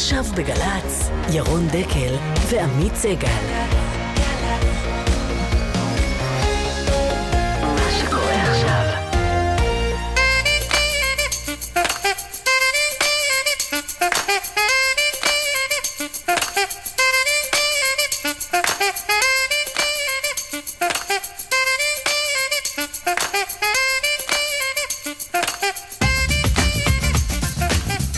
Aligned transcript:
עכשיו 0.00 0.24
בגל"צ, 0.36 1.10
ירון 1.32 1.68
דקל 1.68 2.14
ועמית 2.50 2.94
סגל. 2.94 3.28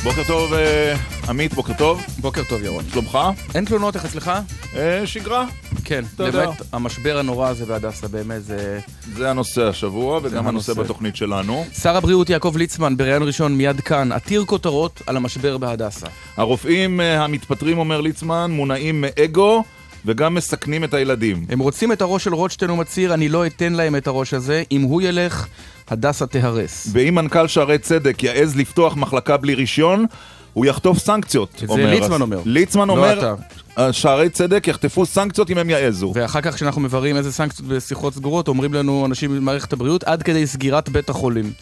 בוקר 0.05 0.25
טוב, 0.27 0.53
אה, 0.55 1.12
עמית, 1.29 1.55
בוקר 1.55 1.73
טוב. 1.79 2.03
בוקר 2.21 2.43
טוב, 2.49 2.63
ירון. 2.63 2.85
שלומך? 2.93 3.19
אין 3.55 3.65
תלונות, 3.65 3.95
איך 3.97 4.05
אצלך? 4.05 4.31
אה, 4.77 5.07
שגרה. 5.07 5.47
כן. 5.85 6.05
באמת, 6.17 6.49
המשבר 6.73 7.19
הנורא 7.19 7.49
הזה 7.49 7.67
בהדסה, 7.67 8.09
באמת 8.09 8.45
זה... 8.45 8.81
זה 9.17 9.31
הנושא 9.31 9.63
השבוע, 9.69 10.21
וגם 10.23 10.49
הנושא. 10.49 10.73
בתוכנית 10.73 11.17
שלנו. 11.17 11.65
שר 11.83 11.97
הבריאות 11.97 12.31
יעקב 12.31 12.55
ליצמן, 12.57 12.97
בריאיון 12.97 13.23
ראשון 13.23 13.55
מיד 13.55 13.81
כאן, 13.81 14.13
עתיר 14.13 14.45
כותרות 14.45 15.03
על 15.07 15.17
המשבר 15.17 15.59
בהדסה. 15.59 16.07
הרופאים 16.37 17.01
אה, 17.01 17.25
המתפטרים, 17.25 17.79
אומר 17.79 18.01
ליצמן, 18.01 18.51
מונעים 18.51 19.01
מאגו 19.01 19.65
וגם 20.07 20.35
מסכנים 20.35 20.85
את 20.85 20.95
הילדים. 20.95 21.47
הם 21.49 21.59
רוצים 21.59 21.93
את 21.93 22.03
הראש 22.03 22.25
של 22.25 22.35
רוטשטיין, 22.35 22.71
הוא 22.71 22.79
מצהיר, 22.79 23.15
אני 23.15 23.29
לא 23.29 23.47
אתן 23.47 23.73
להם 23.73 23.97
את 23.97 24.07
הראש 24.07 24.35
הזה, 24.35 24.63
אם 24.73 24.83
הוא 24.83 25.03
ילך, 25.03 25.47
הדסה 25.89 26.27
תיהרס. 26.27 26.89
ואם 26.93 27.15
מנכ"ל 27.15 27.47
שערי 27.49 27.79
צדק 27.79 28.23
יעז 28.23 28.57
לפתוח 28.57 28.97
מחלקה 28.97 29.37
בלי 29.37 29.55
רישיון, 29.55 30.07
הוא 30.53 30.67
יחטוף 30.67 30.99
סנקציות. 30.99 31.63
זה 31.75 31.87
ליצמן 31.87 32.21
אומר. 32.21 32.41
ליצמן 32.45 32.89
לא 32.89 32.93
אומר. 32.93 33.35
"אה, 33.79 33.93
שערי 33.93 34.29
צדק 34.31 34.69
יחטפו 34.69 35.07
סנקציות 35.07 35.51
אם 35.51 35.59
הם 35.59 35.71
יעזו. 35.71 36.13
ואחר 36.15 36.41
כך 36.41 36.55
כשאנחנו 36.55 36.81
מבררים 36.81 37.17
איזה 37.17 37.33
סנקציות 37.33 37.69
בשיחות 37.69 38.15
סגורות, 38.15 38.49
אומרים 38.49 38.75
לנו 38.75 39.07
אנשים 39.07 39.33
ממערכת 39.39 39.73
הבריאות, 39.73 40.05
עד 40.05 40.23
כדי 40.23 40.47
סגירת 40.47 40.89
בית 40.89 41.09
החולים. 41.11 41.53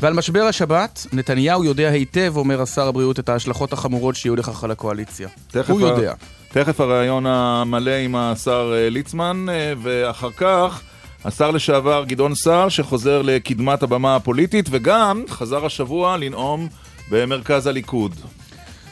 ועל 0.00 0.12
משבר 0.14 0.42
השבת, 0.42 1.06
נתניהו 1.12 1.64
יודע 1.64 1.88
היטב, 1.88 2.32
אומר 2.36 2.62
השר 2.62 2.88
הבריאות, 2.88 3.18
את 3.18 3.28
ההשלכות 3.28 3.72
החמורות 3.72 4.16
שיהיו 4.16 4.36
לכך 4.36 4.64
על 4.64 4.70
הקואליציה. 4.70 5.28
הוא 5.68 5.80
יודע. 5.80 6.14
תכף 6.52 6.80
הריאיון 6.80 7.26
המלא 7.26 7.90
עם 7.90 8.16
השר 8.16 8.72
אה, 8.76 8.90
ליצמן, 8.90 9.46
אה, 9.50 9.72
ואחר 9.82 10.30
כך 10.36 10.80
השר 11.24 11.50
לשעבר 11.50 12.04
גדעון 12.06 12.34
סער, 12.34 12.68
שחוזר 12.68 13.22
לקדמת 13.22 13.82
הבמה 13.82 14.16
הפוליטית, 14.16 14.66
וגם 14.70 15.24
חזר 15.28 15.66
השבוע 15.66 16.16
לנאום 16.16 16.68
במרכז 17.10 17.66
הליכוד. 17.66 18.14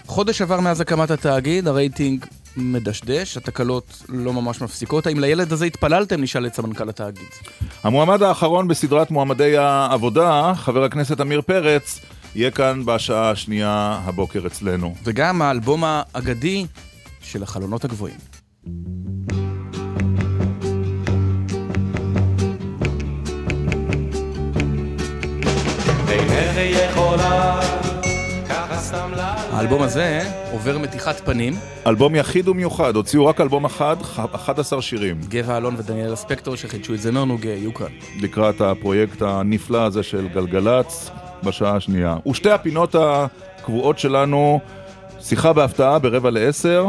חודש 0.09 0.43
עבר 0.43 0.61
מאז 0.61 0.81
הקמת 0.81 1.11
התאגיד, 1.11 1.69
הרייטינג 1.69 2.25
מדשדש, 2.57 3.37
התקלות 3.37 4.03
לא 4.09 4.33
ממש 4.33 4.61
מפסיקות. 4.63 5.07
האם 5.07 5.21
לילד 5.21 5.53
הזה 5.53 5.65
התפללתם? 5.65 6.23
נשאל 6.23 6.47
את 6.47 6.55
סמנכ"ל 6.55 6.89
התאגיד. 6.89 7.29
המועמד 7.85 8.23
האחרון 8.23 8.69
בסדרת 8.69 9.11
מועמדי 9.11 9.57
העבודה, 9.57 10.53
חבר 10.57 10.85
הכנסת 10.85 11.21
עמיר 11.21 11.41
פרץ, 11.41 12.01
יהיה 12.35 12.51
כאן 12.51 12.83
בשעה 12.85 13.31
השנייה 13.31 14.01
הבוקר 14.05 14.47
אצלנו. 14.47 14.95
וגם 15.05 15.43
האלבום 15.43 15.85
האגדי 15.85 16.67
של 17.21 17.43
החלונות 17.43 17.85
הגבוהים. 17.85 18.19
אינך 26.09 26.57
יכולה 26.57 27.78
האלבום 29.53 29.83
הזה 29.83 30.23
עובר 30.53 30.79
מתיחת 30.79 31.21
פנים. 31.25 31.55
אלבום 31.87 32.15
יחיד 32.15 32.49
ומיוחד, 32.49 32.97
הוציאו 32.97 33.27
רק 33.27 33.41
אלבום 33.41 33.65
אחד, 33.65 33.97
ח- 34.03 34.35
11 34.35 34.83
שירים, 34.83 35.21
גבע 35.29 35.57
אלון 35.57 35.75
ודניאל 35.79 36.15
ספקטור 36.15 36.57
שחידשו 36.57 36.95
את 36.95 37.01
זמר 37.01 37.25
נוגה 37.25 37.49
יהיו 37.49 37.75
כאן. 37.75 37.87
לקראת 38.21 38.61
הפרויקט 38.61 39.23
הנפלא 39.23 39.85
הזה 39.85 40.03
של 40.03 40.29
גלגלצ 40.29 41.11
בשעה 41.45 41.77
השנייה. 41.77 42.17
ושתי 42.31 42.51
הפינות 42.51 42.95
הקבועות 42.99 43.99
שלנו, 43.99 44.61
שיחה 45.21 45.53
בהפתעה 45.53 45.99
ברבע 45.99 46.31
לעשר, 46.31 46.87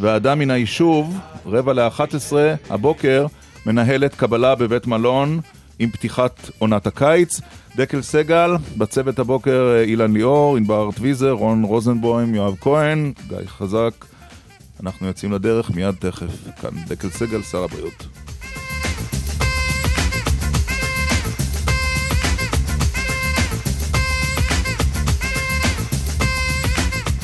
והאדם 0.00 0.38
מן 0.38 0.50
היישוב, 0.50 1.18
רבע 1.46 1.72
לאחת 1.72 2.14
עשרה, 2.14 2.54
הבוקר, 2.70 3.26
מנהלת 3.66 4.14
קבלה 4.14 4.54
בבית 4.54 4.86
מלון 4.86 5.40
עם 5.78 5.90
פתיחת 5.90 6.50
עונת 6.58 6.86
הקיץ. 6.86 7.40
דקל 7.80 8.02
סגל, 8.02 8.50
בצוות 8.78 9.18
הבוקר 9.18 9.72
אה, 9.76 9.82
אילן 9.82 10.12
ליאור, 10.12 10.56
ענבר 10.56 10.90
טוויזר, 10.96 11.30
רון 11.30 11.64
רוזנבוים, 11.64 12.34
יואב 12.34 12.56
כהן, 12.60 13.12
גיא 13.28 13.36
חזק. 13.46 14.04
אנחנו 14.82 15.06
יוצאים 15.06 15.32
לדרך 15.32 15.70
מיד 15.70 15.94
תכף. 15.98 16.60
כאן 16.60 16.70
דקל 16.88 17.10
סגל, 17.10 17.42
שר 17.42 17.64
הבריאות. 17.64 18.06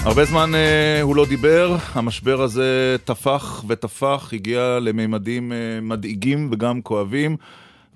הרבה 0.04 0.24
זמן 0.24 0.54
אה, 0.54 1.02
הוא 1.02 1.16
לא 1.16 1.26
דיבר, 1.26 1.76
המשבר 1.92 2.42
הזה 2.42 2.96
טפח 3.04 3.64
וטפח, 3.68 4.30
הגיע 4.32 4.78
לממדים 4.80 5.52
אה, 5.52 5.56
מדאיגים 5.82 6.48
וגם 6.52 6.82
כואבים, 6.82 7.36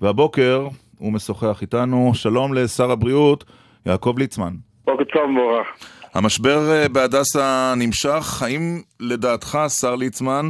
והבוקר 0.01 0.67
הוא 1.01 1.13
משוחח 1.13 1.61
איתנו. 1.61 2.11
שלום 2.13 2.53
לשר 2.53 2.91
הבריאות, 2.91 3.43
יעקב 3.85 4.15
ליצמן. 4.17 4.53
בוקר 4.85 5.03
טוב 5.03 5.31
מבורך. 5.31 5.67
המשבר 6.13 6.57
אה, 6.71 6.89
בהדסה 6.93 7.73
נמשך, 7.77 8.43
האם 8.43 8.61
לדעתך, 8.99 9.57
שר 9.81 9.95
ליצמן, 9.95 10.45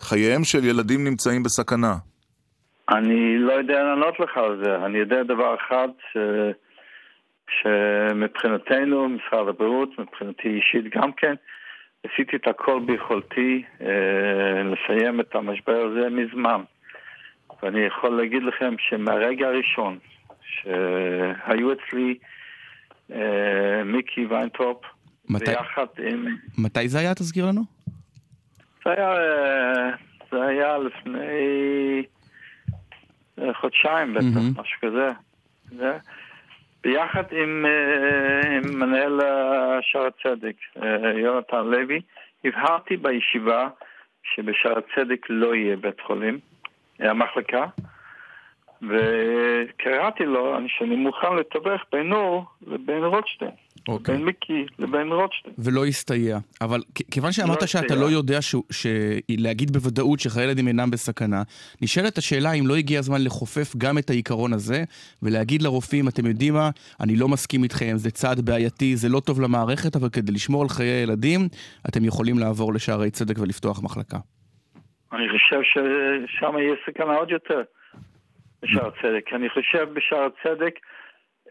חייהם 0.00 0.44
של 0.44 0.64
ילדים 0.64 1.04
נמצאים 1.04 1.42
בסכנה? 1.42 1.94
אני 2.90 3.38
לא 3.38 3.52
יודע 3.52 3.82
לענות 3.82 4.20
לך 4.20 4.36
על 4.36 4.62
זה. 4.64 4.76
אני 4.86 4.98
יודע 4.98 5.22
דבר 5.22 5.54
אחד, 5.54 5.88
ש... 6.12 6.16
שמבחינתנו, 7.56 9.08
משרד 9.08 9.48
הבריאות, 9.48 9.98
מבחינתי 9.98 10.48
אישית 10.48 10.96
גם 10.96 11.12
כן, 11.12 11.34
עשיתי 12.04 12.36
את 12.36 12.46
הכל 12.46 12.80
ביכולתי 12.86 13.62
אה, 13.80 14.62
לסיים 14.62 15.20
את 15.20 15.34
המשבר 15.34 15.80
הזה 15.90 16.08
מזמן. 16.10 16.60
ואני 17.62 17.80
יכול 17.80 18.10
להגיד 18.10 18.42
לכם 18.42 18.74
שמהרגע 18.78 19.46
הראשון 19.46 19.98
שהיו 20.42 21.72
אצלי 21.72 22.18
אה, 23.12 23.84
מיקי 23.84 24.26
ויינטראוב, 24.26 24.84
מתי- 25.30 25.44
ביחד 25.44 25.86
עם... 25.98 26.26
מתי 26.58 26.88
זה 26.88 26.98
היה? 26.98 27.14
תזכיר 27.14 27.46
לנו. 27.46 27.62
זה 28.84 28.90
היה, 28.90 29.12
אה, 29.12 29.90
זה 30.30 30.42
היה 30.42 30.78
לפני 30.78 32.02
אה, 33.38 33.54
חודשיים 33.54 34.14
בטח, 34.14 34.24
מהמם. 34.34 34.52
משהו 34.56 34.80
כזה. 34.82 35.08
זה, 35.76 35.98
ביחד 36.82 37.22
עם, 37.32 37.66
אה, 37.66 38.56
עם 38.56 38.78
מנהל 38.78 39.20
שער 39.80 40.06
הצדק, 40.06 40.56
יונתן 41.14 41.64
לוי, 41.64 42.00
הבהרתי 42.44 42.96
בישיבה 42.96 43.68
שבשער 44.22 44.78
הצדק 44.78 45.26
לא 45.28 45.54
יהיה 45.54 45.76
בית 45.76 46.00
חולים, 46.00 46.38
היה 46.98 47.14
מחלקה, 47.14 47.66
וקראתי 48.82 50.24
לו 50.24 50.56
שאני 50.78 50.96
מוכן 50.96 51.36
לתווך 51.40 51.80
בינו 51.92 52.44
לבין 52.66 53.04
רוטשטיין, 53.04 53.50
אוקיי. 53.88 54.14
בין 54.14 54.24
מיקי 54.24 54.66
לבין 54.78 55.12
רוטשטיין. 55.12 55.54
ולא 55.58 55.86
הסתייע. 55.86 56.38
אבל 56.60 56.82
כיוון 57.10 57.32
שאמרת 57.32 57.60
לא 57.60 57.66
שאתה 57.66 57.84
הסתייע. 57.84 58.00
לא 58.00 58.06
יודע 58.06 58.42
שהוא- 58.42 58.64
ש... 58.70 58.86
להגיד 59.28 59.72
בוודאות 59.72 60.20
שחיי 60.20 60.44
ילדים 60.44 60.68
אינם 60.68 60.90
בסכנה, 60.90 61.42
נשאלת 61.82 62.18
השאלה 62.18 62.52
אם 62.52 62.66
לא 62.66 62.76
הגיע 62.76 62.98
הזמן 62.98 63.24
לחופף 63.24 63.76
גם 63.78 63.98
את 63.98 64.10
העיקרון 64.10 64.52
הזה, 64.52 64.84
ולהגיד 65.22 65.62
לרופאים, 65.62 66.08
אתם 66.08 66.26
יודעים 66.26 66.54
מה, 66.54 66.70
אני 67.00 67.16
לא 67.16 67.28
מסכים 67.28 67.62
איתכם, 67.62 67.92
זה 67.96 68.10
צעד 68.10 68.40
בעייתי, 68.40 68.96
זה 68.96 69.08
לא 69.08 69.20
טוב 69.20 69.40
למערכת, 69.40 69.96
אבל 69.96 70.08
כדי 70.08 70.32
לשמור 70.32 70.62
על 70.62 70.68
חיי 70.68 70.88
הילדים, 70.88 71.48
אתם 71.88 72.04
יכולים 72.04 72.38
לעבור 72.38 72.74
לשערי 72.74 73.10
צדק 73.10 73.38
ולפתוח 73.38 73.82
מחלקה. 73.82 74.18
אני 75.12 75.28
חושב 75.28 75.62
ששם 75.62 76.58
יש 76.58 76.78
סכנה 76.86 77.14
עוד 77.14 77.30
יותר 77.30 77.62
בשער 78.62 78.86
הצדק. 78.86 79.32
אני 79.32 79.48
חושב 79.50 79.88
בשער 79.92 80.26
הצדק 80.26 80.78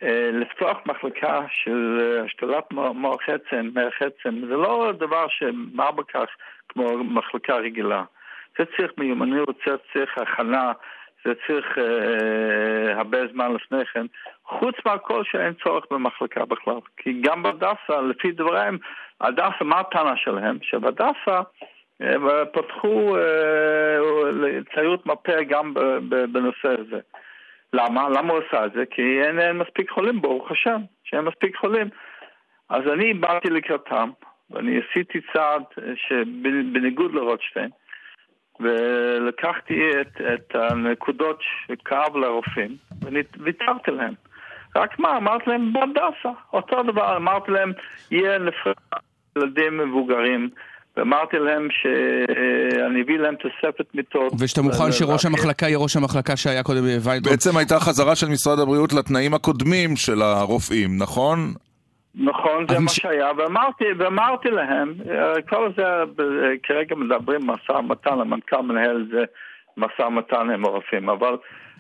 אה, 0.04 0.30
לפתוח 0.34 0.78
מחלקה 0.86 1.46
של 1.50 2.00
השתלת 2.26 2.72
מוח 2.72 3.22
עצם, 3.28 3.70
מח 3.74 4.02
עצם, 4.02 4.40
זה 4.48 4.56
לא 4.56 4.92
דבר 4.98 5.28
שמה 5.30 5.92
בכך 5.92 6.30
כמו 6.70 7.04
מחלקה 7.04 7.56
רגילה. 7.56 8.04
זה 8.58 8.66
צריך 8.78 8.92
מיומנות, 8.98 9.56
זה 9.66 9.76
צריך 9.94 10.18
הכנה, 10.18 10.72
זה 11.26 11.34
צריך 11.48 11.78
אה, 11.78 12.98
הרבה 12.98 13.18
זמן 13.34 13.54
לפני 13.54 13.86
כן. 13.86 14.06
חוץ 14.46 14.76
מהכל 14.86 15.24
שאין 15.24 15.54
צורך 15.64 15.86
במחלקה 15.92 16.46
בכלל. 16.46 16.80
כי 16.98 17.22
גם 17.22 17.44
בהדסה, 17.44 18.02
לפי 18.10 18.32
דבריהם, 18.32 18.78
הדסה, 19.22 19.64
מה 19.64 19.80
הטענה 19.80 20.18
שלהם? 20.18 20.58
שבהדסה 20.62 21.42
אה, 22.02 22.44
תיירות 24.74 25.06
מרפא 25.06 25.44
גם 25.44 25.74
ב- 25.74 25.80
ב- 25.80 26.26
בנושא 26.34 26.68
הזה. 26.68 27.00
למה? 27.74 28.10
למה 28.10 28.34
הוא 28.34 28.42
עשה 28.48 28.66
את 28.66 28.72
זה? 28.74 28.84
כי 28.90 29.22
אין, 29.22 29.40
אין 29.40 29.58
מספיק 29.58 29.90
חולים, 29.90 30.22
ברוך 30.22 30.52
השם, 30.52 30.82
שאין 31.04 31.22
מספיק 31.22 31.56
חולים. 31.56 31.90
אז 32.70 32.82
אני 32.94 33.14
באתי 33.14 33.50
לקראתם, 33.50 34.10
ואני 34.50 34.80
עשיתי 34.80 35.20
צעד 35.34 35.64
שבניגוד 35.96 37.14
לרוטשטיין, 37.14 37.70
ולקחתי 38.60 40.02
את, 40.02 40.22
את 40.34 40.56
הנקודות 40.56 41.40
שכאב 41.42 42.18
לרופאים, 42.18 42.76
וויתרתי 43.38 43.92
להם. 43.92 44.14
רק 44.76 45.00
מה, 45.00 45.18
אמרתי 45.18 45.50
להם 45.50 45.74
בהדסה, 45.74 46.30
אותו 46.54 46.84
דבר, 46.84 47.18
אמרתי 47.18 47.52
להם, 47.52 47.74
יהיה 48.12 48.38
נפרד 48.38 48.74
ילדים 49.38 49.78
מבוגרים, 49.78 50.50
ואמרתי 50.98 51.38
להם 51.40 51.68
שאני 51.72 53.02
אביא 53.02 53.18
להם 53.18 53.36
תוספת 53.36 53.96
מיטות. 53.96 54.34
ושאתה 54.40 54.62
מוכן 54.62 54.92
שראש 54.92 55.26
המחלקה 55.26 55.66
יהיה 55.66 55.78
ראש 55.78 55.96
המחלקה 55.96 56.38
שהיה 56.38 56.64
קודם 56.64 56.82
ויינטראוב. 56.82 57.32
בעצם 57.32 57.58
הייתה 57.58 57.80
חזרה 57.80 58.16
של 58.16 58.28
משרד 58.28 58.60
הבריאות 58.60 58.94
לתנאים 58.94 59.34
הקודמים 59.34 59.96
של 59.96 60.22
הרופאים, 60.22 60.98
נכון? 60.98 61.54
נכון, 62.16 62.66
זה 62.70 62.80
מה 62.80 62.90
שהיה, 62.90 63.32
ואמרתי, 63.38 63.86
ואמרתי 63.98 64.50
להם, 64.50 64.94
אה, 65.10 65.42
כל 65.50 65.72
זה, 65.78 65.84
אה, 65.84 66.04
כרגע 66.64 66.96
מדברים 66.96 67.48
משא 67.48 67.72
ומתן, 67.72 68.20
המנכ"ל 68.20 68.62
מנהל 68.62 69.02
את 69.02 69.08
זה 69.08 69.24
משא 69.78 70.02
ומתן 70.02 70.50
עם 70.50 70.66
הרופאים, 70.66 71.10
אבל 71.10 71.38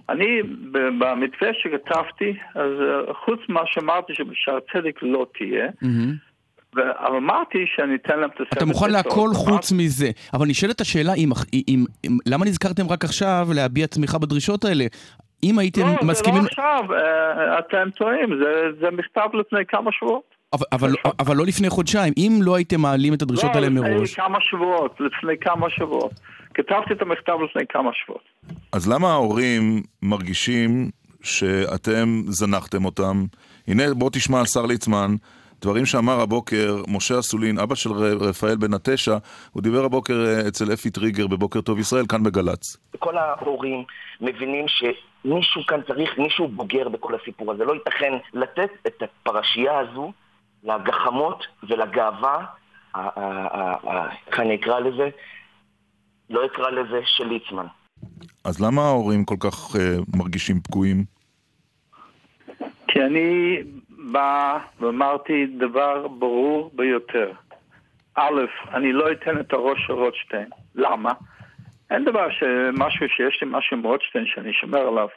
אני, 0.09 0.41
במתווה 0.71 1.49
שכתבתי, 1.53 2.33
אז 2.55 2.71
אה, 2.81 3.13
חוץ 3.13 3.39
ממה 3.49 3.61
שאמרתי 3.65 4.13
שבשער 4.15 4.59
צדק 4.73 4.99
לא 5.01 5.25
תהיה, 5.37 5.67
אבל 5.81 5.91
אמרתי 7.07 7.57
שאני 7.75 7.95
אתן 7.95 8.19
להם 8.19 8.29
תוספת... 8.29 8.57
אתה 8.57 8.65
מוכן 8.65 8.91
להכל 8.91 9.29
חוץ 9.33 9.71
מזה. 9.71 10.11
אבל 10.33 10.47
נשאלת 10.47 10.81
השאלה, 10.81 11.13
אם, 11.13 11.29
אם, 11.53 11.85
אם, 12.05 12.17
למה 12.25 12.45
נזכרתם 12.45 12.89
רק 12.89 13.03
עכשיו 13.03 13.47
להביע 13.55 13.87
תמיכה 13.87 14.17
בדרישות 14.17 14.65
האלה? 14.65 14.85
אם 15.43 15.59
הייתם 15.59 15.81
לא, 15.81 15.95
מסכימים... 16.03 16.41
לא, 16.43 16.47
זה 16.55 16.61
לא 16.61 16.77
עכשיו, 16.77 16.95
אה, 16.95 17.59
אתם 17.59 17.89
טועים, 17.97 18.29
זה, 18.43 18.79
זה 18.81 18.87
מכתב 18.91 19.29
לפני 19.33 19.65
כמה 19.67 19.91
שבועות. 19.91 20.37
אבל, 20.53 20.65
אבל, 20.71 20.93
אבל 21.19 21.35
לא 21.35 21.45
לפני 21.45 21.69
חודשיים, 21.69 22.13
אם 22.17 22.39
לא 22.41 22.55
הייתם 22.55 22.81
מעלים 22.81 23.13
את 23.13 23.21
הדרישות 23.21 23.55
האלה 23.55 23.69
מראש... 23.69 23.87
לא, 23.87 24.01
לפני 24.01 24.15
כמה 24.15 24.37
שבועות, 24.41 24.95
לפני 24.99 25.37
כמה 25.41 25.69
שבועות. 25.69 26.11
כתבתי 26.53 26.93
את 26.93 27.01
המכתב 27.01 27.33
לפני 27.49 27.61
כמה 27.69 27.91
שבועות. 27.93 28.23
אז 28.71 28.89
למה 28.89 29.11
ההורים 29.11 29.81
מרגישים 30.01 30.89
שאתם 31.23 32.21
זנחתם 32.27 32.85
אותם? 32.85 33.25
הנה, 33.67 33.83
בוא 33.93 34.09
תשמע, 34.09 34.41
השר 34.41 34.65
ליצמן, 34.65 35.15
דברים 35.61 35.85
שאמר 35.85 36.19
הבוקר 36.19 36.75
משה 36.87 37.19
אסולין, 37.19 37.59
אבא 37.59 37.75
של 37.75 37.89
רפאל 38.19 38.55
בן 38.55 38.73
התשע, 38.73 39.17
הוא 39.51 39.63
דיבר 39.63 39.85
הבוקר 39.85 40.25
אה, 40.25 40.47
אצל 40.47 40.73
אפי 40.73 40.89
טריגר 40.89 41.27
בבוקר 41.27 41.61
טוב 41.61 41.79
ישראל, 41.79 42.05
כאן 42.09 42.23
בגל"צ. 42.23 42.77
כל 42.99 43.17
ההורים 43.17 43.83
מבינים 44.21 44.65
שמישהו 44.67 45.61
כאן 45.67 45.81
צריך, 45.87 46.17
מישהו 46.17 46.47
בוגר 46.47 46.89
בכל 46.89 47.15
הסיפור 47.15 47.51
הזה. 47.51 47.65
לא 47.65 47.73
ייתכן 47.73 48.13
לתת 48.33 48.69
את 48.87 49.01
הפרשייה 49.01 49.79
הזו 49.79 50.11
לגחמות 50.63 51.45
ולגאווה, 51.63 52.45
איך 54.27 54.39
אני 54.39 54.55
אקרא 54.55 54.79
לזה? 54.79 55.09
לא 56.29 56.45
אקרא 56.45 56.69
לזה 56.69 56.99
של 57.05 57.27
ליצמן. 57.27 57.65
אז 58.43 58.61
למה 58.61 58.81
ההורים 58.81 59.25
כל 59.25 59.35
כך 59.39 59.75
uh, 59.75 59.79
מרגישים 60.17 60.59
פגועים? 60.59 61.03
כי 62.87 62.99
אני 63.01 63.57
בא 64.11 64.57
ואמרתי 64.79 65.45
דבר 65.57 66.07
ברור 66.07 66.71
ביותר. 66.73 67.31
א', 68.15 68.41
אני 68.73 68.93
לא 68.93 69.11
אתן 69.11 69.39
את 69.39 69.53
הראש 69.53 69.79
של 69.87 69.93
רוטשטיין. 69.93 70.49
למה? 70.75 71.11
אין 71.91 72.05
דבר 72.05 72.27
שמשהו 72.29 73.05
שיש 73.09 73.39
לי 73.41 73.47
משהו 73.51 73.77
עם 73.77 73.83
רוטשטיין 73.83 74.25
שאני 74.27 74.53
שומר 74.53 74.79
עליו. 74.79 75.07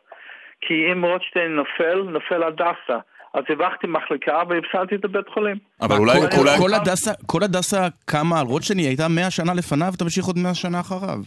כי 0.60 0.74
אם 0.92 1.04
רוטשטיין 1.04 1.56
נופל, 1.56 2.02
נופל 2.02 2.42
הדסה. 2.42 2.98
אז 3.34 3.44
הבכתי 3.48 3.86
מחלקה 3.86 4.42
והפסדתי 4.48 4.94
את 4.94 5.04
הבית 5.04 5.28
חולים. 5.28 5.56
אבל 5.80 5.96
אולי... 5.96 6.12
כל, 6.58 6.74
הדסה, 6.74 7.10
כל 7.26 7.42
הדסה 7.42 7.86
קמה 8.04 8.40
על 8.40 8.46
רוטשטיין, 8.46 8.78
היא 8.78 8.88
הייתה 8.88 9.08
מאה 9.08 9.30
שנה 9.30 9.54
לפניו, 9.54 9.90
ותמשיך 9.94 10.24
עוד 10.24 10.38
מאה 10.38 10.54
שנה 10.54 10.80
אחריו. 10.80 11.18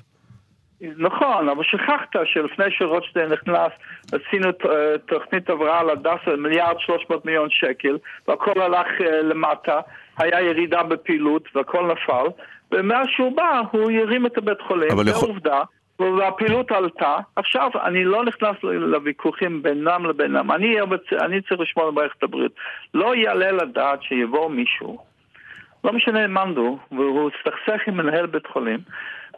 נכון, 0.97 1.50
אבל 1.50 1.63
שכחת 1.63 2.15
שלפני 2.25 2.65
שרוטשטיין 2.69 3.30
נכנס, 3.30 3.71
עשינו 4.12 4.50
אה, 4.50 4.97
תוכנית 5.06 5.50
הבראה 5.50 5.83
להדסה, 5.83 6.35
מיליארד 6.38 6.75
שלוש 6.80 7.06
מאות 7.09 7.25
מיליון 7.25 7.50
שקל, 7.50 7.97
והכל 8.27 8.62
הלך 8.62 8.88
אה, 9.01 9.21
למטה, 9.21 9.80
היה 10.18 10.41
ירידה 10.41 10.83
בפעילות 10.83 11.44
והכל 11.56 11.91
נפל, 11.91 12.25
ומאז 12.71 13.07
שהוא 13.09 13.35
בא, 13.35 13.62
הוא 13.71 13.91
ירים 13.91 14.25
את 14.25 14.38
הבית 14.38 14.62
חולים, 14.62 15.03
זה 15.03 15.09
יכול... 15.12 15.30
עובדה. 15.30 15.62
והפעילות 16.00 16.71
עלתה. 16.71 17.18
עכשיו, 17.36 17.69
אני 17.83 18.03
לא 18.03 18.25
נכנס 18.25 18.56
לוויכוחים 18.63 19.63
בינם 19.63 20.06
לבינם. 20.06 20.51
אני, 20.51 20.75
אני 21.21 21.41
צריך 21.41 21.62
לשמור 21.62 21.86
על 21.86 21.91
מערכת 21.91 22.24
הבריאות. 22.24 22.51
לא 22.94 23.15
יעלה 23.15 23.51
לדעת 23.51 24.03
שיבוא 24.03 24.50
מישהו, 24.50 24.97
לא 25.83 25.94
משנה 25.94 26.27
מאן 26.27 26.53
הוא, 26.57 26.77
והוא 26.91 27.29
יסתכסך 27.29 27.88
עם 27.88 27.97
מנהל 27.97 28.25
בית 28.25 28.47
חולים, 28.47 28.79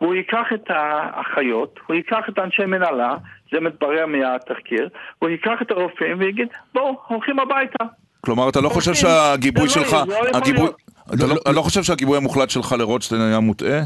והוא 0.01 0.15
ייקח 0.15 0.45
את 0.53 0.69
האחיות, 0.69 1.79
הוא 1.87 1.95
ייקח 1.95 2.21
את 2.29 2.39
אנשי 2.39 2.65
מנהלה, 2.65 3.15
זה 3.51 3.59
מתברר 3.59 4.05
מהתחקיר, 4.05 4.89
הוא 5.19 5.29
ייקח 5.29 5.61
את 5.61 5.71
הרופאים 5.71 6.19
ויגיד, 6.19 6.47
בואו, 6.73 6.95
הולכים 7.07 7.39
הביתה. 7.39 7.83
כלומר, 8.21 8.49
אתה 8.49 8.61
לא 8.61 8.69
חושב 8.69 8.93
שהגיבוי 8.93 9.63
לא 9.63 9.69
שלך, 9.69 9.95
הגיבוי, 10.33 10.69
אתה 11.13 11.25
לא, 11.27 11.35
לא 11.55 11.61
חושב 11.61 11.83
שהגיבוי 11.83 12.17
המוחלט 12.17 12.49
שלך 12.49 12.75
לרוטשטיין 12.79 13.21
היה 13.21 13.39
מוטעה? 13.39 13.79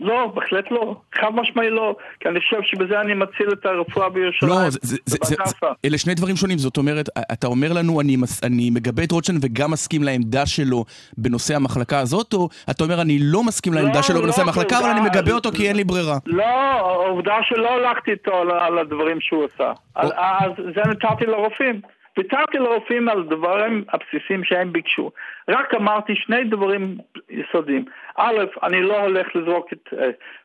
לא, 0.00 0.32
בהחלט 0.34 0.70
לא. 0.70 0.96
חד 1.14 1.30
משמעי 1.34 1.70
לא. 1.70 1.96
כי 2.20 2.28
אני 2.28 2.40
חושב 2.40 2.56
שבזה 2.62 3.00
אני 3.00 3.14
מציל 3.14 3.52
את 3.52 3.66
הרפואה 3.66 4.08
בירושלים. 4.08 4.50
לא, 4.52 4.70
זה, 4.70 4.78
זה, 4.82 4.96
זה, 5.04 5.16
זה, 5.24 5.66
אלה 5.84 5.98
שני 5.98 6.14
דברים 6.14 6.36
שונים. 6.36 6.58
זאת 6.58 6.76
אומרת, 6.76 7.08
אתה 7.32 7.46
אומר 7.46 7.72
לנו, 7.72 8.00
אני, 8.00 8.16
אני 8.42 8.70
מגבה 8.70 9.04
את 9.04 9.12
רוטשטיין 9.12 9.38
וגם 9.42 9.70
מסכים 9.70 10.02
לעמדה 10.02 10.46
שלו 10.46 10.84
בנושא 11.18 11.56
המחלקה 11.56 11.98
הזאת, 11.98 12.34
או 12.34 12.48
אתה 12.70 12.84
אומר, 12.84 13.00
אני 13.00 13.18
לא 13.20 13.44
מסכים 13.44 13.72
לעמדה 13.72 13.98
לא, 13.98 14.02
שלו 14.02 14.22
בנושא 14.22 14.40
לא, 14.40 14.46
המחלקה, 14.46 14.78
אבל 14.78 14.88
אני 14.88 15.00
מגבה 15.00 15.32
אותו 15.32 15.50
כי 15.52 15.68
אין 15.68 15.76
לי 15.76 15.84
ברירה. 15.84 16.18
לא, 16.26 16.44
העובדה 16.44 17.34
שלא 17.42 17.70
הלכתי 17.70 18.10
איתו 18.10 18.34
על, 18.34 18.50
על 18.50 18.78
הדברים 18.78 19.20
שהוא 19.20 19.44
עשה. 19.44 19.72
או... 19.96 20.02
אז 20.16 20.50
זה 20.74 20.80
נתתי 20.90 21.26
לרופאים. 21.26 21.80
ויתרתי 22.18 22.58
לרופאים 22.58 23.08
על 23.08 23.24
דברים 23.24 23.84
הבסיסיים 23.92 24.44
שהם 24.44 24.72
ביקשו. 24.72 25.10
רק 25.48 25.74
אמרתי 25.74 26.12
שני 26.16 26.44
דברים 26.44 26.96
יסודיים. 27.30 27.84
א', 28.16 28.44
אני 28.62 28.82
לא 28.82 29.00
הולך 29.00 29.26
לזרוק 29.34 29.72
את 29.72 29.92
uh, 29.92 29.96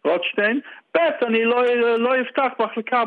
רוטשטיין, 0.05 0.59
ב', 0.97 1.25
אני 1.27 1.45
לא, 1.45 1.63
לא 1.97 2.21
אפתח 2.21 2.51
מחלקה 2.59 3.03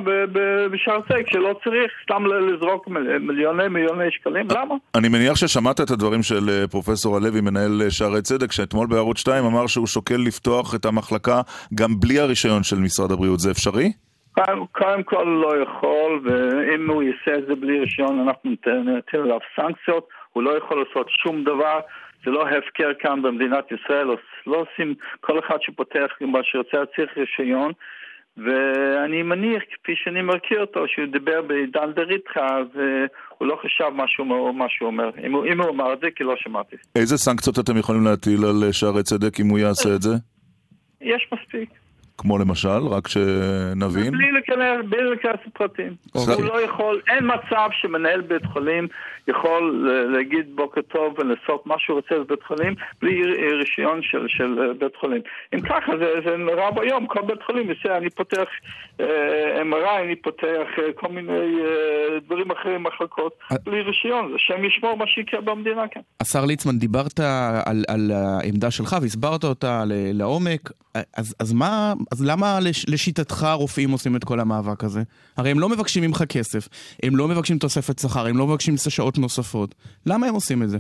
בשער 0.72 1.00
צדק 1.08 1.26
שלא 1.30 1.60
צריך 1.64 1.92
סתם 2.02 2.26
לזרוק 2.26 2.88
מיליוני 3.20 3.68
מיליוני 3.68 4.10
שקלים, 4.10 4.46
למה? 4.50 4.74
אני 4.94 5.08
מניח 5.08 5.36
ששמעת 5.36 5.80
את 5.80 5.90
הדברים 5.90 6.22
של 6.22 6.48
אה, 6.48 6.68
פרופסור 6.68 7.16
הלוי, 7.16 7.40
מנהל 7.40 7.82
אה, 7.82 7.90
שערי 7.90 8.22
צדק, 8.22 8.52
שאתמול 8.52 8.86
בערוץ 8.86 9.18
2 9.18 9.44
אמר 9.44 9.66
שהוא 9.66 9.86
שוקל 9.86 10.16
לפתוח 10.26 10.74
את 10.74 10.84
המחלקה 10.84 11.40
גם 11.74 12.00
בלי 12.00 12.18
הרישיון 12.20 12.62
של 12.62 12.76
משרד 12.76 13.12
הבריאות, 13.12 13.40
זה 13.40 13.50
אפשרי? 13.50 13.92
קודם 14.72 15.02
כל 15.02 15.22
לא 15.42 15.62
יכול, 15.62 16.20
ואם 16.24 16.90
הוא 16.90 17.02
יעשה 17.02 17.38
את 17.38 17.46
זה 17.46 17.54
בלי 17.54 17.80
רישיון 17.80 18.20
אנחנו 18.20 18.50
נטיל 18.84 19.20
עליו 19.20 19.38
סנקציות, 19.56 20.08
הוא 20.32 20.42
לא 20.42 20.58
יכול 20.58 20.84
לעשות 20.84 21.06
שום 21.10 21.44
דבר, 21.44 21.80
זה 22.24 22.30
לא 22.30 22.48
הפקר 22.48 22.90
כאן 22.98 23.22
במדינת 23.22 23.64
ישראל, 23.72 24.06
לא 24.46 24.56
עושים, 24.56 24.94
כל 25.20 25.38
אחד 25.38 25.56
שפותח 25.60 26.06
מה 26.20 26.38
שרוצה 26.42 26.76
צריך 26.96 27.18
רישיון, 27.18 27.72
ואני 28.36 29.22
מניח, 29.22 29.62
כפי 29.72 29.92
שאני 29.96 30.22
מכיר 30.22 30.60
אותו, 30.60 30.88
שהוא 30.88 31.06
דיבר 31.12 31.42
בעידן 31.42 31.92
דריתך, 31.92 32.36
אז 32.36 32.66
הוא 33.38 33.48
לא 33.48 33.58
חשב 33.62 33.88
מה 33.96 34.04
שהוא, 34.06 34.54
מה 34.54 34.64
שהוא 34.68 34.86
אומר, 34.86 35.10
אם 35.26 35.32
הוא, 35.32 35.46
אם 35.46 35.60
הוא 35.60 35.70
אמר 35.70 35.92
את 35.92 36.00
זה, 36.00 36.06
כי 36.16 36.24
לא 36.24 36.34
שמעתי. 36.36 36.76
איזה 36.96 37.16
סנקציות 37.18 37.58
אתם 37.58 37.78
יכולים 37.78 38.04
להטיל 38.04 38.44
על 38.44 38.72
שערי 38.72 39.02
צדק 39.02 39.40
אם 39.40 39.48
הוא 39.48 39.58
יעשה 39.58 39.88
את 39.94 40.02
זה? 40.02 40.14
יש 41.00 41.28
מספיק. 41.32 41.85
כמו 42.18 42.38
למשל, 42.38 42.86
רק 42.90 43.08
שנבין. 43.08 44.10
בלי 44.12 44.32
להיכנס, 44.32 44.86
בלי 44.88 45.04
להיכנס 45.04 45.46
לפרטים. 45.46 45.94
אוקיי. 46.14 46.34
הוא 46.34 46.44
לא 46.44 46.62
יכול, 46.62 47.00
אין 47.08 47.30
מצב 47.34 47.68
שמנהל 47.72 48.20
בית 48.20 48.46
חולים 48.46 48.88
יכול 49.28 49.88
להגיד 50.12 50.56
בוקר 50.56 50.80
טוב 50.82 51.14
ולעשות 51.18 51.66
מה 51.66 51.74
שהוא 51.78 51.96
רוצה 51.96 52.14
בבית 52.18 52.42
חולים 52.42 52.74
בלי 53.02 53.22
רישיון 53.58 54.02
של, 54.02 54.24
של 54.28 54.72
בית 54.78 54.96
חולים. 54.96 55.22
אם 55.54 55.60
ככה 55.60 55.92
זה, 55.98 56.14
זה 56.24 56.36
נורא 56.36 56.70
ביום, 56.70 57.06
כל 57.06 57.22
בית 57.22 57.42
חולים 57.42 57.68
יעשה, 57.68 57.96
אני 57.96 58.10
פותח 58.10 58.48
אה, 59.00 59.62
MRI, 59.62 60.04
אני 60.04 60.16
פותח 60.16 60.66
uh, 60.76 60.80
כל 60.94 61.08
מיני 61.08 61.32
uh, 61.32 62.24
דברים 62.26 62.50
אחרים, 62.50 62.82
מחלקות, 62.82 63.32
בלי 63.64 63.82
רישיון, 63.82 64.28
זה 64.32 64.38
שם 64.38 64.64
ישמור 64.64 64.96
מה 64.96 65.04
שיקרה 65.06 65.40
במדינה 65.40 65.88
כאן. 65.88 66.02
השר 66.20 66.44
ליצמן, 66.44 66.78
דיברת 66.78 67.20
על, 67.66 67.84
על 67.88 68.10
העמדה 68.14 68.70
שלך 68.70 68.96
והסברת 69.02 69.44
אותה 69.44 69.82
לעומק, 69.88 70.70
אז, 71.16 71.34
אז 71.40 71.52
מה, 71.52 71.92
אז 72.12 72.18
למה 72.30 72.46
לש, 72.60 72.84
לשיטתך 72.88 73.42
הרופאים 73.42 73.90
עושים 73.90 74.16
את 74.16 74.24
כל 74.24 74.40
המאבק 74.40 74.84
הזה? 74.84 75.00
הרי 75.38 75.50
הם 75.50 75.60
לא 75.60 75.68
מבקשים 75.68 76.02
ממך 76.02 76.18
כסף, 76.34 76.68
הם 77.02 77.16
לא 77.16 77.28
מבקשים 77.28 77.58
תוספת 77.58 77.98
שכר, 77.98 78.26
הם 78.26 78.38
לא 78.38 78.46
מבקשים 78.46 78.74
שעות 78.88 79.18
נוספות. 79.18 79.74
למה 80.06 80.26
הם 80.26 80.34
עושים 80.34 80.62
את 80.62 80.68
זה? 80.68 80.78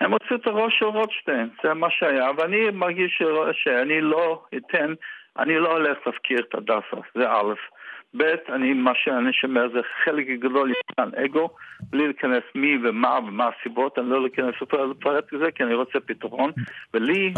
הם 0.00 0.12
הוציאו 0.12 0.36
את 0.36 0.46
הראש 0.46 0.72
של 0.78 0.84
רוטשטיין, 0.84 1.48
זה 1.62 1.74
מה 1.74 1.86
שהיה, 1.90 2.28
ואני 2.36 2.70
מרגיש 2.72 3.22
שאני 3.52 4.00
לא 4.00 4.44
אתן, 4.56 4.94
אני 5.38 5.58
לא 5.58 5.72
הולך 5.72 5.98
להפקיר 6.06 6.38
את 6.38 6.54
הדסה, 6.54 7.00
זה 7.14 7.30
א', 7.30 7.54
ב', 8.16 8.22
אני, 8.54 8.72
מה 8.72 8.90
שאני 8.94 9.32
שומע 9.32 9.60
זה 9.72 9.78
חלק 10.04 10.26
גדול 10.40 10.70
ישן 10.72 11.10
אגו, 11.24 11.48
בלי 11.90 12.04
להיכנס 12.06 12.42
מי 12.54 12.76
ומה 12.88 13.18
ומה 13.28 13.48
הסיבות, 13.48 13.98
אני 13.98 14.10
לא 14.10 14.22
להיכנס 14.22 14.54
לפרט 14.90 15.24
את 15.34 15.38
זה, 15.38 15.50
כי 15.54 15.62
אני 15.64 15.74
רוצה 15.74 16.00
פתרון, 16.06 16.50
ולי 16.94 17.32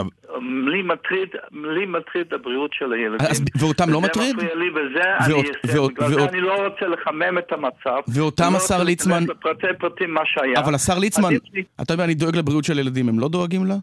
לי 0.67 0.83
מטריד, 0.83 1.29
לי 1.53 1.87
מטריד 1.87 2.35
הבריאות 2.35 2.71
של 2.75 2.93
הילדים. 2.93 3.27
אז, 3.31 3.45
ואותם 3.61 3.85
לא 3.91 3.97
וזה 3.99 4.07
מטריד? 4.07 4.37
מפריע 4.37 4.55
לי, 4.55 4.71
וזה 4.71 5.01
ואות- 5.29 5.45
אני 5.45 5.51
אעשה, 5.65 5.79
ואות- 5.81 5.93
בגלל 5.95 6.09
זה 6.09 6.17
ואות- 6.17 6.29
אני 6.31 6.41
לא 6.41 6.67
רוצה 6.67 6.87
לחמם 6.87 7.39
את 7.39 7.53
המצב. 7.53 8.01
ואותם 8.15 8.45
אני 8.45 8.53
לא 8.53 8.57
השר 8.57 8.83
ליצמן- 8.83 9.25
לפרטי 9.29 9.67
פרטים 9.79 10.15
מה 10.15 10.21
שהיה. 10.25 10.61
אבל 10.61 10.75
השר 10.75 10.99
ליצמן, 10.99 11.29
לי- 11.55 11.65
אתה 11.83 11.95
יודע, 11.95 12.05
אני 12.05 12.15
דואג 12.15 12.37
לבריאות 12.37 12.65
של 12.65 12.79
ילדים, 12.79 13.09
הם 13.09 13.19
לא 13.21 13.29
דואגים 13.29 13.67
לה? 13.67 13.75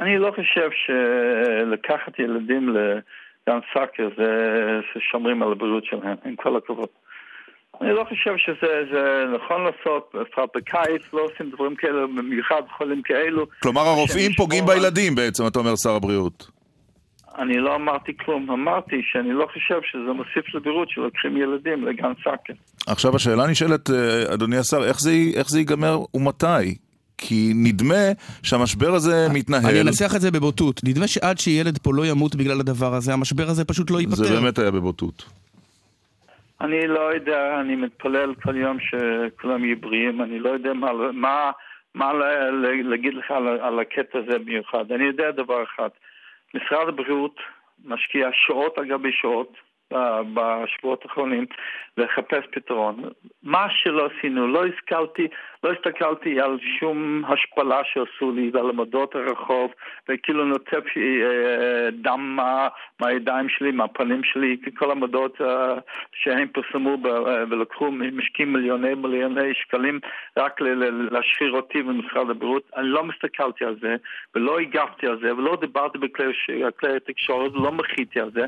אני 0.00 0.18
לא 0.18 0.30
חושב 0.36 0.68
שלקחת 0.84 2.18
ילדים 2.18 2.74
לגן 3.48 3.58
סאקר 3.74 4.08
זה 4.16 4.30
ששומרים 4.92 5.42
על 5.42 5.52
הבריאות 5.52 5.84
שלהם, 5.84 6.16
עם 6.24 6.36
כל 6.36 6.56
הכבוד. 6.56 6.88
אני 7.80 7.92
לא 7.92 8.04
חושב 8.08 8.34
שזה 8.36 8.66
זה 8.92 9.24
נכון 9.34 9.64
לעשות, 9.64 10.12
בפרט 10.14 10.50
בקיץ 10.56 11.02
לא 11.12 11.20
עושים 11.20 11.50
דברים 11.50 11.74
כאלה, 11.76 12.06
במיוחד 12.06 12.62
חולים 12.76 13.02
כאלו. 13.02 13.46
כלומר, 13.62 13.80
הרופאים 13.80 14.32
פוגעים 14.32 14.66
בילדים 14.66 15.14
בעצם, 15.14 15.46
אתה 15.46 15.58
אומר, 15.58 15.72
שר 15.82 15.90
הבריאות. 15.90 16.50
אני 17.38 17.58
לא 17.58 17.74
אמרתי 17.74 18.12
כלום, 18.16 18.50
אמרתי 18.50 18.96
שאני 19.12 19.32
לא 19.32 19.46
חושב 19.52 19.80
שזה 19.82 20.12
מוסיף 20.12 20.54
לבריאות 20.54 20.90
שלוקחים 20.90 21.36
ילדים 21.36 21.84
לגן 21.84 22.12
סאקר. 22.24 22.52
עכשיו 22.86 23.16
השאלה 23.16 23.46
נשאלת, 23.46 23.90
אה, 23.90 24.34
אדוני 24.34 24.56
השר, 24.56 24.84
איך 24.84 25.00
זה, 25.00 25.12
איך 25.34 25.48
זה 25.48 25.58
ייגמר 25.58 25.98
ומתי? 26.14 26.76
כי 27.28 27.52
נדמה 27.54 28.04
שהמשבר 28.42 28.94
הזה 28.94 29.26
מתנהל, 29.32 29.66
אני 29.70 29.80
אנסח 29.80 30.12
את 30.16 30.20
זה 30.20 30.30
בבוטות. 30.30 30.80
נדמה 30.84 31.06
שעד 31.06 31.38
שילד 31.38 31.78
פה 31.78 31.90
לא 31.94 32.06
ימות 32.06 32.34
בגלל 32.36 32.60
הדבר 32.60 32.94
הזה, 32.94 33.12
המשבר 33.12 33.48
הזה 33.48 33.64
פשוט 33.64 33.90
לא 33.90 34.00
ייפתר. 34.00 34.14
זה 34.16 34.40
באמת 34.40 34.58
היה 34.58 34.70
בבוטות. 34.70 35.24
אני 36.60 36.86
לא 36.86 37.14
יודע, 37.14 37.60
אני 37.60 37.76
מתפלל 37.76 38.34
כל 38.42 38.56
יום 38.56 38.76
שכולם 38.80 39.64
יהיו 39.64 39.76
בריאים, 39.80 40.22
אני 40.22 40.38
לא 40.38 40.48
יודע 40.48 40.72
מה, 40.72 40.88
מה, 41.12 41.50
מה 41.94 42.12
לה- 42.12 42.50
לה- 42.50 42.82
להגיד 42.90 43.14
לך 43.14 43.30
על, 43.30 43.48
על 43.48 43.80
הקטע 43.80 44.18
הזה 44.18 44.38
במיוחד. 44.38 44.92
אני 44.92 45.04
יודע 45.04 45.30
דבר 45.30 45.62
אחד, 45.64 45.88
משרד 46.54 46.88
הבריאות 46.88 47.36
משקיע 47.84 48.28
שעות 48.46 48.78
על 48.78 48.84
גבי 48.88 49.10
שעות 49.12 49.52
בשבועות 50.34 51.04
האחרונים 51.04 51.46
לחפש 51.96 52.44
פתרון. 52.50 53.02
מה 53.42 53.66
שלא 53.70 54.06
עשינו, 54.06 54.46
לא 54.46 54.66
השכלתי, 54.66 55.28
לא 55.64 55.72
הסתכלתי 55.72 56.40
על 56.40 56.58
שום 56.80 57.24
השפלה 57.28 57.80
שעשו 57.84 58.32
לי 58.32 58.50
ועל 58.52 58.70
עמדות 58.70 59.14
הרחוב 59.14 59.70
וכאילו 60.08 60.44
נוטף 60.44 60.84
אה, 60.96 61.90
דם 61.92 62.36
מה, 62.36 62.68
מהידיים 63.00 63.48
שלי, 63.48 63.70
מהפנים 63.70 64.24
שלי, 64.24 64.56
כל 64.78 64.90
עמדות 64.90 65.40
אה, 65.40 65.74
שהם 66.12 66.48
פרסמו 66.48 66.96
ולקחו, 67.50 67.90
משקיעים 67.90 68.52
מיליוני 68.52 68.94
מיליוני 68.94 69.54
שקלים 69.54 70.00
רק 70.36 70.60
להשחיר 71.10 71.52
אותי 71.52 71.82
במשרד 71.82 72.30
הבריאות. 72.30 72.70
אני 72.76 72.88
לא 72.88 73.04
מסתכלתי 73.04 73.64
על 73.64 73.76
זה 73.80 73.96
ולא 74.34 74.58
הגבתי 74.58 75.06
על 75.06 75.18
זה 75.22 75.34
ולא 75.34 75.56
דיברתי 75.60 75.98
בכלי 75.98 76.32
התקשורת 76.96 77.52
ולא 77.52 77.72
מחיתי 77.72 78.20
על 78.20 78.30
זה. 78.30 78.46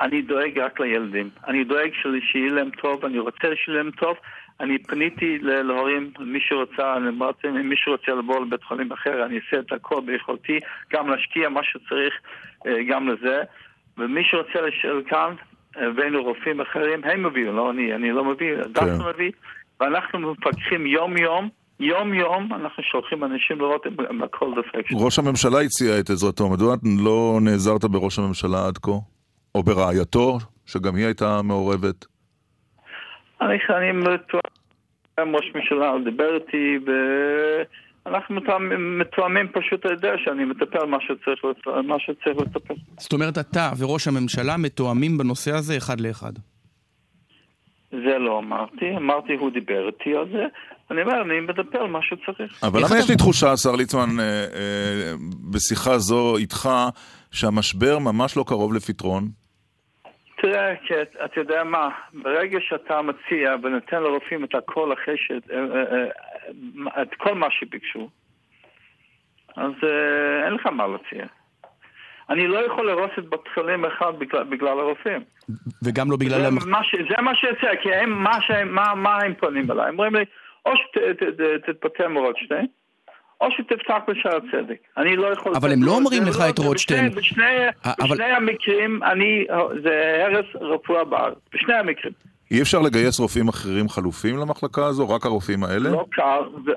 אני 0.00 0.22
דואג 0.22 0.58
רק 0.58 0.80
לילדים. 0.80 1.28
אני 1.48 1.64
דואג 1.64 1.90
שיהיה 2.32 2.52
להם 2.52 2.70
טוב, 2.70 3.04
אני 3.04 3.18
רוצה 3.18 3.48
שיהיה 3.64 3.78
להם 3.78 3.90
טוב. 3.90 4.16
אני 4.60 4.78
פניתי 4.78 5.38
להורים, 5.38 6.10
מי 6.18 6.38
שרוצה, 6.40 6.96
אני 6.96 7.08
אמרתי, 7.08 7.48
אם 7.48 7.68
מישהו 7.68 7.92
רוצה 7.92 8.12
לבוא 8.12 8.40
לבית 8.40 8.64
חולים 8.64 8.92
אחר, 8.92 9.24
אני 9.26 9.36
אעשה 9.36 9.58
את 9.58 9.72
הכל 9.72 10.00
ביכולתי, 10.06 10.58
גם 10.92 11.08
להשקיע 11.08 11.48
מה 11.48 11.60
שצריך, 11.62 12.14
אה, 12.66 12.82
גם 12.88 13.08
לזה. 13.08 13.42
ומי 13.98 14.20
שרוצה 14.24 14.60
להישאר 14.60 15.02
כאן, 15.08 15.34
הבאנו 15.76 16.22
רופאים 16.22 16.60
אחרים, 16.60 17.04
הם 17.04 17.26
הביאו, 17.26 17.52
לא 17.52 17.70
אני, 17.70 17.94
אני 17.94 18.10
לא 18.10 18.24
מביא, 18.24 18.56
דווקא 18.72 19.10
מביא, 19.14 19.30
ואנחנו 19.80 20.32
מפקחים 20.32 20.86
יום-יום, 20.86 21.48
יום-יום, 21.80 22.52
אנחנו 22.52 22.82
שולחים 22.82 23.24
אנשים 23.24 23.60
לראות 23.60 23.86
אם 24.10 24.22
הכל 24.22 24.54
דופק. 24.54 24.88
ראש 24.92 25.18
הממשלה 25.18 25.60
הציע 25.60 26.00
את 26.00 26.10
עזרתו, 26.10 26.50
מדוע 26.50 26.76
לא 27.04 27.38
נעזרת 27.42 27.84
בראש 27.84 28.18
הממשלה 28.18 28.66
עד 28.66 28.78
כה? 28.78 29.19
או 29.54 29.62
ברעייתו, 29.62 30.38
שגם 30.66 30.96
היא 30.96 31.04
הייתה 31.04 31.40
מעורבת? 31.44 32.06
אני, 33.40 33.56
אני 33.76 33.92
מתואם, 33.92 35.36
ראש 35.36 35.52
ממשלה 35.54 35.92
דיבר 36.04 36.34
איתי, 36.34 36.78
ואנחנו 38.06 38.34
מתואמים, 38.34 38.98
מתואמים 38.98 39.48
פשוט, 39.48 39.80
אתה 39.80 39.92
יודע 39.92 40.12
שאני 40.24 40.44
מטפל 40.44 40.84
מה 40.84 40.98
שצריך, 41.00 41.66
מה 41.84 41.96
שצריך 41.98 42.38
לטפל. 42.38 42.74
זאת 42.98 43.12
אומרת, 43.12 43.38
אתה 43.38 43.70
וראש 43.78 44.08
הממשלה 44.08 44.56
מתואמים 44.56 45.18
בנושא 45.18 45.50
הזה 45.50 45.76
אחד 45.76 46.00
לאחד. 46.00 46.32
זה 47.90 48.18
לא 48.18 48.38
אמרתי, 48.38 48.96
אמרתי 48.96 49.32
הוא 49.32 49.50
דיבר 49.50 49.86
איתי 49.86 50.16
על 50.16 50.28
זה, 50.32 50.46
אני 50.90 51.02
אומר, 51.02 51.22
אני 51.22 51.40
מטפל 51.40 51.86
מה 51.86 51.98
שצריך. 52.02 52.64
אבל 52.64 52.80
למה 52.84 52.98
יש 52.98 53.10
לי 53.10 53.16
תחושה, 53.16 53.52
השר 53.52 53.76
ליצמן, 53.76 54.20
אה, 54.20 54.24
אה, 54.24 55.12
בשיחה 55.50 55.98
זו 55.98 56.36
איתך, 56.36 56.68
שהמשבר 57.32 57.98
ממש 57.98 58.36
לא 58.36 58.44
קרוב 58.46 58.74
לפתרון? 58.74 59.39
תראה, 60.42 60.76
כי 60.76 61.02
את- 61.02 61.16
אתה 61.24 61.40
יודע 61.40 61.64
מה, 61.64 61.88
ברגע 62.12 62.58
שאתה 62.60 63.02
מציע 63.02 63.54
ונותן 63.62 64.02
לרופאים 64.02 64.44
את 64.44 64.54
הכל 64.54 64.92
אחרי 64.92 65.16
ש... 65.16 65.30
אה, 65.30 65.36
אה, 65.58 66.04
אה, 66.96 67.02
את 67.02 67.14
כל 67.14 67.34
מה 67.34 67.50
שביקשו, 67.50 68.08
אז 69.56 69.72
אין 70.44 70.54
לך 70.54 70.66
מה 70.66 70.86
להציע. 70.86 71.26
אני 72.30 72.46
לא 72.46 72.66
יכול 72.66 72.86
להרוס 72.86 73.10
את 73.18 73.28
בית 73.28 73.40
חולים 73.54 73.84
אחד 73.84 74.18
בגלל, 74.18 74.44
בגלל 74.44 74.80
הרופאים. 74.80 75.24
וגם 75.84 76.10
לא 76.10 76.16
בגלל... 76.16 76.40
זה 76.40 76.46
המח... 76.46 76.66
מה, 76.66 76.84
ש, 76.84 76.94
זה 76.94 77.22
מה 77.22 77.34
שיוצא, 77.34 77.76
כי 77.82 77.94
הם, 77.94 78.10
מה, 78.22 78.40
שהם, 78.40 78.74
מה, 78.74 78.94
מה 78.94 79.16
הם 79.16 79.34
פונים 79.34 79.70
אליי? 79.70 79.88
הם 79.88 79.94
אומרים 79.94 80.14
לי, 80.14 80.24
או 80.66 80.72
שתתפטר 80.76 82.08
מרוטשטיין, 82.08 82.66
או 83.40 83.46
שתפתח 83.50 83.98
בשער 84.08 84.36
הצדק. 84.36 84.76
אני 84.96 85.16
לא 85.16 85.26
יכול... 85.32 85.52
אבל 85.56 85.72
הם 85.72 85.82
לא 85.82 85.92
אומרים 85.92 86.22
לך 86.22 86.40
לא- 86.40 86.48
את 86.50 86.58
רוטשטיין. 86.58 87.08
בשני, 87.08 87.20
בשני, 87.20 87.66
אבל- 87.86 88.08
בשני 88.14 88.24
המקרים, 88.24 89.00
אני, 89.02 89.44
זה 89.82 90.24
הרס 90.26 90.46
רפואה 90.60 91.04
בארץ. 91.04 91.34
בשני 91.54 91.74
המקרים. 91.74 92.12
אי 92.50 92.62
אפשר 92.62 92.78
לגייס 92.78 93.20
רופאים 93.20 93.48
אחרים 93.48 93.88
חלופים 93.88 94.36
למחלקה 94.36 94.86
הזו? 94.86 95.08
רק 95.08 95.26
הרופאים 95.26 95.64
האלה? 95.64 95.90
לא 95.90 96.04
קל, 96.10 96.40
זה- 96.64 96.72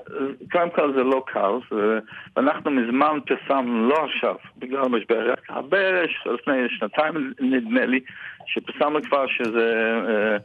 קודם 0.51 0.69
כל 0.75 0.93
זה 0.95 1.03
לא 1.03 1.23
קל, 1.27 1.51
זה- 1.71 1.99
ואנחנו 2.35 2.71
מזמן 2.71 3.17
פרסמנו, 3.27 3.89
לא 3.89 4.05
עכשיו, 4.05 4.35
בגלל 4.57 4.83
המשבר, 4.85 5.31
רק 5.31 5.39
הרבה, 5.49 5.77
לפני 6.25 6.53
שנתיים 6.69 7.33
נדמה 7.39 7.85
לי, 7.85 7.99
שפרסמנו 8.47 8.99
כבר 9.03 9.25
שזה 9.27 9.73
אה, 10.07 10.31
אה, 10.33 10.37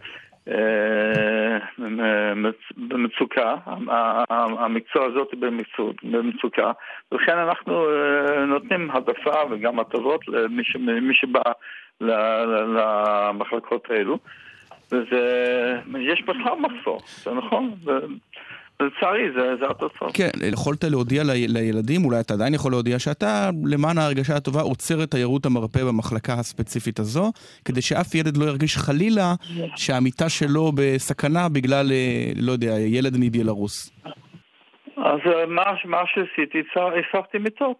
במצוקה, 2.76 3.54
המקצוע 4.58 5.04
הזאת 5.04 5.34
במצו- 5.34 5.92
במצוקה, 6.02 6.72
ולכן 7.12 7.38
אנחנו 7.38 7.88
אה, 7.88 8.44
נותנים 8.44 8.90
העדפה 8.90 9.36
וגם 9.50 9.80
הטבות 9.80 10.28
למי 10.28 11.14
שבא 11.14 11.42
למחלקות 12.00 13.90
האלו. 13.90 14.18
וזה, 14.92 15.80
יש 15.98 16.22
בכלל 16.22 16.54
מחסור, 16.58 17.00
זה 17.06 17.30
נכון, 17.30 17.74
ולצערי 18.82 19.32
זה, 19.32 19.56
זה 19.61 19.66
התוצאות. 19.70 20.11
כן, 20.14 20.28
יכולת 20.52 20.85
להודיע 20.85 21.25
לי, 21.25 21.49
לילדים, 21.49 22.04
אולי 22.04 22.20
אתה 22.20 22.35
עדיין 22.35 22.54
יכול 22.54 22.73
להודיע 22.73 22.99
שאתה, 22.99 23.50
למען 23.64 23.99
ההרגשה 23.99 24.37
הטובה, 24.37 24.61
עוצר 24.61 25.02
את 25.02 25.11
תיירות 25.11 25.47
המרפא 25.47 25.85
במחלקה 25.85 26.32
הספציפית 26.35 26.99
הזו, 26.99 27.32
כדי 27.64 27.82
שאף 27.82 28.14
ילד 28.14 28.37
לא 28.37 28.44
ירגיש 28.44 28.76
חלילה 28.76 29.35
שהמיטה 29.76 30.28
שלו 30.28 30.73
בסכנה 30.75 31.49
בגלל, 31.49 31.92
אה, 31.92 32.32
לא 32.37 32.52
יודע, 32.52 32.78
ילד 32.78 33.16
מבלארוס. 33.20 33.90
אז 34.97 35.20
אה, 35.26 35.47
מה, 35.47 35.64
מה 35.85 36.02
שעשיתי, 36.06 36.58
הוספתי 36.75 37.38
מיטות, 37.38 37.76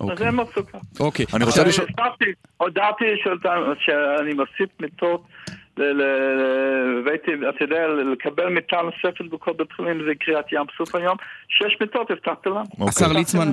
אז 0.00 0.10
אוקיי. 0.10 0.26
אין 0.26 0.34
מצוקה. 0.40 0.78
אוקיי. 1.00 1.26
אני 1.34 1.44
רוצה 1.44 1.62
עכשיו, 1.62 1.84
לשאול... 1.84 1.88
הודעתי 2.56 3.04
שאני 3.78 4.34
מוסיף 4.34 4.80
מיטות, 4.80 5.22
ל- 5.48 5.52
ל- 5.52 5.67
והייתי, 7.04 7.30
אתה 7.48 7.64
יודע, 7.64 7.86
לקבל 8.12 8.48
מיטה 8.48 8.76
נוספת 8.82 9.24
בכל 9.30 9.52
בית 9.52 9.72
חולים 9.72 9.98
זה 10.06 10.12
קריאת 10.20 10.52
ים 10.52 10.66
סוף 10.78 10.94
היום, 10.94 11.16
שש 11.48 11.80
מיטות 11.80 12.10
הבטחתי 12.10 12.48
להם. 12.48 12.64
אוקיי. 12.72 12.86
השר 12.88 13.12
ליצמן, 13.12 13.48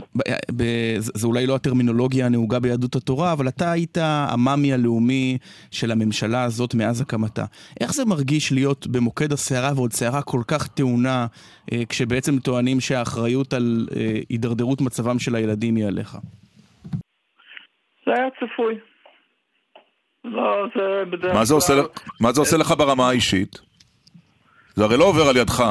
זה 0.51 1.11
זה 1.13 1.27
אולי 1.27 1.47
לא 1.47 1.55
הטרמינולוגיה 1.55 2.25
הנהוגה 2.25 2.59
ביהדות 2.59 2.95
התורה, 2.95 3.33
אבל 3.33 3.47
אתה 3.47 3.71
היית 3.71 3.97
המאמי 4.01 4.73
הלאומי 4.73 5.37
של 5.71 5.91
הממשלה 5.91 6.43
הזאת 6.43 6.75
מאז 6.75 7.01
הקמתה. 7.01 7.45
איך 7.81 7.93
זה 7.93 8.05
מרגיש 8.05 8.51
להיות 8.51 8.87
במוקד 8.87 9.31
הסערה 9.31 9.71
ועוד 9.75 9.91
סערה 9.91 10.21
כל 10.21 10.41
כך 10.47 10.67
טעונה, 10.67 11.25
אה, 11.71 11.85
כשבעצם 11.89 12.39
טוענים 12.39 12.79
שהאחריות 12.79 13.53
על 13.53 13.87
אה, 13.95 14.19
הידרדרות 14.29 14.81
מצבם 14.81 15.19
של 15.19 15.35
הילדים 15.35 15.75
היא 15.75 15.85
עליך? 15.85 16.17
זה 18.05 18.13
היה 18.13 18.27
צפוי. 18.39 18.94
לא, 20.31 20.67
זה 20.75 21.03
בדרך 21.09 21.21
כלל... 21.31 21.33
מה 21.33 21.45
זה 21.45 21.53
עושה 21.53 21.73
לך- 21.75 21.85
מה 22.21 22.31
זה 22.31 22.41
עושה 22.41 22.57
לך 22.57 22.71
ברמה 22.77 23.09
האישית? 23.09 23.59
זה 24.75 24.83
הרי 24.83 24.97
לא 24.97 25.03
עובר 25.03 25.29
על 25.29 25.37
ידך. 25.37 25.63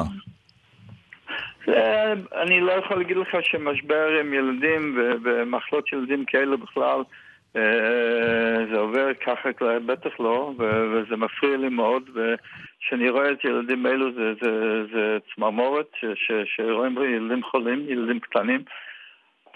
זה, 1.66 2.12
אני 2.42 2.60
לא 2.60 2.72
יכול 2.72 2.96
להגיד 2.96 3.16
לך 3.16 3.28
שמשבר 3.42 4.08
עם 4.20 4.34
ילדים 4.34 4.98
ומחלות 5.24 5.86
של 5.86 5.96
ילדים 5.96 6.24
כאלה 6.24 6.56
בכלל 6.56 7.00
אה, 7.56 7.62
זה 8.72 8.78
עובר 8.78 9.06
ככה, 9.26 9.48
בטח 9.86 10.10
לא, 10.20 10.52
וזה 10.58 11.16
מפריע 11.16 11.56
לי 11.56 11.68
מאוד, 11.68 12.02
וכשאני 12.10 13.10
רואה 13.10 13.30
את 13.32 13.44
ילדים 13.44 13.86
אלו 13.86 14.12
זה, 14.12 14.32
זה, 14.42 14.50
זה 14.92 15.16
צמרמורת, 15.34 15.86
שרואים 16.56 16.96
ילדים 17.14 17.42
חולים, 17.42 17.84
ילדים 17.88 18.20
קטנים, 18.20 18.62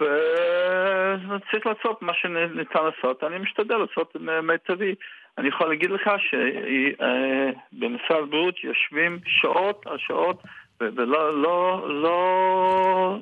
וצריך 0.00 1.66
לעשות 1.66 2.02
מה 2.02 2.12
שניתן 2.14 2.80
לעשות, 2.84 3.24
אני 3.24 3.38
משתדל 3.38 3.76
לעשות 3.76 4.16
מיטבי. 4.42 4.94
אני 5.38 5.48
יכול 5.48 5.68
להגיד 5.68 5.90
לך 5.90 6.10
שבמשרד 6.18 8.22
הבריאות 8.22 8.64
יושבים 8.64 9.18
שעות 9.26 9.86
על 9.86 9.98
שעות, 9.98 10.42
ולא, 10.80 11.42
לא, 11.42 11.88
לא... 12.02 13.18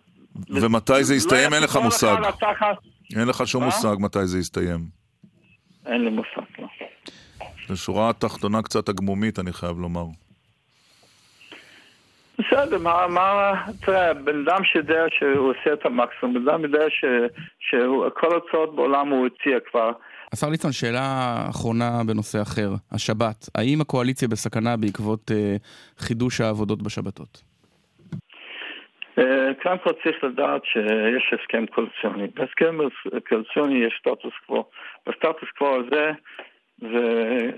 ומתי 0.48 1.04
זה 1.04 1.14
יסתיים? 1.14 1.50
לא 1.50 1.56
אין 1.56 1.64
לך 1.64 1.76
מושג. 1.76 2.16
אין 3.16 3.28
לך 3.28 3.46
שום 3.46 3.60
מה? 3.60 3.66
מושג 3.66 3.96
מתי 3.98 4.26
זה 4.26 4.38
יסתיים. 4.38 4.80
אין 5.86 6.04
לי 6.04 6.10
מושג, 6.10 6.42
לא. 6.58 6.68
זו 7.68 7.76
שורה 7.76 8.12
תחתונה 8.12 8.62
קצת 8.62 8.88
הגמומית, 8.88 9.38
אני 9.38 9.52
חייב 9.52 9.78
לומר. 9.78 10.04
בסדר, 12.46 12.78
מה, 12.78 13.06
מה, 13.08 13.52
תראה, 13.86 14.14
בן 14.14 14.48
אדם 14.48 14.64
שיודע 14.64 15.04
שהוא 15.10 15.50
עושה 15.50 15.72
את 15.72 15.86
המקסימום, 15.86 16.34
בן 16.34 16.48
אדם 16.48 16.62
יודע 16.62 16.90
ש, 16.90 17.04
שכל 17.58 18.32
ההוצאות 18.32 18.76
בעולם 18.76 19.08
הוא 19.08 19.26
הציע 19.26 19.58
כבר. 19.70 19.90
השר 20.32 20.48
ליצמן, 20.48 20.72
שאלה 20.72 21.34
אחרונה 21.50 21.90
בנושא 22.06 22.42
אחר, 22.42 22.68
השבת. 22.92 23.48
האם 23.54 23.80
הקואליציה 23.80 24.28
בסכנה 24.28 24.76
בעקבות 24.76 25.30
אה, 25.30 25.56
חידוש 25.98 26.40
העבודות 26.40 26.82
בשבתות? 26.82 27.42
אה, 29.18 29.50
קודם 29.62 29.78
כל 29.78 29.90
צריך 30.02 30.24
לדעת 30.24 30.62
שיש 30.64 31.34
הסכם 31.40 31.66
קואליציוני. 31.66 32.26
בהסכם 32.34 32.78
קואליציוני 33.28 33.84
יש 33.86 33.94
סטטוס 34.00 34.34
קוו. 34.46 34.64
בסטטוס 35.06 35.48
קוו 35.58 35.74
הזה 35.74 36.10
זה, 36.78 37.50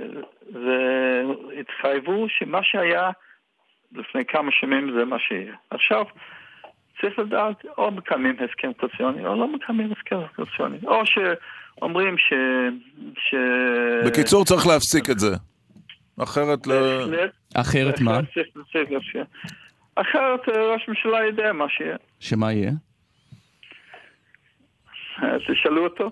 זה 0.53 1.23
התחייבו 1.61 2.27
שמה 2.29 2.59
שהיה 2.63 3.11
לפני 3.93 4.25
כמה 4.25 4.51
שנים 4.53 4.93
זה 4.99 5.05
מה 5.05 5.17
שיהיה. 5.19 5.55
עכשיו, 5.71 6.05
צריך 7.01 7.19
לדעת, 7.19 7.65
או 7.79 7.91
מקיימים 7.91 8.37
הסכם 8.45 8.73
קואליציוני 8.73 9.27
או 9.27 9.37
לא 9.37 9.53
מקיימים 9.53 9.93
הסכם 9.93 10.17
קואליציוני. 10.37 10.79
או 10.87 11.03
שאומרים 11.07 12.19
ש... 12.19 12.33
ש... 13.17 13.35
בקיצור, 14.07 14.45
צריך 14.45 14.67
להפסיק 14.67 15.11
את 15.11 15.19
זה. 15.19 15.37
אחרת 16.23 16.67
לא... 16.67 16.75
בהחלט, 16.75 17.31
אחרת 17.55 18.01
מה? 18.01 18.21
אחרת 19.95 20.49
אה, 20.49 20.73
ראש 20.73 20.85
הממשלה 20.89 21.27
יודע 21.27 21.53
מה 21.53 21.65
שיהיה. 21.69 21.97
שמה 22.21 22.53
יהיה? 22.53 22.73
אה, 25.23 25.37
תשאלו 25.49 25.85
אותו. 25.85 26.11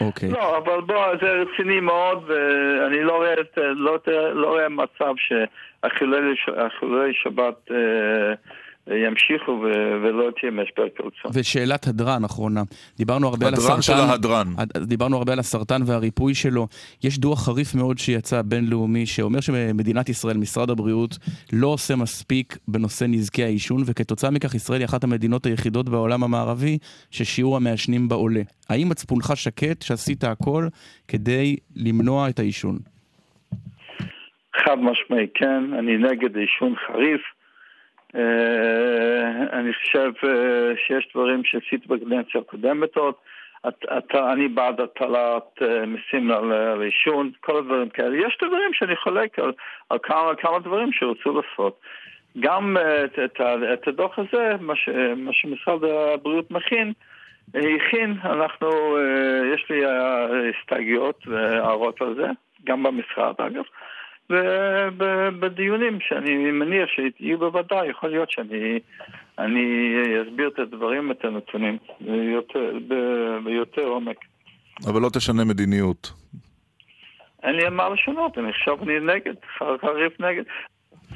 אוקיי. 0.00 0.30
לא, 0.30 0.58
אבל 0.58 0.80
בוא, 0.80 1.16
זה 1.20 1.32
רציני 1.32 1.80
מאוד, 1.80 2.30
ואני 2.30 3.02
לא 3.02 3.16
רואה, 3.16 3.34
לא, 3.56 3.98
לא 4.34 4.46
רואה 4.46 4.68
מצב 4.68 5.14
שהחילולי 5.16 7.14
שבת 7.14 7.70
אה, 7.70 8.34
ימשיכו 9.06 9.50
ו- 9.52 9.64
ולא 10.02 10.30
תהיה 10.40 10.52
משבר 10.52 10.88
קואליציוני. 10.96 11.34
ושאלת 11.40 11.86
הדרן 11.86 12.24
אחרונה. 12.24 12.62
דיברנו 12.96 13.28
הרבה 13.28 13.46
על 13.46 13.54
הדרן 13.54 13.64
הסרטן. 13.64 13.82
של 13.82 13.92
ההדרן. 13.92 14.46
הד- 14.58 14.78
דיברנו 14.78 15.16
הרבה 15.16 15.32
על 15.32 15.38
הסרטן 15.38 15.80
והריפוי 15.86 16.34
שלו. 16.34 16.66
יש 17.04 17.18
דוח 17.18 17.46
חריף 17.46 17.74
מאוד 17.74 17.98
שיצא 17.98 18.42
בינלאומי 18.42 19.06
שאומר 19.06 19.40
שמדינת 19.40 20.08
ישראל, 20.08 20.36
משרד 20.36 20.70
הבריאות, 20.70 21.18
לא 21.52 21.66
עושה 21.66 21.96
מספיק 21.96 22.58
בנושא 22.68 23.04
נזקי 23.08 23.44
העישון, 23.44 23.82
וכתוצאה 23.86 24.30
מכך 24.30 24.54
ישראל 24.54 24.80
היא 24.80 24.86
אחת 24.86 25.04
המדינות 25.04 25.46
היחידות 25.46 25.88
בעולם 25.88 26.24
המערבי 26.24 26.78
ששיעור 27.10 27.56
המעשנים 27.56 28.08
בה 28.08 28.16
עולה. 28.16 28.40
האם 28.68 28.88
מצפונך 28.88 29.32
שקט 29.34 29.82
שעשית 29.82 30.24
הכל 30.24 30.68
כדי 31.08 31.56
למנוע 31.76 32.28
את 32.28 32.38
העישון? 32.38 32.78
חד 34.64 34.76
משמעי 34.78 35.26
כן, 35.34 35.62
אני 35.78 35.96
נגד 35.96 36.36
עישון 36.36 36.74
חריף. 36.86 37.20
אה, 38.16 39.58
אני 39.58 39.72
חושב 39.74 40.12
אה, 40.24 40.72
שיש 40.86 41.08
דברים 41.14 41.44
שעשיתי 41.44 41.88
בקדנציה 41.88 42.40
הקודמת 42.40 42.96
עוד. 42.96 43.14
את- 43.68 43.84
אתה- 43.98 44.32
אני 44.32 44.48
בעד 44.48 44.80
הטלת 44.80 45.62
אה, 45.62 45.86
מיסים 45.86 46.30
על 46.30 46.52
עישון, 46.82 47.30
כל 47.40 47.56
הדברים 47.58 47.88
כאלה. 47.88 48.16
יש 48.26 48.38
דברים 48.42 48.72
שאני 48.72 48.96
חולק 48.96 49.38
על, 49.38 49.52
על 49.90 49.98
כמה, 50.02 50.34
כמה 50.38 50.58
דברים 50.58 50.92
שרצו 50.92 51.40
לעשות. 51.40 51.80
גם 52.40 52.76
אה, 52.76 53.04
את, 53.04 53.18
את, 53.24 53.40
את 53.72 53.88
הדוח 53.88 54.18
הזה, 54.18 54.52
מה, 54.60 54.76
ש, 54.76 54.88
מה 55.16 55.32
שמשרד 55.32 55.84
הבריאות 55.84 56.50
מכין, 56.50 56.92
הכין, 57.54 58.14
אנחנו, 58.24 58.96
אה, 58.96 59.54
יש 59.54 59.66
לי 59.70 59.82
הסתייגויות 60.60 61.26
והערות 61.26 62.02
על 62.02 62.14
זה, 62.14 62.26
גם 62.64 62.82
במשרד 62.82 63.34
אגב. 63.38 63.64
ובדיונים 64.30 65.98
שאני 66.00 66.34
מניח 66.50 66.88
שיהיו 66.88 67.38
בוועדה, 67.38 67.80
יכול 67.90 68.10
להיות 68.10 68.30
שאני 68.30 68.78
אני 69.38 69.94
אסביר 70.22 70.48
את 70.48 70.58
הדברים, 70.58 71.10
את 71.10 71.24
הנתונים, 71.24 71.78
ביותר, 72.00 72.72
ב- 72.88 73.44
ביותר 73.44 73.82
עומק. 73.82 74.16
אבל 74.86 75.00
לא 75.02 75.08
תשנה 75.08 75.44
מדיניות. 75.44 76.12
אין 77.42 77.54
לי 77.54 77.68
מה 77.68 77.88
לשנות, 77.88 78.38
אני 78.38 78.48
עכשיו 78.50 78.82
אני 78.82 79.00
נגד, 79.00 79.34
חריף 79.80 80.20
נגד. 80.20 80.42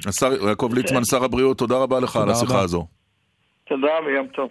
השר 0.09 0.49
יעקב 0.49 0.71
ליצמן, 0.75 1.05
שר 1.05 1.25
הבריאות, 1.25 1.59
תודה 1.59 1.75
רבה 1.83 2.01
לך 2.01 2.17
על 2.17 2.23
תודה 2.23 2.33
השיחה 2.33 2.53
רבה. 2.55 2.63
הזו. 2.63 2.87
תודה 3.65 3.93
ויום 4.07 4.27
טוב. 4.27 4.49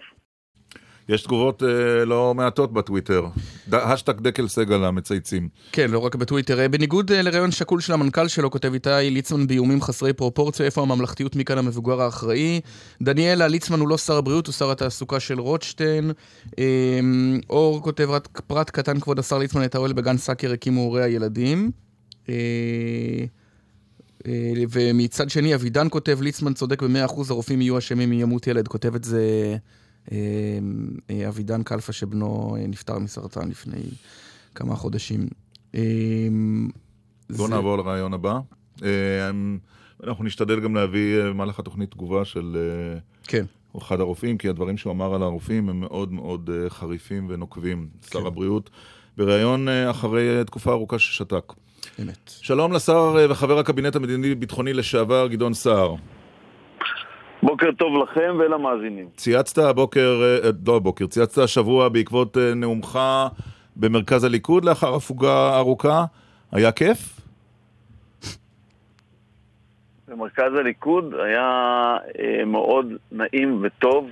יש 1.08 1.22
תגובות 1.22 1.62
אה, 1.62 2.04
לא 2.04 2.34
מעטות 2.34 2.72
בטוויטר. 2.72 3.26
השטג 3.72 4.20
דקל 4.20 4.48
סגל 4.48 4.84
המצייצים. 4.84 5.48
כן, 5.72 5.90
לא 5.90 5.98
רק 5.98 6.14
בטוויטר. 6.14 6.60
אה, 6.60 6.68
בניגוד 6.68 7.12
אה, 7.12 7.22
לרעיון 7.22 7.50
שקול 7.50 7.80
של 7.80 7.92
המנכ"ל 7.92 8.28
שלו, 8.28 8.50
כותב 8.50 8.72
איתי 8.74 8.90
ליצמן 9.10 9.46
באיומים 9.46 9.82
חסרי 9.82 10.12
פרופורציה, 10.12 10.66
איפה 10.66 10.82
הממלכתיות 10.82 11.36
מכאן 11.36 11.58
המבוגר 11.58 12.00
האחראי. 12.00 12.60
דניאלה, 13.02 13.48
ליצמן 13.48 13.80
הוא 13.80 13.88
לא 13.88 13.98
שר 13.98 14.16
הבריאות, 14.16 14.46
הוא 14.46 14.52
שר 14.52 14.70
התעסוקה 14.70 15.20
של 15.20 15.40
רוטשטיין. 15.40 16.10
אה, 16.58 17.00
אור 17.50 17.82
כותב 17.82 18.08
רק 18.10 18.40
פרט 18.46 18.70
קטן, 18.70 19.00
כבוד 19.00 19.18
השר 19.18 19.38
ליצמן, 19.38 19.64
את 19.64 19.74
האוהל 19.74 19.92
בגן 19.92 20.16
סאקר 20.16 20.52
הקימו 20.52 20.80
הורי 20.80 21.02
הילדים. 21.02 21.70
אה, 22.28 22.34
אה, 24.26 24.52
ומצד 24.70 25.30
שני, 25.30 25.54
אבידן 25.54 25.86
כותב, 25.90 26.18
ליצמן 26.22 26.54
צודק 26.54 26.82
ב-100%, 26.82 27.22
הרופאים 27.30 27.60
יהיו 27.60 27.78
אשמים 27.78 28.12
אם 28.12 28.20
ימות 28.20 28.46
ילד. 28.46 28.68
כותב 28.68 28.94
את 28.94 29.04
זה 29.04 29.56
אבידן 31.28 31.62
קלפה, 31.62 31.92
שבנו 31.92 32.56
אה, 32.60 32.66
נפטר 32.66 32.98
מסרטן 32.98 33.48
לפני 33.48 33.80
כמה 34.54 34.76
חודשים. 34.76 35.26
אה, 35.74 35.80
בואו 37.30 37.48
זה- 37.48 37.54
נעבור 37.54 37.76
לרעיון 37.76 38.14
הבא. 38.14 38.38
אה, 38.82 38.88
אנחנו 40.06 40.24
נשתדל 40.24 40.60
גם 40.60 40.74
להביא 40.74 41.20
אה, 41.20 41.28
במהלך 41.30 41.58
התוכנית 41.58 41.90
תגובה 41.90 42.24
של 42.24 42.56
אה, 42.94 42.98
כן. 43.24 43.44
אחד 43.78 44.00
הרופאים, 44.00 44.38
כי 44.38 44.48
הדברים 44.48 44.76
שהוא 44.76 44.92
אמר 44.92 45.14
על 45.14 45.22
הרופאים 45.22 45.68
הם 45.68 45.80
מאוד 45.80 46.12
מאוד 46.12 46.50
אה, 46.52 46.70
חריפים 46.70 47.26
ונוקבים. 47.30 47.88
שר 48.12 48.20
כן. 48.20 48.26
הבריאות, 48.26 48.70
בריאיון 49.16 49.68
אה, 49.68 49.90
אחרי 49.90 50.38
אה, 50.38 50.44
תקופה 50.44 50.72
ארוכה 50.72 50.98
ששתק. 50.98 51.52
אמת. 52.02 52.30
שלום 52.40 52.72
לשר 52.72 53.14
אה, 53.18 53.30
וחבר 53.30 53.58
הקבינט 53.58 53.96
המדיני-ביטחוני 53.96 54.72
לשעבר, 54.72 55.26
גדעון 55.26 55.54
סער. 55.54 55.94
בוקר 57.42 57.72
טוב 57.78 58.02
לכם 58.02 58.36
ולמאזינים. 58.38 59.08
צייצת 59.16 59.58
הבוקר, 59.58 60.22
אה, 60.22 60.50
לא 60.66 60.76
הבוקר, 60.76 61.06
צייצת 61.06 61.38
השבוע 61.38 61.88
בעקבות 61.88 62.38
אה, 62.38 62.54
נאומך 62.54 62.98
במרכז 63.76 64.24
הליכוד 64.24 64.64
לאחר 64.64 64.94
הפוגה 64.94 65.58
ארוכה. 65.58 66.04
היה 66.52 66.72
כיף? 66.72 67.22
במרכז 70.08 70.54
הליכוד 70.60 71.14
היה 71.14 71.96
אה, 72.18 72.44
מאוד 72.44 72.86
נעים 73.12 73.62
וטוב 73.62 74.10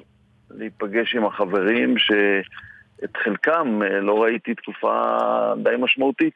להיפגש 0.51 1.14
עם 1.14 1.27
החברים 1.27 1.95
שאת 1.99 3.16
חלקם 3.25 3.81
אה, 3.83 4.01
לא 4.01 4.23
ראיתי 4.23 4.55
תקופה 4.55 4.93
די 5.62 5.71
משמעותית. 5.79 6.35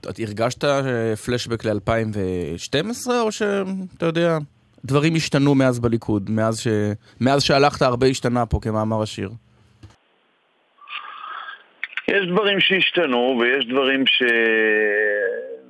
את 0.00 0.18
הרגשת 0.18 0.64
אה, 0.64 1.16
פלשבק 1.16 1.64
ל-2012, 1.64 3.10
או 3.20 3.32
שאתה 3.32 4.06
יודע, 4.06 4.38
דברים 4.86 5.14
השתנו 5.14 5.54
מאז 5.54 5.78
בליכוד, 5.78 6.30
מאז, 6.30 6.60
ש... 6.60 6.66
מאז 7.20 7.42
שהלכת 7.42 7.82
הרבה 7.82 8.06
השתנה 8.06 8.46
פה, 8.46 8.58
כמאמר 8.62 9.02
השיר. 9.02 9.30
יש 12.08 12.26
דברים 12.32 12.60
שהשתנו 12.60 13.38
ויש 13.40 13.66
דברים 13.66 14.04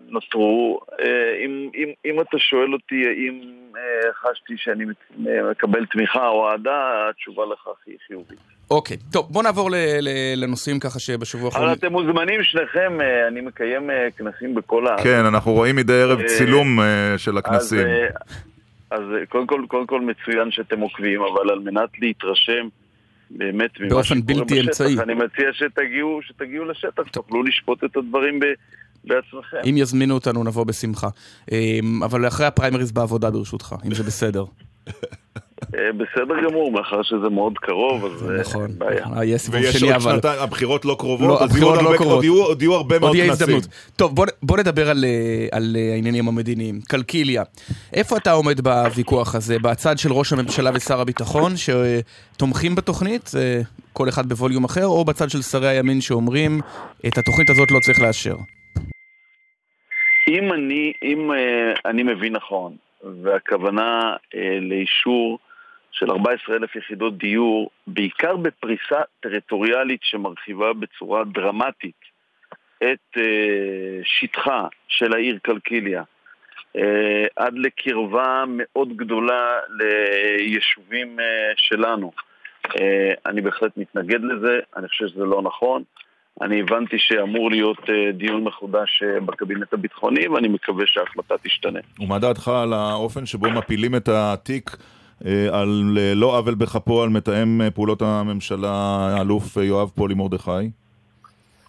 שנותרו. 0.07 0.81
אה, 1.01 1.07
אם, 1.45 1.71
אם, 1.75 1.89
אם 2.05 2.21
אתה 2.21 2.39
שואל 2.39 2.73
אותי 2.73 3.03
האם 3.07 3.41
אה, 3.77 4.13
חשתי 4.13 4.55
שאני 4.57 4.85
אה, 4.85 5.51
מקבל 5.51 5.87
תמיכה 5.87 6.29
או 6.29 6.51
אהדה, 6.51 7.09
התשובה 7.11 7.43
לכך 7.53 7.79
היא 7.87 7.97
חיובית. 8.07 8.39
אוקיי, 8.71 8.97
טוב, 9.13 9.27
בוא 9.33 9.43
נעבור 9.43 9.71
ל- 9.71 9.75
ל- 10.01 10.35
לנושאים 10.37 10.81
ככה 10.81 10.99
שבשבוע 10.99 11.51
אבל 11.51 11.61
האחרון... 11.61 11.73
אתם 11.79 11.93
מוזמנים 11.93 12.43
שניכם, 12.43 12.99
אני 13.29 13.41
מקיים 13.41 13.91
כנסים 14.17 14.55
בכל 14.55 14.87
הארץ. 14.87 15.01
כן, 15.03 15.25
אנחנו 15.25 15.53
רואים 15.53 15.77
מדי 15.77 16.03
ערב 16.03 16.23
צילום 16.23 16.79
של 17.17 17.31
אז, 17.31 17.37
הכנסים. 17.39 17.87
אה, 18.93 18.97
אז 18.97 19.03
אה, 19.21 19.27
קודם 19.27 19.47
כל, 19.47 19.65
קודם 19.69 19.87
כל 19.87 20.01
מצוין 20.01 20.51
שאתם 20.51 20.81
עוקבים, 20.81 21.21
אבל 21.21 21.51
על 21.51 21.59
מנת 21.59 21.91
להתרשם 22.01 22.69
באמת 23.31 23.81
ממה 23.81 23.89
באופן 23.89 24.19
שקורה 24.19 24.23
בלתי 24.27 24.55
בשטח. 24.55 24.67
אמצעי. 24.67 24.99
אני 25.03 25.15
מציע 25.15 25.53
שתגיעו, 25.53 26.21
שתגיעו 26.23 26.65
לשטח, 26.65 27.03
תוכלו 27.13 27.43
לשפוט 27.43 27.85
את 27.85 27.97
הדברים 27.97 28.41
ב, 28.41 28.45
בעצמכם. 29.05 29.57
אם 29.71 29.75
יזמינו 29.77 30.15
אותנו 30.15 30.45
נבוא 30.45 30.65
בשמחה. 30.65 31.09
אמ, 31.53 32.03
אבל 32.03 32.29
אחרי 32.29 32.47
הפריימריז 32.47 32.93
בעבודה 32.93 33.31
ברשותך, 33.31 33.75
אם 33.87 33.95
זה 33.95 34.03
בסדר. 34.03 34.45
אה, 35.63 35.93
בסדר 35.93 36.35
גמור, 36.49 36.73
מאחר 36.73 37.03
שזה 37.03 37.29
מאוד 37.31 37.53
קרוב, 37.59 38.05
אז 38.05 38.31
אה, 38.31 38.41
נכון. 38.41 38.63
אין 38.71 38.79
בעיה. 38.79 39.07
סיבוב 39.39 39.61
ויש 39.61 39.83
עוד. 39.83 40.01
שנתיים, 40.01 40.41
הבחירות 40.43 40.85
לא 40.85 40.97
קרובות, 40.99 41.29
לא, 41.29 41.45
אז 41.45 41.57
יהיו 41.57 41.75
הבחירות 41.75 41.79
עוד 41.99 42.25
לא. 42.25 42.47
עוד 42.47 42.63
יהיו- 42.63 42.75
הרבה 42.75 42.99
מאוד 42.99 43.09
עוד 43.09 43.17
יהיה 43.17 43.27
כנסים. 43.29 43.43
הזדמנות. 43.45 43.67
טוב, 43.97 44.15
בוא, 44.43 44.59
נדבר 44.59 44.91
על, 44.91 45.05
אה, 45.05 45.47
על 45.53 45.77
העניינים 45.95 46.29
המדיניים. 46.29 46.81
קלקיליה, 46.89 47.43
איפה 47.93 48.17
אתה 48.17 48.33
עומד 48.33 48.61
בוויכוח 48.61 49.35
הזה? 49.35 49.59
בצד 49.59 49.99
של 49.99 50.13
ראש 50.13 50.33
הממשלה 50.33 50.71
ושר 50.75 51.01
הביטחון 51.01 51.53
שתומכים 51.57 52.75
בתוכנית, 52.75 53.31
כל 53.93 54.09
אחד 54.09 54.27
בווליום 54.29 54.65
אחר, 54.65 54.87
או 54.87 55.05
בצד 55.05 55.31
של 55.31 55.43
שרי 55.43 55.69
הימין 55.69 56.01
שאומרים, 56.01 56.61
את 57.07 57.19
התוכנית 57.19 57.51
הזאת 57.51 57.71
לא 57.71 57.79
צריך 57.81 58.01
לאשר? 58.01 58.37
אם 60.29 60.53
אני, 60.53 60.93
אם 61.03 61.31
אני 61.87 62.03
מבין 62.03 62.33
נכון, 62.37 62.77
והכוונה 63.23 64.17
אה, 64.35 64.59
לאישור 64.61 65.39
של 65.93 66.11
14,000 66.11 66.77
יחידות 66.77 67.19
דיור, 67.19 67.71
בעיקר 67.87 68.37
בפריסה 68.37 69.01
טריטוריאלית 69.21 70.01
שמרחיבה 70.03 70.73
בצורה 70.73 71.25
דרמטית 71.25 72.01
את 72.79 73.19
אה, 73.19 74.01
שטחה 74.05 74.67
של 74.89 75.13
העיר 75.13 75.39
קלקיליה, 75.43 76.03
אה, 76.77 77.27
עד 77.37 77.55
לקרבה 77.59 78.45
מאוד 78.49 78.97
גדולה 78.97 79.59
ליישובים 79.71 81.21
אה, 81.21 81.53
שלנו. 81.57 82.13
אה, 82.81 83.13
אני 83.27 83.41
בהחלט 83.41 83.77
מתנגד 83.77 84.21
לזה, 84.25 84.61
אני 84.77 84.89
חושב 84.89 85.07
שזה 85.07 85.25
לא 85.25 85.43
נכון. 85.43 85.83
אני 86.43 86.61
הבנתי 86.61 86.97
שאמור 86.99 87.51
להיות 87.51 87.91
אה, 87.91 88.13
דיון 88.13 88.45
מחודש 88.45 89.03
אה, 89.03 89.21
בקבינט 89.21 89.73
הביטחוני, 89.73 90.29
ואני 90.29 90.49
מקווה 90.49 90.85
שההחלטה 90.87 91.35
תשתנה. 91.43 91.81
ומה 92.01 92.19
דעתך 92.19 92.49
על 92.49 92.73
האופן 92.73 93.27
שבו 93.27 93.51
מפילים 93.51 93.95
את 93.97 94.09
התיק 94.09 94.71
אה, 95.27 95.61
על 95.61 95.69
לא 96.15 96.39
עוול 96.39 96.55
בכפו 96.55 97.03
על 97.03 97.09
מתאם 97.09 97.61
פעולות 97.75 98.03
הממשלה, 98.03 98.71
האלוף 99.19 99.57
יואב 99.57 99.89
פולי 99.95 100.15
מרדכי? 100.15 100.51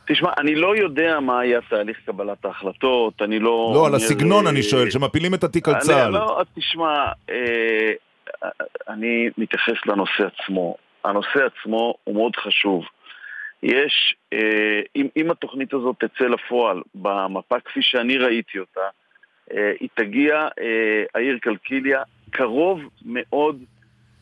תשמע, 0.08 0.30
אני 0.40 0.56
לא 0.56 0.76
יודע 0.76 1.20
מה 1.20 1.40
היה 1.40 1.60
תהליך 1.70 1.98
קבלת 2.06 2.46
ההחלטות, 2.46 3.22
אני 3.22 3.40
לא... 3.40 3.72
לא, 3.76 3.86
על 3.86 3.94
אומר, 3.94 3.96
הסגנון 3.96 4.48
אני 4.48 4.64
שואל, 4.64 4.90
שמפילים 4.90 5.34
את 5.34 5.44
התיק 5.44 5.68
על 5.68 5.74
אני- 5.76 5.84
צה"ל. 5.84 6.12
לא, 6.12 6.42
תשמע, 6.56 7.06
אני 8.90 9.30
מתייחס 9.38 9.76
לנושא 9.86 10.24
עצמו. 10.34 10.76
הנושא 11.06 11.40
עצמו 11.46 11.94
הוא 12.04 12.16
מאוד 12.16 12.36
חשוב. 12.36 12.84
יש, 13.64 14.16
אה, 14.34 14.82
אם, 14.96 15.08
אם 15.18 15.32
התוכנית 15.32 15.74
הזאת 15.74 15.96
תצא 16.00 16.26
לפועל 16.26 16.82
במפה 16.96 17.60
כפי 17.60 17.82
שאני 17.82 18.18
ראיתי 18.18 18.60
אותה, 18.60 18.82
אה, 19.54 19.72
היא 19.80 19.90
תגיע, 19.96 20.36
אה, 20.62 21.04
העיר 21.16 21.38
קלקיליה, 21.42 22.02
קרוב 22.30 22.80
מאוד 23.06 23.64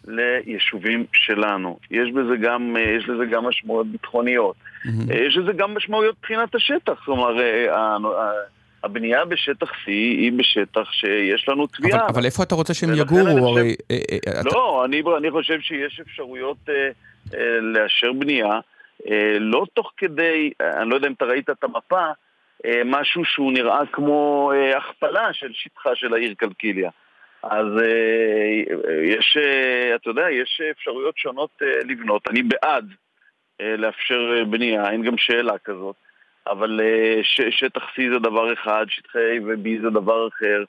ליישובים 0.07 1.05
שלנו. 1.13 1.77
יש 1.91 2.11
בזה 2.11 2.35
גם, 2.41 2.75
יש 2.97 3.09
לזה 3.09 3.25
גם 3.25 3.45
משמעויות 3.45 3.87
ביטחוניות. 3.87 4.55
אה, 5.11 5.17
יש 5.27 5.37
לזה 5.37 5.53
גם 5.53 5.73
משמעויות 5.73 6.15
מבחינת 6.19 6.55
השטח. 6.55 7.01
כלומר, 7.05 7.37
הבנייה 8.83 9.25
בשטח 9.25 9.69
C 9.71 9.87
היא 9.87 10.31
בשטח 10.31 10.91
שיש 10.91 11.49
לנו 11.49 11.63
אבל, 11.63 11.71
תביעה. 11.77 12.07
אבל 12.07 12.25
איפה 12.25 12.43
אתה 12.43 12.55
רוצה 12.55 12.73
שהם 12.73 12.89
יגורו? 12.95 13.49
הרי... 13.49 13.75
אה, 13.91 13.97
אתה- 14.41 14.49
לא, 14.53 14.85
אני, 14.85 15.01
אני 15.17 15.31
חושב 15.31 15.59
שיש 15.61 15.99
אפשרויות 15.99 16.57
אה, 16.69 16.73
אה, 17.39 17.59
לאשר 17.61 18.11
בנייה, 18.13 18.59
לא 19.39 19.65
תוך 19.73 19.93
כדי, 19.97 20.51
אה, 20.61 20.81
אני 20.81 20.89
לא 20.89 20.95
יודע 20.95 21.07
אם 21.07 21.13
אתה 21.13 21.25
ראית 21.25 21.49
את 21.49 21.63
המפה, 21.63 22.05
אה, 22.65 22.81
משהו 22.85 23.25
שהוא 23.25 23.51
נראה 23.51 23.81
כמו 23.91 24.51
אה, 24.55 24.77
הכפלה 24.77 25.33
של 25.33 25.51
שטחה 25.53 25.95
של 25.95 26.13
העיר 26.13 26.33
קלקיליה. 26.37 26.89
אז 27.43 27.65
אה, 27.81 28.75
יש, 29.03 29.37
אה, 29.41 29.95
אתה 29.95 30.09
יודע, 30.09 30.31
יש 30.31 30.61
אפשרויות 30.71 31.17
שונות 31.17 31.49
אה, 31.61 31.67
לבנות. 31.85 32.27
אני 32.29 32.43
בעד 32.43 32.85
אה, 33.61 33.75
לאפשר 33.77 34.33
אה, 34.37 34.45
בנייה, 34.45 34.91
אין 34.91 35.03
גם 35.03 35.17
שאלה 35.17 35.57
כזאת. 35.57 35.95
אבל 36.47 36.81
אה, 36.83 37.19
ש, 37.23 37.41
שטח 37.49 37.83
C 37.83 38.01
זה 38.13 38.19
דבר 38.19 38.53
אחד, 38.53 38.85
שטחי 38.89 39.37
A 39.37 39.41
ו-B 39.43 39.81
זה 39.81 39.89
דבר 39.89 40.27
אחר. 40.27 40.63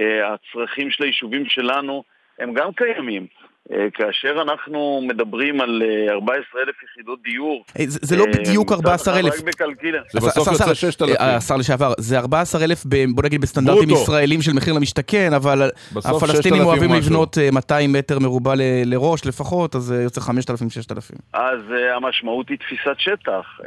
אה, 0.00 0.34
הצרכים 0.34 0.90
של 0.90 1.04
היישובים 1.04 1.46
שלנו 1.46 2.02
הם 2.38 2.54
גם 2.54 2.68
קיימים. 2.76 3.26
אה, 3.72 3.86
כאשר 3.94 4.42
אנחנו 4.42 5.00
מדברים 5.08 5.60
על 5.60 5.82
אה, 6.08 6.12
14,000 6.14 6.74
יחידות 6.84 7.18
דיור... 7.22 7.64
אה, 7.78 7.84
זה 7.88 8.16
לא 8.16 8.24
אה, 8.24 8.30
בדיוק 8.32 8.72
מצד 8.72 8.78
אחד 8.80 8.88
14,000. 8.88 9.32
רק 9.32 9.54
בקלקיליה. 9.54 10.02
זה 10.12 10.18
בסוף 10.20 10.48
השר- 10.48 10.52
יוצא 10.52 10.64
השר- 10.64 10.74
6,000. 10.90 11.16
אה, 11.20 11.36
השר 11.36 11.56
לשעבר, 11.56 11.92
זה 11.98 12.18
14,000, 12.18 12.84
ב- 12.88 13.04
בוא 13.14 13.22
נגיד 13.24 13.40
בסטנדרטים. 13.40 13.90
ישראלים 13.90 14.42
של 14.42 14.52
מחיר 14.52 14.74
למשתכן, 14.74 15.30
אבל 15.36 15.62
הפלסטינים 15.96 16.42
6,000 16.60 16.66
אוהבים. 16.66 16.90
לבנות 16.92 17.38
אה, 17.38 17.48
200 17.52 17.92
מטר 17.92 18.18
מרובע 18.18 18.54
ל- 18.54 18.60
לראש 18.84 19.26
לפחות, 19.26 19.74
אז 19.74 19.82
זה 19.82 20.02
יוצא 20.02 20.20
5,000-6,000. 20.20 21.14
אז 21.32 21.60
המשמעות 21.96 22.48
היא 22.48 22.58
תפיסת 22.58 22.96
שטח. 22.98 23.44
Uh, 23.60 23.66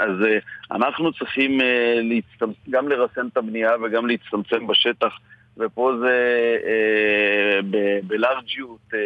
אז 0.00 0.10
אנחנו 0.72 1.12
צריכים. 1.12 1.60
גם 2.70 2.88
לרסן 2.88 3.26
את 3.32 3.36
הבנייה 3.36 3.70
וגם 3.84 4.06
להצטמצם 4.06 4.66
בשטח, 4.66 5.12
ופה 5.58 5.92
זה 6.00 6.56
ב- 7.70 7.98
בלארג'יות, 8.06 8.92
uh, 8.92 8.96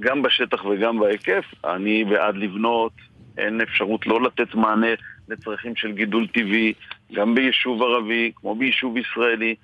גם 0.00 0.22
בשטח 0.22 0.64
וגם 0.64 0.98
בהיקף. 0.98 1.44
אני 1.64 2.04
בעד 2.04 2.36
לבנות, 2.36 2.92
אין 3.38 3.60
אפשרות 3.60 4.06
לא 4.06 4.22
לתת 4.22 4.54
מענה 4.54 4.94
לצרכים 5.28 5.76
של 5.76 5.92
גידול 5.92 6.26
טבעי, 6.26 6.72
גם 7.12 7.34
ביישוב 7.34 7.82
ערבי, 7.82 8.32
כמו 8.36 8.54
ביישוב 8.54 8.96
ישראלי, 8.96 9.54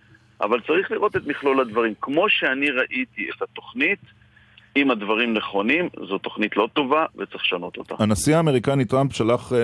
אבל 0.40 0.60
צריך 0.60 0.90
לראות 0.90 1.16
את 1.16 1.26
מכלול 1.26 1.60
הדברים. 1.60 1.94
כמו 2.00 2.28
שאני 2.28 2.70
ראיתי 2.70 3.30
את 3.36 3.42
התוכנית, 3.42 3.98
אם 4.76 4.90
הדברים 4.90 5.34
נכונים, 5.34 5.88
זו 6.08 6.18
תוכנית 6.18 6.56
לא 6.56 6.68
טובה 6.72 7.04
וצריך 7.16 7.42
לשנות 7.44 7.76
אותה. 7.76 7.94
הנשיא 7.98 8.36
האמריקני 8.36 8.84
טראמפ 8.84 9.12
שלח 9.12 9.52
אה, 9.52 9.58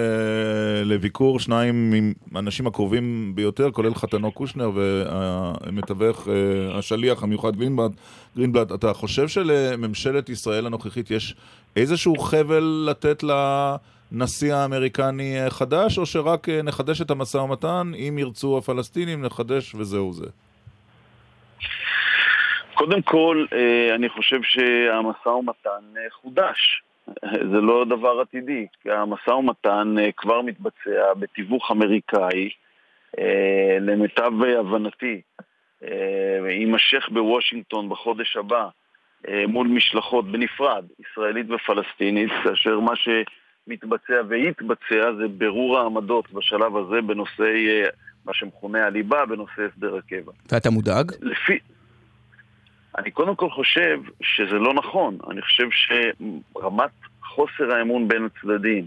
לביקור 0.84 1.40
שניים 1.40 1.94
מהאנשים 2.30 2.66
הקרובים 2.66 3.32
ביותר, 3.34 3.70
כולל 3.70 3.94
חתנו 3.94 4.32
קושנר 4.32 4.70
והמתווך, 4.74 6.28
אה, 6.28 6.78
השליח 6.78 7.22
המיוחד 7.22 7.56
גרינבלט. 7.56 7.92
גרינבלט, 8.36 8.72
אתה 8.72 8.92
חושב 8.94 9.28
שלממשלת 9.28 10.28
ישראל 10.28 10.66
הנוכחית 10.66 11.10
יש 11.10 11.34
איזשהו 11.76 12.16
חבל 12.18 12.86
לתת 12.90 13.24
לנשיא 14.12 14.54
האמריקני 14.54 15.40
אה, 15.40 15.50
חדש, 15.50 15.98
או 15.98 16.06
שרק 16.06 16.48
אה, 16.48 16.62
נחדש 16.62 17.00
את 17.00 17.10
המשא 17.10 17.38
ומתן, 17.38 17.92
אם 17.94 18.18
ירצו 18.18 18.58
הפלסטינים, 18.58 19.22
נחדש 19.22 19.74
וזהו 19.74 20.12
זה? 20.12 20.26
קודם 22.82 23.02
כל, 23.02 23.44
אה, 23.52 23.94
אני 23.94 24.08
חושב 24.08 24.40
שהמשא 24.42 25.28
ומתן 25.28 25.84
אה, 25.96 26.10
חודש. 26.10 26.82
זה 27.52 27.60
לא 27.60 27.84
דבר 27.84 28.20
עתידי, 28.20 28.66
המשא 28.84 29.30
ומתן 29.30 29.94
אה, 29.98 30.12
כבר 30.16 30.42
מתבצע 30.42 31.14
בתיווך 31.18 31.70
אמריקאי, 31.70 32.50
למיטב 33.80 34.32
הבנתי, 34.58 35.20
יימשך 36.50 37.08
בוושינגטון 37.08 37.88
בחודש 37.88 38.36
הבא 38.36 38.68
מול 39.48 39.66
משלחות 39.66 40.32
בנפרד, 40.32 40.84
ישראלית 41.00 41.46
ופלסטינית, 41.50 42.30
כאשר 42.44 42.80
מה 42.80 42.92
שמתבצע 42.96 44.14
ויתבצע 44.28 45.12
זה 45.18 45.28
בירור 45.28 45.78
העמדות 45.78 46.32
בשלב 46.32 46.76
הזה 46.76 47.00
בנושאי 47.06 47.82
מה 48.24 48.34
שמכונה 48.34 48.86
הליבה, 48.86 49.26
בנושא 49.26 49.62
הסדר 49.72 49.96
הקבע. 49.96 50.32
ואתה 50.52 50.70
מודאג? 50.70 51.12
לפי... 51.20 51.58
אני 52.98 53.10
קודם 53.10 53.36
כל 53.36 53.50
חושב 53.50 54.00
שזה 54.22 54.58
לא 54.58 54.74
נכון. 54.74 55.18
אני 55.30 55.42
חושב 55.42 55.68
שרמת 55.70 56.90
חוסר 57.22 57.74
האמון 57.74 58.08
בין 58.08 58.24
הצדדים, 58.24 58.86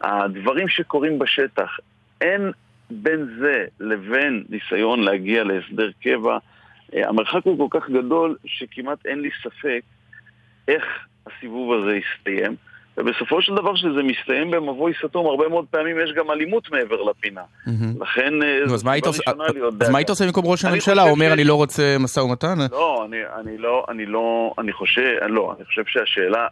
הדברים 0.00 0.68
שקורים 0.68 1.18
בשטח, 1.18 1.76
אין 2.20 2.50
בין 2.90 3.36
זה 3.40 3.64
לבין 3.80 4.44
ניסיון 4.48 5.00
להגיע 5.00 5.44
להסדר 5.44 5.90
קבע, 6.02 6.38
אה, 6.94 7.08
המרחק 7.08 7.44
הוא 7.44 7.70
כל 7.70 7.80
כך 7.80 7.90
גדול 7.90 8.36
שכמעט 8.46 9.06
אין 9.06 9.20
לי 9.20 9.30
ספק 9.42 9.80
איך 10.68 10.84
הסיבוב 11.26 11.72
הזה 11.72 11.96
יסתיים. 11.96 12.56
ובסופו 12.96 13.42
של 13.42 13.54
דבר 13.54 13.74
כשזה 13.74 14.02
מסתיים 14.02 14.50
במבוי 14.50 14.92
סתום, 15.04 15.26
הרבה 15.26 15.48
מאוד 15.48 15.64
פעמים 15.70 15.96
יש 16.04 16.12
גם 16.12 16.30
אלימות 16.30 16.70
מעבר 16.70 17.02
לפינה. 17.02 17.42
לכן 18.00 18.42
אה, 18.42 18.58
זו 18.66 18.78
סיבה 18.78 18.92
ראשונה 18.94 19.44
להיות 19.54 19.74
אז 19.80 19.90
מה. 19.90 19.98
היית 19.98 20.10
עושה 20.10 20.24
במקום 20.26 20.44
ראש 20.46 20.64
הממשלה? 20.64 21.02
הוא 21.02 21.10
אומר, 21.10 21.32
אני 21.32 21.44
לא 21.44 21.54
רוצה 21.54 21.96
משא 22.00 22.20
ומתן? 22.20 22.58
לא, 22.70 23.06
אני 23.40 23.58
לא, 23.58 23.84
אני 23.88 24.06
לא, 24.06 24.54
אני 24.58 24.72
חושב, 24.72 25.16
לא, 25.28 25.54
אני 25.56 25.64
חושב 25.64 25.82
שהשאלה 25.86 26.46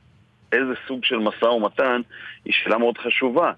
איזה 0.53 0.73
סוג 0.89 1.05
של 1.05 1.17
משא 1.17 1.45
ומתן 1.45 2.01
היא 2.45 2.53
שאלה 2.57 2.79
מאוד 2.79 2.99
חשובה. 2.99 3.53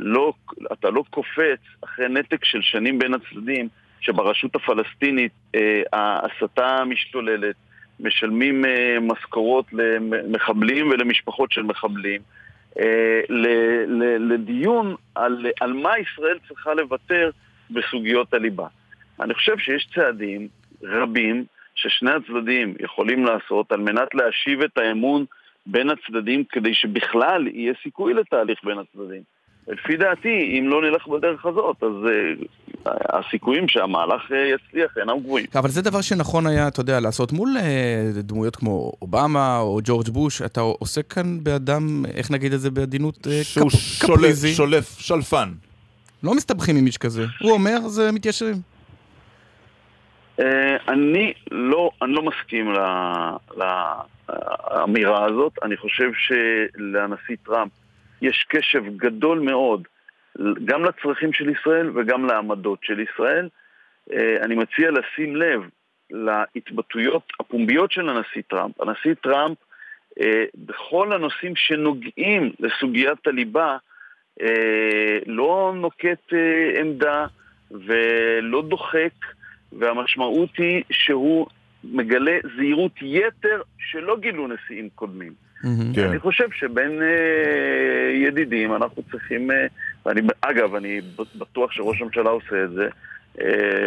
לא, 0.00 0.32
אתה 0.72 0.90
לא 0.90 1.02
קופץ 1.10 1.60
אחרי 1.84 2.08
נתק 2.08 2.44
של 2.44 2.58
שנים 2.62 2.98
בין 2.98 3.14
הצדדים, 3.14 3.68
שברשות 4.00 4.56
הפלסטינית 4.56 5.32
אה, 5.54 5.82
ההסתה 5.92 6.84
משתוללת, 6.86 7.56
משלמים 8.00 8.64
אה, 8.64 8.96
משכורות 9.00 9.66
למחבלים 9.72 10.90
ולמשפחות 10.90 11.52
של 11.52 11.62
מחבלים. 11.62 12.20
אה, 12.80 13.20
ל- 13.28 14.02
ל- 14.02 14.32
לדיון 14.32 14.94
על, 15.14 15.46
על 15.60 15.72
מה 15.72 15.98
ישראל 15.98 16.38
צריכה 16.48 16.74
לוותר 16.74 17.30
בסוגיות 17.70 18.34
הליבה. 18.34 18.66
אני 19.20 19.34
חושב 19.34 19.58
שיש 19.58 19.88
צעדים 19.94 20.48
רבים 20.82 21.44
ששני 21.74 22.10
הצדדים 22.10 22.74
יכולים 22.80 23.24
לעשות 23.24 23.72
על 23.72 23.80
מנת 23.80 24.14
להשיב 24.14 24.62
את 24.62 24.78
האמון 24.78 25.24
בין 25.66 25.90
הצדדים 25.90 26.44
כדי 26.44 26.74
שבכלל 26.74 27.46
יהיה 27.46 27.72
סיכוי 27.82 28.14
לתהליך 28.14 28.58
בין 28.64 28.78
הצדדים. 28.78 29.22
לפי 29.68 29.96
דעתי, 29.96 30.58
אם 30.58 30.68
לא 30.68 30.82
נלך 30.82 31.06
בדרך 31.06 31.46
הזאת, 31.46 31.82
אז 31.82 31.90
uh, 31.90 32.88
הסיכויים 32.88 33.68
שהמהלך 33.68 34.30
uh, 34.30 34.34
יצליח 34.34 34.98
אינם 34.98 35.20
גבוהים. 35.20 35.46
אבל 35.54 35.68
זה 35.68 35.82
דבר 35.82 36.00
שנכון 36.00 36.46
היה, 36.46 36.68
אתה 36.68 36.80
יודע, 36.80 37.00
לעשות 37.00 37.32
מול 37.32 37.56
uh, 37.58 38.22
דמויות 38.22 38.56
כמו 38.56 38.92
אובמה 39.02 39.58
או 39.58 39.80
ג'ורג' 39.84 40.08
בוש. 40.08 40.42
אתה 40.42 40.60
עוסק 40.60 41.12
כאן 41.12 41.44
באדם, 41.44 42.04
איך 42.14 42.30
נגיד 42.30 42.52
את 42.52 42.60
זה 42.60 42.70
בעדינות, 42.70 43.26
uh, 43.26 43.30
שהוא 43.42 43.70
קפ... 43.70 43.76
שולף, 43.76 44.18
קפריזי. 44.18 44.54
שולף, 44.54 44.98
שלפן. 44.98 45.48
לא 46.22 46.34
מסתבכים 46.34 46.76
עם 46.76 46.86
איש 46.86 46.98
כזה. 46.98 47.24
הוא 47.40 47.52
אומר, 47.52 47.78
זה 47.88 48.12
מתיישרים. 48.12 48.56
Uh, 50.38 50.42
אני 50.88 51.32
לא, 51.50 51.90
אני 52.02 52.12
לא 52.12 52.22
מסכים 52.22 52.72
לאמירה 53.56 55.24
הזאת. 55.24 55.52
אני 55.62 55.76
חושב 55.76 56.10
שלנשיא 56.14 57.36
טראמפ 57.44 57.70
יש 58.22 58.46
קשב 58.48 58.82
גדול 58.96 59.38
מאוד 59.40 59.82
גם 60.64 60.84
לצרכים 60.84 61.32
של 61.32 61.48
ישראל 61.48 61.90
וגם 61.94 62.24
לעמדות 62.24 62.78
של 62.82 63.00
ישראל. 63.00 63.48
אה, 64.12 64.36
אני 64.42 64.54
מציע 64.54 64.90
לשים 64.90 65.36
לב 65.36 65.60
להתבטאויות 66.10 67.32
הפומביות 67.40 67.92
של 67.92 68.08
הנשיא 68.08 68.42
טראמפ. 68.48 68.80
הנשיא 68.80 69.14
טראמפ, 69.22 69.58
אה, 70.20 70.44
בכל 70.54 71.12
הנושאים 71.12 71.56
שנוגעים 71.56 72.52
לסוגיית 72.60 73.26
הליבה, 73.26 73.76
אה, 74.42 75.18
לא 75.26 75.72
נוקט 75.76 76.32
עמדה 76.80 77.26
ולא 77.70 78.62
דוחק, 78.62 79.14
והמשמעות 79.72 80.50
היא 80.58 80.84
שהוא 80.90 81.46
מגלה 81.84 82.38
זהירות 82.56 82.92
יתר 83.02 83.62
שלא 83.78 84.16
גילו 84.16 84.48
נשיאים 84.48 84.88
קודמים. 84.94 85.45
כן. 85.94 86.08
אני 86.08 86.18
חושב 86.18 86.44
שבין 86.58 87.02
אה, 87.02 87.08
ידידים 88.28 88.74
אנחנו 88.74 89.02
צריכים, 89.10 89.50
אה, 89.50 89.66
ואני, 90.06 90.20
אגב, 90.40 90.74
אני 90.74 91.00
בטוח 91.38 91.72
שראש 91.72 92.02
הממשלה 92.02 92.30
עושה 92.30 92.64
את 92.64 92.70
זה, 92.70 92.88
אה, 93.40 93.46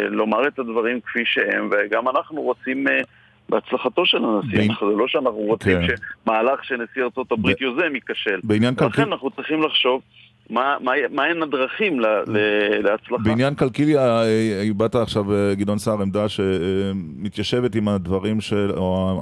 לומר 0.09 0.47
את 0.47 0.59
הדברים 0.59 1.01
כפי 1.01 1.19
שהם, 1.25 1.69
וגם 1.71 2.09
אנחנו 2.09 2.41
רוצים 2.41 2.87
אה, 2.87 3.01
בהצלחתו 3.49 4.05
של 4.05 4.17
הנשיא, 4.17 4.57
בעין- 4.57 4.71
זה 4.79 4.97
לא 4.97 5.07
שאנחנו 5.07 5.31
רוצים 5.31 5.77
כן. 5.87 5.95
שמהלך 6.25 6.63
שנשיא 6.63 7.01
ארה"ב 7.03 7.33
ב- 7.47 7.61
יוזם 7.61 7.95
ייכשל. 7.95 8.39
בעניין 8.43 8.73
ולכן 8.73 8.85
כלכלי... 8.89 9.03
אנחנו 9.05 9.29
צריכים 9.29 9.63
לחשוב 9.63 10.01
מה, 10.49 10.77
מה, 10.81 10.91
מהן 11.11 11.43
הדרכים 11.43 11.99
ל, 11.99 12.05
ל, 12.05 12.37
להצלחה. 12.83 13.23
בעניין 13.23 13.55
קלקיליה, 13.55 14.21
אה, 14.21 14.63
הבעת 14.69 14.95
עכשיו, 14.95 15.33
אה, 15.33 15.55
גדעון 15.55 15.77
סער, 15.77 16.01
עמדה 16.01 16.29
שמתיישבת 16.29 17.75
עם 17.75 17.87
הדברים 17.87 18.41
של, 18.41 18.71
או 18.77 19.19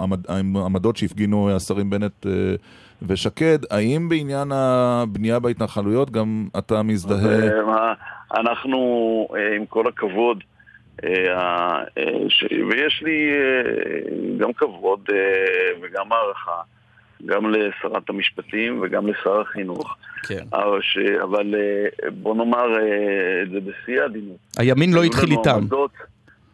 העמדות 0.56 0.98
שהפגינו 0.98 1.56
השרים 1.56 1.90
בנט 1.90 2.26
אה, 2.26 2.32
ושקד. 3.08 3.60
האם 3.72 4.10
בעניין 4.10 4.52
הבנייה 4.52 5.40
בהתנחלויות 5.40 6.12
גם 6.12 6.48
אתה 6.58 6.84
מזדהה? 6.84 7.50
אה, 7.70 7.94
אנחנו, 8.36 8.78
אה, 9.36 9.56
עם 9.56 9.66
כל 9.66 9.88
הכבוד, 9.88 10.44
אה, 11.04 11.10
אה, 11.98 12.04
ויש 12.70 13.04
לי 13.06 13.30
אה, 13.32 14.38
גם 14.38 14.54
כבוד 14.54 15.00
אה, 15.14 15.18
וגם 15.82 16.12
הערכה, 16.12 16.62
גם 17.26 17.52
לשרת 17.52 18.10
המשפטים 18.10 18.80
וגם 18.82 19.08
לשר 19.08 19.42
החינוך, 19.42 19.96
כן. 20.28 20.44
אבל 20.54 20.80
ש- 20.82 20.98
אבל 21.24 21.56
אה, 21.56 22.10
בוא 22.12 22.36
נאמר 22.36 22.78
אה, 22.80 22.84
את 23.44 23.50
זה 23.52 23.60
בשיא 23.60 24.02
העדינות. 24.02 24.38
הימין 24.58 24.94
לא 24.94 25.04
התחיל 25.04 25.32
איתם. 25.32 25.50
עמדות- 25.56 25.92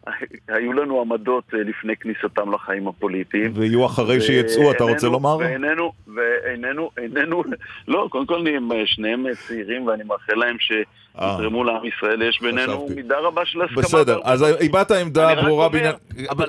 היו 0.48 0.72
לנו 0.72 1.00
עמדות 1.00 1.44
אה, 1.54 1.58
לפני 1.58 1.96
כניסתם 1.96 2.52
לחיים 2.54 2.88
הפוליטיים. 2.88 3.50
ויהיו 3.54 3.86
אחרי 3.86 4.20
שיצאו, 4.20 4.70
אתה 4.72 4.84
רוצה 4.84 5.06
לומר? 5.08 5.36
ואיננו, 5.36 5.92
ואיננו, 6.14 6.90
איננו, 6.98 7.42
לא, 7.88 8.06
קודם 8.10 8.26
כל 8.26 8.46
הם, 8.46 8.68
שניהם 8.84 9.26
צעירים 9.34 9.86
ואני 9.86 10.04
מאחל 10.04 10.34
להם 10.34 10.56
שיתרמו 10.58 11.64
לעם 11.64 11.84
ישראל, 11.84 12.22
יש 12.22 12.40
בינינו. 12.42 12.86
מידה 12.94 13.18
רבה 13.18 13.44
של 13.44 13.62
הסכמה. 13.62 13.82
בסדר, 13.82 14.18
אז 14.24 14.44
הבעת 14.60 14.90
עמדה 14.90 15.34
ברורה 15.34 15.68
בעניין... 15.68 15.94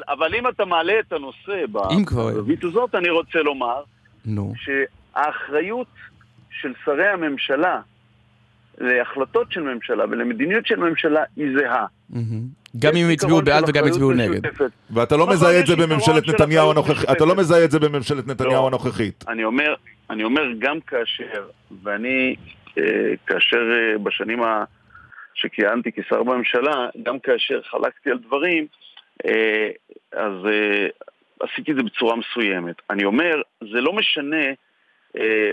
אבל, 0.08 0.36
אם 0.36 0.47
אתה 0.47 0.65
מעלה 0.65 0.93
את 0.99 1.13
הנושא. 1.13 1.65
בזווית 1.71 2.63
הזאת, 2.63 2.95
אני 2.95 3.10
רוצה 3.10 3.39
לומר 3.39 3.82
נו. 4.26 4.54
שהאחריות 4.56 5.88
של 6.50 6.74
שרי 6.86 7.08
הממשלה 7.08 7.82
להחלטות 8.78 9.52
של 9.52 9.62
ממשלה 9.62 10.04
ולמדיניות 10.12 10.68
של 10.68 10.76
ממשלה 10.76 11.24
היא 11.36 11.58
זהה. 11.58 11.86
גם 12.80 12.96
אם 12.96 13.06
הצביעו 13.14 13.42
בעד 13.42 13.64
וגם 13.68 13.86
הצביעו 13.88 14.12
נגד. 14.12 14.42
ואתה 14.90 15.18
לא 15.18 15.24
נכון, 15.24 15.36
מזהה 15.36 15.60
את 15.60 15.68
זה 15.68 15.76
בממשלת 15.76 16.26
של 16.26 16.32
נתניהו 16.32 16.72
אחריות 16.72 16.78
הנוכחית. 16.78 17.10
אתה 17.12 17.26
לא. 17.26 17.36
מזהה 17.36 17.64
את 17.64 17.72
זה 17.72 17.80
בממשלת 17.80 18.28
נתניהו 18.28 18.62
לא. 18.62 18.68
הנוכחית. 18.68 19.26
אני 19.28 19.44
אומר, 19.44 19.76
אני 20.10 20.24
אומר 20.24 20.44
גם 20.60 20.80
כאשר, 20.80 21.48
ואני 21.84 22.36
אה, 22.78 22.84
כאשר 23.28 23.72
אה, 23.72 23.98
בשנים. 23.98 24.40
שכיהנתי 25.36 25.92
כשר 25.92 26.24
בממשלה, 26.24 26.88
גם 27.04 27.20
כאשר 27.20 27.62
חלקתי 27.72 28.12
על 28.12 28.18
דברים, 28.18 28.68
אה, 29.26 29.70
אז 30.14 30.34
עשיתי 31.39 31.71
את 31.71 31.76
זה 31.76 31.84
בצורה 31.84 32.15
מסוימת. 32.15 32.76
אני 32.89 33.06
אומר, 33.06 33.41
זה 33.60 33.82
לא 33.82 33.93
משנה 33.93 34.45
אה, 35.17 35.52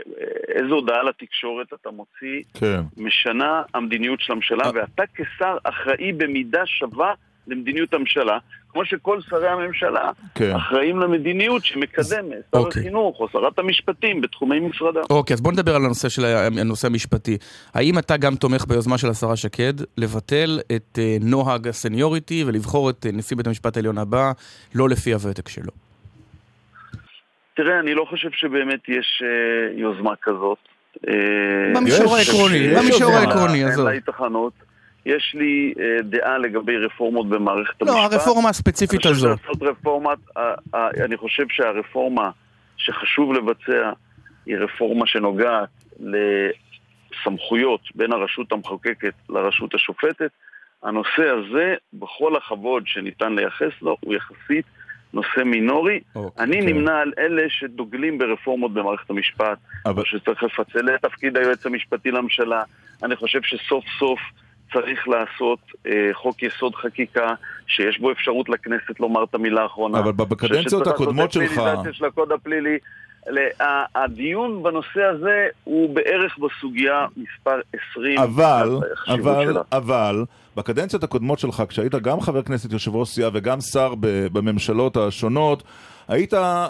איזו 0.48 0.74
הודעה 0.74 1.02
לתקשורת 1.02 1.72
אתה 1.72 1.90
מוציא, 1.90 2.42
כן. 2.60 2.80
משנה 2.96 3.62
המדיניות 3.74 4.20
של 4.20 4.32
הממשלה, 4.32 4.64
אה. 4.64 4.70
ואתה 4.74 5.02
כשר 5.14 5.56
אחראי 5.64 6.12
במידה 6.12 6.66
שווה 6.66 7.14
למדיניות 7.46 7.94
הממשלה, 7.94 8.38
כמו 8.72 8.84
שכל 8.84 9.20
שרי 9.20 9.48
הממשלה 9.48 10.10
כן. 10.34 10.54
אחראים 10.56 11.00
למדיניות 11.00 11.64
שמקדמת 11.64 12.42
שר 12.54 12.58
אוקיי. 12.58 12.82
החינוך 12.82 13.20
או 13.20 13.28
שרת 13.28 13.58
המשפטים 13.58 14.20
בתחומי 14.20 14.60
משרדם. 14.60 15.00
אוקיי, 15.10 15.34
אז 15.34 15.40
בוא 15.40 15.52
נדבר 15.52 15.76
על 15.76 15.84
הנושא 15.84 16.08
של 16.08 16.24
הנושא 16.60 16.86
המשפטי. 16.86 17.38
האם 17.74 17.98
אתה 17.98 18.16
גם 18.16 18.34
תומך 18.34 18.66
ביוזמה 18.66 18.98
של 18.98 19.08
השרה 19.08 19.36
שקד 19.36 19.72
לבטל 19.96 20.60
את 20.76 20.98
אה, 20.98 21.16
נוהג 21.20 21.68
הסניוריטי 21.68 22.44
ולבחור 22.46 22.90
את 22.90 23.06
אה, 23.06 23.12
נשיא 23.12 23.36
בית 23.36 23.46
המשפט 23.46 23.76
העליון 23.76 23.98
הבא 23.98 24.32
לא 24.74 24.88
לפי 24.88 25.12
הוותק 25.12 25.48
שלו? 25.48 25.72
תראה, 27.56 27.80
אני 27.80 27.94
לא 27.94 28.06
חושב 28.10 28.28
שבאמת 28.32 28.88
יש 28.88 29.22
אה, 29.24 29.80
יוזמה 29.80 30.12
כזאת. 30.22 30.58
במישור 31.74 32.18
יש, 32.18 32.28
העקרוני, 32.28 32.56
יש 32.56 32.78
במישור. 32.78 33.12
העקרוני, 33.12 33.58
אין 33.64 33.68
עזוב. 33.68 33.86
לה 33.86 33.90
היתכנות. 33.92 34.52
יש 35.06 35.34
לי 35.38 35.74
אה, 35.80 36.02
דעה 36.02 36.38
לגבי 36.38 36.76
רפורמות 36.76 37.28
במערכת 37.28 37.82
לא, 37.82 37.92
המשפט. 37.92 38.12
הרפורמה 38.12 38.48
הספציפית 38.48 39.06
אני 39.06 39.14
חושב. 39.14 39.26
לעשות 39.26 39.62
רפורמת, 39.62 40.18
אה, 40.36 40.54
אה, 40.74 40.88
אני 41.04 41.16
חושב 41.16 41.44
שהרפורמה 41.50 42.30
שחשוב 42.76 43.32
לבצע 43.32 43.90
היא 44.46 44.56
רפורמה 44.56 45.06
שנוגעת 45.06 45.68
לסמכויות 46.00 47.80
בין 47.94 48.12
הרשות 48.12 48.52
המחוקקת 48.52 49.14
לרשות 49.28 49.74
השופטת. 49.74 50.30
הנושא 50.82 51.28
הזה, 51.28 51.74
בכל 51.92 52.36
הכבוד 52.36 52.82
שניתן 52.86 53.32
לייחס 53.32 53.72
לו, 53.82 53.96
הוא 54.00 54.14
יחסית 54.14 54.64
נושא 55.14 55.40
מינורי. 55.44 56.00
אוקיי. 56.14 56.44
אני. 56.44 56.60
נמנה 56.60 56.98
על 57.00 57.12
אלה 57.18 57.42
שדוגלים 57.48 58.18
ברפורמות 58.18 58.72
במערכת 58.74 59.10
המשפט, 59.10 59.58
אבל- 59.86 60.02
שצריך 60.06 60.42
לפצל 60.42 60.94
את 60.94 61.02
תפקיד 61.02 61.36
היועץ 61.36 61.66
המשפטי 61.66 62.10
לממשלה. 62.10 62.62
אני 63.02 63.16
חושב 63.16 63.40
שסוף 63.42 63.84
סוף 63.98 64.20
צריך 64.72 65.08
לעשות 65.08 65.58
אה, 65.86 66.10
חוק 66.12 66.42
יסוד 66.42 66.74
חקיקה, 66.74 67.34
שיש 67.66 68.00
בו 68.00 68.12
אפשרות 68.12 68.48
לכנסת 68.48 69.00
לומר 69.00 69.24
את 69.24 69.34
המילה 69.34 69.62
האחרונה. 69.62 69.98
אבל 69.98 70.12
בקדנציות 70.12 70.62
שצריך 70.62 70.72
לעשות 70.72 70.94
הקודמות 70.94 71.32
שלך... 71.32 71.62
של 71.92 72.04
הקוד 72.04 72.32
הפלילי. 72.32 72.78
ל- 73.30 73.62
ה- 73.62 74.04
הדיון 74.04 74.62
בנושא 74.62 75.02
הזה 75.02 75.46
הוא 75.64 75.94
בערך 75.94 76.38
בסוגיה 76.38 77.06
מספר 77.16 77.60
20. 77.92 78.18
אבל, 78.18 78.78
אבל, 79.08 79.44
שלה. 79.44 79.60
אבל, 79.72 80.24
בקדנציות 80.56 81.04
הקודמות 81.04 81.38
שלך, 81.38 81.62
כשהיית 81.68 81.94
גם 81.94 82.20
חבר 82.20 82.42
כנסת, 82.42 82.72
יושב 82.72 82.94
ראש 82.94 83.08
סיעה 83.08 83.30
וגם 83.32 83.60
שר 83.60 83.94
בממשלות 84.32 84.96
השונות, 84.96 85.62
היית 86.08 86.34
אה, 86.34 86.68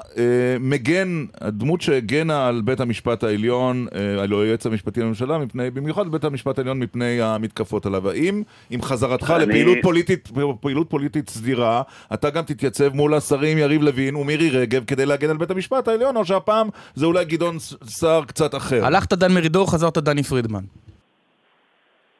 מגן, 0.60 1.24
הדמות 1.40 1.80
שהגנה 1.80 2.46
על 2.48 2.60
בית 2.64 2.80
המשפט 2.80 3.24
העליון, 3.24 3.86
אה, 3.94 4.22
על 4.22 4.30
היועץ 4.32 4.66
המשפטי 4.66 5.00
לממשלה, 5.00 5.38
מפני, 5.38 5.70
במיוחד 5.70 6.08
בית 6.08 6.24
המשפט 6.24 6.58
העליון 6.58 6.78
מפני 6.78 7.22
המתקפות 7.22 7.86
עליו. 7.86 8.10
האם 8.10 8.42
עם 8.70 8.82
חזרתך 8.82 9.30
אני- 9.36 9.46
לפעילות 9.46 9.78
פוליטית, 9.82 10.30
פעילות 10.60 10.90
פוליטית 10.90 11.30
סדירה, 11.30 11.82
אתה 12.14 12.30
גם 12.30 12.42
תתייצב 12.44 12.94
מול 12.94 13.14
השרים 13.14 13.58
יריב 13.58 13.82
לוין 13.82 14.16
ומירי 14.16 14.50
רגב 14.50 14.84
כדי 14.84 15.06
להגן 15.06 15.30
על 15.30 15.36
בית 15.36 15.50
המשפט 15.50 15.88
העליון, 15.88 16.16
או 16.16 16.24
שהפעם 16.24 16.68
זה 16.94 17.06
אולי 17.06 17.24
גדעון 17.24 17.56
סער 17.86 18.24
קצת 18.24 18.54
אחר? 18.54 18.84
הלכת 18.86 19.12
דן 19.12 19.32
מרידור, 19.32 19.70
חזרת 19.70 19.98
דני 19.98 20.22
פרידמן. 20.22 20.62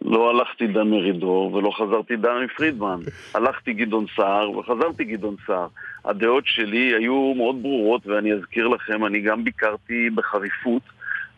לא 0.05 0.31
הלכתי 0.31 0.67
דן 0.67 0.89
מרידור 0.89 1.55
ולא 1.55 1.71
חזרתי 1.71 2.17
דני 2.17 2.49
פרידמן. 2.57 3.01
הלכתי 3.35 3.73
גדעון 3.73 4.07
סער 4.17 4.51
וחזרתי 4.51 5.05
גדעון 5.05 5.37
סער. 5.47 5.67
הדעות 6.05 6.45
שלי 6.47 6.95
היו 6.95 7.35
מאוד 7.37 7.63
ברורות, 7.63 8.07
ואני 8.07 8.33
אזכיר 8.33 8.69
לכם, 8.69 9.05
אני 9.05 9.21
גם 9.21 9.45
ביקרתי 9.45 10.11
בחריפות 10.11 10.83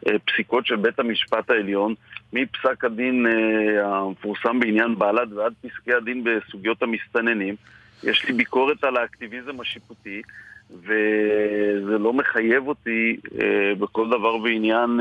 אה, 0.08 0.18
פסיקות 0.18 0.66
של 0.66 0.76
בית 0.76 0.98
המשפט 0.98 1.50
העליון, 1.50 1.94
מפסק 2.32 2.84
הדין 2.84 3.26
אה, 3.26 3.86
המפורסם 3.86 4.60
בעניין 4.60 4.98
בל"ד 4.98 5.32
ועד 5.32 5.52
פסקי 5.62 5.92
הדין 5.92 6.24
בסוגיות 6.24 6.82
המסתננים. 6.82 7.54
יש 8.02 8.24
לי 8.24 8.32
ביקורת 8.32 8.84
על 8.84 8.96
האקטיביזם 8.96 9.60
השיפוטי, 9.60 10.22
וזה 10.70 11.98
לא 11.98 12.12
מחייב 12.12 12.68
אותי 12.68 13.16
אה, 13.40 13.74
בכל 13.78 14.08
דבר 14.08 14.36
ועניין 14.36 15.00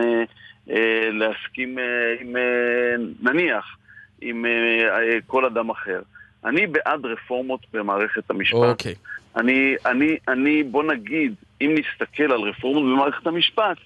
להסכים 1.12 1.80
אה, 1.80 1.84
עם, 2.19 2.36
אה, 2.38 2.95
נניח, 3.21 3.78
עם 4.21 4.45
אה, 4.45 4.52
אה, 4.99 5.17
כל 5.28 5.45
אדם 5.45 5.69
אחר. 5.69 6.02
אני 6.45 6.67
בעד 6.67 7.06
רפורמות 7.06 7.60
במערכת 7.73 8.30
המשפט. 8.30 8.58
אוקיי. 8.58 8.95
אני, 9.36 9.76
אני, 9.86 10.17
אני, 10.28 10.63
בוא 10.63 10.84
נגיד, 10.84 11.36
אם 11.62 11.76
נסתכל 11.78 12.32
על 12.32 12.41
רפורמות 12.41 12.84
במערכת 12.84 13.28
המשפט, 13.28 13.78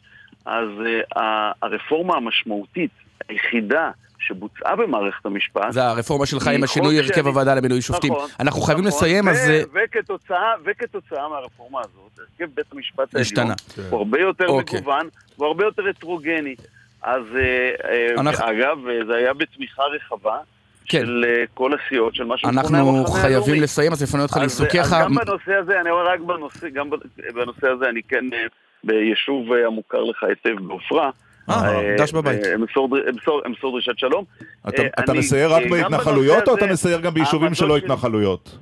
אז 0.46 0.70
uh, 0.80 1.20
הרפורמה 1.62 2.16
המשמעותית, 2.16 2.92
היחידה 3.30 3.92
שבוצעה 4.20 4.76
במערכת 4.76 5.26
המשפט... 5.26 5.72
זה 5.72 5.84
הרפורמה 5.84 6.26
שלך 6.26 6.48
עם 6.48 6.64
השינוי 6.64 6.98
הרכב 7.00 7.14
שאני- 7.16 7.28
הוועדה 7.30 7.56
למינוי 7.56 7.82
שופטים. 7.82 8.14
נכון, 8.14 8.30
אנחנו 8.40 8.62
חייבים 8.62 8.86
נכון, 8.88 8.98
לסיים, 8.98 9.28
ו- 9.28 9.30
אז... 9.30 9.50
אה, 9.50 9.62
וכתוצאה, 9.74 10.54
וכתוצאה 10.66 11.30
מהרפורמה 11.30 11.80
הזאת, 11.80 12.20
הרכב 12.20 12.52
בית 12.56 12.66
המשפט 12.74 13.16
השתנה. 13.16 13.42
העליון 13.44 13.90
הוא 13.92 13.98
הרבה 14.00 14.20
יותר 14.20 14.48
אוקיי. 14.48 14.80
מגוון, 14.80 15.08
הוא 15.36 15.48
הרבה 15.48 15.66
יותר 15.66 15.84
הטרוגני. 15.90 16.56
אז 17.02 17.22
אה, 17.36 17.72
אה, 17.92 18.14
אנחנו- 18.18 18.46
אגב, 18.50 18.78
אה, 18.88 19.06
זה 19.08 19.16
היה 19.16 19.34
בתמיכה 19.34 19.82
רחבה 19.84 20.38
כן. 20.90 21.00
של 21.06 21.26
כל 21.54 21.72
הסיעות, 21.74 22.16
של 22.16 22.24
מה 22.24 22.38
שמכונה 22.38 22.62
אנחנו 22.62 22.78
המחנה 23.00 23.22
חייבים 23.22 23.44
הלאומי. 23.44 23.60
לסיים, 23.60 23.92
אז 23.92 24.04
לפנות 24.04 24.24
אותך 24.24 24.38
לעיסוקיך. 24.38 24.94
אז 24.94 25.04
גם 25.04 25.16
בנושא 25.16 25.54
הזה, 25.54 25.82
אני 25.82 25.90
אומר 25.90 26.08
רק 26.08 26.20
בנושא, 26.20 26.70
גם 26.70 26.90
בנושא 27.34 27.68
הזה, 27.68 27.90
אני 27.90 28.02
כן 28.10 28.26
ביישוב 28.84 29.54
המוכר 29.54 30.04
לך 30.04 30.24
היטב 30.24 30.60
בעופרה. 30.68 31.10
אה, 31.50 31.96
דש 31.98 32.12
בבית. 32.12 32.44
אה, 32.46 32.56
אמסור 32.56 32.90
דר- 32.98 33.10
אמסור- 33.10 33.42
אמסור 33.48 33.72
דרישת 33.72 33.98
שלום. 34.00 34.24
אתה, 34.70 34.82
אה, 34.82 35.14
מסייר 35.14 35.54
רק 35.54 35.64
אה, 35.64 35.70
בהתנחלויות, 35.70 36.48
או 36.48 36.56
אתה 36.56 36.68
מסייר 36.68 37.00
גם 37.00 37.14
ביישובים 37.14 37.42
העמדות 37.44 37.58
שלא 37.58 37.78
התנחלויות? 37.78 38.58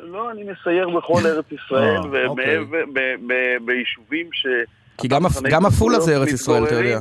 לא, 0.00 0.30
אני 0.30 0.42
מסייר 0.42 0.88
בכל 0.88 1.20
ארץ 1.26 1.44
ישראל, 1.52 1.96
אה, 2.14 2.26
אוקיי. 2.26 2.56
ש... 4.32 4.46
כי 4.98 5.08
גם 5.50 5.66
עפולה 5.66 6.00
זה 6.00 6.16
ארץ 6.16 6.28
ישראל, 6.32 6.64
אתה 6.64 6.74
יודע. 6.74 6.98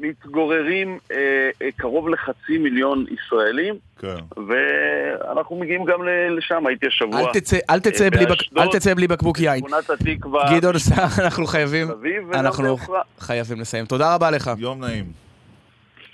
מתגוררים 0.00 0.98
אה, 1.12 1.16
אה, 1.62 1.68
קרוב 1.76 2.08
לחצי 2.08 2.58
מיליון 2.58 3.04
ישראלים, 3.10 3.74
כן. 3.98 4.14
ואנחנו 4.48 5.56
מגיעים 5.56 5.84
גם 5.84 6.02
ל- 6.02 6.36
לשם, 6.38 6.66
הייתי 6.66 6.86
השבוע. 6.86 7.20
אל 7.20 7.32
תצא- 7.32 7.56
אל 7.70 7.80
תצא 7.80 8.04
אה, 8.04 8.10
בלי 8.10 8.26
בק- 8.26 8.58
אל 8.58 8.66
תצא 8.72 8.94
בלי 8.94 9.08
בקבוק 9.08 9.38
יין. 9.40 9.58
שכונת 9.58 9.90
התקווה, 9.90 10.56
גדעון 10.56 10.78
סער, 10.78 11.06
אנחנו 11.24 11.46
חייבים, 11.46 11.88
אנחנו. 12.34 12.76
חייבים 13.18 13.60
לסיים. 13.60 13.86
תודה 13.86 14.14
רבה 14.14 14.30
לך. 14.30 14.50
יום 14.58 14.80
נעים, 14.80 15.04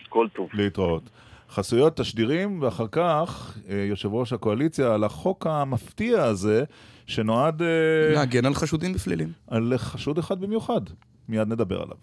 כל 0.08 0.26
טוב. 0.32 0.48
להתראות. 0.54 1.02
חסויות 1.50 1.96
תשדירים, 1.96 2.62
ואחר 2.62 2.86
כך 2.92 3.56
אה, 3.70 3.74
יושב 3.88 4.14
ראש 4.14 4.32
הקואליציה 4.32 4.94
על 4.94 5.04
החוק 5.04 5.46
המפתיע 5.46 6.22
הזה, 6.24 6.64
שנועד 7.06 7.62
אה, 7.62 7.66
להגן 8.14 8.46
על 8.46 8.54
חשודים 8.54 8.92
בפלילים. 8.92 9.28
על 9.48 9.72
חשוד 9.76 10.18
אחד 10.18 10.40
במיוחד. 10.40 10.80
מיד 11.28 11.48
נדבר 11.48 11.76
עליו. 11.82 11.96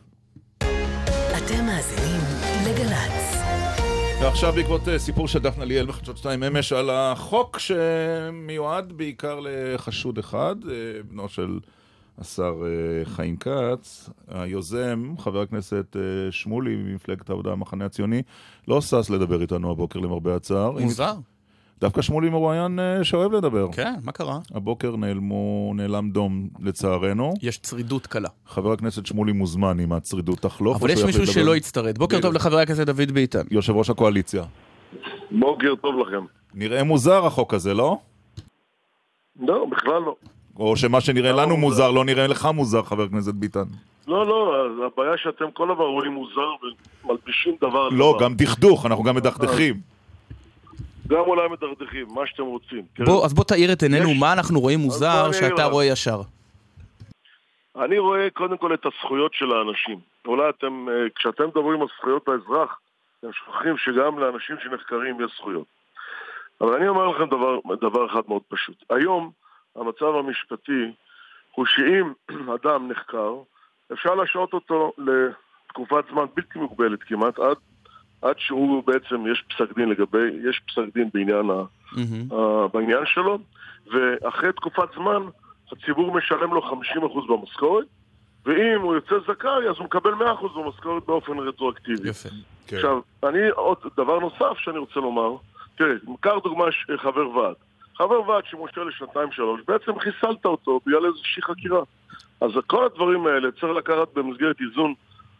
אתם 1.49 1.65
מאזינים 1.65 2.21
לגל"צ. 2.65 3.37
ועכשיו 4.21 4.53
בעקבות 4.53 4.87
אה, 4.87 4.99
סיפור 4.99 5.27
של 5.27 5.39
דפנה 5.39 5.65
ליאל 5.65 5.85
בחדשות 5.85 6.17
2 6.17 6.43
אמש 6.43 6.73
על 6.73 6.89
החוק 6.89 7.59
שמיועד 7.59 8.93
בעיקר 8.93 9.39
לחשוד 9.43 10.17
אחד, 10.17 10.55
אה, 10.69 10.75
בנו 11.09 11.29
של 11.29 11.59
השר 12.17 12.53
אה, 12.65 13.05
חיים 13.05 13.37
כץ, 13.37 14.09
היוזם, 14.27 15.13
חבר 15.17 15.41
הכנסת 15.41 15.95
שמולי 16.31 16.75
ממפלגת 16.75 17.29
העבודה 17.29 17.51
המחנה 17.51 17.85
הציוני, 17.85 18.21
לא 18.67 18.81
שש 18.81 19.09
לדבר 19.09 19.41
איתנו 19.41 19.71
הבוקר 19.71 19.99
למרבה 19.99 20.35
הצער. 20.35 20.71
מוזר. 20.71 21.13
דווקא 21.81 22.01
שמולי 22.01 22.29
מרואיין 22.29 22.79
אה, 22.79 23.03
שאוהב 23.03 23.31
לדבר. 23.33 23.67
כן, 23.71 23.93
מה 24.03 24.11
קרה? 24.11 24.39
הבוקר 24.53 24.95
נעלמו, 24.95 25.73
נעלם 25.75 26.09
דום 26.09 26.49
לצערנו. 26.59 27.33
יש 27.41 27.57
צרידות 27.57 28.07
קלה. 28.07 28.29
חבר 28.47 28.71
הכנסת 28.71 29.05
שמולי 29.05 29.31
מוזמן 29.31 29.79
אם 29.79 29.93
הצרידות 29.93 30.39
תחלוף. 30.39 30.77
אבל 30.77 30.89
יש 30.89 31.03
מישהו 31.03 31.21
לדבר. 31.21 31.33
שלא 31.33 31.55
הצטרד. 31.55 31.97
בוקר 31.97 32.21
טוב 32.21 32.33
לחבר 32.33 32.57
הכנסת 32.57 32.85
דוד 32.85 33.11
ביטן. 33.11 33.41
יושב 33.51 33.73
ראש 33.75 33.89
הקואליציה. 33.89 34.43
בוקר 35.31 35.75
טוב 35.81 35.95
לכם. 35.97 36.25
נראה 36.53 36.83
מוזר 36.83 37.25
החוק 37.25 37.53
הזה, 37.53 37.73
לא? 37.73 37.97
לא, 39.39 39.65
בכלל 39.71 40.01
לא. 40.01 40.15
או 40.55 40.77
שמה 40.77 41.01
שנראה 41.01 41.31
לנו 41.31 41.57
מוזר 41.57 41.91
לא 41.91 42.05
נראה 42.05 42.27
לך 42.27 42.45
מוזר, 42.53 42.83
חבר 42.83 43.03
הכנסת 43.03 43.33
ביטן. 43.33 43.63
לא, 44.07 44.27
לא, 44.27 44.53
הבעיה 44.85 45.17
שאתם 45.17 45.45
כל 45.53 45.71
הזמן 45.71 45.83
רואים 45.83 46.11
מוזר 46.11 46.49
ומלבישים 47.03 47.55
דבר 47.61 47.79
על 47.79 47.93
לא, 47.93 48.13
דבר. 48.15 48.25
גם 48.25 48.35
דכדוך, 48.35 48.85
אנחנו 48.85 49.03
גם 49.03 49.15
מדכדכים. 49.15 49.98
גם 51.09 51.19
אולי 51.19 51.47
מדרדכים, 51.47 52.07
מה 52.15 52.27
שאתם 52.27 52.43
רוצים. 52.43 52.81
תראה, 52.93 53.07
בוא, 53.07 53.25
אז 53.25 53.33
בוא 53.33 53.43
תאיר 53.43 53.73
את 53.73 53.81
עינינו, 53.83 54.09
יש- 54.09 54.17
מה 54.19 54.33
אנחנו 54.33 54.59
רואים 54.59 54.79
מוזר 54.79 55.31
שאתה. 55.31 55.65
רואה 55.65 55.85
ישר. 55.85 56.21
אני 57.75 57.99
רואה 57.99 58.27
קודם 58.33 58.57
כל 58.57 58.73
את 58.73 58.85
הזכויות 58.85 59.33
של 59.33 59.51
האנשים. 59.53 59.99
אולי 60.27 60.49
אתם, 60.49 60.85
אה, 60.89 60.93
כשאתם 61.15 61.43
מדברים 61.47 61.81
על 61.81 61.87
זכויות 61.97 62.27
האזרח, 62.27 62.79
אתם 63.19 63.27
שוכחים 63.33 63.77
שגם 63.77 64.19
לאנשים 64.19 64.55
שנחקרים 64.63 65.21
יש 65.21 65.31
זכויות. 65.37 65.65
אבל 66.61 66.73
אני 66.75 66.87
אומר 66.87 67.07
לכם 67.07 67.25
דבר, 67.25 67.59
דבר 67.81 68.05
אחד 68.11 68.21
מאוד 68.27 68.41
פשוט. 68.47 68.83
היום 68.89 69.31
המצב 69.75 70.05
המשפטי 70.19 70.91
הוא 71.51 71.65
שאם 71.65 72.13
אדם 72.63 72.91
נחקר, 72.91 73.33
אפשר 73.93 74.15
להשעות 74.15 74.53
אותו 74.53 74.91
לתקופת 74.97 76.03
זמן 76.11 76.25
בלתי 76.35 76.59
מוגבלת 76.59 77.03
כמעט, 77.03 77.39
עד, 77.39 77.57
עד 78.21 78.35
שהוא 78.39 78.83
בעצם, 78.85 79.27
יש 79.31 79.43
פסק 79.49 79.75
דין 79.75 79.89
לגבי, 79.89 80.27
יש 80.49 80.61
פסק 80.67 80.93
דין 80.93 81.09
בעניין, 81.13 81.49
ה, 81.49 81.63
מהמם. 81.91 82.33
ה, 82.33 82.67
בעניין 82.73 83.05
שלו, 83.05 83.39
ואחרי 83.93 84.53
תקופת 84.53 84.93
זמן 84.95 85.21
הציבור 85.71 86.17
משלם 86.17 86.53
לו 86.53 86.61
50% 86.61 86.71
במשכורת, 87.29 87.85
ואם 88.45 88.81
הוא 88.81 88.95
יוצא 88.95 89.15
זכאי 89.27 89.69
אז 89.69 89.75
הוא 89.77 89.85
מקבל 89.85 90.13
100% 90.13 90.15
במשכורת 90.55 91.05
באופן 91.05 91.39
רטרואקטיבי. 91.39 92.09
יפה. 92.09 92.29
כן. 92.67 92.75
עכשיו, 92.75 92.99
אני 93.23 93.49
עוד 93.49 93.77
דבר 93.97 94.19
נוסף 94.19 94.57
שאני 94.57 94.77
רוצה 94.77 94.99
לומר, 94.99 95.35
תראה, 95.77 95.93
קח 96.19 96.33
דוגמה 96.43 96.65
חבר 96.97 97.29
ועד. 97.29 97.55
חבר 97.97 98.29
ועד 98.29 98.43
שמושל 98.45 98.83
לשנתיים 98.83 99.31
שלוש, 99.31 99.61
בעצם 99.67 99.99
חיסלת 99.99 100.45
אותו 100.45 100.79
בגלל 100.85 101.05
איזושהי 101.05 101.41
חקירה. 101.41 101.81
אז 102.41 102.51
כל 102.67 102.85
הדברים 102.85 103.27
האלה 103.27 103.51
צריך 103.51 103.73
לקחת 103.77 104.13
במסגרת 104.13 104.55
איזון, 104.61 104.93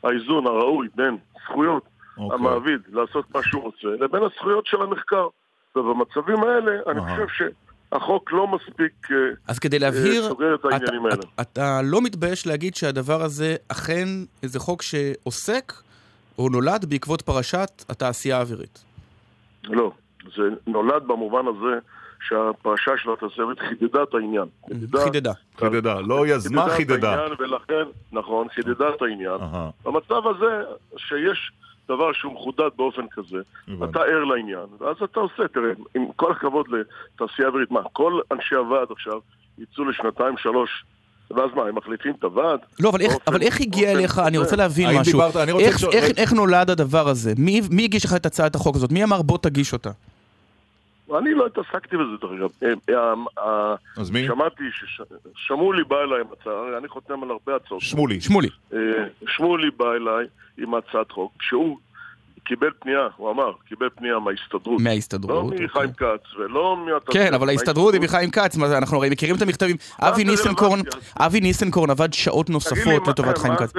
האיזון 0.03 0.47
הראוי 0.47 0.87
בין 0.95 1.17
זכויות 1.43 1.83
אוקיי. 2.19 2.35
המעביד 2.39 2.79
לעשות 2.93 3.25
מה 3.35 3.39
שהוא 3.43 3.63
רוצה, 3.63 3.87
לבין 3.87 4.23
הזכויות 4.23 4.65
של 4.65 4.81
הנחקר. 4.81 5.27
ובמצבים 5.75 6.43
האלה, 6.43 6.71
אני. 6.87 7.01
חושב 7.01 7.25
שהחוק 7.91 8.31
לא 8.31 8.47
מספיק... 8.47 8.93
אה, 9.11 9.15
אז 9.47 9.59
כדי 9.59 9.79
להבהיר, 9.79 10.27
סוגר 10.27 10.55
את 10.55 10.65
העניינים 10.65 11.07
אתה- 11.07 11.15
האלה. 11.15 11.23
אתה- 11.35 11.41
אתה 11.41 11.79
לא 11.83 12.01
מתבייש 12.01 12.47
להגיד 12.47 12.75
שהדבר 12.75 13.21
הזה 13.21 13.55
אכן 13.71 14.07
איזה 14.43 14.59
חוק 14.59 14.81
שעוסק 14.81 15.73
או 16.39 16.49
נולד 16.49 16.85
בעקבות 16.89 17.21
פרשת 17.21 17.85
התעשייה 17.89 18.37
האווירית. 18.37 18.83
לא, 19.63 19.91
זה 20.35 20.41
נולד 20.67 21.03
במובן 21.07 21.43
הזה 21.47 21.79
שהפרשה 22.27 22.91
של 22.97 23.09
התעשייתית 23.11 23.59
חידדה 23.59 24.03
את 24.03 24.13
העניין. 24.13 24.45
חידדה. 25.03 25.31
חידדה, 25.57 26.01
לא 26.01 26.27
יזמה, 26.27 26.65
את 26.67 26.71
חידדה. 26.71 27.09
העניין, 27.15 27.31
ולכן, 27.39 27.83
נכון, 28.11 28.47
חידדה 28.49 28.89
את 28.89 29.01
העניין. 29.01 29.37
במצב 29.85 30.27
הזה, 30.27 30.61
שיש 30.97 31.51
דבר 31.89 32.13
שהוא 32.13 32.33
מחודד 32.33 32.69
באופן 32.77 33.01
כזה, 33.11 33.37
הבנתי. 33.67 33.91
אתה 33.91 33.99
ער 33.99 34.23
לעניין, 34.23 34.65
ואז 34.79 34.95
אתה 35.03 35.19
עושה, 35.19 35.47
תראה, 35.53 35.69
עם 35.95 36.05
כל 36.15 36.31
הכבוד 36.31 36.65
לתעשייה 36.67 37.47
אווירית, 37.47 37.71
מה, 37.71 37.79
כל 37.93 38.19
אנשי 38.31 38.55
הוועד 38.55 38.87
עכשיו 38.91 39.19
יצאו 39.57 39.85
לשנתיים, 39.85 40.37
שלוש, 40.37 40.69
ואז 41.31 41.49
מה, 41.55 41.63
הם 41.63 41.75
מחליפים 41.75 42.13
את 42.19 42.23
הוועד? 42.23 42.59
לא, 42.79 42.89
אבל 42.89 43.01
איך, 43.01 43.11
באופן- 43.11 43.23
אבל 43.31 43.41
איך 43.41 43.61
הגיע 43.61 43.91
אליך, 43.91 44.19
אני. 44.19 44.37
רוצה 44.37 44.55
להבין 44.55 44.89
משהו. 44.99 45.03
דיברת- 45.03 45.35
אני 45.35 45.51
רוצה 45.51 45.65
איך, 45.65 45.75
לשאול- 45.75 45.93
איך, 45.93 46.17
איך 46.17 46.33
נולד 46.33 46.69
הדבר 46.69 47.07
הזה? 47.09 47.33
מי, 47.37 47.61
מי 47.71 47.83
הגיש 47.83 48.05
לך 48.05 48.13
את 48.15 48.25
הצעת 48.25 48.55
החוק 48.55 48.75
הזאת? 48.75 48.91
מי 48.91 49.03
אמר 49.03 49.21
בוא 49.21 49.37
תגיש 49.37 49.73
אותה? 49.73 49.89
אני 51.17 51.33
לא 51.33 51.45
התעסקתי 51.45 51.97
בזה, 51.97 52.11
דרך 52.21 52.31
אגב. 52.31 52.49
אה, 52.63 52.95
אה, 52.95 53.13
אה, 53.39 53.75
אז 53.97 54.09
מי? 54.11 54.27
שמעתי 54.27 54.63
ששמולי 55.35 55.83
בא 55.83 56.01
אליי 56.01 56.21
עם 56.21 56.27
הצעה, 56.41 56.77
אני 56.77 56.87
חותם 56.87 57.23
על 57.23 57.29
הרבה 57.31 57.55
הצעות. 57.55 57.81
שמולי. 57.81 58.21
שמולי. 58.21 58.49
שמולי 59.27 59.71
בא 59.77 59.91
אליי 59.93 60.25
עם 60.57 60.73
הצעת 60.75 61.11
חוק, 61.11 61.31
שהוא 61.41 61.77
קיבל 62.43 62.69
פנייה, 62.79 63.07
הוא 63.17 63.31
אמר, 63.31 63.51
קיבל 63.67 63.89
פנייה 63.95 64.19
מההסתדרות. 64.19 64.65
לא 64.65 64.83
מההסתדרות. 64.83 65.53
מחיים 65.53 65.89
אוקיי. 65.89 66.17
כץ 66.17 66.35
ולא 66.39 66.77
מהתעשייה. 66.77 67.27
כן, 67.27 67.33
אבל 67.33 67.49
ההסתדרות 67.49 67.93
היא 67.93 68.01
מחיים 68.01 68.31
כץ, 68.31 68.57
מה 68.57 68.67
זה, 68.67 68.77
אנחנו 68.77 68.97
הרי 68.97 69.09
מכירים 69.09 69.35
את 69.35 69.41
המכתבים. 69.41 69.75
אבי 70.01 70.23
זה 71.35 71.41
ניסנקורן, 71.41 71.89
עבד 71.89 72.13
שעות 72.13 72.49
נוספות 72.49 73.03
מה- 73.05 73.11
לטובת 73.11 73.37
חיים 73.37 73.53
מה 73.53 73.59
כץ. 73.59 73.73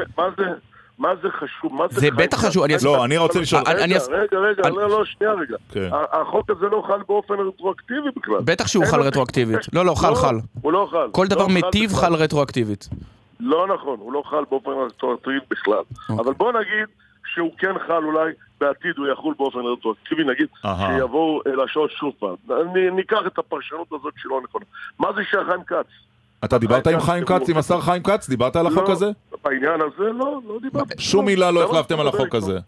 זה- 1.00 1.06
מה 1.08 1.14
זה, 1.22 1.28
חשוב? 1.30 1.74
מה 1.74 1.84
זה 1.90 2.00
זה 2.00 2.10
בטח? 2.10 2.46
חשוב, 2.46 2.62
אני 2.64 2.76
אסביר. 2.76 2.92
לא, 2.96 3.04
אני 3.04 3.16
רוצה 3.18 3.40
לשאול... 3.40 3.62
אני- 3.66 3.84
אני 3.84 3.94
רגע, 3.94 4.04
רגע, 4.16 4.38
רגע, 4.38 4.62
אני- 4.68 4.76
לא, 4.76 4.88
לא, 4.90 5.04
שנייה 5.04 5.32
רגע. 5.32 5.56
כן. 5.72 5.88
החוק 6.12 6.50
הזה 6.50 6.66
לא 6.66 6.82
חל 6.86 6.98
באופן 7.08 7.34
רטרואקטיבי 7.34 8.08
בכלל. 8.16 8.40
בטח 8.44 8.66
שהוא 8.66 8.84
חל 8.86 9.00
רטרואקטיבית. 9.00 9.58
לא, 9.72 9.84
לא, 9.84 9.94
חל, 9.94 10.10
לא, 10.10 10.14
חל. 10.14 10.34
הוא 10.62 10.72
לא 10.72 10.88
חל. 10.90 11.08
כל 11.12 11.26
דבר 11.26 11.40
לא 11.42 11.46
חל 11.46 11.52
מיטיב. 11.54 11.92
חל 11.94 12.14
רטרואקטיבית. 12.14 12.88
לא 13.40 13.66
נכון, 13.74 13.96
הוא 14.00 14.12
לא 14.12 14.22
חל 14.30 14.44
באופן 14.50 14.70
רטרואקטיבי 14.70 15.38
בכלל. 15.50 15.74
אוקיי. 15.74 16.16
אבל 16.24 16.32
בוא 16.32 16.52
נגיד 16.52 16.86
שהוא 17.34 17.50
כן 17.58 17.72
חל 17.86 18.04
אולי 18.04 18.30
בעתיד, 18.60 18.90
הוא 18.98 19.06
יחול 19.08 19.34
באופן 19.38 19.58
רטרואקטיבי, 19.58 20.24
נגיד. 20.24 20.46
שיבואו 20.62 21.40
להשעות 21.46 21.90
שוב 21.90 22.12
פעם. 22.18 22.34
ניקח 22.92 23.18
את 23.26 23.38
הפרשנות 23.38 23.86
הזאת 23.92 24.14
שלא 24.16 24.40
נכונה. 24.44 24.64
מה 24.98 25.08
זה 25.12 25.20
חיים 25.24 25.64
כץ? 25.66 25.86
אתה 26.44 26.58
דיברת 26.58 26.86
עם 26.86 27.00
חיים 27.00 27.24
כץ, 27.24 27.48
עם 27.48 27.56
השר 27.56 27.80
חיים 27.80 28.02
כץ? 28.02 28.28
דיברת 28.28 28.56
על 28.56 28.66
החוק 28.66 28.88
לא, 28.88 28.92
הזה? 28.92 29.06
בעניין 29.44 29.80
הזה 29.80 30.12
לא, 30.12 30.40
לא 30.48 30.58
דיברתי. 30.62 30.94
שום 30.98 31.24
מילה 31.26 31.50
לא 31.50 31.64
החלפתם 31.64 32.00
על 32.00 32.08
החוק? 32.08 32.34
הזה. 32.34 32.58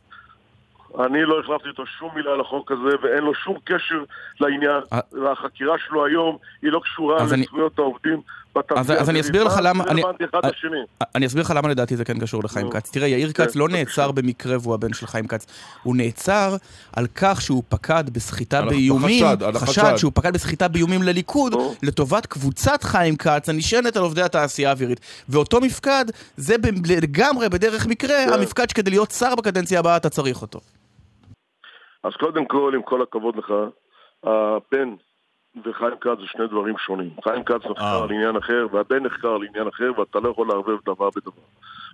אני 1.00 1.22
לא 1.22 1.40
החלפתי 1.40 1.68
איתו 1.68 1.86
שום 1.98 2.10
מילה 2.14 2.32
על 2.32 2.40
החוק 2.40 2.72
הזה, 2.72 2.96
ואין 3.02 3.24
לו 3.24 3.34
שום 3.34 3.56
קשר 3.64 4.04
לעניין. 4.40 4.80
והחקירה 5.12 5.76
שלו 5.88 6.04
היום 6.06 6.38
היא 6.62 6.72
לא 6.72 6.80
קשורה 6.84 7.24
לזכויות 7.24 7.78
העובדים. 7.78 8.20
אז- 8.76 8.90
אז 8.98 9.10
אני. 9.10 9.20
אסביר 9.20 9.44
לך 9.44 9.54
מה 9.54 9.60
למה- 9.60 9.84
זה 9.84 9.90
אני- 11.14 11.26
אסביר 11.26 11.42
לך 11.42 11.52
למה 11.56 11.68
לדעתי 11.68 11.96
זה 11.96 12.04
כן 12.04 12.18
קשור 12.18 12.44
לחיים. 12.44 12.70
כץ. 12.70 12.90
תראה, 12.90 13.08
יאיר 13.08 13.32
כץ 13.32 13.52
כן, 13.52 13.58
לא 13.58 13.66
בבקשה. 13.66 13.78
נעצר 13.84 14.12
במקרה 14.12 14.56
והוא 14.60 14.74
הבן 14.74 14.92
של 14.92 15.06
חיים 15.06 15.26
כץ. 15.26 15.46
הוא 15.82 15.96
נעצר 15.96 16.56
על 16.96 17.06
כך 17.14 17.40
שהוא 17.42 17.62
פקד 17.68 18.10
בסחיטה 18.12 18.62
באיומים, 18.62 19.24
חשד. 19.54 19.96
שהוא 19.96 20.12
פקד 20.14 20.34
בסחיטה 20.34 20.68
באיומים 20.68 21.02
לליכוד. 21.02 21.54
לטובת 21.82 22.26
קבוצת 22.26 22.82
חיים 22.82 23.16
כץ 23.16 23.48
הנשענת 23.48 23.96
על 23.96 24.02
עובדי 24.02 24.22
התעשייה 24.22 24.68
האווירית. 24.68 25.00
ואותו 25.28 25.60
מפקד, 25.60 26.04
זה 26.36 26.54
לגמרי 27.02 27.48
בדרך 27.48 27.86
מקרה, 27.86 28.24
כן. 28.26 28.32
המפקד 28.32 28.70
שכדי 28.70 28.90
להיות 28.90 29.10
שר 29.10 29.34
בקדנציה 29.34 29.78
הבאה 29.78 29.96
אתה 29.96 30.08
צריך 30.08 30.42
אותו. 30.42 30.60
אז 32.04 32.12
קודם 32.20 32.44
כל, 32.46 32.72
עם 32.74 32.82
כל 32.82 33.02
הכבוד 33.02 33.36
לך, 33.36 33.52
הבן 34.24 34.88
וחיים 35.64 35.94
כץ 36.00 36.18
זה 36.20 36.26
שני 36.26 36.46
דברים 36.46 36.78
שונים. 36.78 37.10
חיים 37.24 37.44
כץ 37.44 37.64
נחקר 37.70 37.84
אה. 37.84 38.02
על 38.02 38.10
עניין 38.10 38.36
אחר, 38.36 38.66
והבן 38.72 39.02
נחקר 39.06 39.28
על 39.28 39.42
עניין 39.48 39.68
אחר, 39.68 39.90
ואתה 39.98 40.20
לא 40.20 40.28
יכול 40.28 40.48
לערבב 40.48 40.76
דבר 40.86 41.08
בדבר. 41.16 41.42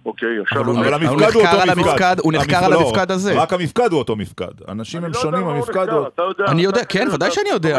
אוקיי, 0.06 0.28
עכשיו... 0.42 0.62
אבל 0.62 0.70
הוא- 0.70 0.80
אבל 0.80 0.94
אני- 0.94 1.06
המפקד 1.06 1.26
נחקר 1.26 1.38
הוא 1.38 1.46
אותו 1.46 1.62
על 1.62 1.78
מפקד. 1.78 2.16
הוא 2.20 2.32
נחקר 2.32 2.64
על 2.64 2.72
לא, 2.72 2.80
המפקד 2.80 3.10
הזה. 3.10 3.34
רק 3.42 3.52
המפקד 3.52 3.88
הוא 3.92 3.98
אותו 3.98 4.16
מפקד. 4.16 4.46
אנשים 4.68 5.04
הם 5.04 5.12
לא 5.14 5.20
שונים, 5.20 5.48
המפקד 5.48 5.76
נחקר, 5.76 5.96
הוא... 5.96 6.32
אני 6.48 6.62
יודע, 6.62 6.84
כן, 6.84 7.08
ודאי 7.12 7.30
שאני 7.30 7.48
יודע. 7.48 7.78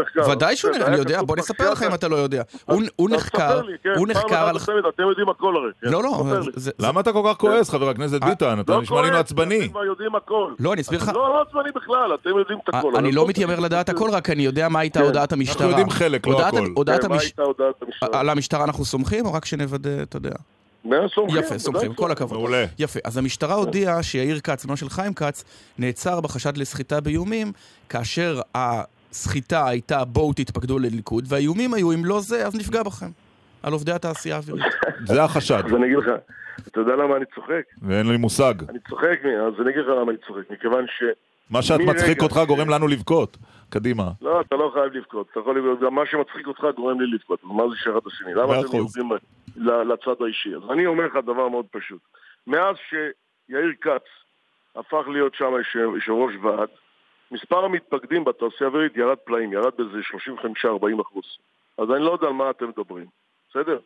נחקר. 0.00 0.30
ודאי 0.30 0.56
שהוא, 0.56 0.72
כן, 0.74 0.82
אני 0.82 0.96
יודע, 0.96 1.22
בוא 1.22 1.36
נספר 1.36 1.70
לך 1.72 1.82
אם. 1.82 1.94
אתה 1.94 2.08
לא 2.08 2.16
יודע. 2.16 2.42
הוא- 2.96 3.10
נחקר, 3.10 3.60
כן, 3.82 3.90
הוא 3.96 4.08
נחקר 4.08 4.48
על... 4.48 4.56
אתם 4.88 5.02
יודעים 5.08 5.28
הכל 5.28 5.54
הרי. 5.56 5.70
כן, 5.82 5.88
לא, 5.90 6.02
לא. 6.02 6.24
זה- 6.54 6.70
למה 6.78 7.00
אתה 7.00 7.12
כל 7.12 7.22
כך 7.30 7.36
כועס, 7.36 7.70
חבר 7.70 7.88
הכנסת 7.88 8.24
ביטן? 8.24 8.60
אתה 8.60 8.72
לא 8.72 8.82
נשמע 8.82 9.02
לי 9.02 9.10
מעצבני. 9.10 9.68
לא, 10.60 10.72
אני 10.72 10.80
אסביר 10.82 11.00
לך. 11.00 11.08
לא, 11.14 11.28
לא 11.28 11.42
עצבני 11.48 11.70
בכלל, 11.74 12.14
אתם 12.22 12.30
יודעים 12.38 12.58
את 12.64 12.74
הכל. 12.74 12.92
אני 12.96 13.12
לא 13.12 13.26
מתיימר 13.28 13.60
לדעת 13.60 13.88
הכל, 13.88 14.10
רק 14.12 14.30
אני 14.30 14.42
יודע 14.42 14.68
מה 14.68 14.80
הייתה 14.80 14.98
כן. 15.00 15.04
הודעת 15.06 15.32
המשטרה. 15.32 15.68
יודעים 15.68 15.90
חלק, 15.90 16.26
לא 16.26 16.40
הכל. 16.46 16.56
הודעת 16.76 17.00
כן, 17.02 17.08
מה 17.08 17.14
המש- 17.16 17.22
הייתה 17.22 17.42
הודעת 17.42 17.74
המשטרה? 17.82 18.20
על 18.20 18.28
המשטרה 18.28 18.64
אנחנו 18.64 18.84
סומכים, 18.84 19.26
או 19.26 19.32
רק 19.32 19.44
שנוודא, 19.44 20.02
אתה 20.02 20.16
יודע? 20.16 20.30
מאה 20.84 21.08
סומכים, 21.08 21.38
יפה, 21.38 21.58
סומכים, 21.58 21.94
כל 21.94 22.10
הכבוד. 22.10 22.38
מעולה. 22.38 22.64
יפה, 22.78 23.00
אז 23.04 23.16
המשטרה 23.16 23.54
הודיעה 23.54 24.02
שיאיר 24.02 24.40
כץ, 24.40 24.64
בנו 24.64 24.76
של 24.76 24.88
חיים 24.88 25.14
כץ, 25.14 25.44
נעצר 25.78 26.20
בחשד 26.20 26.56
לסחיטה 26.56 27.00
באיומים, 27.00 27.52
כאשר 27.88 28.40
הסחיטה 28.54 29.68
הייתה 29.68 30.04
בואו 30.04 30.32
תתפקדו 30.32 30.78
לליכוד, 30.78 31.24
והאיומים 31.28 31.74
היו 31.74 31.92
אם 31.92 32.04
לא 32.04 32.20
זה, 32.20 32.46
אז 32.46 32.54
נפגע 32.54 32.82
בכם. 32.82 33.10
על 33.62 33.72
עובדי 33.72 33.92
התעשייה 33.92 34.36
האווירית. 34.36 34.62
זה 35.04 35.22
החשד, 35.22 35.62
אז 35.66 35.74
אני 35.74 35.86
אגיד 35.86 35.98
לך, 35.98 36.06
אתה 36.68 36.80
יודע 36.80 36.96
למה 36.96 37.16
אני 37.16 37.24
צוחק? 37.34 37.62
ואין 37.82 38.06
לי 38.06 38.16
מושג. 38.16 38.54
אני 38.68 38.78
צוחק, 38.88 39.18
אז 39.24 39.60
אני 39.60 39.70
אגיד 39.70 39.80
לך 39.80 39.88
למה 40.02 40.10
אני 40.10 40.18
צוחק, 40.26 40.50
מכיוון 40.50 40.86
ש... 40.86 41.02
מה 41.50 41.62
שאת 41.62 41.80
מצחיק 41.80 42.22
אותך 42.22 42.40
גורם 42.46 42.68
לנו 42.68 42.88
לבכות. 42.88 43.36
קדימה. 43.70 44.04
לא, 44.20 44.40
אתה 44.40 44.56
לא 44.56 44.70
חייב 44.74 44.92
לבכות, 44.94 45.26
אתה 45.32 45.40
יכול 45.40 45.58
לבכות, 45.58 45.80
גם 45.80 45.94
מה 45.94 46.06
שמצחיק 46.06 46.46
אותך 46.46 46.64
גורם 46.76 47.00
לי 47.00 47.06
לבכות, 47.06 47.44
מה 47.44 47.68
זה 47.68 47.76
שאחד 47.76 48.06
השני? 48.06 48.34
למה 48.34 48.60
אתם. 48.60 48.76
יורדים 48.76 49.10
לצד 49.56 50.22
האישי? 50.22 50.54
אז 50.54 50.62
אני 50.70 50.86
אומר 50.86 51.06
לך 51.06 51.16
דבר 51.16 51.48
מאוד 51.48 51.66
פשוט. 51.70 52.00
מאז 52.46 52.76
שיאיר 52.88 53.72
כץ 53.80 54.04
הפך 54.76 55.08
להיות 55.08 55.34
שם 55.34 55.52
יושב 55.74 56.12
ראש 56.12 56.34
ועד, 56.42 56.68
מספר 57.30 57.64
המתפקדים 57.64 58.24
בתעשייה 58.24 58.70
האווירית 58.70 58.96
ירד 58.96 59.16
פלאים, 59.16 59.52
ירד 59.52 59.72
באיזה 59.78 59.98
35-40 60.66 61.02
אחוז. 61.02 61.24
אז 61.78 61.90
אני 61.90 62.04
לא 62.04 62.10
יודע 62.10 62.26
על 62.26 62.32
מה 62.32 62.50
אתם 62.50 62.68
מדברים, 62.68 63.06
בסדר? 63.50 63.78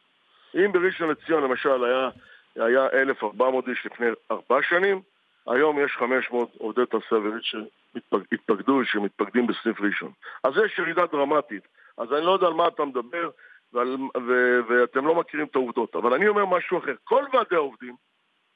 אם 0.55 0.73
בראשון 0.73 1.11
לציון 1.11 1.43
למשל 1.43 1.85
היה, 1.85 2.09
היה 2.57 2.87
1,400 2.93 3.69
איש 3.69 3.87
לפני 3.87 4.07
ארבע 4.31 4.63
שנים, 4.63 5.01
היום 5.47 5.85
יש 5.85 5.97
500 5.97 6.55
עובדי 6.59 6.87
תעשייה 6.87 7.21
אווירית 7.21 7.45
שהתפקדו, 7.45 8.85
שמתפקדים 8.85 9.47
בסניף 9.47 9.81
ראשון. 9.81 10.13
אז 10.45 10.53
יש 10.65 10.79
ירידה 10.79 11.07
דרמטית. 11.07 11.63
אז 11.99 12.13
אני 12.13 12.27
לא 12.27 12.31
יודע 12.31 12.47
על 12.47 12.53
מה 12.53 12.69
אתה 12.69 12.85
מדבר, 12.85 13.31
ועל, 13.73 13.97
ו, 14.29 14.61
ואתם 14.69 15.07
לא 15.07 15.15
מכירים 15.15 15.47
את 15.47 15.57
העובדות. 15.57 15.97
אבל 15.97 16.15
אני 16.15 16.29
אומר 16.29 16.45
משהו 16.47 16.79
אחר. 16.79 16.95
כל 17.05 17.25
ועדי 17.33 17.55
העובדים, 17.55 17.95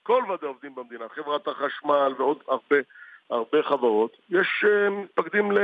כל 0.03 0.23
ועדי 0.29 0.47
העובדים 0.47 0.75
במדינה, 0.75 1.05
חברת 1.09 1.49
החשמל 1.49 2.15
ועוד 2.19 2.39
הרבה, 2.49 2.77
הרבה 3.31 3.63
חברות, 3.63 4.17
יש 4.31 4.65
אה, 4.65 4.91
מתפקדים 4.91 5.53
ל... 5.53 5.59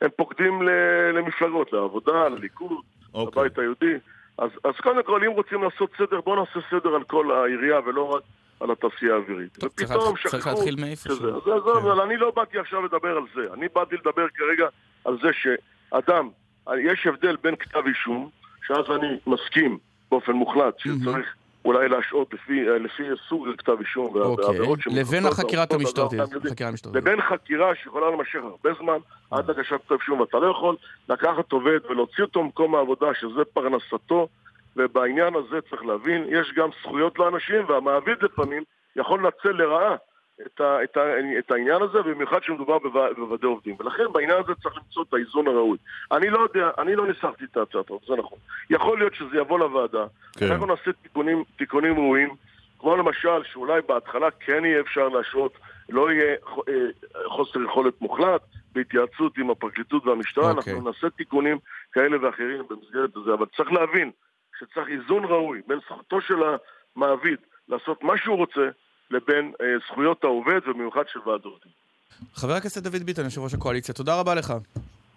הם 0.00 0.10
פוקדים 0.16 0.62
ל- 0.62 1.10
למפלגות, 1.14 1.72
לעבודה, 1.72 2.28
לליכוד, 2.28 2.84
אוקיי. 3.14 3.44
לבית 3.44 3.58
היהודי. 3.58 3.94
אז, 4.38 4.50
אז 4.64 4.74
קודם 4.82 5.02
כל, 5.02 5.24
אם 5.24 5.30
רוצים 5.30 5.62
לעשות 5.62 5.90
סדר, 5.98 6.20
בואו 6.20 6.36
נעשה 6.36 6.60
סדר 6.70 6.94
על 6.94 7.04
כל 7.04 7.32
העירייה 7.32 7.80
ולא 7.86 8.14
רק 8.14 8.22
על 8.60 8.70
התעשייה 8.70 9.14
האווירית. 9.14 9.56
טוב, 9.58 9.70
צריך 9.70 9.90
ופתאום 9.90 10.14
צריך 10.22 10.42
שכחו 10.42 10.50
להתחיל 10.50 10.76
מאיפשהו. 10.80 11.16
שזה. 11.16 11.28
אז 11.28 11.36
עזוב, 11.36 11.80
כן. 11.80 11.86
אבל 11.86 12.00
אני 12.00 12.16
לא 12.16 12.32
באתי 12.36 12.58
עכשיו 12.58 12.84
לדבר 12.84 13.16
על 13.16 13.24
זה. 13.34 13.54
אני 13.54 13.66
באתי 13.74 13.96
לדבר 13.96 14.26
כרגע 14.34 14.66
על 15.04 15.18
זה 15.22 15.28
שאדם, 15.32 16.28
יש 16.78 17.06
הבדל 17.06 17.36
בין 17.42 17.56
כתב 17.56 17.82
אישום, 17.86 18.28
שאז 18.66 18.84
אני 18.96 19.18
מסכים 19.26 19.78
באופן 20.10 20.32
מוחלט 20.32 20.78
שצריך 20.78 21.34
אולי 21.64 21.88
להשעות 21.88 22.34
לפי, 22.34 22.64
לפי 22.64 23.02
סוג 23.28 23.48
הכתב 23.48 23.76
אישום 23.80 24.16
אוקיי. 24.16 24.44
והעבירות 24.44 24.78
לבין 24.86 25.04
שמבוצעות 25.04 25.32
החקירת 25.32 25.72
המשטרתית. 25.72 26.20
לבין 26.94 27.22
חקירה 27.22 27.74
שיכולה 27.74 28.06
להימשך 28.10 28.38
הרבה 28.42 28.70
זמן 28.78 28.98
עד 29.30 29.50
הגשת 29.50 29.80
כתב 29.86 29.94
אישום, 30.00 30.20
ואתה 30.20 30.38
לא 30.38 30.50
יכול 30.50 30.76
לקחת 31.08 31.52
עובד 31.52 31.78
ולהוציא 31.90 32.24
אותו 32.24 32.42
ממקום 32.42 32.74
העבודה, 32.74 33.06
שזה 33.20 33.44
פרנסתו, 33.52 34.28
ובעניין 34.76 35.34
הזה 35.34 35.60
צריך 35.70 35.84
להבין, 35.84 36.24
יש 36.28 36.52
גם 36.56 36.68
זכויות 36.82 37.18
לאנשים, 37.18 37.64
והמעביד 37.68 38.22
לפעמים 38.22 38.62
יכול 38.96 39.18
לנצל 39.24 39.62
לרעה 39.62 39.96
את, 40.46 40.60
ה, 40.60 40.84
את, 40.84 40.96
ה, 40.96 41.00
את 41.38 41.50
העניין 41.50 41.82
הזה, 41.82 42.02
במיוחד 42.02 42.38
כשמדובר 42.38 42.78
בווע- 42.78 43.12
בוועדי 43.16 43.46
עובדים. 43.46 43.76
ולכן 43.80 44.12
בעניין 44.12 44.38
הזה 44.44 44.54
צריך 44.62 44.76
למצוא 44.76 45.02
את 45.08 45.14
האיזון 45.14 45.46
הראוי. 45.46 45.78
אני 46.12 46.30
לא 46.30 46.38
יודע, 46.38 46.70
אני 46.78 46.96
לא 46.96 47.06
ניסחתי 47.06 47.44
את 47.44 47.56
הצעת 47.56 47.84
החוק, 47.84 48.02
זה 48.06 48.14
נכון. 48.16 48.38
יכול 48.70 48.98
להיות 48.98 49.14
שזה 49.14 49.36
יבוא 49.38 49.58
לוועדה, 49.58 50.04
כן. 50.38 50.46
אנחנו 50.46 50.66
נעשה 50.66 50.92
תיקונים, 51.02 51.44
תיקונים 51.56 51.94
ראויים, 51.96 52.30
כמו 52.78 52.96
למשל, 52.96 53.42
שאולי 53.52 53.80
בהתחלה 53.88 54.30
כן 54.30 54.64
יהיה 54.64 54.80
אפשר 54.80 55.08
להשעות, 55.08 55.52
לא 55.88 56.12
יהיה 56.12 56.36
אה, 56.68 56.74
חוסר 57.26 57.62
יכולת 57.62 58.00
מוחלט, 58.00 58.40
בהתייעצות 58.72 59.38
עם 59.38 59.50
הפרקליטות 59.50 60.06
והמשטרה, 60.06 60.50
אוקיי. 60.50 60.72
אנחנו 60.74 60.90
נעשה 60.90 61.10
תיקונים 61.10 61.58
כאלה 61.92 62.16
ואחרים 62.22 62.62
במסגרת 62.70 63.16
הזה, 63.16 63.34
אבל 63.34 63.46
צריך 63.56 63.72
להבין 63.72 64.10
שצריך 64.60 64.88
איזון 64.88 65.24
ראוי 65.24 65.60
בין 65.66 65.78
זכותו 65.86 66.20
של 66.20 66.34
המעביד 66.96 67.38
לעשות 67.68 68.02
מה 68.02 68.18
שהוא 68.18 68.36
רוצה, 68.36 68.68
לבין 69.10 69.52
אה, 69.60 69.66
זכויות 69.86 70.24
העובד, 70.24 70.60
ובמיוחד 70.68 71.02
של 71.12 71.18
ועד 71.26 71.40
עובדים. 71.44 71.72
חבר 72.34 72.52
הכנסת 72.52 72.82
דוד 72.82 73.02
ביטן, 73.02 73.24
יושב 73.24 73.40
ראש 73.40 73.54
הקואליציה, 73.54 73.94
תודה 73.94 74.20
רבה 74.20 74.34
לך. 74.34 74.54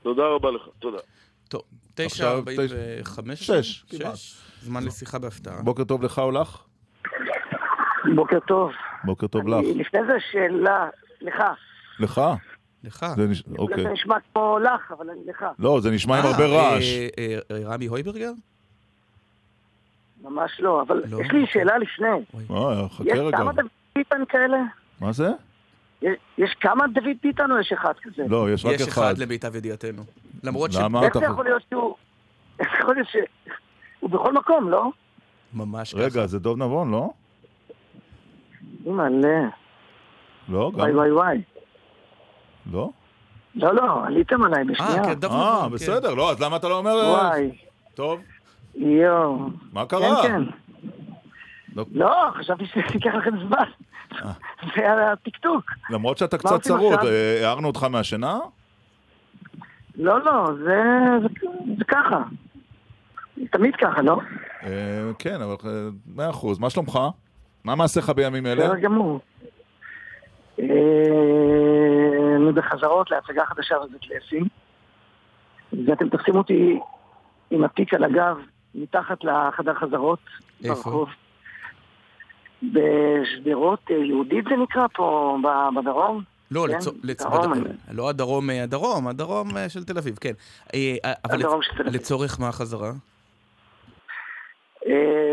תודה 0.03 0.23
רבה 0.23 0.51
לך, 0.51 0.61
תודה. 0.79 0.97
טוב, 1.49 1.61
תשע 1.95 2.05
עכשיו 2.05 2.31
ארבעים 2.31 2.59
וחמש? 3.01 3.39
שש, 3.51 3.83
כמעט. 3.89 4.15
זמן 4.61 4.83
לשיחה 4.83 5.19
בהפתעה. 5.19 5.61
בוקר 5.61 5.83
טוב 5.83 6.03
לך 6.03 6.19
או 6.19 6.31
לך? 6.31 6.63
בוקר 8.15 8.39
טוב. 8.39 8.71
בוקר 9.03 9.27
טוב 9.27 9.47
לך. 9.47 9.65
לפני 9.75 9.99
זה 10.07 10.13
שאלה, 10.31 10.89
לך. 11.21 11.43
לך? 11.99 12.21
לך. 12.83 13.05
זה 13.15 13.27
אוקיי. 13.57 13.93
נשמע 13.93 14.15
כמו 14.33 14.59
לך, 14.59 14.91
אבל 14.91 15.09
אני 15.09 15.19
לך. 15.25 15.45
לא, 15.59 15.79
זה 15.81 15.91
נשמע 15.91 16.19
עם 16.19 16.25
אה, 16.25 16.29
הרבה 16.29 16.45
רעש. 16.45 16.83
אה, 16.83 17.07
אה, 17.17 17.37
אה, 17.51 17.73
רמי 17.73 17.85
הויברגר? 17.85 18.31
ממש 20.23 20.51
לא, 20.59 20.81
אבל 20.81 20.97
לא, 20.97 21.03
יש 21.03 21.31
לי 21.31 21.41
אוקיי. 21.41 21.45
שאלה 21.47 21.77
לפני. 21.77 22.07
אה, 22.55 22.89
חכה 22.89 23.03
יש 23.07 23.19
רגע. 23.19 23.37
כמה 23.37 23.53
דוד 23.53 23.65
ביטן 23.95 24.23
כאלה? 24.29 24.57
מה 25.01 25.11
זה? 25.11 25.29
יש- 26.01 26.17
יש 26.37 26.53
כמה 26.61 26.87
דוד 26.87 27.15
ביטן 27.23 27.51
או 27.51 27.59
יש 27.59 27.71
אחד 27.71 27.93
כזה? 28.03 28.23
לא, 28.27 28.51
יש 28.53 28.65
רק 28.65 28.71
יש 28.75 28.81
אחד. 28.87 29.01
אחד 29.01 29.17
למיטב 29.17 29.55
ידיעתנו. 29.55 30.03
למרות 30.43 30.71
למה? 30.73 31.03
איך 31.03 31.11
אתה 31.11 31.19
זה 31.19 31.25
חושב- 31.25 31.33
יכול 31.33 31.45
להיות 31.45 31.63
שהוא... 31.69 31.95
איך 32.59 32.67
יכול 32.79 32.95
להיות 32.95 33.07
ש... 33.07 33.15
הוא 33.99 34.09
בכל 34.09 34.33
מקום, 34.33 34.69
לא? 34.69 34.89
שממש 35.53 35.93
ככה. 35.93 36.01
רגע, 36.03 36.25
זה 36.27 36.39
דוב 36.39 36.57
נבון, 36.57 36.91
לא? 36.91 37.09
אימא'לה. 38.85 39.47
לא? 40.49 40.71
וואי 40.73 40.91
גם? 40.91 40.97
וואי 40.97 41.11
וואי. 41.11 41.41
לא? 42.71 42.89
לא, 43.55 43.75
לא, 43.75 44.05
עליתם 44.05 44.43
עליי 44.43 44.59
אה, 44.59 44.63
בשנייה. 44.65 45.03
כן, 45.03 45.13
דב 45.13 45.31
אה, 45.31 45.61
כן. 45.69 45.73
בסדר, 45.73 46.13
לא, 46.13 46.31
אז 46.31 46.41
למה 46.41 46.55
אתה 46.55 46.69
לא 46.69 46.77
אומר... 46.77 46.91
אה, 46.91 47.11
וואי. 47.11 47.51
טוב, 47.93 48.19
יואו. 48.75 49.49
מה 49.73 49.85
קרה? 49.85 50.23
כן, 50.23 50.27
כן. 50.27 50.41
לא. 51.75 51.85
לא, 51.91 52.31
חשבתי 52.39 52.65
שזה 52.65 52.81
ייקח 52.93 53.13
לכם 53.15 53.47
זמן. 53.47 53.65
זה 54.75 54.81
היה 54.81 55.11
הטקטוק. 55.11 55.71
למרות 55.89 56.17
שאתה 56.17 56.37
קצת 56.37 56.61
צרוד? 56.61 56.99
אה, 57.05 57.47
הערנו 57.47 57.67
אותך 57.67 57.83
מהשינה? 57.83 58.39
לא, 59.95 60.23
לא, 60.25 60.51
זה, 60.63 60.81
זה, 61.21 61.47
זה 61.77 61.83
ככה. 61.87 62.23
תמיד 63.51 63.75
ככה, 63.75 64.01
לא? 64.01 64.19
אה, 64.63 65.11
כן, 65.19 65.41
אבל 65.41 65.55
אה, 65.65 65.87
מאה 66.15 66.29
אחוז. 66.29 66.59
מה 66.59 66.69
שלומך? 66.69 66.99
מה 67.63 67.75
מעשיך 67.75 68.09
בימים 68.09 68.45
אלה? 68.45 68.63
בסדר 68.63 68.79
גמור. 68.79 69.19
אה, 70.59 70.65
אני 72.35 72.51
בחזרות 72.51 73.11
להצגה 73.11 73.45
חדשה 73.45 73.75
בבית 73.79 74.01
לסין, 74.09 74.47
ואתם 75.87 76.09
תופסים 76.09 76.35
אותי 76.35 76.79
עם 77.51 77.63
התיק 77.63 77.93
על 77.93 78.03
הגב, 78.03 78.37
מתחת 78.75 79.23
לחדר 79.23 79.73
חזרות, 79.73 80.19
איפה? 80.63 80.73
ברחוב. 80.75 81.09
בשדרות 82.63 83.79
אה, 83.91 83.95
יהודית 83.95 84.45
זה 84.49 84.55
נקרא 84.63 84.87
פה, 84.93 85.37
ב- 85.43 85.79
בדרום. 85.79 86.23
לא, 86.51 86.65
כן, 86.69 86.75
לצ... 86.77 86.87
לצ... 87.03 87.21
דרום, 87.21 87.53
בד- 87.63 87.71
לא 87.91 88.09
הדרום, 88.09 88.49
אה, 88.49 88.63
הדרום, 88.63 89.07
הדרום 89.07 89.57
אה, 89.57 89.69
של 89.69 89.83
תל 89.83 89.97
אביב, 89.97 90.17
כן. 90.21 90.33
אבל 91.25 91.39
הדרום 91.39 91.59
לצ... 91.59 91.65
של 91.67 91.75
תל 91.75 91.81
אביב. 91.81 91.95
לצורך 91.95 92.39
מה 92.39 92.47
החזרה? 92.49 92.91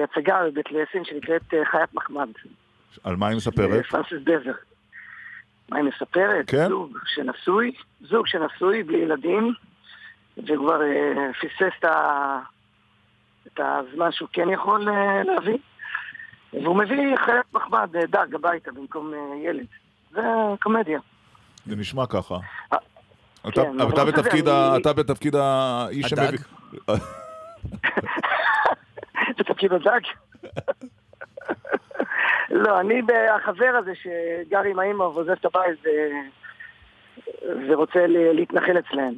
הצגה 0.04 0.40
בבית 0.46 0.66
לסין 0.70 1.04
שנקראת 1.04 1.42
חיית 1.70 1.94
מחמד. 1.94 2.28
על 3.04 3.16
מה 3.16 3.28
היא 3.28 3.36
מספרת? 3.36 3.86
פרנסיס 3.86 4.18
דבר. 4.24 4.52
מה 5.68 5.76
היא 5.76 5.84
מספרת? 5.84 6.50
כן? 6.50 6.68
זוג 6.68 6.98
שנשוי, 7.14 7.72
זוג 8.00 8.26
שנשוי 8.26 8.82
בלי 8.82 8.98
ילדים, 8.98 9.52
וכבר 10.38 10.80
פספס 11.40 11.72
את, 11.78 11.84
ה... 11.84 12.38
את 13.46 13.60
הזמן 13.62 14.12
שהוא 14.12 14.28
כן 14.32 14.50
יכול 14.50 14.88
אה, 14.88 15.22
להביא, 15.22 15.58
והוא 16.52 16.76
מביא 16.76 17.16
חיית 17.16 17.44
מחמד, 17.54 17.96
אה, 17.96 18.06
דג, 18.06 18.34
הביתה 18.34 18.72
במקום 18.72 19.12
אה, 19.14 19.18
ילד. 19.48 19.66
זה 20.10 20.20
קומדיה. 20.62 21.00
זה 21.66 21.76
נשמע 21.76 22.06
ככה. 22.06 22.34
אתה- 22.68 23.50
כן, 23.62 23.80
אבל 23.80 23.92
אתה 23.92 24.02
אבל 24.02 24.10
בתפקיד 24.10 24.48
אני- 24.48 24.56
ה- 24.56 24.76
אתה 24.80 24.92
בתפקיד 24.92 25.36
האיש 25.36 26.12
הדג? 26.12 26.36
שמביא... 26.36 26.38
זה 29.38 29.44
תפקיד 29.44 29.72
הדג. 29.72 30.00
לא, 32.50 32.80
אני 32.80 33.00
החבר 33.36 33.72
הזה 33.78 33.92
שגר 33.94 34.60
עם 34.62 34.78
האמא 34.78 35.02
ועוזב 35.02 35.30
את 35.30 35.44
הבית 35.44 35.78
ורוצה 37.68 38.06
ל- 38.06 38.32
להתנחל 38.32 38.78
אצלהם. 38.78 39.14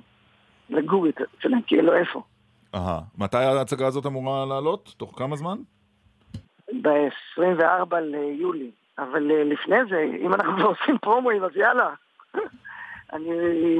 לגור 0.70 1.06
אצ- 1.08 1.22
אצלהם, 1.38 1.62
כי 1.62 1.76
אין 1.76 1.84
לו 1.84 1.94
איפה. 1.94 2.22
אהה. 2.74 3.00
מתי 3.18 3.36
ההצגה 3.36 3.86
הזאת 3.86 4.06
אמורה 4.06 4.46
לעלות? 4.46 4.94
תוך 4.96 5.18
כמה 5.18 5.36
זמן? 5.36 5.58
ב-24 6.82 7.96
ליולי. 8.00 8.70
אבל 8.98 9.30
אה, 9.30 9.44
לפני 9.44 9.76
זה, 9.90 10.04
אם 10.20 10.34
אנחנו 10.34 10.56
כבר 10.56 10.66
עושים 10.66 10.98
פרומואים, 10.98 11.44
אז 11.44 11.50
יאללה. 11.56 11.90
אני 13.12 13.30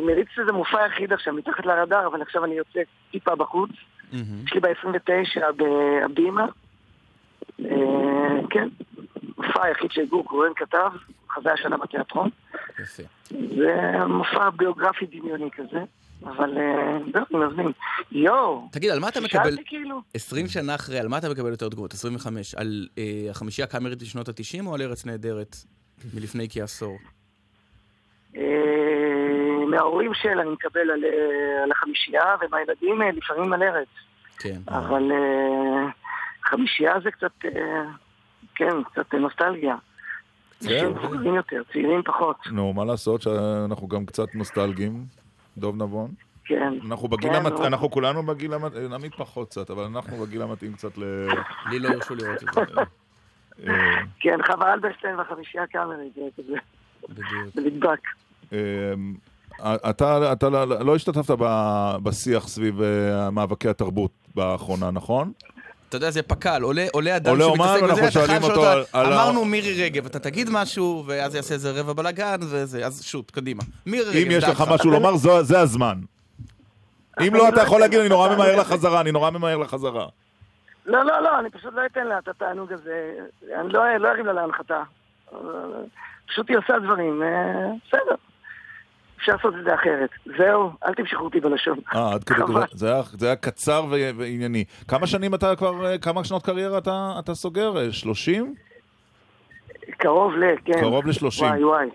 מריץ 0.06 0.28
איזה 0.38 0.52
מופע 0.52 0.86
יחיד 0.86 1.12
עכשיו, 1.12 1.34
מתחת 1.34 1.66
לרדאר, 1.66 2.06
אבל 2.06 2.22
עכשיו 2.22 2.44
אני 2.44 2.54
יוצא 2.54 2.80
טיפה 3.10 3.34
בחוץ. 3.34 3.70
יש 4.46 4.52
לי 4.54 4.60
ב-29 4.60 5.52
בהבימה. 5.56 6.46
אה, 7.64 8.40
כן, 8.50 8.68
מופע 9.38 9.64
היחיד 9.64 9.92
שגור 9.92 10.24
קורן 10.24 10.52
כתב, 10.56 10.90
חזה 11.30 11.52
השנה 11.52 11.76
בתיאטרון. 11.76 12.30
יפה. 12.82 13.02
זה 13.28 13.92
מופע 14.08 14.50
ביוגרפי 14.50 15.06
דמיוני 15.06 15.50
כזה, 15.50 15.84
אבל 16.24 16.58
אה, 16.58 16.98
זהו, 17.12 17.42
אני 17.42 17.52
מבין. 17.52 17.72
יואו, 18.12 18.68
תגיד, 18.72 18.90
על 18.90 18.98
מה 18.98 19.08
אתה 19.08 19.20
מקבל... 19.20 19.44
שאלתי 19.44 19.62
כאילו, 19.66 20.00
20 20.14 20.46
שנה 20.46 20.74
אחרי, 20.74 20.98
על 20.98 21.08
מה 21.08 21.18
אתה 21.18 21.28
מקבל 21.28 21.50
יותר 21.50 21.68
תגובות? 21.68 21.94
25. 21.94 22.54
על 22.54 22.88
אה, 22.98 23.30
החמישייה 23.30 23.66
הקאמרית 23.66 24.02
לשנות 24.02 24.28
ה-90 24.28 24.66
או 24.66 24.74
על 24.74 24.82
ארץ 24.82 25.06
נהדרת 25.06 25.56
מלפני 26.14 26.46
כעשור? 26.50 26.98
אה, 28.36 28.42
מההורים 29.70 30.14
של 30.14 30.38
אני 30.40 30.50
מקבל 30.50 30.90
על, 30.90 31.04
אה, 31.04 31.62
על 31.62 31.72
החמישייה, 31.72 32.34
ומהילדים 32.40 33.02
אה, 33.02 33.10
לפעמים 33.10 33.52
על 33.52 33.62
ארץ. 33.62 33.88
כן. 34.38 34.60
אבל 34.68 35.12
אה, 35.12 35.88
חמישייה 36.42 36.94
זה 37.04 37.10
קצת, 37.10 37.32
אה, 37.44 37.84
כן, 38.54 38.82
קצת 38.82 39.14
נוסטלגיה. 39.14 39.76
אנשים 40.62 40.90
מבוגרים 40.90 41.34
יותר, 41.34 41.62
צעירים 41.72 42.02
פחות, 42.04 42.36
נו, 42.52 42.72
מה 42.72 42.84
לעשות 42.84 43.22
שאנחנו 43.22 43.88
גם 43.88 44.06
קצת 44.06 44.34
נוסטלגיים, 44.34 45.04
דוב 45.58 45.76
נבון. 45.76 46.10
כן. 46.44 46.72
אנחנו 46.86 47.08
בגיל 47.08 47.30
כן, 47.30 47.34
המת... 47.34 47.52
נו. 47.52 47.66
אנחנו 47.66 47.90
כולנו 47.90 48.22
בגיל 48.22 48.54
המתאים, 48.54 48.92
עמית 48.92 49.14
פחות 49.14 49.48
קצת, 49.48 49.70
אבל 49.70 49.84
אנחנו 49.84 50.16
בגיל 50.16 50.42
המתאים 50.42 50.72
קצת 50.72 50.98
ל... 50.98 51.28
לי 51.70 51.78
לא 51.78 51.88
הרשו 51.88 52.14
לראות 52.14 52.42
את 52.42 52.48
זה. 52.54 52.60
אה, 53.68 54.00
כן, 54.20 54.38
חווה 54.46 54.72
אלברשטיין 54.72 55.16
והחמישייה 55.18 55.64
הקאמרית, 55.64 56.14
זה 56.14 56.20
כזה, 56.38 56.56
בדיוק. 57.08 57.54
זה 57.54 57.60
נדבק. 57.60 58.00
אה, 58.52 58.94
אתה, 59.90 60.32
אתה 60.32 60.48
לא- 60.48 60.84
לא 60.84 60.94
השתתפת 60.94 61.34
בשיח 62.02 62.48
סביב 62.48 62.82
אה, 62.82 63.30
מאבקי 63.30 63.68
התרבות 63.68 64.10
באחרונה, 64.34 64.90
נכון? 64.90 65.32
אתה 65.92 65.96
יודע, 65.96 66.10
זה 66.10 66.22
פק"ל, 66.22 66.62
עולה, 66.62 66.86
עולה 66.92 67.16
אדם 67.16 67.30
עולה 67.30 67.44
אומן, 67.44 67.66
שמתעסק 67.78 67.82
בזה, 67.82 68.08
אתה 68.08 68.26
חייב 68.26 68.42
לשאול 68.42 68.58
אותו 68.58 68.88
על 68.92 69.06
אמרנו 69.12 69.44
מירי 69.44 69.84
רגב, 69.84 70.06
אתה 70.06 70.18
תגיד 70.18 70.48
משהו, 70.50 71.04
ואז 71.06 71.34
יעשה 71.34 71.54
איזה 71.54 71.70
רבע 71.80 71.92
בלאגן, 71.92 72.36
וזה, 72.40 72.86
אז 72.86 73.04
שוט, 73.04 73.30
קדימה. 73.30 73.62
מירי 73.86 74.04
רגב, 74.04 74.16
אם 74.16 74.28
יש 74.30 74.44
לך. 74.44 74.64
משהו 74.74 74.90
לומר, 74.90 75.16
זה 75.42 75.60
הזמן. 75.60 75.98
אם 77.20 77.34
לא, 77.34 77.48
אתה 77.48 77.62
יכול 77.62 77.80
להגיד, 77.80 78.00
אני 78.00 78.08
נורא 78.08 78.34
ממהר 78.34 78.56
לחזרה, 78.56 79.00
אני 79.00 79.12
נורא 79.12 79.30
ממהר 79.30 79.56
לחזרה. 79.56 80.06
לא, 80.86 81.04
לא, 81.04 81.22
לא, 81.22 81.38
אני 81.38 81.50
פשוט 81.50 81.74
לא 81.74 81.86
אתן 81.86 82.06
לה 82.06 82.18
את 82.18 82.28
התענוג 82.28 82.72
הזה. 82.72 83.12
אני 83.60 83.72
לא 83.72 83.96
לא 83.98 84.08
ארים 84.08 84.26
לה 84.26 84.32
להנחתה. 84.32 84.82
פשוט 86.28 86.48
היא 86.48 86.58
עושה 86.58 86.78
דברים, 86.78 87.22
אה, 87.22 87.28
בסדר. 87.86 88.14
אפשר 89.22 89.32
לעשות 89.32 89.54
את 89.58 89.64
זה 89.64 89.74
אחרת. 89.74 90.10
זהו, 90.38 90.70
אל 90.86 90.94
תמשכו 90.94 91.24
אותי 91.24 91.40
בלשון. 91.40 91.78
אה, 91.94 92.12
עד 92.14 92.24
כדי. 92.24 92.38
זה 92.72 92.92
היה- 92.92 93.02
זה 93.12 93.26
היה 93.26 93.36
קצר 93.36 93.84
ו- 93.90 94.10
וענייני. 94.16 94.64
כמה 94.88 95.06
שנים 95.06 95.34
אתה 95.34 95.56
כבר, 95.56 95.86
אה, 95.86 95.98
כמה 95.98 96.24
שנות 96.24 96.42
קריירה 96.46 96.78
אתה 96.78 97.12
אתה 97.18 97.34
סוגר? 97.34 97.76
אה, 97.78 97.92
30? 97.92 98.54
קרוב 99.98 100.32
ל... 100.34 100.44
כן. 100.64 100.80
קרוב 100.80 101.06
ל-30. 101.06 101.42
וואי, 101.42 101.64
וואי. 101.64 101.88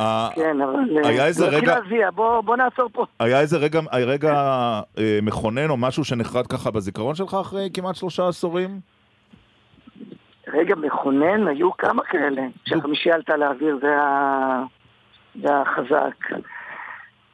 אה, 0.00 0.28
כן, 0.34 0.60
אבל... 0.60 1.06
היה 1.06 1.26
איזה 1.26 1.44
נתחיל 1.46 1.58
רגע- 1.60 1.78
להזיע, 1.80 2.10
בוא 2.10 2.40
בוא 2.40 2.56
נעצור 2.56 2.88
פה. 2.92 3.06
היה 3.20 3.40
איזה 3.40 3.56
רגע, 3.58 3.80
רגע 3.92 4.32
אה, 4.98 5.18
מכונן 5.22 5.70
או 5.70 5.76
משהו 5.76 6.04
שנחרד 6.04 6.46
ככה 6.46 6.70
בזיכרון 6.70 7.14
שלך 7.14 7.34
אחרי 7.40 7.68
כמעט 7.74 7.94
שלושה 7.94 8.28
עשורים? 8.28 8.80
רגע 10.48 10.74
מכונן, 10.74 11.48
היו 11.48 11.76
כמה 11.76 12.02
כאלה. 12.04 12.42
כשהחמישייה 12.64 13.14
עלתה 13.14 13.36
לאוויר, 13.36 13.78
זה 13.82 13.96
ה- 14.00 14.62
זה 15.42 15.48
החזק. 15.60 16.36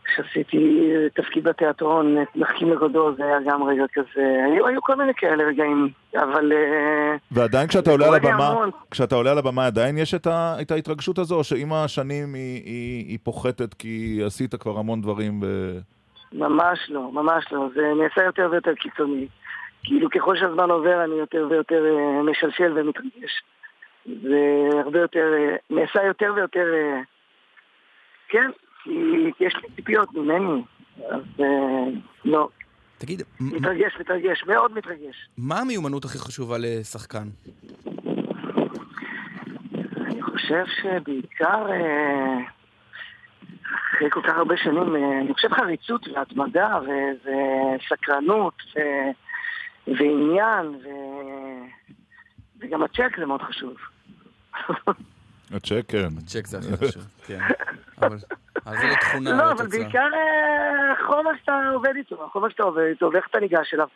כשעשיתי 0.05 0.93
תפקיד 1.15 1.45
בתיאטרון, 1.45 2.23
את 2.23 2.37
מחכים 2.37 2.73
לגודו, 2.73 3.15
זה 3.17 3.25
היה 3.25 3.39
גם 3.47 3.63
רגע 3.63 3.85
כזה. 3.93 4.45
היו, 4.47 4.67
היו 4.67 4.83
כל 4.83 4.97
מיני 4.97 5.13
כאלה 5.17 5.45
רגעים, 5.45 5.89
אבל... 6.17 6.53
אה, 6.53 7.17
ועדיין 7.31 7.69
כשאתה 7.69 7.91
עולה 7.91 8.05
על 8.05 8.19
קורה 8.19 8.21
לי 8.23 8.35
הבמה, 8.35 8.49
המון. 8.49 8.71
כשאתה 8.91 9.15
עולה 9.15 9.31
על 9.33 9.39
הבמה 9.39 9.67
עדיין 9.67 9.99
יש 9.99 10.15
את, 10.15 10.27
ה, 10.27 10.55
את 10.61 10.71
ההתרגשות 10.71 11.19
הזו, 11.19 11.35
או 11.35 11.45
שעם 11.45 11.73
השנים 11.73 12.35
היא, 12.35 12.63
היא, 12.65 13.07
היא 13.09 13.19
פוחתת 13.23 13.75
כי 13.75 14.23
עשית 14.27 14.55
כבר 14.55 14.79
המון 14.79 15.01
דברים 15.01 15.41
ו... 15.43 15.79
ממש 16.33 16.79
לא, 16.89 17.13
ממש 17.13 17.45
לא. 17.53 17.69
זה 17.75 17.93
נעשה 18.03 18.25
יותר 18.25 18.49
ויותר 18.51 18.75
קיצוני. 18.75 19.27
כאילו 19.85 20.11
ככל 20.11 20.37
שהזמן 20.37 20.71
עובר 20.71 21.05
אני 21.05 21.15
יותר 21.15 21.47
ויותר 21.51 21.85
אה, 21.85 22.23
משלשל 22.23 22.73
ומתרגש. 22.79 23.43
זה 24.07 24.69
הרבה 24.85 25.01
יותר, 25.01 25.35
אה, 25.39 25.57
נעשה 25.71 26.03
יותר 26.03 26.33
ויותר, 26.37 26.75
אה, 26.75 27.01
כן, 28.29 28.51
כי 28.85 28.91
יש 29.41 29.55
לי 29.62 29.68
ציפיות 29.76 30.14
ממני. 30.14 30.62
אז 31.11 31.22
אה, 31.41 31.85
לא, 32.24 32.49
תגיד, 32.99 33.22
מתרגש, 33.41 33.97
מתרגש, 34.01 34.45
מאוד 34.47 34.72
מתרגש. 34.74 35.28
מה 35.39 35.61
המיומנות 35.61 36.05
הכי 36.05 36.18
חשובה 36.18 36.57
לשחקן? 36.59 37.28
אני 40.01 40.22
חושב 40.22 40.64
שבעיקר 40.83 41.70
אה, 41.70 42.39
אחרי 43.95 44.11
כל 44.11 44.22
כך 44.22 44.37
הרבה 44.37 44.57
שנים, 44.57 44.97
אה, 44.97 45.20
אני 45.20 45.35
חושב 45.35 45.49
חריצות 45.55 46.09
והתמדה 46.09 46.78
ו- 46.87 47.28
וסקרנות 47.28 48.55
ו- 48.76 49.11
ועניין 49.87 50.66
ו- 50.66 51.66
וגם 52.61 52.83
הצ'ק 52.83 53.18
זה 53.18 53.26
מאוד 53.26 53.43
חשוב. 53.43 53.74
הצ'ק, 55.57 55.83
כן. 55.89 56.09
צ'ק 56.27 56.47
זה 56.47 56.59
הכי 56.59 56.87
חשוב, 56.87 57.03
כן. 57.27 57.39
אבל 57.99 58.17
זה 58.79 58.87
לא 58.89 58.95
תכונה, 59.01 59.31
לא, 59.31 59.53
אבל. 59.53 59.67
בעיקר 59.67 60.09
אה, 60.15 60.93
החומר 60.93 61.31
שאתה 61.41 61.69
עובד 61.73 61.97
איתו, 61.97 62.25
החומר 62.25 62.49
שאתה 62.49 62.63
עובד 62.63 62.83
איתו, 62.83 63.11
ואיך 63.13 63.27
אתה 63.31 63.41
ניגש 63.41 63.75
אליו, 63.75 63.89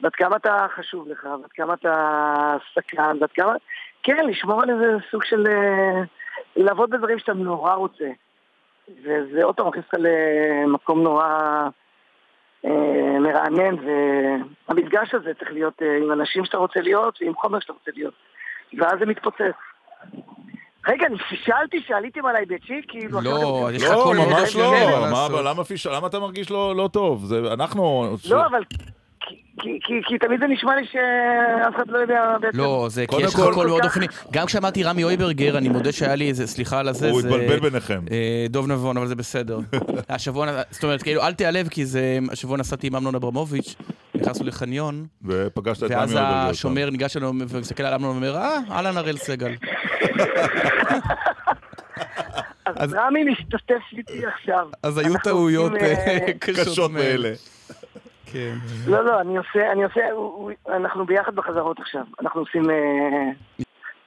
ועד 0.00 0.14
כמה 0.14 0.36
אתה 0.36 0.66
חשוב 0.76 1.08
לך, 1.08 1.24
ועד 1.24 1.52
כמה 1.54 1.74
אתה 1.74 2.56
סקרן, 2.74 3.16
ועד 3.20 3.30
כמה... 3.34 3.52
כן, 4.02 4.26
לשמור 4.26 4.62
על 4.62 4.70
איזה 4.70 4.96
סוג 5.10 5.24
של... 5.24 5.46
אה, 5.46 6.02
לעבוד 6.56 6.90
בדברים 6.90 7.18
שאתה 7.18 7.32
נורא 7.32 7.74
רוצה. 7.74 8.10
וזה 8.88 9.44
עוד 9.44 9.56
פעם 9.56 9.68
מכניס 9.68 9.84
אותך 9.84 9.98
למקום 9.98 11.02
נורא 11.02 11.28
אה, 12.64 13.18
מרענן, 13.20 13.74
והמפגש 14.68 15.14
הזה 15.14 15.34
צריך 15.34 15.52
להיות 15.52 15.82
אה, 15.82 15.96
עם 15.96 16.12
אנשים 16.12 16.44
שאתה 16.44 16.56
רוצה 16.56 16.80
להיות, 16.80 17.18
ועם 17.22 17.34
חומר 17.34 17.60
שאתה 17.60 17.72
רוצה 17.72 17.90
להיות. 17.94 18.14
ואז 18.78 18.98
זה 18.98 19.06
מתפוצץ. 19.06 19.56
רגע, 20.88 21.06
אני 21.06 21.18
פישלתי 21.18 21.82
שעליתם 21.86 22.26
עליי 22.26 22.44
בצ'יק, 22.46 22.84
כאילו... 22.88 23.20
לא, 23.20 23.68
יש 23.72 23.82
לך 23.82 23.90
לא, 23.90 24.14
ממש 24.14 24.56
לא. 25.30 25.44
למה 25.44 25.64
פיש- 25.64 25.86
למה 25.86 26.06
אתה 26.06 26.18
מרגיש 26.20 26.50
לא 26.50 26.76
לא 26.76 26.88
טוב? 26.92 27.24
זה 27.24 27.40
אנחנו... 27.52 28.16
לא, 28.30 28.46
אבל 28.46 28.62
כי- 29.60 29.78
כי- 29.84 30.00
כי- 30.08 30.18
תמיד 30.18 30.40
זה 30.40 30.46
נשמע 30.46 30.76
לי 30.76 30.82
שאף 30.84 31.74
אחד 31.76 31.88
לא 31.88 31.98
יודע 31.98 32.36
בעצם. 32.40 32.58
לא, 32.58 32.86
זה 32.90 33.04
כי 33.06 33.16
יש 33.22 33.34
לך 33.34 33.40
כל- 33.40 33.50
קול 33.54 33.66
מאוד 33.66 33.84
אופני. 33.84 34.06
גם 34.32 34.46
כשאמרתי 34.46 34.82
רמי 34.82 35.04
אויברגר, 35.04 35.58
אני 35.58 35.68
מודה 35.68 35.92
שהיה 35.92 36.14
לי 36.14 36.28
איזה, 36.28 36.46
סליחה 36.46 36.78
על 36.80 36.88
הזה, 36.88 37.10
הוא. 37.10 37.20
התבלבל 37.20 37.60
ביניכם. 37.60 38.00
אה, 38.10 38.46
דוב 38.50 38.68
נבון, 38.68 38.96
אבל 38.96 39.06
זה 39.06 39.14
בסדר. 39.14 39.58
השבוע, 40.08 40.46
זאת 40.70 40.84
אומרת, 40.84 41.02
כאילו, 41.02 41.22
אל 41.22 41.32
תיעלב, 41.34 41.68
כי 41.68 41.86
זה... 41.86 42.18
השבוע 42.32 42.56
נסעתי 42.58 42.86
עם 42.86 42.96
אמנון 42.96 43.14
אברמוביץ', 43.14 43.74
נכנסנו 44.14 44.46
לחניון, 44.46 45.06
ופגשת 45.24 45.84
את 45.84 45.90
ואז 45.90 46.12
רמי 46.14 46.20
אויברגר. 46.26 46.50
השומר 46.50 46.90
ניגש 46.90 47.16
אלינו 47.16 47.32
ומסתכל 47.48 47.82
על 47.82 47.94
אמנון 47.94 48.10
ואומר, 48.10 48.36
אה, 48.36 48.58
אהלן 48.70 48.96
הראל 48.96 49.16
סגל. 49.16 49.54
אז 52.66 52.94
רמי 52.94 53.24
משתתף 53.24 53.82
איתי 53.92 54.20
עכשיו. 54.26 54.68
אז 54.82 54.98
היו 54.98 55.14
טעויות 55.24 55.72
אה, 55.74 55.94
אה, 56.08 56.32
קשות 56.40 56.90
מאלה. 56.90 57.32
כן. 58.34 58.54
לא, 58.86 59.04
לא, 59.04 59.20
אני 59.20 59.36
עושה, 59.36 59.72
אני 59.72 59.84
עושה, 59.84 60.00
אנחנו 60.68 61.06
ביחד 61.06 61.34
בחזרות 61.34 61.80
עכשיו. 61.80 62.04
אנחנו 62.20 62.40
עושים 62.40 62.70
אה, 62.70 62.76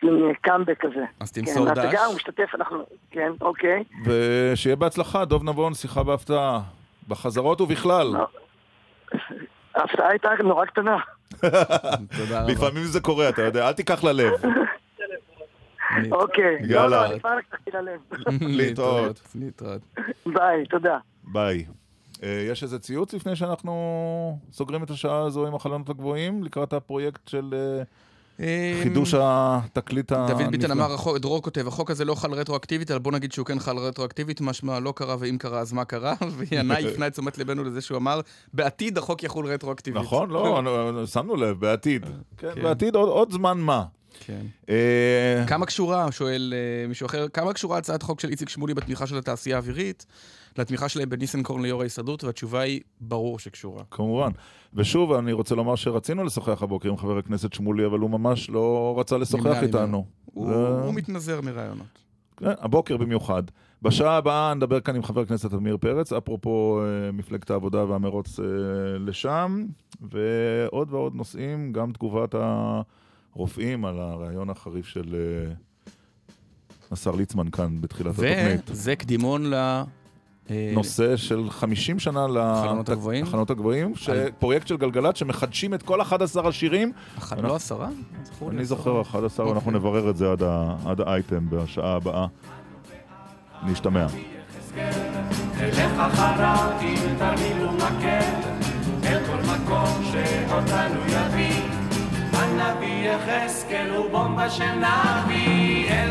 עושים, 0.03 0.25
אה, 0.27 0.33
קאמבק 0.41 0.77
כזה. 0.79 1.05
אז 1.19 1.31
תמסור 1.31 1.67
כן, 1.67 1.73
דש. 1.73 1.77
ההצגה, 1.77 2.05
הוא 2.05 2.15
משתתף, 2.15 2.49
אנחנו, 2.55 2.83
כן, 3.11 3.31
אוקיי. 3.41 3.83
ושיהיה 4.05 4.75
בהצלחה, 4.75 5.25
דוב 5.25 5.43
נבון, 5.43 5.73
שיחה 5.73 6.03
בהפתעה. 6.03 6.61
בחזרות 7.07 7.61
ובכלל. 7.61 8.07
לא. 8.07 8.27
ההפתעה 9.75 10.09
הייתה 10.09 10.29
נורא 10.43 10.65
קטנה. 10.65 10.97
תודה 12.17 12.41
רבה. 12.41 12.51
לפעמים 12.51 12.83
זה 12.83 12.99
קורה, 13.01 13.29
אתה 13.29 13.41
יודע, 13.41 13.67
אל 13.67 13.73
תיקח 13.73 14.03
ללב. 14.03 14.33
אוקיי. 16.11 16.57
יאללה. 16.69 17.05
אני 17.05 17.19
כבר 17.19 17.35
לקחתי 17.35 17.71
ללב. 17.73 17.99
להתראות. 18.57 19.21
להתראות. 19.35 19.81
ביי, 20.25 20.65
תודה. 20.65 20.97
ביי. 21.23 21.65
אה, 22.23 22.47
יש 22.51 22.63
איזה 22.63 22.79
ציוץ 22.79 23.13
לפני 23.13 23.35
שאנחנו 23.35 23.73
סוגרים 24.51 24.83
את 24.83 24.91
השעה 24.91 25.19
הזו 25.25 25.47
עם 25.47 25.55
החלונות 25.55 25.89
הגבוהים 25.89 26.43
לקראת 26.43 26.73
הפרויקט 26.73 27.27
של 27.27 27.53
אה, 27.53 27.83
אה, 28.45 28.79
חידוש 28.83 29.13
התקליט 29.17 30.11
הנפלא? 30.11 30.37
דוד 30.37 30.51
ביטן 30.51 30.71
אמר, 30.71 30.95
דרור 31.17 31.41
כותב, 31.41 31.67
החוק 31.67 31.91
הזה 31.91 32.05
לא 32.05 32.15
חל 32.15 32.33
רטרואקטיבית, 32.33 32.91
אבל 32.91 32.99
בוא 32.99 33.11
נגיד 33.11 33.31
שהוא 33.31 33.45
כן 33.45 33.59
חל 33.59 33.77
רטרואקטיבית, 33.77 34.41
משמע 34.41 34.79
לא 34.79 34.93
קרה, 34.95 35.15
ואם 35.19 35.37
קרה 35.39 35.59
אז 35.59 35.73
מה 35.73 35.85
קרה, 35.85 36.13
וינאי 36.37 36.87
הפנה 36.91 37.07
את 37.07 37.11
תשומת 37.11 37.37
ליבנו 37.37 37.63
לזה 37.63 37.81
שהוא 37.81 37.97
אמר, 37.97 38.21
בעתיד 38.53 38.97
החוק 38.97 39.23
יחול 39.23 39.45
רטרואקטיבית. 39.47 40.01
נכון, 40.01 40.29
לא, 40.29 40.61
נו, 40.93 41.07
שמנו 41.07 41.35
לב, 41.35 41.59
בעתיד. 41.59 42.05
כן, 42.37 42.47
כן. 42.55 42.61
בעתיד 42.63 42.95
עוד- 42.95 43.31
זמן 43.31 43.57
מה. 43.57 43.83
כן. 44.19 44.45
כמה 45.47 45.65
קשורה, 45.65 46.11
שואל 46.11 46.53
מישהו 46.87 47.05
אחר, 47.05 47.27
כמה 47.27 47.53
קשורה 47.53 47.77
הצעת 47.77 48.03
חוק 48.03 48.19
של 48.19 48.29
איציק 48.29 48.49
שמולי 48.49 48.73
בתמיכה 48.73 49.07
של 49.07 49.17
התעשייה 49.17 49.55
האווירית, 49.55 50.05
לתמיכה 50.59 50.89
שלהם 50.89 51.09
בניסנקורן 51.09 51.61
ליו"ר 51.61 51.81
ההסתדרות, 51.81 52.23
והתשובה 52.23 52.59
היא, 52.59 52.81
ברור 53.01 53.39
שקשורה. 53.39 53.83
כמובן. 53.91 54.31
ושוב, 54.73 55.13
אני 55.13 55.33
רוצה 55.33 55.55
לומר 55.55 55.75
שרצינו 55.75 56.23
לשוחח 56.23 56.63
הבוקר 56.63 56.89
עם 56.89 56.97
חבר 56.97 57.17
הכנסת 57.17 57.53
שמולי, 57.53 57.85
אבל 57.85 57.99
הוא 57.99 58.09
ממש 58.09 58.49
לא 58.49 58.95
רצה 58.99 59.17
לשוחח 59.17 59.63
איתנו. 59.63 60.05
הוא 60.33 60.93
מתנזר 60.93 61.41
מרעיונות. 61.41 61.87
כן, 62.37 62.51
הבוקר 62.59 62.97
במיוחד. 62.97 63.43
בשעה 63.81 64.17
הבאה 64.17 64.53
נדבר 64.53 64.79
כאן 64.79 64.95
עם 64.95 65.03
חבר 65.03 65.21
הכנסת 65.21 65.53
עמיר 65.53 65.77
פרץ, 65.77 66.13
אפרופו 66.13 66.81
אה, 66.81 67.11
מפלגת 67.11 67.51
העבודה 67.51 67.85
והמרוץ 67.85 68.39
אה, 68.39 68.45
לשם, 68.99 69.65
ועוד 70.01 70.93
ועוד 70.93 71.15
נושאים, 71.15 71.73
גם 71.73 71.91
תגובת 71.91 72.35
הרופאים 73.33 73.85
על 73.85 73.99
הריאיון 73.99 74.49
החריף 74.49 74.85
של 74.85 75.15
אה, 75.15 75.53
השר 76.91 77.11
ליצמן 77.11 77.49
כאן 77.49 77.81
בתחילת 77.81 78.13
התוכנית. 78.13 78.69
וזה 78.69 78.95
קדימון 78.95 79.53
ל... 79.53 79.81
נושא 80.73 81.17
של 81.17 81.49
50 81.49 81.99
שנה 81.99 82.25
החלונות 82.39 82.89
לת- 82.89 82.95
הגבוהים? 82.95 83.23
החלונות 83.25 83.49
הגבוהים, 83.49 83.93
פרויקט 84.39 84.67
של 84.67 84.77
גלגלצ 84.77 85.17
שמחדשים 85.17 85.73
את 85.73 85.83
כל 85.83 86.01
11 86.01 86.47
השירים. 86.47 86.91
לא 87.43 87.55
עשרה? 87.55 87.87
אני. 88.49 88.65
זוכר 88.65 89.01
11, 89.01 89.45
אוקיי. 89.45 89.55
אנחנו 89.55 89.71
נברר 89.71 90.09
את 90.09 90.17
זה 90.17 90.31
עד 90.85 91.01
האייטם 91.01 91.45
בשעה 91.49 91.95
הבאה. 91.95 92.25
נשתמע. 93.65 94.05
אלך 95.59 95.79
אחריו 95.99 96.71
עם 96.81 97.15
תרמיל 97.17 97.67
ומקל, 97.67 98.19
אל 99.03 99.19
כל 99.25 99.37
מקום 99.53 100.03
שאותנו 100.11 100.99
יביא. 101.07 101.61
הנביא 102.33 103.09
יחזקאל 103.09 103.95
הוא 103.95 104.11
בומבה 104.11 104.49
של 104.49 104.63
נביא, 104.75 105.89
אל 105.89 106.09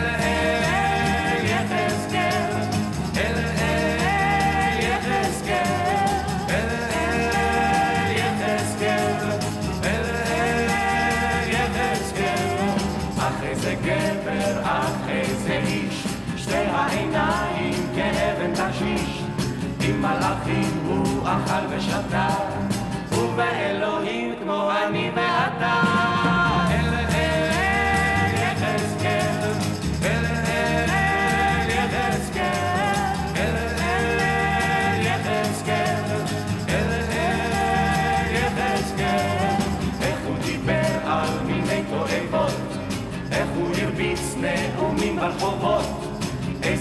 עם 19.88 20.02
מלאכים 20.02 20.84
הוא 20.86 21.28
אכל 21.28 21.76
ושתה, 21.76 22.28
ובאלוהים 23.12 24.34
כמו 24.42 24.70
אני 24.72 25.10
ואתה. 25.14 26.06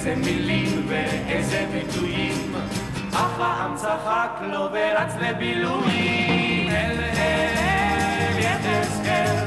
איזה 0.05 0.15
מילים 0.15 0.85
ואיזה 0.87 1.65
ביטויים, 1.71 2.54
אף 3.15 3.37
פעם 3.37 3.75
צחק 3.75 4.29
לו 4.41 4.59
ורץ 4.71 5.13
לבילויים. 5.21 6.69
אל 6.69 6.99
אל 7.17 8.39
יחזקאל, 8.39 9.45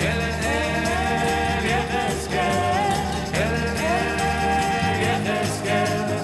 אל 0.00 0.20
אל 0.44 1.64
יחזקאל, 1.64 2.96
אל 3.34 3.54
אל 3.78 5.00
יחזקאל, 5.02 6.16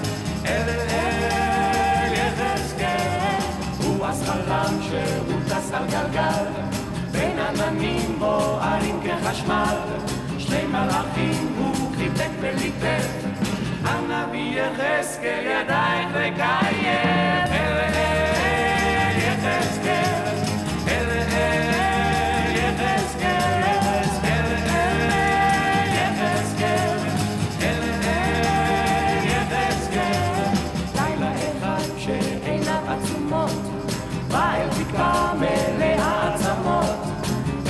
אל 0.45 0.69
אל 0.89 2.13
יחזקאל. 2.13 3.41
הוא 3.83 4.05
אז 4.05 4.23
חלם 4.29 4.81
שהוא 4.81 5.39
טס 5.47 5.71
על 5.73 5.85
גלגל, 5.87 6.45
בין 7.11 7.39
עננים 7.39 8.19
בוערים 8.19 8.99
כחשמל, 9.03 9.77
שני 10.37 10.63
מלאכים 10.65 11.55
הוא 11.57 11.95
חיבק 11.95 12.29
וליטף, 12.39 13.07
יחזקאל 14.55 15.45
ידייך 15.45 16.09
לקיים. 16.15 17.45
אל 17.51 17.79
אל 17.79 19.17
יחזקאל, 19.17 20.35
אל 20.87 21.09
אל 21.11 22.55
יחזקאל, 22.55 23.63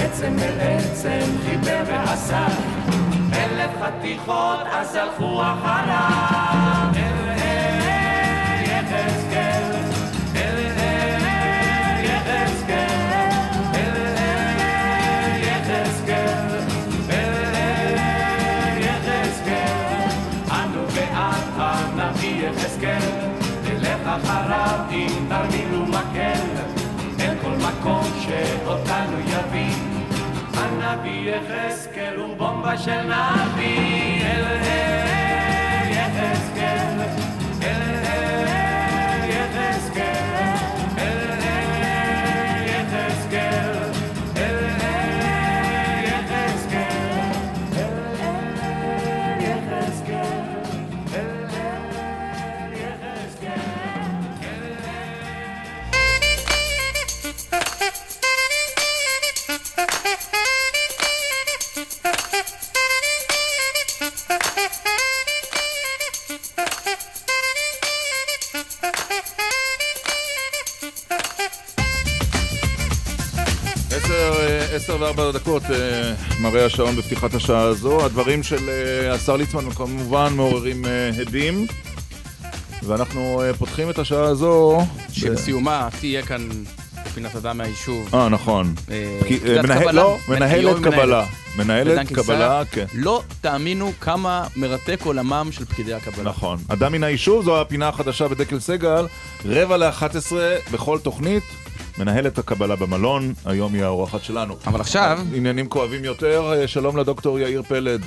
עצם 0.02 0.40
אל 0.40 0.60
עצם 0.60 1.26
חיבר 1.46 1.84
ועשה, 1.88 2.48
חתיכות 3.84 4.60
אז 4.72 4.96
הלכו 4.96 5.42
אחריו. 5.42 6.64
אחריו 24.16 24.80
עם 24.90 25.26
תרמיל 25.30 25.76
ומקל, 25.76 26.44
אל 27.20 27.36
כל 27.42 27.56
מקום 27.58 28.04
שאותנו 28.22 29.20
יביא. 29.20 29.93
הנביא 30.94 31.32
יחזקאל 31.32 32.16
הוא 32.16 32.38
בומבה 32.38 32.78
של 32.78 33.02
נביא, 33.02 34.22
אל 34.26 34.46
אל 34.48 35.03
עשר 74.84 75.02
וארבע 75.02 75.32
דקות 75.32 75.64
אה, 75.64 76.14
מראה 76.40 76.66
השעון 76.66 76.96
בפתיחת 76.96 77.34
השעה 77.34 77.62
הזו. 77.62 78.06
הדברים 78.06 78.44
של 78.44 78.70
אה, 78.70 79.14
השר 79.14 79.36
ליצמן 79.36 79.72
כמובן 79.72 80.34
מעוררים 80.36 80.86
אה, 80.86 81.10
הדים. 81.22 81.68
ואנחנו 82.84 83.42
פותחים 83.58 83.90
את 83.90 84.00
השעה 84.00 84.24
הזו. 84.24 84.82
שבסיומה 85.12 85.90
תהיה 86.00 86.22
כאן 86.22 86.50
פינת 87.14 87.36
אדם 87.36 87.58
מהיישוב. 87.58 88.16
אה, 88.16 88.30
נכון. 88.30 88.74
לא, 89.92 90.18
מנהלת 90.28 90.76
קבלה. 90.84 91.26
מנהלת 91.56 92.08
קבלה, 92.08 92.66
כן. 92.72 92.86
לא 92.94 93.24
תאמינו 93.42 93.92
כמה 94.02 94.48
מרתק 94.56 95.00
עולמם 95.04 95.48
של 95.52 95.66
פקידי 95.66 95.94
הקבלה. 95.94 96.30
נכון. 96.30 96.58
אדם 96.68 96.92
מן 96.92 97.04
היישוב 97.04 97.46
זו 97.46 97.62
הפינה 97.62 97.88
החדשה 97.88 98.28
בדקל 98.28 98.60
סגל, 98.60 99.08
רבע 99.46 99.78
לאחת 99.78 100.16
עשרה 100.16 100.56
בכל 100.72 101.00
תוכנית. 101.00 101.44
מנהלת 102.00 102.38
הקבלה 102.38 102.76
במלון, 102.76 103.24
היום 103.46 103.74
היא 103.74 103.84
האורחת 103.84 104.22
שלנו. 104.22 104.54
אבל 104.68 104.80
עכשיו, 104.80 105.20
עניינים 105.34 105.70
כואבים 105.70 106.04
יותר, 106.06 106.54
אה, 106.54 106.68
שלום 106.68 106.98
לדוקטור 106.98 107.40
יאיר 107.40 107.62
פלד, 107.64 108.02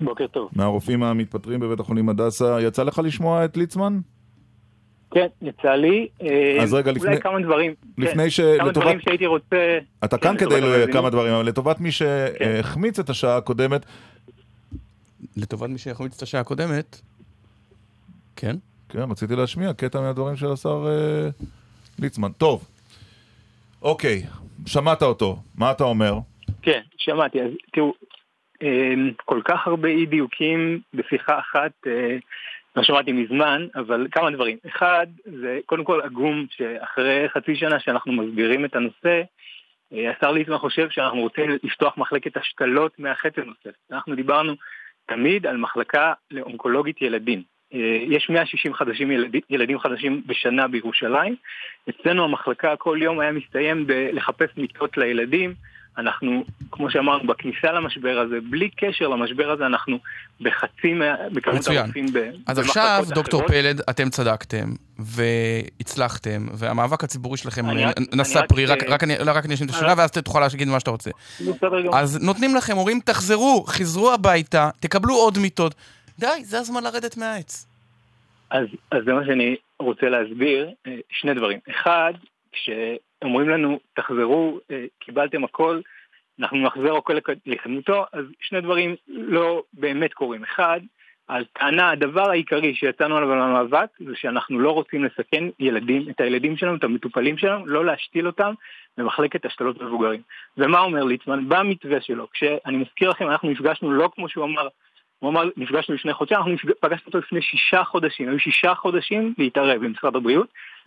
בוקר 0.00 0.26
טוב. 0.26 0.48
מהרופאים 0.56 1.02
המתפטרים 1.02 1.60
בבית 1.60 1.80
החולים 1.80 2.08
הדסה. 2.08 2.58
יצא 2.60 2.82
לך 2.82 3.00
לשמוע 3.04 3.44
את 3.44 3.56
ליצמן? 3.56 3.98
כן, 5.10 5.26
יצא 5.42 5.68
לי. 5.68 6.08
אה, 6.22 6.62
אז 6.62 6.74
רגע, 6.74 6.92
לפני- 6.92 7.08
אולי 7.10 7.20
כמה 7.20 7.40
דברים. 7.40 7.74
לפני 7.98 8.22
כן, 8.22 8.30
ש... 8.30 8.40
כמה 8.40 8.68
לטובת- 8.70 8.74
דברים 8.82 9.00
שהייתי 9.00 9.26
רוצה... 9.26 9.78
אתה 10.04 10.18
כן, 10.18 10.22
כאן 10.22 10.36
כדי 10.36 10.60
ל-. 10.60 10.92
כמה 10.92 11.10
דברים, 11.10 11.32
אבל 11.34 11.46
לטובת 11.46 11.80
מי 11.80 11.92
שהחמיץ 11.92 12.98
את 12.98 13.10
השעה 13.10 13.36
הקודמת, 13.36 13.86
לטובת 15.36 15.70
מי 15.70 15.78
שיחמיץ 15.78 16.16
את 16.16 16.22
השעה 16.22 16.40
הקודמת, 16.40 17.00
כן? 18.36 18.56
כן, 18.88 19.10
רציתי 19.10 19.36
להשמיע 19.36 19.72
קטע 19.72 20.00
מהדברים 20.00 20.36
של 20.36 20.52
השר 20.52 20.86
אה, 20.88 21.30
ליצמן. 22.00 22.32
טוב, 22.32 22.68
אוקיי, 23.82 24.22
שמעת 24.66 25.02
אותו, 25.02 25.36
מה 25.58 25.70
אתה 25.70 25.84
אומר? 25.84 26.14
כן, 26.62 26.80
שמעתי. 26.96 27.42
אז 27.42 27.50
תראו, 27.72 27.94
אה, 28.62 28.94
כל 29.24 29.40
כך 29.44 29.66
הרבה 29.66 29.88
אי 29.88 30.06
דיוקים 30.06 30.80
בשיחה 30.94 31.38
אחת, 31.38 31.72
אה, 31.86 32.16
לא 32.76 32.82
שמעתי 32.82 33.12
מזמן, 33.12 33.66
אבל 33.74 34.06
כמה 34.10 34.30
דברים. 34.30 34.56
אחד, 34.66 35.06
זה 35.24 35.58
קודם 35.66 35.84
כל 35.84 36.00
עגום 36.00 36.46
שאחרי 36.50 37.28
חצי 37.28 37.56
שנה 37.56 37.80
שאנחנו 37.80 38.12
מסבירים 38.12 38.64
את 38.64 38.76
הנושא, 38.76 39.22
אה, 39.92 40.10
השר 40.10 40.30
ליצמן 40.32 40.58
חושב 40.58 40.90
שאנחנו 40.90 41.20
רוצים 41.20 41.50
לפתוח 41.62 41.98
מחלקת 41.98 42.36
השתלות 42.36 42.98
מהחצי 42.98 43.40
נוסף. 43.40 43.76
אנחנו 43.92 44.14
דיברנו 44.14 44.52
תמיד 45.06 45.46
על 45.46 45.56
מחלקה 45.56 46.12
לאונקולוגית 46.30 47.02
ילדים. 47.02 47.42
אה, 47.74 47.78
יש 48.08 48.26
160 48.30 48.74
חדשים 48.74 49.10
ילדים, 49.10 49.40
ילדים 49.50 49.78
חדשים 49.78 50.22
בשנה 50.26 50.68
בירושלים. 50.68 51.36
אצלנו 51.90 52.24
המחלקה 52.24 52.74
כל 52.78 52.98
יום 53.02 53.20
היה 53.20 53.32
מסתיים 53.32 53.86
בלחפש 53.86 54.48
מיטות 54.56 54.96
לילדים. 54.96 55.54
אנחנו, 55.98 56.44
כמו 56.70 56.90
שאמרנו, 56.90 57.26
בכניסה 57.26 57.72
למשבר 57.72 58.18
הזה, 58.18 58.36
בלי 58.50 58.70
קשר 58.76 59.08
למשבר 59.08 59.50
הזה, 59.50 59.66
אנחנו 59.66 59.98
בחצי, 60.40 60.94
בכמות. 61.32 61.66
הרופאים 61.68 62.06
ב- 62.12 62.16
אז 62.46 62.58
במחלקות 62.58 62.66
עכשיו, 62.68 63.04
דוקטור 63.14 63.40
אחרות. 63.40 63.52
פלד, 63.52 63.80
אתם 63.90 64.10
צדקתם, 64.10 64.68
והצלחתם, 64.98 66.46
והמאבק 66.54 67.04
הציבורי 67.04 67.36
שלכם 67.38 67.66
נשא 68.12 68.40
פרי, 68.48 68.66
רק- 68.66 68.82
רק 68.88 69.02
רק 69.26 69.44
אני 69.44 69.54
אשלים 69.54 69.70
את 69.70 69.74
השאלה, 69.74 69.94
ואז 69.96 70.10
תוכל 70.10 70.40
להגיד 70.40 70.68
מה 70.68 70.80
שאתה 70.80 70.90
רוצה. 70.90 71.10
אז 71.92 72.22
נותנים 72.22 72.54
לכם, 72.56 72.76
אומרים, 72.78 73.00
תחזרו, 73.04 73.64
חזרו 73.68 74.12
הביתה, 74.12 74.70
תקבלו 74.80 75.14
עוד 75.14 75.38
מיטות. 75.38 75.74
די, 76.20 76.44
זה 76.44 76.58
הזמן 76.58 76.84
לרדת 76.84 77.16
מהעץ. 77.16 77.66
אז, 78.50 78.66
אז 78.90 79.04
זה 79.04 79.12
מה 79.12 79.24
שאני 79.26 79.56
רוצה 79.78 80.08
להסביר, 80.08 80.70
אה, 80.86 80.96
שני 81.10 81.34
דברים. 81.34 81.58
אחד, 81.70 82.12
כשאומרים 82.52 83.48
לנו, 83.48 83.80
תחזרו, 83.94 84.60
אה, 84.70 84.84
קיבלתם 84.98 85.44
הכל, 85.44 85.80
אנחנו 86.40 86.58
נחזיר 86.58 86.94
הכל 86.94 87.12
לק- 87.12 87.38
לקדמותו, 87.46 88.04
אז 88.12 88.24
שני 88.40 88.60
דברים 88.60 88.94
לא 89.08 89.62
באמת 89.72 90.14
קורים. 90.14 90.44
אחד, 90.44 90.80
הטענה, 91.28 91.90
הדבר 91.90 92.30
העיקרי 92.30 92.74
שיצאנו 92.74 93.16
עליו 93.16 93.34
למאבק, 93.34 93.88
זה 93.98 94.12
שאנחנו 94.16 94.58
לא 94.58 94.70
רוצים 94.70 95.04
לסכן 95.04 95.44
ילדים, 95.58 96.10
את 96.10 96.20
הילדים 96.20 96.56
שלנו, 96.56 96.76
את 96.76 96.84
המטופלים 96.84 97.38
שלנו, 97.38 97.66
לא 97.66 97.84
להשתיל 97.84 98.26
אותם 98.26 98.54
במחלקת 98.98 99.44
השתלות 99.44 99.82
מבוגרים. 99.82 100.22
ומה 100.58 100.80
אומר 100.80 101.04
ליצמן? 101.04 101.48
במתווה 101.48 102.00
שלו, 102.00 102.26
כשאני 102.32 102.76
מזכיר 102.76 103.10
לכם, 103.10 103.30
אנחנו 103.30 103.50
נפגשנו 103.50 103.90
לא 103.92 104.10
כמו 104.14 104.28
שהוא 104.28 104.44
אמר, 104.44 104.68
הוא 105.20 105.30
אמר, 105.30 105.42
נפגשנו 105.56 105.94
לפני 105.94 106.12
חודשיים, 106.12 106.38
אנחנו 106.40 106.52
נפג... 106.52 106.70
פגשנו 106.80 107.06
אותו 107.06 107.18
לפני 107.18 107.42
שישה 107.42 107.84
חודשים, 107.84 108.28
היו 108.28 108.38
שישה 108.38 108.74
חודשים 108.74 109.34
להתערב 109.38 109.84
במשרד 109.84 110.16
הבריאות. 110.16 110.46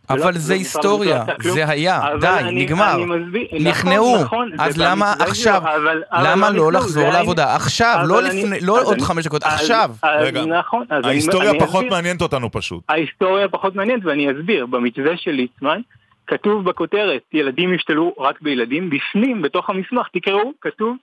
אבל 0.09 0.34
זה 0.34 0.53
היסטוריה, 0.53 1.23
לא 1.27 1.34
כלום. 1.34 1.55
זה 1.55 1.69
היה, 1.69 2.01
די, 2.21 2.39
נגמר. 2.51 2.97
נכון, 2.97 3.29
נכנעו, 3.59 4.21
נכון, 4.23 4.51
אז 4.59 4.77
למה 4.77 5.13
עכשיו, 5.19 5.61
למה 6.23 6.49
לא 6.49 6.57
לא 6.57 6.71
לחזור 6.71 7.09
לעבודה? 7.09 7.55
עכשיו, 7.55 7.99
לא 8.07 8.21
לא 8.61 8.81
עוד 8.84 9.01
חמש 9.01 9.25
דקות, 9.25 9.43
עכשיו. 9.43 9.91
רגע, 10.19 10.45
נכון, 10.45 10.86
ההיסטוריה 11.03 11.51
פחות. 11.59 11.86
מעניינת 11.89 12.21
אותנו 12.21 12.51
פשוט. 12.51 12.84
ההיסטוריה 12.89 13.47
פחות 13.47 13.75
מעניינת 13.75 14.05
ואני 14.05 14.31
אסביר. 14.31 14.65
במתווה 14.65 15.17
של 15.17 15.31
ליצמן 15.31 15.81
כתוב 16.27 16.65
בכותרת 16.65 17.21
ילדים 17.34 17.73
ישתלו 17.73 18.15
רק 18.19 18.41
בילדים, 18.41 18.89
בפנים, 18.89 19.41
בתוך 19.41 19.69
המסמך, 19.69 20.07
תקראו, 20.13 20.51
כתוב 20.61 20.95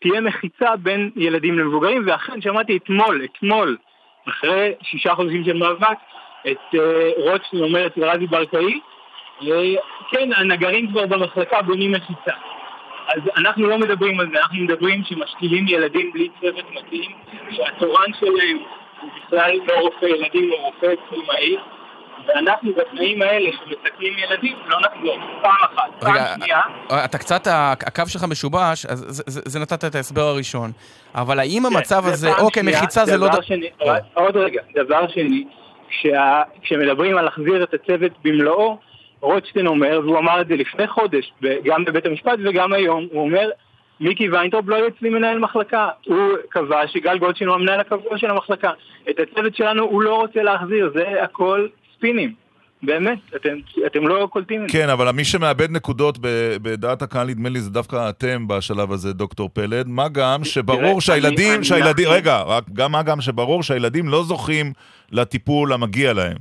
תהיה 0.00 0.20
מחיצה 0.20 0.76
בין 0.76 1.10
ילדים 1.16 1.58
למבוגרים, 1.58 2.02
ואכן 2.06 2.40
שמעתי 2.40 2.76
אתמול, 2.76 3.24
אתמול, 3.24 3.76
אחרי 4.28 4.72
שישה 4.82 5.14
חודשים 5.14 5.44
של 5.44 5.56
מאבק, 5.56 5.98
את 6.50 6.74
אה, 6.74 7.10
רוטשטיין 7.16 7.62
אומרת 7.62 7.96
לרזי 7.96 8.26
ברקאי, 8.26 8.80
אה, 9.42 9.74
כן, 10.10 10.32
הנגרים 10.32 10.90
כבר 10.90 11.06
במחלקה 11.06 11.62
בונים 11.62 11.92
מחיצה. 11.92 12.36
אז 13.08 13.20
אנחנו 13.36 13.66
לא 13.66 13.78
מדברים 13.78 14.20
על 14.20 14.30
זה, 14.32 14.38
אנחנו 14.38 14.58
מדברים 14.58 15.04
שמשתילים 15.04 15.68
ילדים 15.68 16.12
בלי 16.12 16.28
צוות 16.40 16.64
מתאים, 16.70 17.10
שהתורן 17.50 18.12
שלהם 18.20 18.58
הוא 19.00 19.10
בכלל 19.16 19.58
לא 19.66 19.80
רופא 19.80 20.04
ילדים, 20.04 20.50
הוא 20.50 20.58
רופא 20.58 20.86
קלינאי, 21.08 21.56
ואנחנו 22.26 22.72
בתנאים 22.74 23.22
האלה 23.22 23.50
שמסכנים 23.52 24.12
ילדים 24.18 24.56
לא 24.66 24.78
נחזור, 24.80 25.18
פעם 25.42 25.52
אחת. 25.60 25.90
פעם 26.00 26.14
שנייה, 26.36 26.60
אתה 27.04 27.18
קצת, 27.18 27.42
הקו 27.86 28.02
שלך 28.06 28.24
משובש, 28.30 28.86
אז 28.86 29.04
זה- 29.08 29.22
זה- 29.26 29.40
זה 29.44 29.58
נתת 29.60 29.84
את 29.84 29.94
ההסבר 29.94 30.22
הראשון. 30.22 30.70
אבל 31.14 31.38
האם 31.38 31.66
המצב 31.66 32.00
כן, 32.04 32.08
הזה, 32.12 32.30
ופעם 32.32 32.44
אוקיי, 32.44 32.62
שנייה, 32.62 32.78
מחיצה 32.78 33.04
זה 33.04 33.16
לא... 33.16 33.28
שני, 33.42 33.68
או. 33.80 33.90
עוד 34.14 34.36
רגע, 34.36 34.62
דבר 34.74 35.08
שני, 35.08 35.44
כשה- 35.90 36.42
כשמדברים 36.62 37.16
על 37.18 37.24
להחזיר 37.24 37.62
את 37.62 37.74
הצוות 37.74 38.12
במלואו, 38.24 38.78
רוטשטיין 39.20 39.66
אומר, 39.66 40.00
והוא 40.04 40.18
אמר 40.18 40.40
את 40.40 40.48
זה 40.48 40.54
לפני 40.56 40.86
חודש, 40.88 41.32
גם 41.64 41.84
בבית 41.84 42.06
המשפט 42.06 42.38
וגם 42.44 42.72
היום, 42.72 43.08
הוא 43.12 43.22
אומר, 43.22 43.50
מיקי 44.00 44.28
ויינטראוב 44.28 44.64
לא 44.68 44.76
יהיה 44.76 44.88
אצלי 44.88 45.10
מנהל 45.10 45.38
מחלקה. 45.38 45.88
הוא 46.06 46.16
קבע 46.48 46.86
שגל 46.86 47.18
גולדשטיין 47.18 47.48
הוא 47.50 47.56
המנהל 47.56 47.80
הקבוע 47.80 48.18
של 48.18 48.30
המחלקה. 48.30 48.70
את 49.10 49.16
הצוות 49.20 49.56
שלנו 49.56 49.84
הוא 49.84 50.02
לא 50.02 50.14
רוצה 50.14 50.42
להחזיר, 50.42 50.90
זה 50.94 51.22
הכל 51.22 51.66
ספינים. 51.98 52.34
באמת, 52.82 53.18
אתם, 53.36 53.48
אתם 53.86 54.08
לא 54.08 54.28
קולטים 54.32 54.64
את 54.64 54.68
זה. 54.68 54.72
כן, 54.72 54.88
אבל 54.88 55.10
מי 55.10 55.24
שמאבד 55.24 55.70
נקודות 55.70 56.18
בדעת 56.62 57.02
הקהל, 57.02 57.26
נדמה 57.26 57.48
לי, 57.48 57.60
זה 57.60 57.70
דווקא 57.70 58.08
אתם 58.08 58.48
בשלב 58.48 58.92
הזה, 58.92 59.12
דוקטור 59.12 59.50
פלד. 59.52 59.88
מה 59.88 60.08
גם 60.08 60.44
שברור 60.44 61.00
שהילדים, 61.00 61.64
שהילדים, 61.64 62.08
רגע, 62.08 62.42
רק 62.42 62.64
גם 62.72 62.92
מה 62.92 63.02
גם 63.02 63.20
שברור 63.20 63.62
שהילדים 63.62 64.08
לא 64.08 64.24
זוכים 64.24 64.72
לטיפול 65.12 65.72
המגיע 65.72 66.12
להם. 66.12 66.36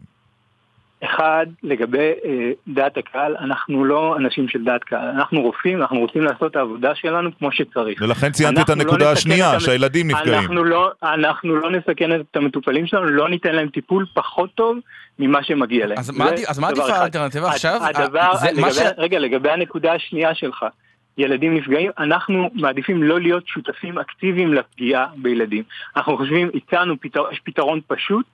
אחד, 1.03 1.45
לגבי 1.63 1.97
אה, 2.25 2.31
דעת 2.67 2.97
הקהל, 2.97 3.35
אנחנו 3.39 3.85
לא 3.85 4.17
אנשים 4.17 4.47
של 4.47 4.63
דעת 4.63 4.83
קהל, 4.83 5.07
אנחנו 5.09 5.41
רופאים, 5.41 5.81
אנחנו 5.81 5.99
רוצים 5.99 6.21
לעשות 6.21 6.51
את 6.51 6.55
העבודה 6.55 6.95
שלנו 6.95 7.29
כמו 7.39 7.51
שצריך. 7.51 8.01
ולכן 8.01 8.31
ציינתי 8.31 8.61
את 8.61 8.69
לא 8.69 8.73
הנקודה 8.73 8.97
נסכן 8.97 9.11
השנייה, 9.13 9.55
את 9.55 9.61
שהילדים 9.61 10.07
נפגעים. 10.07 10.33
אנחנו 10.39 10.63
לא, 10.63 10.91
אנחנו 11.03 11.55
לא 11.55 11.71
נסכן 11.71 12.19
את 12.21 12.35
המטופלים 12.35 12.87
שלנו, 12.87 13.05
לא 13.05 13.29
ניתן 13.29 13.55
להם 13.55 13.69
טיפול 13.69 14.05
פחות 14.13 14.49
טוב 14.55 14.77
ממה 15.19 15.43
שמגיע 15.43 15.87
להם. 15.87 15.97
אז 15.97 16.09
מה 16.19 16.25
זה 16.75 16.81
עדיף-. 16.83 16.89
האלטרנטיבה 16.89 17.49
עכשיו? 17.49 17.79
הדבר, 17.81 18.35
זה- 18.35 18.47
מה 18.61 18.67
לגבי, 18.67 18.71
ש- 18.73 18.93
רגע, 18.97 19.19
לגבי 19.19 19.49
הנקודה 19.49 19.93
השנייה 19.93 20.35
שלך, 20.35 20.65
ילדים 21.17 21.55
נפגעים, 21.57 21.91
אנחנו 21.99 22.49
מעדיפים 22.53 23.03
לא 23.03 23.19
להיות 23.19 23.47
שותפים 23.47 23.99
אקטיביים 23.99 24.53
לפגיעה 24.53 25.05
בילדים. 25.15 25.63
אנחנו 25.97 26.17
חושבים, 26.17 26.49
הצענו, 26.55 26.95
פתר, 27.01 27.23
יש 27.31 27.39
פתרון 27.43 27.79
פשוט, 27.87 28.25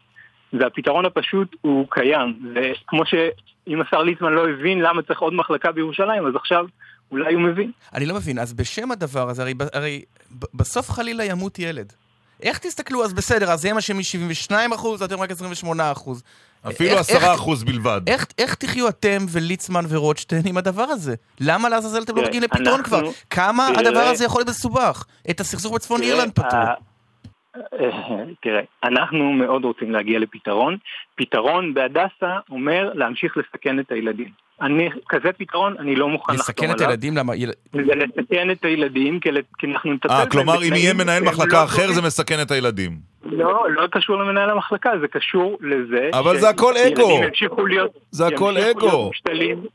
והפתרון 0.59 1.05
הפשוט 1.05 1.55
הוא 1.61 1.85
קיים. 1.89 2.53
וכמו 2.55 3.05
שאם 3.05 3.81
השר 3.81 4.03
ליצמן 4.03 4.31
לא 4.33 4.49
הבין 4.49 4.79
למה 4.79 5.01
צריך 5.01 5.19
עוד 5.19 5.33
מחלקה 5.33 5.71
בירושלים, 5.71 6.27
אז 6.27 6.33
עכשיו 6.35 6.65
אולי 7.11 7.33
הוא 7.33 7.41
מבין. 7.41 7.71
אני 7.93 8.05
לא 8.05 8.15
מבין, 8.15 8.39
אז 8.39 8.53
בשם 8.53 8.91
הדבר 8.91 9.29
הזה, 9.29 9.41
הרי, 9.41 9.53
הרי 9.73 10.01
בסוף 10.53 10.89
חלילה 10.91 11.25
ימות 11.25 11.59
ילד. 11.59 11.93
איך 12.43 12.57
תסתכלו, 12.57 13.03
אז 13.03 13.13
בסדר, 13.13 13.51
אז 13.51 13.65
הם 13.65 13.77
אשמים 13.77 14.03
72 14.03 14.73
אחוז, 14.73 15.01
אתם 15.01 15.19
רק 15.19 15.31
28 15.31 15.91
אחוז. 15.91 16.23
אפילו 16.67 16.89
איך- 16.89 16.99
עשרה 16.99 17.15
איך- 17.31 17.39
אחוז 17.39 17.63
בלבד. 17.63 18.01
איך, 18.07 18.25
איך 18.37 18.55
תחיו 18.55 18.89
אתם 18.89 19.17
וליצמן 19.29 19.85
ורוטשטיין 19.89 20.41
עם 20.45 20.57
הדבר 20.57 20.83
הזה? 20.83 21.15
למה 21.39 21.69
לעזאזל 21.69 22.01
אתם 22.03 22.15
לא 22.15 22.23
מגיעים 22.23 22.43
לפתרון 22.43 22.67
אנחנו- 22.79 22.83
כבר? 22.83 23.01
כמה 23.29 23.69
תראה- 23.75 23.87
הדבר 23.89 23.99
הזה 23.99 24.25
יכול 24.25 24.39
להיות 24.39 24.49
מסובך? 24.49 25.05
את 25.29 25.39
הסכסוך 25.39 25.73
בצפון 25.73 25.97
תראה, 26.01 26.09
אירלנד 26.11 26.31
פתרו. 26.31 26.59
אה, 27.55 28.25
תראה, 28.41 28.61
אנחנו 28.83 29.33
מאוד 29.33 29.63
רוצים 29.65 29.91
להגיע 29.91 30.19
לפתרון, 30.19 30.77
פתרון 31.15 31.73
בהדסה 31.73 32.39
אומר 32.49 32.91
להמשיך 32.93 33.37
לסכן 33.37 33.79
את 33.79 33.91
הילדים. 33.91 34.42
אני, 34.61 34.89
כזה 35.09 35.29
פתרון 35.37 35.75
אני 35.79 35.95
לא 35.95 36.09
מוכן 36.09 36.33
לחתום 36.33 36.45
לסכן 36.49 36.65
עליו. 36.65 36.75
את 36.75 36.81
הילדים? 36.81 37.17
למה? 37.17 37.33
זה 37.73 37.95
לסכן 37.95 38.51
את 38.51 38.65
הילדים, 38.65 39.19
כי 39.19 39.29
אנחנו 39.63 39.93
נטפל 39.93 40.13
אה, 40.13 40.25
כלומר, 40.25 40.63
אם 40.63 40.73
יהיה 40.73 40.93
מנהל 40.93 41.23
מחלקה 41.23 41.59
לא 41.59 41.63
אחר. 41.63 41.91
זה 41.91 42.01
מסכן 42.01 42.41
את 42.41 42.51
הילדים. 42.51 43.13
לא, 43.25 43.65
לא 43.69 43.87
קשור 43.87 44.17
למנהל 44.17 44.49
המחלקה, 44.49 44.91
זה 45.01 45.07
קשור 45.07 45.57
לזה... 45.61 46.09
אבל 46.13 46.39
זה 46.39 46.49
הכל 46.49 46.73
אגו. 46.77 47.21
להיות... 47.67 47.91
זה 48.11 48.27
הכל 48.27 48.57
אגו. 48.57 49.11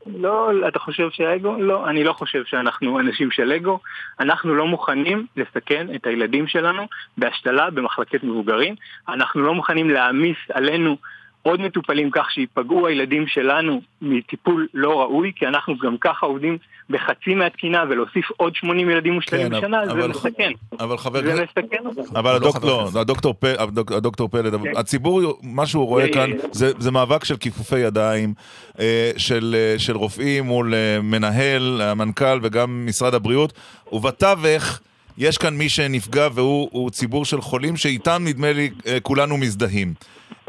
לא, 0.05 0.51
אתה 0.67 0.79
חושב 0.79 1.09
שהאגו? 1.11 1.55
לא, 1.59 1.89
אני 1.89 2.03
לא 2.03 2.13
חושב 2.13 2.43
שאנחנו 2.45 2.99
אנשים 2.99 3.31
של 3.31 3.51
אגו. 3.51 3.79
אנחנו 4.19 4.55
לא 4.55 4.67
מוכנים 4.67 5.25
לסכן 5.37 5.87
את 5.95 6.07
הילדים 6.07 6.47
שלנו 6.47 6.83
בהשתלה 7.17 7.69
במחלקת 7.69 8.23
מבוגרים. 8.23 8.75
אנחנו 9.09 9.41
לא 9.41 9.53
מוכנים 9.53 9.89
להעמיס 9.89 10.37
עלינו 10.53 10.97
עוד 11.43 11.61
מטופלים 11.61 12.09
כך 12.11 12.31
שיפגעו 12.31 12.87
הילדים 12.87 13.27
שלנו 13.27 13.81
מטיפול 14.01 14.67
לא 14.73 15.01
ראוי, 15.01 15.31
כי 15.35 15.47
אנחנו 15.47 15.77
גם 15.77 15.97
ככה 16.01 16.25
עובדים 16.25 16.57
בחצי 16.89 17.33
מהתקינה 17.35 17.83
ולהוסיף 17.89 18.25
עוד 18.37 18.55
80 18.55 18.89
ילדים 18.89 19.13
מושתלים 19.13 19.49
כן, 19.49 19.57
בשנה, 19.57 19.85
זה 19.85 19.91
אבל- 19.91 20.07
מסכן. 20.07 20.51
אבל 20.79 20.97
חבר 20.97 21.21
זה. 21.21 21.43
מסכן 21.43 21.85
אותנו. 21.85 22.03
אבל 22.19 22.39
לא 22.41 22.51
לא. 22.63 22.89
הדוקטור, 22.99 23.33
פ... 23.33 23.45
הדוק, 23.45 23.91
הדוקטור 23.91 24.27
פלד, 24.29 24.53
כן. 24.63 24.71
הציבור, 24.77 25.21
מה 25.43 25.65
שהוא 25.65 25.85
רואה 25.87 26.03
אה, 26.03 26.13
כאן. 26.13 26.29
זה, 26.51 26.71
זה 26.79 26.91
מאבק 26.91 27.23
של 27.25 27.37
כיפופי 27.37 27.79
ידיים, 27.79 28.33
אה, 28.79 29.11
של, 29.17 29.55
אה, 29.57 29.79
של 29.79 29.97
רופאים 29.97 30.43
מול 30.43 30.73
אה, 30.73 31.01
מנהל, 31.01 31.81
המנכ"ל 31.81 32.39
וגם 32.43 32.85
משרד 32.85 33.13
הבריאות, 33.13 33.53
ובתווך 33.91 34.79
יש 35.19 35.37
כאן 35.37 35.57
מי 35.57 35.69
שנפגע 35.69 36.27
והוא 36.33 36.69
הוא 36.71 36.89
ציבור 36.89 37.25
של 37.25 37.41
חולים 37.41 37.77
שאיתם 37.77 38.21
נדמה 38.25 38.53
לי 38.53 38.69
אה, 38.87 38.99
כולנו 38.99 39.37
מזדהים. 39.37 39.93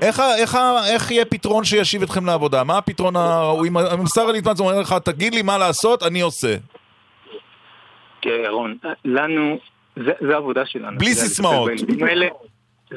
איך, 0.02 0.22
איך, 0.38 0.58
איך 0.92 1.10
יהיה 1.10 1.24
פתרון 1.24 1.64
שישיב 1.64 2.02
אתכם 2.02 2.26
לעבודה? 2.26 2.64
מה 2.64 2.78
הפתרון 2.78 3.16
הראוי? 3.16 3.68
אם 3.68 4.06
שר 4.14 4.26
ליטמן 4.26 4.52
אומר 4.60 4.80
לך, 4.80 4.94
תגיד 5.04 5.34
לי 5.34 5.42
מה 5.42 5.58
לעשות, 5.58 6.02
אני 6.02 6.20
עושה. 6.20 6.56
תראה, 8.20 8.44
ירון, 8.44 8.76
לנו, 9.04 9.58
זה, 9.96 10.12
זה 10.20 10.34
העבודה 10.34 10.66
שלנו. 10.66 10.98
בלי 10.98 11.14
סיסמאות. 11.14 11.70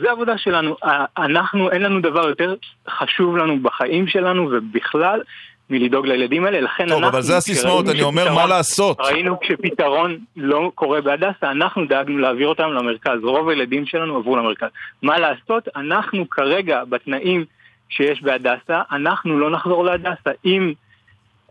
זה 0.02 0.10
העבודה 0.10 0.38
שלנו. 0.38 0.76
אנחנו, 1.18 1.72
אין 1.72 1.82
לנו 1.82 2.02
דבר 2.02 2.30
יותר 2.30 2.56
חשוב 2.90 3.38
לנו 3.38 3.60
בחיים 3.60 4.08
שלנו 4.08 4.50
ובכלל 4.52 5.22
מלדאוג 5.70 6.06
לילדים 6.06 6.46
האלה, 6.46 6.62
לכן 6.62 6.84
טוב, 6.84 6.94
אנחנו... 6.94 7.10
אבל 7.10 7.22
זה 7.22 7.38
הסיסמאות, 7.38 7.90
אני 7.90 8.02
אומר 8.02 8.34
מה 8.34 8.46
לעשות. 8.46 8.98
ראינו 9.00 9.40
כשפתרון 9.40 10.18
לא 10.38 10.72
קורה 10.76 11.02
בהדסה, 11.02 11.52
אנחנו 11.52 11.86
דאגנו 11.86 12.18
להעביר 12.18 12.48
אותם 12.48 12.70
למרכז. 12.72 13.24
רוב 13.24 13.50
הילדים 13.50 13.86
שלנו 13.86 14.18
עברו 14.18 14.38
למרכז. 14.38 14.68
מה 15.02 15.20
לעשות? 15.20 15.68
אנחנו 15.76 16.30
כרגע, 16.30 16.84
בתנאים 16.90 17.46
שיש 17.90 18.24
בהדסה, 18.24 18.82
אנחנו 18.92 19.40
לא 19.40 19.52
נחזור 19.52 19.86
להדסה. 19.86 20.30
אם 20.46 20.74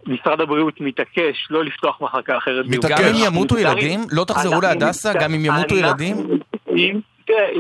משרד 0.07 0.41
הבריאות 0.41 0.81
מתעקש 0.81 1.47
לא 1.51 1.65
לפתוח 1.65 2.01
מחלקה 2.01 2.39
אחרת 2.39 2.65
מתעקש. 2.69 3.01
גם 3.01 3.07
אם 3.09 3.15
ימותו 3.27 3.55
אנחנו 3.57 3.71
ילדים? 3.71 4.01
לא 4.13 4.25
תחזרו 4.25 4.53
אנחנו 4.55 4.69
להדסה? 4.69 5.13
גם 5.21 5.35
אם 5.35 5.45
ימותו 5.45 5.61
אנחנו- 5.61 5.77
ילדים? 5.77 6.17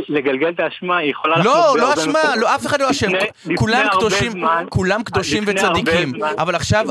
לגלגל 0.09 0.49
את 0.49 0.61
האשמה, 0.61 0.99
היא 0.99 1.11
יכולה... 1.11 1.39
לא, 1.39 1.77
לא 1.79 1.95
אשמה. 1.95 2.37
לא, 2.37 2.55
אף 2.55 2.67
אחד 2.67 2.81
לא 2.81 2.91
אשם. 2.91 3.09
כולם 3.57 3.87
קדושים, 3.93 4.45
כולם 4.69 5.03
קדושים 5.03 5.45
וצדיקים. 5.47 6.13
אבל 6.39 6.55
עכשיו, 6.55 6.87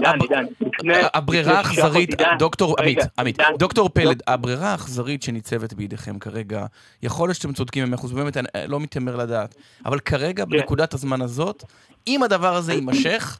הברירה 1.13 1.57
האכזרית, 1.57 2.09
דוקטור 2.39 2.75
עמית, 2.79 2.99
עמית, 3.19 3.37
דוקטור 3.59 3.89
פלד, 3.89 4.21
הברירה 4.27 4.67
האכזרית 4.71 5.23
שניצבת 5.23 5.73
בידיכם 5.73 6.19
כרגע, 6.19 6.65
יכול 7.03 7.27
להיות 7.29 7.37
שאתם 7.37 7.53
צודקים 7.53 7.85
במאה 7.85 7.95
אחוז, 7.95 8.11
באמת, 8.11 8.37
לא 8.67 8.79
מתיימר 8.79 9.15
לדעת, 9.15 9.55
אבל 9.85 9.99
כרגע, 9.99 10.45
כן. 10.45 10.49
בנקודת 10.49 10.93
הזמן 10.93 11.21
הזאת, 11.21 11.63
אם 12.07 12.23
הדבר 12.23 12.55
הזה 12.55 12.73
יימשך, 12.73 13.39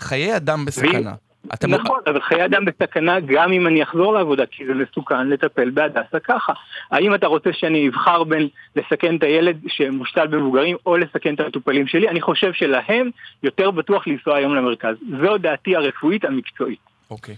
חיי 0.00 0.36
אדם 0.36 0.64
בסכנה. 0.64 1.12
אתם... 1.54 1.70
נכון, 1.70 2.00
אבל 2.06 2.20
חיי 2.22 2.44
אדם 2.44 2.64
בסכנה 2.64 3.20
גם 3.20 3.52
אם 3.52 3.66
אני 3.66 3.82
אחזור 3.82 4.14
לעבודה, 4.14 4.46
כי 4.46 4.66
זה 4.66 4.74
מסוכן 4.74 5.28
לטפל 5.28 5.70
בהדסה 5.70 6.20
ככה. 6.24 6.52
האם 6.90 7.14
אתה 7.14 7.26
רוצה 7.26 7.50
שאני 7.52 7.88
אבחר 7.88 8.24
בין 8.24 8.48
לסכן 8.76 9.16
את 9.16 9.22
הילד 9.22 9.58
שמושתל 9.68 10.26
במבוגרים 10.26 10.76
או 10.86 10.96
לסכן 10.96 11.34
את 11.34 11.40
המטופלים 11.40 11.86
שלי? 11.86 12.08
אני 12.08 12.20
חושב 12.20 12.52
שלהם 12.52 13.10
יותר 13.42 13.70
בטוח 13.70 14.06
לנסוע 14.06 14.36
היום 14.36 14.54
למרכז. 14.54 14.94
זו 15.20 15.38
דעתי 15.38 15.76
הרפואית 15.76 16.24
המקצועית. 16.24 16.80
אוקיי. 17.10 17.36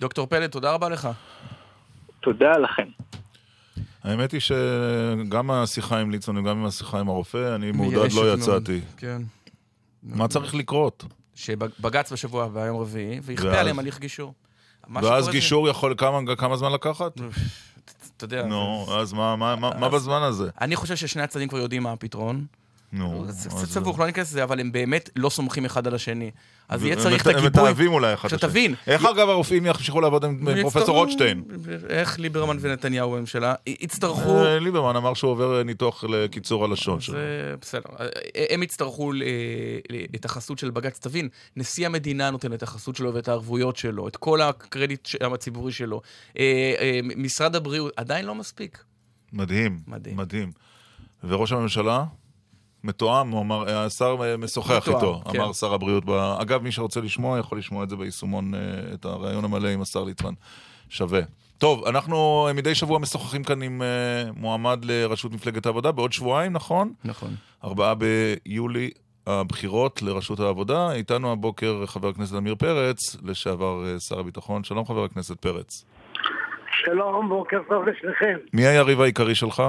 דוקטור 0.00 0.26
פלד, 0.26 0.50
תודה 0.50 0.72
רבה 0.72 0.88
לך. 0.88 1.08
תודה 2.20 2.58
לכם. 2.58 2.86
האמת 4.04 4.32
היא 4.32 4.40
שגם 4.40 5.50
השיחה 5.50 6.00
עם 6.00 6.10
ליצמן 6.10 6.38
וגם 6.38 6.58
עם 6.58 6.64
השיחה 6.64 7.00
עם 7.00 7.08
הרופא, 7.08 7.54
אני 7.54 7.72
מעודד 7.72 8.12
לא. 8.16 8.34
יצאתי. 8.34 8.80
כן. 8.96 9.22
מה 10.02 10.28
צריך 10.28 10.54
לקרות? 10.54 11.04
שבג"ץ 11.34 12.12
בשבוע 12.12 12.44
הבא, 12.44 12.66
יום 12.66 12.80
רביעי, 12.80 13.20
ויכפה 13.22 13.60
עליהם 13.60 13.78
הליך 13.78 13.98
גישור. 14.00 14.34
ואז 15.02 15.28
גישור 15.28 15.68
יכול 15.68 15.94
כמה- 15.98 16.36
כמה 16.36 16.56
זמן 16.56 16.72
לקחת? 16.72 17.12
אתה 18.16 18.24
יודע, 18.24 18.44
נו, 18.46 18.86
אז 19.00 19.12
מה- 19.12 19.36
מה 19.36 19.56
מה- 19.56 19.74
מה 19.78 19.88
בזמן 19.88 20.22
הזה? 20.22 20.50
אני 20.60 20.76
חושב 20.76 20.96
ששני 20.96 21.22
הצדדים 21.22 21.48
כבר 21.48 21.58
יודעים 21.58 21.82
מה 21.82 21.92
הפתרון. 21.92 22.46
נו, 22.92 23.24
זה 23.28 23.48
אז- 23.48 23.62
קצת 23.62 23.70
סבוך, 23.72 23.98
לא 23.98 24.06
ניכנס 24.06 24.30
לזה, 24.30 24.44
אבל 24.44 24.60
הם 24.60 24.72
באמת 24.72 25.10
לא 25.16 25.30
סומכים 25.30 25.64
אחד 25.64 25.86
על 25.86 25.94
השני. 25.94 26.30
אז 26.68 26.84
יהיה 26.84 26.96
צריך 26.96 27.22
את 27.22 27.26
הגיבוי. 27.26 27.46
הם 27.46 27.52
מתעבים 27.52 27.92
אולי 27.92 28.14
אחד 28.14 28.26
השני. 28.26 28.38
שתבין. 28.38 28.74
איך 28.86 29.04
אגב 29.04 29.28
הרופאים 29.28 29.66
ימשיכו 29.66 30.00
לעבוד 30.00 30.24
עם 30.24 30.46
פרופסור 30.60 30.96
רוטשטיין? 30.96 31.44
איך 31.88 32.18
ליברמן 32.18 32.56
ונתניהו 32.60 33.10
בממשלה 33.10 33.54
יצטרכו... 33.66 34.44
אה, 34.44 34.58
ליברמן 34.58 34.96
אמר 34.96 35.14
שהוא 35.14 35.30
עובר 35.30 35.62
ניתוח 35.62 36.04
לקיצור 36.04 36.64
הלשון 36.64 37.00
שלו. 37.00 37.14
זה 37.14 37.54
בסדר. 37.60 37.90
הם 38.50 38.62
יצטרכו 38.62 39.12
את 40.14 40.24
החסות 40.24 40.58
של 40.58 40.70
בג"ץ. 40.70 40.98
תבין, 40.98 41.28
נשיא 41.56 41.86
המדינה 41.86 42.30
נותן 42.30 42.52
את 42.52 42.62
החסות 42.62 42.96
שלו 42.96 43.14
ואת 43.14 43.28
הערבויות 43.28 43.76
שלו, 43.76 44.08
את 44.08 44.16
כל 44.16 44.40
הקרדיט 44.40 45.08
הציבורי 45.20 45.72
שלו. 45.72 46.00
אה, 46.38 46.74
אה, 46.78 47.00
משרד 47.16 47.56
הבריאות 47.56 47.92
עדיין 47.96 48.26
לא 48.26 48.34
מספיק. 48.34 48.84
מדהים. 49.32 49.78
מדהים. 49.86 50.52
וראש 51.24 51.52
הממשלה? 51.52 52.04
מתואם, 52.84 53.28
הוא 53.30 53.40
אמר, 53.40 53.76
השר 53.78 54.16
משוחח 54.38 54.88
מתואם, 54.88 54.96
איתו, 54.96 55.22
כן. 55.32 55.40
אמר 55.40 55.52
שר 55.52 55.74
הבריאות. 55.74 56.04
ב- 56.04 56.10
אגב, 56.40 56.62
מי 56.62 56.72
שרוצה 56.72 57.00
לשמוע, 57.00 57.38
יכול 57.38 57.58
לשמוע 57.58 57.84
את 57.84 57.88
זה 57.88 57.96
ביישומון, 57.96 58.54
אה, 58.54 58.60
את 58.94 59.04
הרעיון 59.04 59.44
המלא 59.44 59.68
עם 59.68 59.82
השר 59.82 60.04
ליצמן. 60.04 60.32
שווה. 60.88 61.20
טוב, 61.58 61.84
אנחנו 61.86 62.48
מדי 62.54 62.74
שבוע 62.74 62.98
משוחחים 62.98 63.44
כאן 63.44 63.62
עם 63.62 63.82
אה, 63.82 64.32
מועמד 64.36 64.84
לראשות 64.84 65.32
מפלגת 65.32 65.66
העבודה, 65.66 65.92
בעוד 65.92 66.12
שבועיים, 66.12 66.52
נכון? 66.52 66.92
נכון. 67.04 67.34
ארבעה 67.64 67.94
ביולי 67.94 68.90
הבחירות 69.26 70.02
לראשות 70.02 70.40
העבודה. 70.40 70.92
איתנו 70.92 71.32
הבוקר 71.32 71.86
חבר 71.86 72.08
הכנסת 72.08 72.34
עמיר 72.34 72.54
פרץ, 72.54 73.16
לשעבר 73.24 73.84
אה, 73.86 74.00
שר 74.00 74.18
הביטחון. 74.18 74.64
שלום 74.64 74.84
חבר 74.86 75.04
הכנסת 75.04 75.40
פרץ. 75.40 75.84
שלום, 76.84 77.28
בוקר 77.28 77.58
טוב 77.68 77.84
לשניכם. 77.88 78.36
מי 78.52 78.66
היריב 78.66 79.00
העיקרי 79.00 79.34
שלך? 79.34 79.62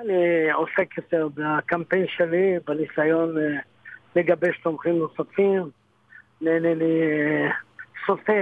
אני 0.00 0.50
עוסק 0.52 0.96
יותר 0.96 1.28
בקמפיין 1.34 2.06
שלי, 2.08 2.58
בניסיון 2.66 3.38
אה, 3.38 3.60
לגבש 4.16 4.58
תומכים 4.62 4.98
נוספים. 4.98 5.70
אינני 6.46 7.02
אה, 7.02 7.50
סוטה 8.06 8.32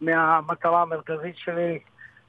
מהמטרה 0.00 0.82
המרכזית 0.82 1.36
שלי, 1.36 1.78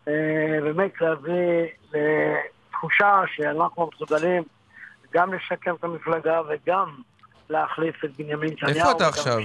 אה, 0.07 0.59
באמת 0.61 1.01
להביא 1.01 1.67
לתחושה 1.93 3.21
שאנחנו 3.35 3.89
מסוגלים 3.93 4.43
גם 5.13 5.33
לשקם 5.33 5.75
את 5.75 5.83
המפלגה 5.83 6.41
וגם 6.49 6.95
להחליף 7.49 8.05
את 8.05 8.09
בנימין 8.17 8.49
נתניהו. 8.49 8.77
איפה 8.77 8.91
אתה 8.91 9.07
עכשיו? 9.07 9.39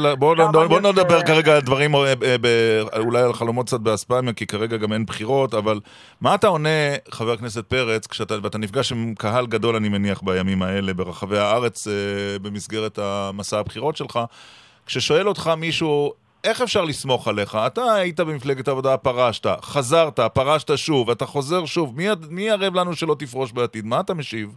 ל- 0.00 0.14
בואו 0.14 0.92
נדבר 0.92 1.22
כרגע 1.22 1.54
על 1.54 1.60
דברים, 1.60 1.94
אה, 1.94 2.12
אה, 2.44 2.98
אולי 2.98 3.22
על 3.22 3.32
חלומות 3.32 3.66
קצת 3.66 3.80
באספמיה, 3.80 4.32
כי 4.32 4.46
כרגע 4.46 4.76
גם 4.76 4.92
אין 4.92 5.06
בחירות, 5.06 5.54
אבל 5.54 5.80
מה 6.20 6.34
אתה 6.34 6.46
עונה, 6.46 6.68
חבר 7.10 7.32
הכנסת 7.32 7.66
פרץ, 7.66 8.06
כשאתה, 8.06 8.34
ואתה 8.42 8.58
נפגש 8.58 8.92
עם 8.92 9.14
קהל 9.18 9.46
גדול, 9.46 9.76
אני 9.76 9.88
מניח, 9.88 10.22
בימים 10.22 10.62
האלה, 10.62 10.94
ברחבי 10.94 11.38
הארץ, 11.38 11.88
אה, 11.88 11.92
במסגרת 12.42 12.98
המסע 12.98 13.58
הבחירות 13.58 13.96
שלך, 13.96 14.18
כששואל 14.86 15.28
אותך 15.28 15.52
מישהו, 15.56 16.12
איך 16.44 16.60
אפשר 16.60 16.84
לסמוך 16.84 17.28
עליך? 17.28 17.58
אתה 17.66 17.92
היית 17.94 18.20
במפלגת 18.20 18.68
העבודה, 18.68 18.96
פרשת, 18.96 19.46
חזרת, 19.62 20.20
פרשת 20.20 20.78
שוב, 20.78 21.10
אתה 21.10 21.26
חוזר 21.26 21.64
שוב, 21.66 21.96
מי, 21.96 22.06
מי 22.30 22.50
ערב 22.50 22.74
לנו 22.74 22.96
שלא 22.96 23.16
תפרוש 23.18 23.52
בעתיד? 23.52 23.86
מה 23.86 24.00
אתה 24.00 24.14
משיב? 24.14 24.48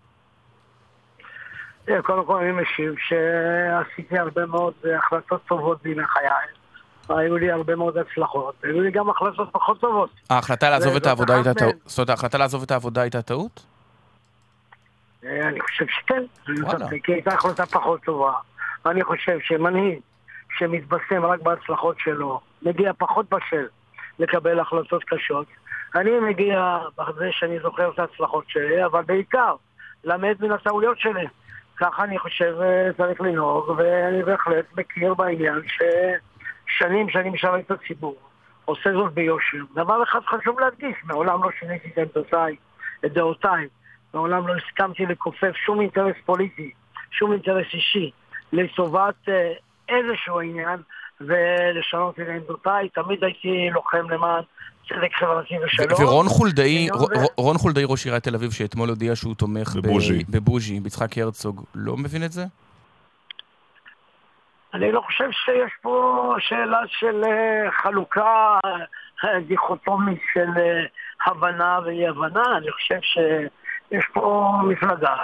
תראה, 1.88 2.02
קודם 2.02 2.26
כל 2.26 2.44
אני 2.44 2.52
משיב 2.52 2.94
שעשיתי 2.98 4.20
הרבה 4.20 4.46
מאוד 4.46 4.74
החלטות 4.98 5.42
טובות 5.48 5.82
בימי 5.84 6.04
חיי. 6.08 6.30
היו 7.10 7.38
לי 7.38 7.52
הרבה 7.52 7.76
מאוד 7.76 7.98
הצלחות, 7.98 8.56
היו 8.64 8.82
לי 8.82 8.92
גם 8.92 9.10
החלטות 9.10 9.50
פחות 9.52 9.82
טובות. 9.82 10.10
ההחלטה 10.30 10.70
לעזוב 10.70 10.96
את 10.96 11.06
העבודה 11.06 11.36
הייתה. 11.36 11.54
טעות? 11.54 11.76
זאת 11.86 11.98
אומרת, 11.98 12.10
ההחלטה 12.10 12.38
לעזוב 12.38 12.64
את 12.64 12.72
העבודה 12.72 13.02
הייתה 13.02 13.22
טעות? 13.22 13.66
אה, 15.26 15.48
אני 15.48 15.60
חושב 15.62 15.86
שכן. 15.88 16.24
כי 17.04 17.14
הייתה 17.14 17.34
החלטה 17.34 17.66
פחות 17.66 18.02
טובה. 18.04 18.34
אני 18.86 19.04
חושב 19.04 19.38
שמנהיג 19.42 20.00
שמתבשם 20.58 21.26
רק 21.26 21.42
בהצלחות 21.42 22.00
שלו, 22.00 22.40
מגיע 22.62 22.92
פחות 22.98 23.26
בשל 23.30 23.66
לקבל 24.20 24.60
החלטות 24.60 25.04
קשות. 25.04 25.48
אני 25.96 26.20
מגיע 26.20 26.78
בזה 26.98 27.28
שאני 27.32 27.60
זוכר 27.60 27.90
את 27.94 28.00
ההצלחות 28.00 28.46
שלי, 28.48 28.86
אבל 28.86 29.04
בעיקר 29.04 29.56
למד 30.04 30.36
מן 30.40 30.52
הטעויות 30.52 31.00
שלהם. 31.00 31.28
ככה 31.78 32.04
אני 32.04 32.20
חושב 32.20 32.56
אה, 32.62 32.90
צריך 32.98 33.22
לנהוג, 33.22 33.70
ואני 33.78 34.24
בהחלט 34.24 34.66
מכיר 34.78 35.14
בעניין 35.14 35.62
ששנים 35.68 37.10
שאני 37.10 37.30
משרת 37.30 37.66
את 37.66 37.72
הציבור, 37.72 38.16
עושה 38.66 38.94
זאת 38.94 39.14
ביושר. 39.14 39.58
דבר 39.76 40.04
אחד 40.04 40.20
חשוב 40.26 40.60
להדגיש, 40.60 40.96
מעולם 41.04 41.44
לא 41.44 41.50
שיניתי 41.60 41.90
את 41.90 41.98
עמדותיי, 41.98 42.56
את 43.06 43.14
דעותיי, 43.14 43.68
מעולם 44.14 44.48
לא 44.48 44.54
הסכמתי 44.56 45.06
לכופף 45.06 45.56
שום 45.56 45.82
אינטרס 45.82 46.16
פוליטי, 46.26 46.72
שום 47.12 47.32
אינטרס 47.32 47.68
אישי, 47.74 48.12
לטובת 48.54 49.30
אה, 49.30 49.54
איזשהו 49.90 50.40
עניין, 50.40 50.80
ולשנות 51.22 52.20
את 52.20 52.28
עמדותיי. 52.28 52.90
תמיד 52.90 53.24
הייתי 53.24 53.70
לוחם 53.74 54.10
למען 54.10 54.44
צדק 54.90 55.14
חברתי 55.14 55.56
ושלום. 55.66 56.02
ורון 56.02 56.26
חולדאי, 56.28 56.88
רון 57.38 57.58
חולדאי, 57.58 57.84
ראש 57.88 58.06
עיריית 58.06 58.24
תל 58.24 58.36
אביב, 58.36 58.52
שאתמול 58.52 58.90
הודיע 58.90 59.16
שהוא 59.16 59.36
תומך 59.36 59.76
בבוז'י. 59.76 60.24
בבוז'י, 60.30 60.80
ביצחק 60.80 61.18
הרצוג, 61.18 61.64
לא 61.76 61.98
מבין 61.98 62.24
את 62.24 62.32
זה? 62.32 62.44
אני 64.74 64.92
לא 64.92 65.02
חושב 65.02 65.32
שיש 65.32 65.72
פה 65.82 66.36
שאלה 66.40 66.80
של 66.88 67.24
אה, 67.24 67.72
חלוקה 67.72 68.60
אה, 69.24 69.40
דיכוטומית 69.48 70.22
של 70.34 70.50
אה, 70.58 70.84
הבנה 71.26 71.80
ואי 71.86 72.08
הבנה, 72.08 72.58
אני 72.58 72.72
חושב 72.72 73.00
שיש 73.02 74.06
פה 74.14 74.54
מפלגה, 74.64 75.16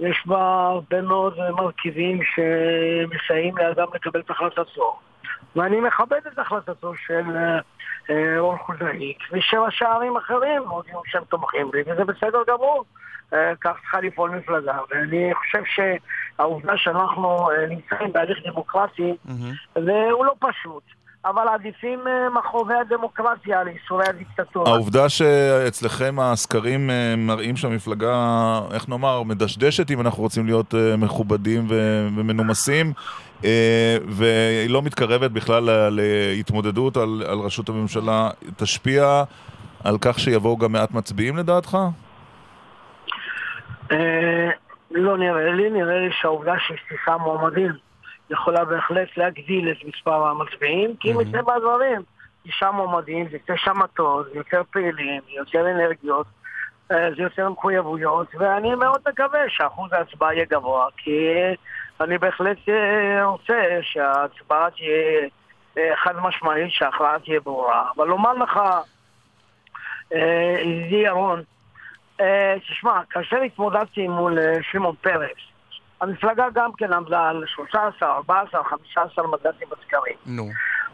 יש 0.00 0.22
בה 0.26 0.68
הרבה 0.72 1.02
מאוד 1.02 1.38
מרכיבים 1.56 2.20
שמסייעים 2.22 3.56
לאדם 3.56 3.86
לקבל 3.94 4.20
את 4.20 4.30
החלטתו, 4.30 4.98
ואני 5.56 5.80
מכבד 5.80 6.20
את 6.32 6.38
החלטתו 6.38 6.92
של 7.06 7.36
אה, 7.36 7.58
אה, 8.10 8.40
רון 8.40 8.58
חולדאי, 8.58 9.14
כפי 9.18 9.40
שראשי 9.40 9.84
אחרים 10.18 10.62
הודיעו 10.62 11.02
שהם 11.06 11.24
תומכים 11.28 11.70
בי, 11.70 11.82
וזה 11.82 12.04
בסדר 12.04 12.38
גמור. 12.48 12.84
אה, 13.34 13.52
כך 13.60 13.72
צריכה 13.80 14.00
לפעול 14.00 14.30
מפלגה, 14.30 14.78
ואני 14.90 15.30
חושב 15.34 15.62
שהעובדה 15.64 16.72
שאנחנו 16.76 17.48
נמצאים 17.68 18.12
בהליך 18.12 18.38
דמוקרטי, 18.46 19.16
והוא 19.76 20.24
לא 20.24 20.34
פשוט, 20.38 20.82
אבל 21.24 21.48
עדיפים 21.48 22.00
מחרובי 22.38 22.74
הדמוקרטיה 22.74 23.64
לייסורי 23.64 24.06
הדיקטטורה. 24.08 24.70
העובדה 24.70 25.08
שאצלכם 25.08 26.20
הסקרים 26.20 26.90
מראים 27.16 27.56
שהמפלגה, 27.56 28.14
איך 28.74 28.88
נאמר, 28.88 29.22
מדשדשת, 29.22 29.90
אם 29.90 30.00
אנחנו 30.00 30.22
רוצים 30.22 30.46
להיות 30.46 30.74
מכובדים 30.98 31.66
ומנומסים, 32.16 32.92
והיא 34.08 34.70
לא 34.70 34.82
מתקרבת 34.82 35.30
בכלל 35.30 35.68
להתמודדות 35.90 36.96
על, 36.96 37.22
על 37.28 37.38
ראשות 37.38 37.68
הממשלה, 37.68 38.30
תשפיע 38.56 39.22
על 39.84 39.96
כך 40.00 40.18
שיבואו 40.18 40.56
גם 40.56 40.72
מעט 40.72 40.90
מצביעים 40.90 41.36
לדעתך? 41.36 41.78
אה, 43.92 44.50
לא 44.90 45.18
נראה 45.18 45.52
לי, 45.52 45.70
נראה 45.70 45.98
לי 45.98 46.08
שהעובדה 46.20 46.54
שיש 46.58 46.80
תשעה 46.92 47.18
מועמדים 47.18 47.72
יכולה 48.30 48.64
בהחלט 48.64 49.08
להגדיל 49.16 49.70
את 49.70 49.76
מספר 49.84 50.26
המצביעים, 50.26 50.96
כי 51.00 51.12
מטבע 51.12 51.54
הדברים, 51.54 52.02
תשעה 52.46 52.72
מועמדים 52.72 53.26
זה 53.30 53.38
תשע 53.46 53.72
מטות, 53.72 54.26
זה 54.26 54.38
יותר 54.38 54.62
פעילים, 54.70 55.20
זה 55.24 55.32
יותר 55.36 55.70
אנרגיות, 55.70 56.26
אה, 56.92 57.08
זה 57.16 57.22
יותר 57.22 57.50
מחויבויות, 57.50 58.26
ואני 58.38 58.74
מאוד 58.74 59.00
מקווה 59.08 59.40
שאחוז 59.48 59.92
ההצבעה 59.92 60.34
יהיה 60.34 60.44
גבוה, 60.50 60.86
כי 60.96 61.28
אני 62.00 62.18
בהחלט 62.18 62.68
אה, 62.68 63.24
רוצה 63.24 63.78
שההצבעה 63.82 64.70
תהיה 64.70 65.28
אה, 65.78 65.96
חד 65.96 66.16
משמעית, 66.16 66.72
שההכרעה 66.72 67.18
תהיה 67.18 67.40
ברורה. 67.40 67.90
אבל 67.96 68.06
לומר 68.06 68.34
לך, 68.34 68.60
אה, 70.12 70.56
ידידי 70.60 70.96
ירון, 70.96 71.42
תשמע, 72.68 73.00
כאשר 73.10 73.36
התמודדתי 73.36 74.08
מול 74.08 74.38
שמעון 74.62 74.94
פרס, 75.00 75.38
המפלגה 76.00 76.46
גם 76.54 76.70
כן 76.78 76.92
עמדה 76.92 77.28
על 77.28 77.44
13, 77.46 78.14
14, 78.14 78.64
15 78.64 79.26
מנדטים 79.26 79.68
בסקרים. 79.70 80.16
נו. 80.26 80.50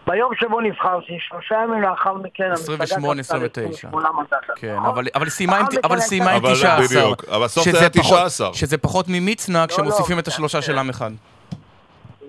ביום 0.07 0.35
שבו 0.35 0.61
נבחרתי, 0.61 1.19
שלושה 1.21 1.55
ימים 1.65 1.83
לאחר 1.83 2.15
מכן, 2.15 2.45
המפלגה 2.51 2.83
28, 2.85 3.23
קפצה 3.23 3.37
29. 3.37 3.89
ל-28 3.89 4.13
מנדטים. 4.13 4.55
כן? 4.57 4.77
אבל, 4.87 5.05
אבל 5.15 5.29
סיימה 5.29 5.57
עם, 5.57 5.67
לאחר 5.67 5.79
אבל 5.85 6.01
19. 6.01 7.03
בדיוק, 7.03 7.25
אבל 7.25 7.45
בסוף 7.45 7.65
זה 7.69 7.79
היה 7.81 7.91
פחות- 7.91 8.03
19. 8.05 8.55
שזה 8.55 8.79
פחות 8.79 9.07
ממצנע 9.09 9.65
כשמוסיפים 9.69 10.17
לא, 10.17 10.21
את 10.21 10.29
השלושה 10.29 10.63
של 10.63 10.79
עם 10.79 10.89
אחד. 10.91 11.11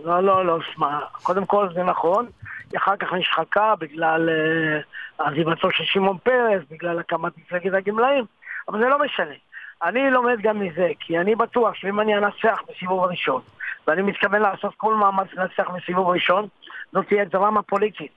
לא, 0.03 0.23
לא, 0.23 0.45
לא, 0.45 0.57
שמע, 0.73 0.99
קודם 1.23 1.45
כל 1.45 1.67
זה 1.73 1.83
נכון, 1.83 2.25
היא 2.71 2.79
אחר 2.79 2.95
כך 2.97 3.13
נשחקה 3.13 3.73
בגלל 3.79 4.29
אה, 4.29 5.25
עזיבתו 5.27 5.71
של 5.71 5.83
שמעון 5.83 6.17
פרס, 6.23 6.61
בגלל 6.71 6.99
הקמת 6.99 7.31
מפלגת 7.37 7.73
הגמלאים, 7.73 8.25
אבל 8.69 8.79
זה 8.79 8.85
לא 8.85 8.97
משנה. 9.05 9.35
אני 9.83 10.09
לומד 10.11 10.37
גם 10.41 10.59
מזה, 10.59 10.87
כי 10.99 11.19
אני 11.19 11.35
בטוח 11.35 11.75
שאם 11.75 11.99
אני 11.99 12.17
אנצח 12.17 12.57
בסיבוב 12.69 13.03
הראשון, 13.03 13.41
ואני 13.87 14.01
מתכוון 14.01 14.41
לעשות 14.41 14.73
כל 14.77 14.95
מאמץ 14.95 15.27
לנצח 15.33 15.69
בסיבוב 15.69 16.07
ראשון, 16.07 16.47
זאת 16.93 17.07
תהיה 17.07 17.25
דרמה 17.25 17.61
פוליטית. 17.61 18.11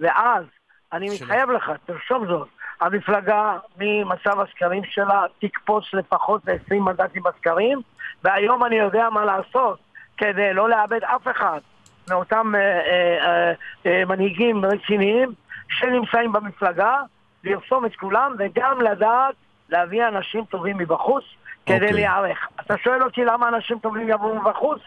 ואז, 0.00 0.44
אני 0.92 1.10
מתחייב 1.14 1.50
לך, 1.50 1.72
תרשום 1.86 2.26
זאת, 2.26 2.48
המפלגה 2.80 3.58
ממצב 3.78 4.40
הסקרים 4.40 4.82
שלה 4.84 5.24
תקפוץ 5.38 5.84
לפחות 5.92 6.42
ל-20 6.46 6.74
מנדטים 6.74 7.22
בסקרים, 7.22 7.80
והיום 8.24 8.64
אני 8.64 8.76
יודע 8.76 9.08
מה 9.10 9.24
לעשות 9.24 9.78
כדי 10.16 10.54
לא 10.54 10.68
לאבד 10.68 11.04
אף 11.04 11.28
אחד 11.28 11.60
מאותם 12.10 12.54
אה, 12.54 12.60
אה, 12.60 13.26
אה, 13.26 13.52
אה, 13.86 14.04
מנהיגים 14.04 14.64
רציניים 14.64 15.32
שנמצאים 15.68 16.32
במפלגה, 16.32 16.96
לרסום 17.44 17.86
את 17.86 17.96
כולם 17.96 18.34
וגם 18.38 18.80
לדעת 18.80 19.34
להביא 19.68 20.08
אנשים 20.08 20.44
טובים 20.44 20.78
מבחוץ 20.78 21.24
כדי 21.66 21.74
אוקיי. 21.74 21.92
להיערך. 21.92 22.48
אתה 22.60 22.74
שואל 22.78 23.02
אותי 23.02 23.24
למה 23.24 23.48
אנשים 23.48 23.78
טובים 23.78 24.08
יבואו 24.08 24.40
מבחוץ? 24.40 24.80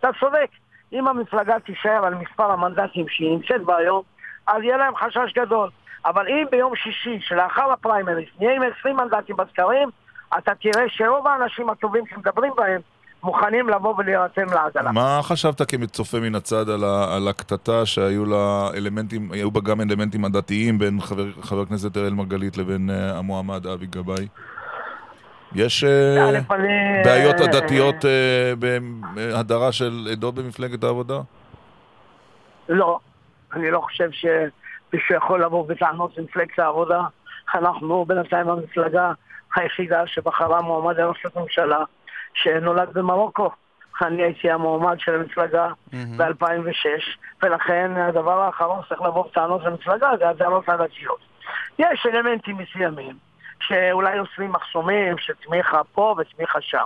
אתה 0.00 0.08
צודק. 0.20 0.50
אם 0.92 1.08
המפלגה 1.08 1.60
תישאר 1.60 2.04
על 2.06 2.14
מספר 2.14 2.52
המנדטים 2.52 3.06
שהיא 3.08 3.30
נמצאת 3.30 3.64
בה 3.64 3.76
היום, 3.76 4.02
אז 4.46 4.62
יהיה 4.62 4.76
להם 4.76 4.96
חשש 4.96 5.32
גדול. 5.36 5.70
אבל 6.04 6.28
אם 6.28 6.44
ביום 6.50 6.76
שישי, 6.76 7.18
שלאחר 7.20 7.72
הפריימריס, 7.72 8.28
נהיה 8.40 8.56
עם 8.56 8.62
20 8.80 8.96
מנדטים 8.96 9.36
בסקרים, 9.36 9.88
אתה 10.38 10.52
תראה 10.54 10.84
שרוב 10.88 11.26
האנשים 11.26 11.70
הטובים 11.70 12.04
שמדברים 12.06 12.52
בהם 12.56 12.80
מוכנים 13.22 13.68
לבוא 13.68 13.94
ולהירתם 13.98 14.46
לעגלה. 14.54 14.92
מה 14.92 15.20
חשבת 15.22 15.62
כצופה 15.62 16.20
מן 16.20 16.34
הצד 16.34 16.68
על, 16.68 17.28
הקטטה 17.28 17.86
שהיו 17.86 18.24
לה 18.26 18.68
אלמנטים, 18.74 19.32
היו 19.32 19.50
בה 19.50 19.60
גם 19.60 19.80
אלמנטים 19.80 20.24
עדתיים 20.24 20.78
בין 20.78 21.00
חבר, 21.00 21.26
חבר 21.42 21.60
הכנסת 21.60 21.96
אראל 21.96 22.12
מרגלית 22.12 22.56
לבין 22.56 22.90
uh, 22.90 23.18
המועמד 23.18 23.66
אבי 23.66 23.86
גבאי? 23.86 24.28
יש 25.54 25.84
uh, 25.84 25.86
א', 26.20 26.54
אני- 26.54 27.02
בעיות 27.04 27.40
עדתיות 27.40 27.94
uh, 28.04 28.08
בהדרה 29.14 29.72
של 29.72 30.08
עדות 30.12 30.34
במפלגת 30.34 30.84
העבודה? 30.84 31.20
לא, 32.68 32.98
אני 33.52 33.70
לא 33.70 33.80
חושב 33.80 34.10
שמישהו 34.10 35.14
יכול 35.14 35.44
לבוא 35.44 35.68
בטענות 35.68 36.18
למפלגת 36.18 36.58
העבודה. 36.58 37.00
אנחנו 37.54 38.04
בינתיים 38.04 38.48
המפלגה 38.48 39.12
היחידה 39.54 40.06
שבחרה 40.06 40.62
מועמד 40.62 40.96
לראשות 41.00 41.36
ממשלה 41.36 41.78
שנולד 42.34 42.88
במרוקו. 42.92 43.50
אני 44.02 44.22
הייתי 44.22 44.50
המועמד 44.50 44.96
של 45.00 45.14
המפלגה 45.14 45.68
ב-2006, 45.92 46.86
ולכן 47.42 47.90
הדבר 47.96 48.40
האחרון 48.40 48.80
שצריך 48.84 49.02
לבוא 49.02 49.26
בטענות 49.26 49.64
למפלגה 49.64 50.10
זה 50.18 50.28
הדרות 50.28 50.68
הדתיות. 50.68 51.18
יש 51.78 52.06
אלמנטים 52.06 52.56
מסוימים 52.58 53.29
שאולי 53.60 54.16
יוצרים 54.16 54.52
מחסומים 54.52 55.18
של 55.18 55.32
תמיכה 55.34 55.80
פה 55.92 56.14
ותמיכה 56.18 56.60
שם. 56.60 56.84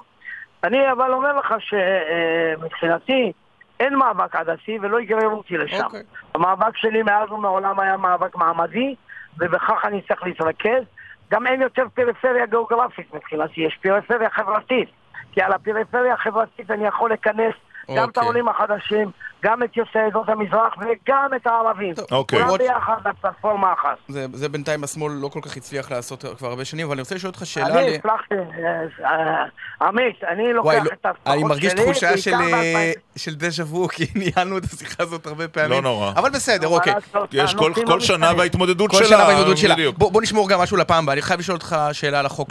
אני 0.65 0.93
אבל 0.93 1.13
אומר 1.13 1.33
לך 1.33 1.55
שמבחינתי 1.59 3.33
אין 3.81 3.95
מאבק 3.95 4.37
עדתי 4.37 4.79
ולא 4.83 5.01
יגררו 5.01 5.37
אותי 5.37 5.57
לשם. 5.57 5.85
אוקיי. 5.85 6.03
המאבק 6.35 6.77
שלי 6.77 7.03
מאז 7.03 7.33
ומעולם 7.33 7.81
היה 7.81 7.97
מאבק 7.97 8.37
מעמדי, 8.37 8.95
ובכך 9.39 9.85
אני 9.85 10.03
צריך 10.03 10.23
להתרכז. 10.23 10.83
גם 11.31 11.47
אין 11.47 11.63
יותר 11.63 11.85
פריפריה 11.95 12.47
גיאוגרפית 12.47 13.15
מבחינתי, 13.15 13.61
יש 13.61 13.79
פריפריה 13.83 14.31
חברתית. 14.31 14.89
כי 15.33 15.43
על 15.43 15.53
הפריפריה 15.53 16.15
החברתית 16.15 16.71
אני 16.71 16.87
יכול 16.87 17.13
לכנס 17.13 17.55
גם 17.97 18.05
את 18.05 18.09
אוקיי. 18.09 18.23
העולים 18.23 18.49
החדשים, 18.49 19.11
גם 19.45 19.63
את 19.63 19.77
יוצאי 19.77 20.01
עדות 20.01 20.29
המזרח 20.29 20.75
וגם 20.81 21.29
את 21.37 21.47
הערבים. 21.47 21.95
אוקיי. 22.11 22.45
כולם 22.45 22.59
ביחד 22.59 22.97
בפלטפורמה 23.05 23.73
אחת. 23.73 23.97
זה, 24.09 24.27
זה 24.33 24.49
בינתיים 24.49 24.85
השמאל 24.85 25.13
לא 25.13 25.29
כל 25.29 25.41
כך 25.43 25.57
הצליח 25.57 25.91
לעשות 25.91 26.25
כבר 26.39 26.49
הרבה 26.49 26.65
שנים, 26.65 26.87
אבל 26.87 26.93
אני 26.93 27.01
רוצה 27.01 27.15
לשאול 27.15 27.31
אותך 27.31 27.47
שאלה... 27.47 27.81
אני 27.81 27.97
הצלחתי, 27.97 28.35
אה, 28.35 29.07
אה, 29.11 29.45
עמית, 29.89 30.25
אני 30.29 30.53
לוקח 30.53 30.67
וואי, 30.67 30.77
לא, 30.77 30.91
את 31.01 31.07
ההבטחות 31.07 31.35
אני 31.35 31.45
מרגיש 31.45 31.73
שלי, 31.73 31.83
תחושה 31.83 32.19
של, 32.19 32.35
אה, 32.35 32.93
של 33.17 33.35
דז'ה 33.35 33.63
וו, 33.63 33.89
כי 33.95 34.07
ניהלנו 34.15 34.59
את 34.59 34.65
השיחה 34.65 35.03
הזאת 35.03 35.27
הרבה 35.27 35.49
פעמים. 35.49 35.71
לא 35.71 35.83
נורא. 35.83 36.11
אבל 36.17 36.31
בסדר, 36.31 36.69
אוקיי. 36.69 36.95
יש 37.33 37.55
כל, 37.55 37.73
כל 37.87 38.01
שנה. 38.01 38.33
וההתמודדות 38.39 38.91
כל 38.91 38.97
שלה. 38.97 39.07
שנה 39.07 39.25
בהתמודדות 39.27 39.57
שלה. 39.59 39.75
בוא, 39.97 40.13
בוא 40.13 40.23
נשמור 40.23 40.49
גם 40.49 40.61
משהו 40.61 40.77
לפעם 40.77 41.05
הבאה. 41.05 41.13
אני 41.13 41.23
חייב 41.23 41.41
לשאול 41.41 41.55
אותך 41.57 41.77
שאלה 41.93 42.19
על 42.19 42.27
החוק 42.27 42.51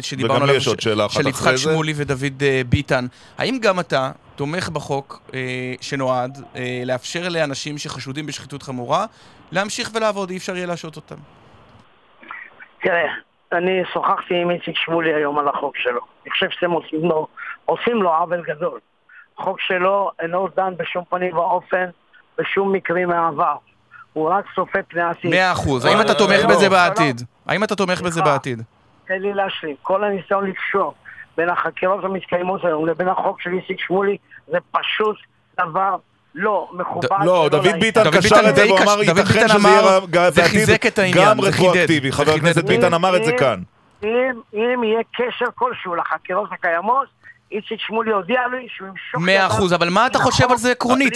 שדיברנו 0.00 0.34
וגם 0.34 0.42
לי 0.42 0.50
עליו, 0.50 0.56
יש 0.56 0.68
עוד 0.68 0.80
שאלה 0.80 1.06
אחת 1.06 1.22
של 1.22 1.28
יצחק. 1.28 1.56
שמולי 1.56 1.92
ודוד 1.96 2.42
ביטן. 2.68 3.06
האם 3.38 3.58
גם 3.58 3.80
אתה 3.80 4.10
תומך 4.36 4.68
בחוק 4.68 5.20
אה, 5.34 5.74
שנועד 6.34 6.44
אה, 6.56 6.82
לאפשר 6.84 7.28
לאנשים 7.28 7.78
שחשודים 7.78 8.26
בשחיתות 8.26 8.62
חמורה 8.62 9.06
להמשיך 9.52 9.90
ולעבוד, 9.94 10.30
אי 10.30 10.36
אפשר 10.36 10.56
יהיה 10.56 10.66
להשעות 10.66 10.96
אותם? 10.96 11.16
תראה, 12.80 13.08
אני 13.52 13.82
שוחחתי 13.92 14.34
עם 14.34 14.50
איציק 14.50 14.76
שמולי 14.76 15.14
היום 15.14 15.38
על 15.38 15.48
החוק 15.48 15.76
שלו. 15.76 16.00
אני 16.22 16.30
חושב 16.30 16.46
שאתם 16.50 16.70
עושים 16.70 17.00
לו, 17.04 17.26
עושים 17.64 18.02
לו 18.02 18.14
עוול 18.14 18.42
גדול. 18.46 18.80
החוק 19.38 19.60
שלו 19.60 20.10
אינו 20.20 20.48
דן 20.56 20.72
בשום 20.76 21.04
פנים 21.10 21.36
ואופן 21.36 21.86
בשום 22.38 22.72
מקרים 22.72 23.08
מהעבר. 23.08 23.56
הוא 24.12 24.30
רק 24.30 24.44
צופה 24.54 24.82
פני 24.88 25.02
עתיד. 25.02 25.30
מאה 25.30 25.52
אחוז. 25.52 25.84
האם 25.84 26.00
אתה 26.00 26.12
לא, 26.12 26.18
תומך 26.18 26.40
לא, 26.42 26.48
בזה 26.48 26.68
לא, 26.68 26.72
בעתיד? 26.72 27.20
האם 27.46 27.64
אתה 27.64 27.76
תומך 27.76 28.02
בזה. 28.02 28.22
בעתיד? 28.22 28.62
תן 29.06 29.22
לי 29.22 29.32
להשלים. 29.34 29.76
כל 29.82 30.04
הניסיון 30.04 30.46
לקשור 30.46 30.94
בין 31.36 31.48
החקירות 31.50 32.04
המתקיימות 32.04 32.64
היום 32.64 32.86
לבין 32.86 33.08
החוק 33.08 33.40
של 33.40 33.50
איציק 33.52 33.80
שמולי 33.80 34.16
זה 34.46 34.58
פשוט 34.70 35.16
דבר 35.56 35.96
לא 36.38 36.68
מכובד. 36.72 37.08
לא, 37.24 37.48
דוד. 37.50 37.66
ביטן 37.80 38.10
קשר 38.10 38.36
את 38.48 38.56
זה 38.56 38.62
די 38.62 38.68
והוא 38.68 38.78
קש- 38.78 38.82
אמר 38.84 38.94
דוד 39.04 39.18
ייתכן 39.18 39.48
שזה 39.48 39.56
אמר 39.56 39.98
יהיה 40.12 40.30
בעתיד 40.30 41.14
גם. 41.14 41.40
רטרואקטיבי. 41.40 42.12
חבר. 42.12 42.32
הכנסת 42.32 42.64
ביטן 42.64 42.94
אמר 42.94 43.16
את 43.16 43.24
זה 43.24 43.32
כאן. 43.38 43.62
אם, 44.04 44.08
אם 44.54 44.84
יהיה 44.84 45.00
קשר 45.16 45.46
כלשהו 45.54 45.94
לחקירות 45.94 46.52
הקיימות, 46.52 47.06
איציק 47.52 47.80
שמולי 47.80 48.12
הודיע 48.12 48.40
לי 48.52 48.66
שהוא 48.76 48.88
ימשוך... 48.88 49.20
מאה 49.20 49.46
אחוז, 49.46 49.72
אבל 49.74 49.90
מה 49.90 50.06
אתה 50.06 50.18
מהחוק 50.18 50.32
חושב 50.32 50.50
על 50.50 50.56
זה 50.56 50.70
עקרונית? 50.72 51.14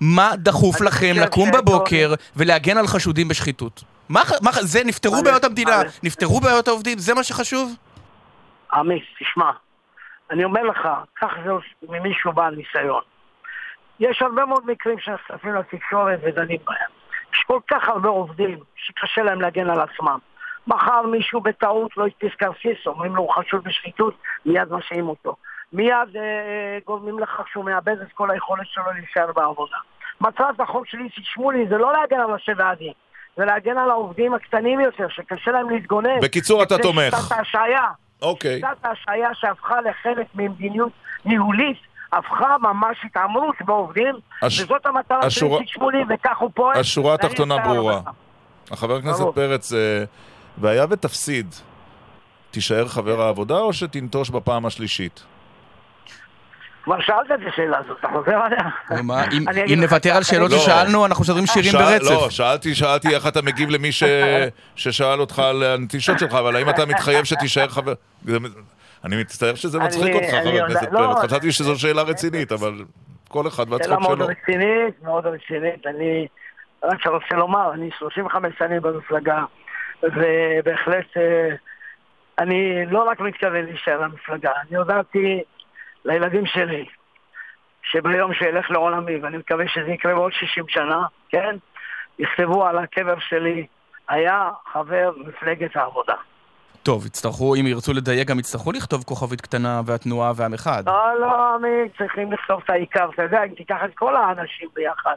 מה 0.00 0.30
דחוף 0.36 0.80
לכם 0.80 1.12
לקום 1.16 1.50
בבוקר 1.50 2.14
ולהגן 2.36 2.78
על 2.78 2.86
חשודים 2.86 3.28
בשחיתות? 3.28 3.84
מה 4.08 4.22
זה, 4.60 4.84
נפתרו 4.84 5.22
בעיות 5.22 5.44
המדינה. 5.44 5.80
נפתרו 6.02 6.40
בעיות 6.40 6.68
העובדים, 6.68 6.98
זה 6.98 7.14
מה 7.14 7.24
שחשוב? 7.24 7.74
עמית, 8.72 9.02
תשמע, 9.20 9.50
אני 10.30 10.44
אומר 10.44 10.62
לך, 10.62 10.88
קח 11.14 11.30
זה 11.44 11.50
ממישהו 11.88 12.32
בעל 12.32 12.54
ניסיון. 12.54 13.02
יש 14.00 14.22
הרבה 14.22 14.44
מאוד 14.44 14.66
מקרים 14.66 14.98
שנחשפים 14.98 15.54
לתקשורת 15.54 16.18
ודנים 16.22 16.58
בהם. 16.66 16.90
יש 17.32 17.44
כל 17.46 17.60
כך 17.70 17.88
הרבה 17.88 18.08
עובדים 18.08 18.58
שקשה 18.76 19.22
להם 19.22 19.40
להגן 19.40 19.70
על 19.70 19.80
עצמם. 19.80 20.18
מחר 20.66 21.02
מישהו 21.02 21.40
בטעות 21.40 21.96
לא 21.96 22.06
הדפיס 22.06 22.32
כרטיס, 22.38 22.86
אומרים 22.86 23.16
לו 23.16 23.22
הוא 23.22 23.34
חשוד 23.34 23.64
בשחיתות, 23.64 24.14
מיד 24.46 24.72
משעים 24.72 25.08
אותו. 25.08 25.36
מיד 25.72 26.16
אה, 26.16 26.78
גורמים 26.86 27.18
לכך 27.18 27.48
שהוא 27.52 27.64
מאבד 27.64 28.00
את 28.02 28.12
כל 28.14 28.30
היכולת 28.30 28.66
שלו 28.66 28.84
להישאר 28.94 29.32
בעבודה. 29.32 29.76
מטרת 30.20 30.60
החוק 30.60 30.86
של 30.86 30.98
איציק 30.98 31.24
שמולי 31.24 31.66
זה 31.68 31.78
לא 31.78 31.92
להגן 31.92 32.20
על 32.20 32.30
ראשי 32.30 32.52
ועדים, 32.56 32.92
זה 33.36 33.44
להגן 33.44 33.78
על 33.78 33.90
העובדים 33.90 34.34
הקטנים 34.34 34.80
יותר, 34.80 35.08
שקשה 35.08 35.50
להם 35.50 35.70
להתגונן. 35.70 36.20
בקיצור, 36.22 36.62
אתה 36.62 36.74
זה 36.74 36.82
תומך. 36.82 37.16
שיטת 37.16 37.32
ההשעיה. 37.32 37.84
אוקיי. 38.22 38.54
שיטת 38.54 38.84
ההשעיה 38.84 39.28
שהפכה 39.34 39.80
לחלק 39.80 40.26
ממדיניות 40.34 40.92
ניהולית, 41.24 41.78
הפכה 42.12 42.56
ממש 42.62 42.96
התעמרות 43.04 43.54
בעובדים, 43.64 44.14
הש- 44.42 44.60
וזאת 44.60 44.86
המטרה 44.86 45.20
של 45.22 45.26
השורה- 45.26 45.58
איציק 45.60 45.74
שמולי, 45.74 45.98
וכך 46.08 46.38
הוא 46.38 46.50
פועל. 46.54 46.80
השורה 46.80 47.14
התחתונה 47.14 47.58
ברורה. 47.58 48.00
חבר 48.74 48.96
הכנסת. 48.96 49.24
פרץ, 49.34 49.72
אה, 49.72 50.04
והיה 50.58 50.86
ותפסיד, 50.90 51.54
תישאר 52.50 52.88
חבר 52.88 53.20
העבודה 53.22 53.58
או 53.58 53.72
שתנטוש 53.72 54.30
בפעם 54.30 54.66
השלישית? 54.66 55.24
כבר 56.84 57.00
שאלת 57.00 57.26
את 57.34 57.52
השאלה 57.52 57.78
הזאת, 57.78 57.96
אתה 58.00 58.08
חוזר 58.12 58.36
עליה? 58.36 58.58
אם- 59.68 59.80
נוותר 59.80 60.16
על 60.16 60.22
שאלות 60.22 60.50
לא. 60.50 60.58
ששאלנו, 60.58 61.06
אנחנו 61.06 61.22
משדרים 61.22 61.46
שירים 61.46 61.72
ברצף. 61.72 62.10
לא, 62.10 62.30
שאלתי, 62.30 62.74
שאלתי 62.74 63.14
איך 63.14 63.26
אתה 63.26 63.42
מגיב 63.42 63.70
למי. 63.70 63.88
ששאל 64.76 65.20
אותך 65.20 65.38
על 65.38 65.62
הנטישות 65.62 66.18
שלך, 66.18 66.34
אבל 66.34 66.56
האם 66.56 66.68
אתה 66.70 66.86
מתחייב 66.86 67.24
שתישאר 67.24 67.68
חבר... 67.68 67.92
אני 69.04 69.20
מצטער 69.20 69.54
שזה 69.54 69.78
מצחיק 69.78 70.14
אותך, 70.14 70.30
חבר 70.30 70.64
הכנסת 70.64 70.92
לא, 70.92 70.98
פרץ. 70.98 71.24
חשבתי 71.24 71.52
שזו 71.52 71.80
שאלה 71.80 72.02
רצינית, 72.02 72.52
אבל 72.52 72.72
כל 73.28 73.48
אחד 73.48 73.64
שאלה 73.64 73.76
והצחוק 73.76 74.00
מאוד 74.00 74.18
שלו. 74.18 74.26
רצינית, 74.26 75.02
מאוד 75.02 75.26
רצינית. 75.26 75.86
אני 75.86 76.26
רק 76.82 77.06
רוצה 77.06 77.34
לומר, 77.34 77.74
אני 77.74 77.90
35 77.98 78.58
שנים 78.58 78.82
במפלגה, 78.82 79.44
ובהחלט 80.02 81.16
אה, 81.16 81.48
אני 82.38 82.86
לא 82.86 83.02
רק 83.02 83.20
מתכוון 83.20 83.64
להישאר 83.64 84.02
במפלגה, 84.02 84.52
אני 84.68 84.76
הודעתי 84.76 85.42
לילדים 86.04 86.46
שלי 86.46 86.86
שביום 87.82 88.34
שאלך 88.34 88.70
לעולמי, 88.70 89.16
ואני 89.16 89.36
מקווה 89.36 89.68
שזה 89.68 89.90
יקרה 89.90 90.14
בעוד 90.14 90.32
60 90.32 90.64
שנה, 90.68 91.06
כן? 91.28 91.56
יכתבו 92.18 92.66
על 92.66 92.78
הקבר 92.78 93.18
שלי, 93.18 93.66
היה 94.08 94.50
חבר 94.72 95.10
מפלגת 95.26 95.76
העבודה. 95.76 96.14
טוב, 96.88 97.06
יצטרכו, 97.06 97.54
אם 97.54 97.66
ירצו 97.66 97.92
לדייק, 97.92 98.28
גם 98.28 98.38
יצטרכו 98.38 98.72
לכתוב 98.72 99.04
כוכבית 99.04 99.40
קטנה 99.40 99.80
והתנועה 99.86 100.32
והמחד. 100.36 100.82
לא, 100.86 101.20
לא, 101.20 101.54
עמית, 101.54 101.92
צריכים 101.98 102.32
לכתוב 102.32 102.60
את 102.64 102.70
העיקר, 102.70 103.10
אתה 103.14 103.22
יודע, 103.22 103.44
אם 103.44 103.54
תיקח 103.54 103.76
את 103.84 103.90
כל 103.94 104.16
האנשים 104.16 104.68
ביחד. 104.74 105.14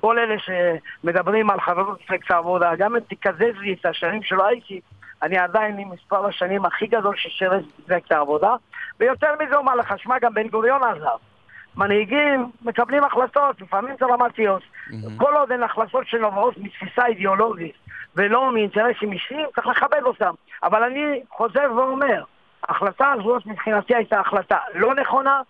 כל 0.00 0.18
אלה 0.18 0.34
שמדברים 0.38 1.50
על 1.50 1.60
חברות 1.60 2.00
מפלגת 2.04 2.30
העבודה, 2.30 2.70
גם 2.78 2.96
אם 2.96 3.00
תקזז 3.00 3.56
לי 3.60 3.76
את 3.80 3.86
השנים 3.86 4.22
שלא 4.22 4.46
הייתי, 4.46 4.80
אני 5.22 5.38
עדיין 5.38 5.78
עם 5.78 5.90
מספר 5.90 6.26
השנים 6.26 6.64
הכי 6.64 6.86
גדול 6.86 7.16
ששירת 7.16 7.62
במפלגת 7.78 8.12
העבודה, 8.12 8.54
ויותר 9.00 9.34
מזה 9.44 9.56
אומר 9.56 9.74
לך, 9.74 9.94
שמע, 9.98 10.18
גם 10.18 10.34
בן 10.34 10.48
גוריון 10.48 10.80
עזב. 10.82 11.29
מנהיגים 11.76 12.50
מקבלים 12.62 13.04
החלטות, 13.04 13.60
לפעמים 13.60 13.94
דרמטיות. 14.00 14.62
כל 15.16 15.34
עוד 15.36 15.52
הן 15.52 15.62
החלטות 15.62 16.06
שנובעות 16.06 16.54
מתפיסה 16.58 17.06
אידיאולוגית 17.06 17.72
ולא 18.16 18.52
מאינטרסים 18.52 19.12
אישיים, 19.12 19.46
צריך 19.54 19.66
לכבד 19.66 20.02
אותם. 20.06 20.30
אבל 20.62 20.82
אני 20.82 21.00
חוזר 21.36 21.72
ואומר, 21.76 22.22
ההחלטה 22.68 23.12
הזאת 23.20 23.46
מבחינתי 23.46 23.94
הייתה 23.94 24.20
החלטה 24.20 24.56
לא 24.74 24.94
נכונה, 24.94 25.40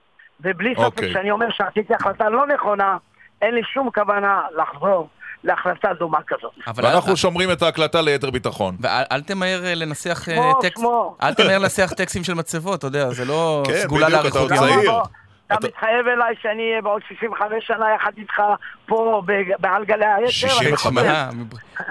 ובלי 0.40 0.74
ספק 0.74 0.84
אוקיי. 0.84 1.12
שאני 1.12 1.30
אומר 1.30 1.46
שעשיתי 1.50 1.94
החלטה 1.94 2.28
לא 2.28 2.46
נכונה, 2.46 2.96
אין 3.42 3.54
לי 3.54 3.60
שום 3.74 3.90
כוונה 3.94 4.40
לחזור 4.56 5.08
להחלטה 5.44 5.92
דומה 5.98 6.18
כזאת. 6.26 6.52
ואנחנו 6.76 7.10
אל- 7.10 7.16
שומרים 7.16 7.52
את 7.52 7.62
ההקלטה 7.62 8.00
ליתר 8.02 8.30
ביטחון. 8.30 8.76
ואל 8.80 9.02
אל 9.12 9.20
תמהר 9.22 9.64
אה, 9.64 9.74
לנסח 9.74 10.28
אה, 10.28 10.34
שמו, 10.34 10.60
טקסט, 10.62 10.76
שמו. 10.80 11.16
אל 11.22 11.34
תמהר 11.34 11.58
לנסח 11.58 11.92
טקסטים 11.96 12.24
של 12.24 12.34
מצבות, 12.34 12.78
אתה 12.78 12.86
יודע, 12.86 13.10
זה 13.10 13.24
לא 13.24 13.62
כן, 13.66 13.72
סגולה 13.72 14.06
בדיוק, 14.06 14.20
אתה 14.26 14.38
לאריכות 14.38 14.58
עוד. 14.58 14.70
צעיר. 14.70 14.90
אתה- 15.58 15.66
מתחייב 15.66 16.06
אליי 16.06 16.34
שאני 16.42 16.70
אהיה 16.70 16.82
בעוד 16.82 17.02
65 17.08 17.66
שנה 17.66 17.86
יחד 17.96 18.10
איתך 18.18 18.42
פה 18.86 19.22
ב- 19.26 19.32
בעל 19.58 19.84
גלי 19.84 20.06
היתר? 20.06 20.30
65. 20.30 21.06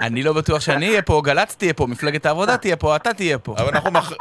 אני 0.00 0.22
לא 0.22 0.32
בטוח 0.32 0.60
שאני 0.60 0.88
אהיה 0.88 1.02
פה, 1.02 1.22
גל"צ 1.24 1.56
תהיה 1.56 1.74
פה, 1.74 1.86
מפלגת 1.86 2.26
העבודה 2.26 2.56
תהיה 2.56 2.76
פה, 2.76 2.96
אתה 2.96 3.14
תהיה 3.14 3.38
פה. 3.38 3.54
אבל 3.58 3.68
אנחנו 3.68 3.90
מאח- 3.90 4.12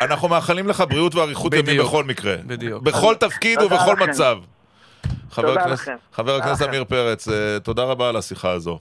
אנחנו 0.00 0.28
מאחלים 0.28 0.68
לך 0.68 0.84
בריאות 0.88 1.14
ואריכות 1.14 1.54
ימים. 1.54 1.80
בכל 1.82 2.04
מקרה. 2.04 2.34
בדיוק. 2.46 2.82
בכל 2.82 3.14
תפקיד 3.20 3.62
ובכל. 3.62 3.96
מצב. 3.96 4.38
חבר 5.30 5.48
תודה 5.48 5.60
הכנסת-. 5.60 5.88
חבר. 6.12 6.38
עמיר 6.68 6.84
פרץ, 6.84 7.28
אה, 7.28 7.34
תודה 7.62 7.82
רבה 7.82 8.08
על 8.08 8.16
השיחה 8.16 8.50
הזו. 8.50 8.78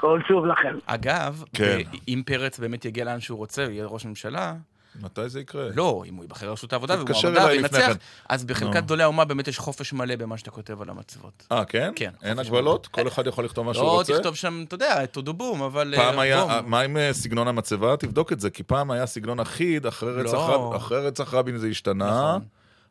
כל 0.00 0.20
טוב 0.28 0.46
לכם. 0.46 0.74
אגב, 0.86 1.44
כן. 1.54 1.78
אם 2.08 2.22
פרץ 2.26 2.58
באמת 2.58 2.84
יגיע 2.84 3.04
לאן 3.04 3.20
שהוא 3.20 3.38
רוצה, 3.38 3.62
יהיה 3.62 3.86
ראש 3.86 4.04
ממשלה, 4.06 4.52
מתי 5.00 5.28
זה 5.28 5.40
יקרה? 5.40 5.68
לא, 5.74 6.04
אם 6.08 6.14
הוא 6.14 6.24
ייבחר 6.24 6.46
לרשות 6.48 6.72
העבודה 6.72 6.94
אליי 6.94 7.04
לפני 7.04 7.48
וינצח, 7.52 7.78
כן. 7.86 7.92
אז 8.28 8.44
בחלקת. 8.44 8.72
גדולי 8.76 9.02
האומה 9.02 9.24
באמת 9.24 9.48
יש 9.48 9.58
חופש 9.58 9.92
מלא 9.92 10.16
במה 10.16 10.38
שאתה 10.38 10.50
כותב 10.50 10.82
על 10.82 10.90
המצבות. 10.90 11.46
אה, 11.52 11.64
כן? 11.64 11.92
כן, 11.96 12.10
אין 12.22 12.38
הגבלות? 12.38 12.86
כל 12.86 13.08
אחד 13.08 13.26
יכול 13.26 13.44
לכתוב 13.44 13.66
מה 13.66 13.74
שהוא 13.74 13.84
לא 13.86 13.92
רוצה? 13.92 14.16
תכתוב 14.16 14.34
שם, 14.36 14.64
אתה 14.68 14.74
יודע, 14.74 15.06
טודו 15.06 15.32
בום, 15.32 15.62
אבל... 15.62 15.94
פעם 15.96 16.16
אה, 16.18 16.22
היה, 16.22 16.44
בום. 16.60 16.70
מה 16.70 16.80
עם 16.80 16.96
אה, 16.96 17.12
סגנון 17.12 17.48
המצבה? 17.48 17.96
תבדוק 17.96 18.32
את 18.32 18.40
זה, 18.40 18.50
כי 18.50 18.62
פעם 18.62 18.90
היה 18.90 19.06
סגנון 19.06 19.40
אחיד, 19.40 19.86
אחרי 19.86 20.12
רצח 20.12 20.32
לא. 20.34 20.74
רבין- 20.74 20.98
רצח 21.06 21.34
רבין 21.34 21.58
זה 21.58 21.66
השתנה, 21.66 22.10
נכון. 22.28 22.44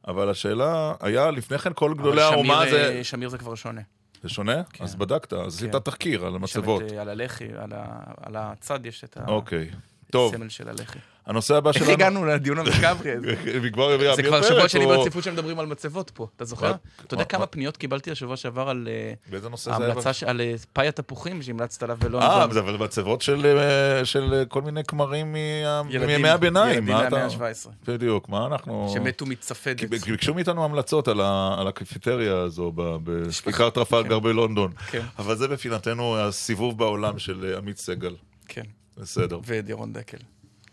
אבל 0.08 0.30
השאלה, 0.30 0.94
היה 1.02 1.32
לפני 1.32 1.58
כן 1.58 1.72
כל 1.76 1.94
גדולי 1.94 2.22
האומה 2.22 2.64
אה, 2.66 2.70
זה... 2.72 3.04
שמיר 3.04 3.30
זה 3.30 3.38
כבר 3.38 3.56
שונה. 3.56 3.82
זה 4.24 4.30
שונה? 4.30 4.64
כן. 4.74 4.84
אז 4.84 4.96
בדקת, 4.96 5.34
אז 5.34 5.56
עשית 5.56 5.72
כן. 5.72 5.80
תחקיר 5.80 6.26
על 6.26 6.30
יש 6.30 6.36
המצבות. 6.36 6.82
שם 6.90 6.96
את, 6.96 7.00
על 7.00 7.10
הלח"י, 7.10 7.48
על 7.58 7.74
ה- 7.76 7.86
על 8.22 8.36
הצד 8.36 8.86
יש 8.86 9.04
את 9.04 9.18
אוקיי. 9.28 9.70
טוב, 10.12 10.34
הסמל 10.34 10.50
של 10.50 10.70
הלח"י. 10.70 11.00
הנושא 11.26 11.56
הבא 11.56 11.70
איך 11.70 11.78
שלנו... 11.78 11.92
הגענו 11.92 12.26
לדיון 12.26 12.60
המקאברי 12.60 13.12
הזה? 13.12 13.34
וכבר 13.64 13.92
הביא 13.92 14.16
זה 14.16 14.24
כבר 14.24 14.42
שבוע 14.42 14.70
שני 14.70 14.86
ברציפות 14.86 15.24
שמדברים 15.24 15.60
על 15.60 15.66
מצבות 15.66 16.10
פה, 16.10 16.28
אתה 16.36 16.46
זוכר? 16.46 16.72
אתה 17.06 17.14
יודע 17.14 17.24
מה- 17.24 17.26
כמה 17.26 17.40
מה- 17.40 17.46
פניות 17.46 17.78
קיבלתי 17.78 18.12
השבוע 18.12 18.38
שעבר 18.38 18.70
על 18.70 18.88
אה, 18.92 19.14
באיזה 19.30 19.50
נושא 19.50 19.78
זה 19.78 19.86
היה? 19.86 19.94
על 20.32 20.42
אה, 20.42 20.54
פאי 20.74 20.88
התפוחים 20.88 21.42
שהמלצת 21.42 21.84
עליו 21.84 21.98
ולא 22.02 22.22
אה, 22.22 22.44
אבל 22.44 22.78
מצבות 22.78 23.22
של, 23.22 23.46
אה, 23.46 24.06
של 24.06 24.44
כל 24.48 24.62
מיני 24.62 24.84
כמרים 24.84 25.32
מימי 25.32 26.30
הביניים. 26.30 26.88
ילדים 26.90 26.96
מהמאה 26.96 27.26
ה-17. 27.26 27.70
בדיוק, 27.88 28.30
מה 28.30 28.46
אנחנו... 28.46 28.92
שמתו 28.94 29.26
מצפדת. 29.26 29.90
ביקשו 29.90 30.34
מאיתנו 30.34 30.66
המלצות 30.66 31.08
על, 31.08 31.22
על 31.58 31.68
הקפיטריה 31.68 32.38
הזו 32.38 32.72
ב- 32.76 32.98
בכיכר 33.04 33.70
טרפלגר 33.70 34.20
בלונדון. 34.20 34.72
כן. 34.88 35.02
אבל 35.20 35.36
זה 35.36 35.48
בפינתנו 35.48 36.18
הסיבוב 36.18 36.78
בעולם 36.78 37.20
של 37.20 37.56
עמית 37.58 37.78
סגל. 37.78 38.16
כן, 38.48 38.64
בסדר. 38.98 39.40
ואת 39.46 39.70
ירון 39.70 39.94
דקל. 39.94 40.18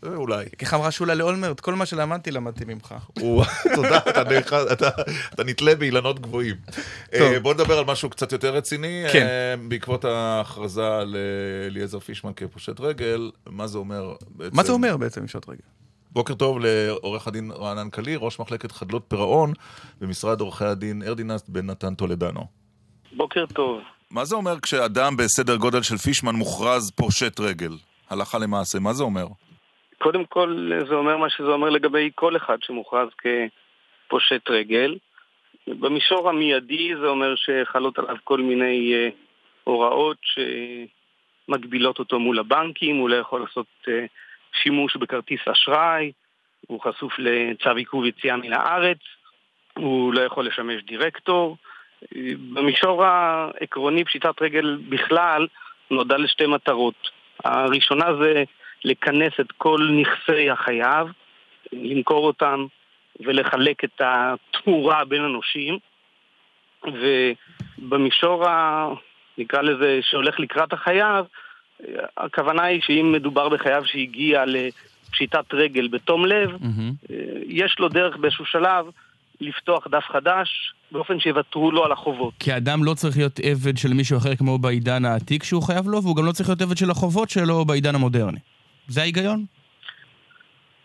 אה, 0.05 0.15
אולי. 0.17 0.45
איך 0.61 0.75
אמרה 0.75 0.91
שולה 0.91 1.15
לאולמרט? 1.15 1.61
כל 1.61 1.75
מה 1.75 1.87
שלמדתי 1.87 2.31
למדתי 2.31 2.65
ממך. 2.65 2.95
תודה, 3.75 3.99
אתה 4.09 4.23
נאחז- 4.25 4.73
אתה- 4.73 4.91
אתה 5.35 5.45
נתלה 5.45 5.75
באילנות 5.75 6.21
גבוהים. 6.21 6.57
אה, 7.15 7.41
בוא 7.41 7.55
נדבר 7.55 7.79
על 7.79 7.85
משהו 7.85 8.11
קצת 8.11 8.33
יותר 8.33 8.55
רציני. 8.55 9.05
כן. 9.13 9.27
אה, 9.27 9.55
בעקבות 9.69 10.05
ההכרזה 10.05 10.87
על 10.87 11.17
אליעזר 11.67 11.99
פישמן 11.99 12.33
כפושט 12.37 12.81
רגל, 12.81 13.31
מה 13.47 13.67
זה 13.67 13.79
אומר 13.79 14.15
בעצם? 14.31 14.57
מה 14.57 14.63
זה 14.65 14.73
אומר 14.73 14.97
בעצם, 14.97 15.25
משעות 15.25 15.49
רגע? 15.49 15.59
בוקר 16.11 16.35
טוב 16.35 16.59
לעורך 16.61 17.29
הדין 17.29 17.51
רענן 17.51 17.91
קלי, 17.91 18.17
ראש 18.19 18.41
מחלקת 18.41 18.73
חדלות 18.73 19.05
פירעון 19.09 19.53
במשרד 20.01 20.41
עורכי 20.41 20.65
הדין 20.65 21.03
ארדינסט 21.03 21.49
בן 21.49 21.67
נתן 21.67 21.95
טולדנו. 21.95 22.47
בוקר 23.17 23.45
טוב. 23.55 23.81
מה 24.11 24.25
זה 24.25 24.35
אומר 24.37 24.61
כשאדם 24.61 25.17
בסדר 25.17 25.57
גודל 25.57 25.83
של 25.83 25.97
פישמן 25.97 26.35
מוכרז 26.35 26.91
פושט 26.97 27.41
רגל? 27.41 27.77
הלכה 28.11 28.39
למעשה, 28.39 28.79
מה 28.79 28.93
זה 28.93 29.03
אומר? 29.03 29.27
קודם 29.99 30.25
כל, 30.25 30.71
זה 30.89 30.95
אומר 30.95 31.17
מה 31.17 31.31
שזה 31.31 31.47
אומר 31.47 31.71
לגבי 31.71 32.11
כל 32.15 32.37
אחד 32.37 32.63
שמוכרז 32.63 33.09
כפושט 33.19 34.51
רגל. 34.51 34.97
במישור 35.67 36.29
המיידי 36.29 36.97
זה 37.01 37.07
אומר 37.07 37.35
שחלות 37.37 37.99
עליו 37.99 38.17
כל 38.25 38.41
מיני 38.41 38.95
uh, 38.95 39.13
הוראות 39.65 40.17
שמגבילות 41.49 41.99
אותו 41.99 42.19
מול 42.19 42.39
הבנקים, 42.39 42.97
הוא 42.97 43.09
לא 43.09 43.17
יכול 43.17 43.41
לעשות 43.41 43.67
uh, 43.85 43.91
שימוש 44.63 44.97
בכרטיס 44.97 45.41
אשראי, 45.53 46.13
הוא 46.67 46.81
חשוף 46.81 47.19
לצו 47.19 47.71
עיכוב 47.71 48.05
יציאה 48.05 48.37
מן 48.37 48.53
הארץ, 48.53 48.99
הוא 49.77 50.15
לא 50.15 50.21
יכול 50.21 50.47
לשמש 50.47 50.83
דירקטור. 50.83 51.57
במישור 52.53 53.05
העקרוני 53.05 54.05
פשיטת 54.05 54.43
רגל 54.43 54.79
בכלל 54.89 55.47
נועדה 55.91 56.17
לשתי 56.17 56.47
מטרות. 56.47 57.11
הראשונה 57.45 58.15
זה 58.15 58.45
לכנס 58.85 59.33
את 59.41 59.53
כל 59.59 59.89
נכסי 60.01 60.51
החייב, 60.51 61.07
למכור 61.73 62.27
אותם 62.27 62.67
ולחלק 63.21 63.85
את 63.85 64.01
התמורה 64.01 65.05
בין 65.05 65.23
הנושים, 65.23 65.79
ובמישור, 66.85 68.49
ה... 68.49 68.89
נקרא 69.39 69.63
לזה, 69.63 69.99
שהולך 70.03 70.41
לקראת 70.41 70.73
החייב, 70.73 71.25
הכוונה 72.17 72.63
היא 72.63 72.81
שאם 72.83 73.13
מדובר 73.13 73.49
בחייב 73.49 73.85
שהגיע 73.85 74.45
לפשיטת 74.47 75.55
רגל 75.55 75.89
בתום 75.89 76.27
לב, 76.27 76.51
mm-hmm. 76.51 77.13
יש 77.47 77.77
לו 77.79 77.89
דרך 77.89 78.17
באיזשהו 78.17 78.45
שלב 78.47 78.87
לפתוח 79.41 79.87
דף 79.91 80.05
חדש 80.13 80.73
באופן 80.93 81.21
שיוותרו 81.21 81.71
לו 81.71 81.85
על 81.85 81.93
החובות. 81.93 82.35
כי 82.41 82.57
אדם 82.57 82.85
לא 82.85 82.95
צריך 82.95 83.17
להיות 83.17 83.41
עבד 83.43 83.79
של 83.79 83.93
מישהו 83.93 84.19
אחר 84.19 84.37
כמו 84.37 84.59
בעידן 84.59 85.05
העתיק 85.05 85.45
שהוא 85.45 85.63
חייב 85.63 85.89
לו, 85.89 86.03
והוא 86.03 86.17
גם 86.17 86.25
לא 86.25 86.33
צריך 86.33 86.49
להיות 86.49 86.63
עבד 86.63 86.77
של 86.77 86.91
החובות 86.91 87.31
שלו 87.31 87.65
בעידן 87.65 87.95
המודרני. 87.95 88.39
זה 88.89 89.01
ההיגיון? 89.01 89.45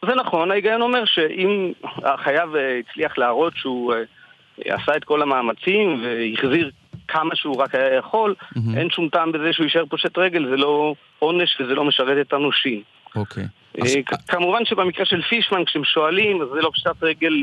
זה 0.06 0.16
נכון, 0.16 0.52
ההיגיון 0.52 0.82
אומר 0.82 1.06
שאם 1.06 1.72
החייב 2.04 2.56
אה, 2.56 2.80
הצליח 2.80 3.18
להראות 3.18 3.54
שהוא 3.56 3.94
אה, 3.94 4.76
עשה 4.76 4.98
את 4.98 5.04
כל 5.04 5.22
המאמצים 5.22 6.04
והחזיר 6.04 6.72
כמה 7.08 7.36
שהוא 7.36 7.56
רק 7.56 7.76
היה 7.76 7.98
יכול, 7.98 8.36
mm-hmm. 8.42 8.78
אין 8.78 8.90
שום 8.90 9.10
טעם 9.10 9.32
בזה 9.32 9.54
שהוא 9.54 9.64
יישאר 9.64 9.86
פושט 9.90 10.18
רגל, 10.18 10.50
זה 10.50 10.56
לא 10.56 10.96
עונש 11.20 11.62
וזה 11.62 11.74
לא 11.74 11.84
משרת 11.84 12.28
את 12.28 12.34
הנושים. 12.34 12.82
אוקיי. 13.16 13.44
Okay. 13.44 13.84
אז... 13.84 13.98
כמובן 14.28 14.66
שבמקרה 14.66 15.06
של 15.06 15.22
פישמן, 15.22 15.66
כשהם 15.66 15.84
שואלים, 15.84 16.42
אז 16.42 16.48
זה 16.54 16.62
לא 16.62 16.72
פשיטת 16.74 17.04
רגל 17.04 17.34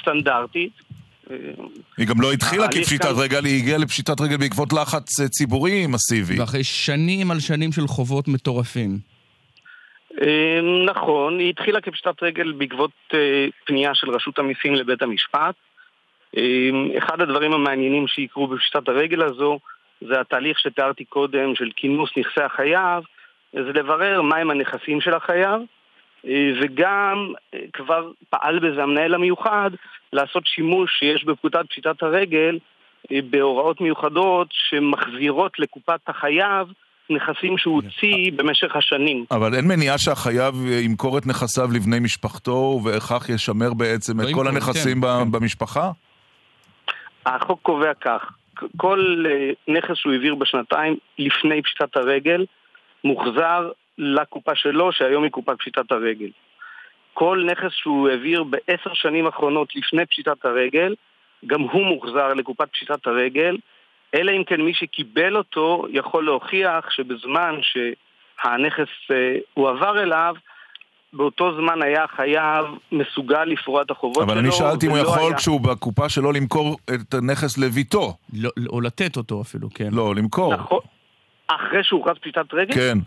סטנדרטית. 0.00 0.72
היא 1.96 2.06
גם 2.06 2.20
לא 2.20 2.32
התחילה 2.32 2.68
כפשיטת 2.68 3.04
כאן... 3.04 3.12
רגל, 3.16 3.44
היא 3.44 3.58
הגיעה 3.58 3.78
לפשיטת 3.78 4.20
רגל 4.20 4.36
בעקבות 4.36 4.72
לחץ 4.72 5.20
ציבורי 5.30 5.86
מסיבי. 5.86 6.40
ואחרי 6.40 6.64
שנים 6.64 7.30
על 7.30 7.40
שנים 7.40 7.72
של 7.72 7.86
חובות 7.86 8.28
מטורפים. 8.28 8.98
אמ, 10.22 10.84
נכון, 10.84 11.38
היא 11.38 11.50
התחילה 11.50 11.80
כפשיטת 11.80 12.22
רגל 12.22 12.52
בעקבות 12.52 12.90
אה, 13.14 13.46
פנייה 13.64 13.94
של 13.94 14.10
רשות 14.10 14.38
המיסים 14.38 14.74
לבית 14.74 15.02
המשפט. 15.02 15.54
אמ, 16.36 16.90
אחד 16.98 17.20
הדברים 17.20 17.52
המעניינים 17.52 18.08
שיקרו 18.08 18.46
בפשיטת 18.46 18.88
הרגל 18.88 19.22
הזו 19.22 19.58
זה 20.00 20.20
התהליך 20.20 20.58
שתיארתי 20.58 21.04
קודם 21.04 21.54
של 21.54 21.70
כינוס 21.76 22.10
נכסי 22.16 22.40
החייב, 22.42 23.04
זה 23.52 23.72
לברר 23.72 24.22
מהם 24.22 24.50
הנכסים 24.50 25.00
של 25.00 25.14
החייב, 25.14 25.60
אה, 26.26 26.50
וגם 26.60 27.32
אה, 27.54 27.58
כבר 27.72 28.10
פעל 28.30 28.58
בזה 28.58 28.82
המנהל 28.82 29.14
המיוחד 29.14 29.70
לעשות 30.12 30.46
שימוש 30.46 30.98
שיש 30.98 31.24
בפקודת 31.24 31.66
פשיטת 31.68 32.02
הרגל 32.02 32.58
בהוראות 33.10 33.80
מיוחדות 33.80 34.48
שמחזירות 34.50 35.58
לקופת 35.58 36.00
החייב 36.06 36.68
נכסים 37.10 37.58
שהוא 37.58 37.74
הוציא 37.74 38.32
במשך 38.36 38.76
השנים. 38.76 39.24
אבל 39.30 39.54
אין 39.54 39.68
מניעה 39.68 39.98
שהחייב 39.98 40.54
ימכור 40.84 41.18
את 41.18 41.26
נכסיו 41.26 41.68
לבני 41.74 42.00
משפחתו, 42.00 42.50
ובכך 42.50 43.28
ישמר 43.28 43.74
בעצם 43.74 44.20
את 44.20 44.26
לא 44.26 44.32
כל 44.34 44.48
הנכסים 44.48 45.02
כן, 45.02 45.08
כן. 45.24 45.30
במשפחה? 45.30 45.90
החוק 47.26 47.60
קובע 47.62 47.94
כך, 47.94 48.32
כל 48.76 49.24
אה, 49.30 49.74
נכס 49.74 49.96
שהוא 49.96 50.12
העביר 50.12 50.34
בשנתיים 50.34 50.96
לפני 51.18 51.62
פשיטת 51.62 51.96
הרגל, 51.96 52.44
מוחזר 53.04 53.70
לקופה 53.98 54.54
שלו, 54.54 54.92
שהיום 54.92 55.22
היא 55.24 55.30
קופת 55.30 55.58
פשיטת 55.58 55.92
הרגל. 55.92 56.30
כל 57.14 57.46
נכס 57.50 57.72
שהוא 57.72 58.08
העביר 58.08 58.44
בעשר 58.44 58.94
שנים 58.94 59.26
האחרונות 59.26 59.76
לפני 59.76 60.06
פשיטת 60.06 60.44
הרגל, 60.44 60.94
גם 61.46 61.60
הוא 61.60 61.86
מוחזר 61.86 62.34
לקופת 62.34 62.68
פשיטת 62.72 63.06
הרגל, 63.06 63.56
אלא 64.14 64.32
אם 64.32 64.44
כן 64.46 64.60
מי 64.60 64.74
שקיבל 64.74 65.36
אותו 65.36 65.84
יכול 65.92 66.24
להוכיח 66.24 66.90
שבזמן 66.90 67.54
שהנכס 67.62 68.88
אה, 69.10 69.36
הועבר 69.54 70.02
אליו, 70.02 70.34
באותו 71.12 71.56
זמן 71.56 71.82
היה 71.82 72.04
חייב 72.16 72.66
מסוגל 72.92 73.44
לפרוע 73.44 73.82
את 73.82 73.90
החובות 73.90 74.14
שלו. 74.14 74.24
אבל 74.24 74.38
אני 74.38 74.52
שאלתי 74.52 74.86
אם 74.86 74.90
הוא 74.90 74.98
יכול 74.98 75.18
היה... 75.18 75.36
כשהוא 75.36 75.60
בקופה 75.60 76.08
שלו 76.08 76.32
למכור 76.32 76.76
את 76.94 77.14
הנכס 77.14 77.58
לביתו. 77.58 78.14
לא, 78.32 78.50
או 78.68 78.80
לתת 78.80 79.16
אותו 79.16 79.40
אפילו, 79.40 79.68
כן. 79.74 79.88
לא, 79.92 80.14
למכור. 80.14 80.54
נכון. 80.54 80.78
אחרי 81.46 81.68
שהוא 81.70 81.82
שהוכרז 81.82 82.16
פשיטת 82.18 82.54
רגל? 82.54 82.74
כן. 82.74 82.98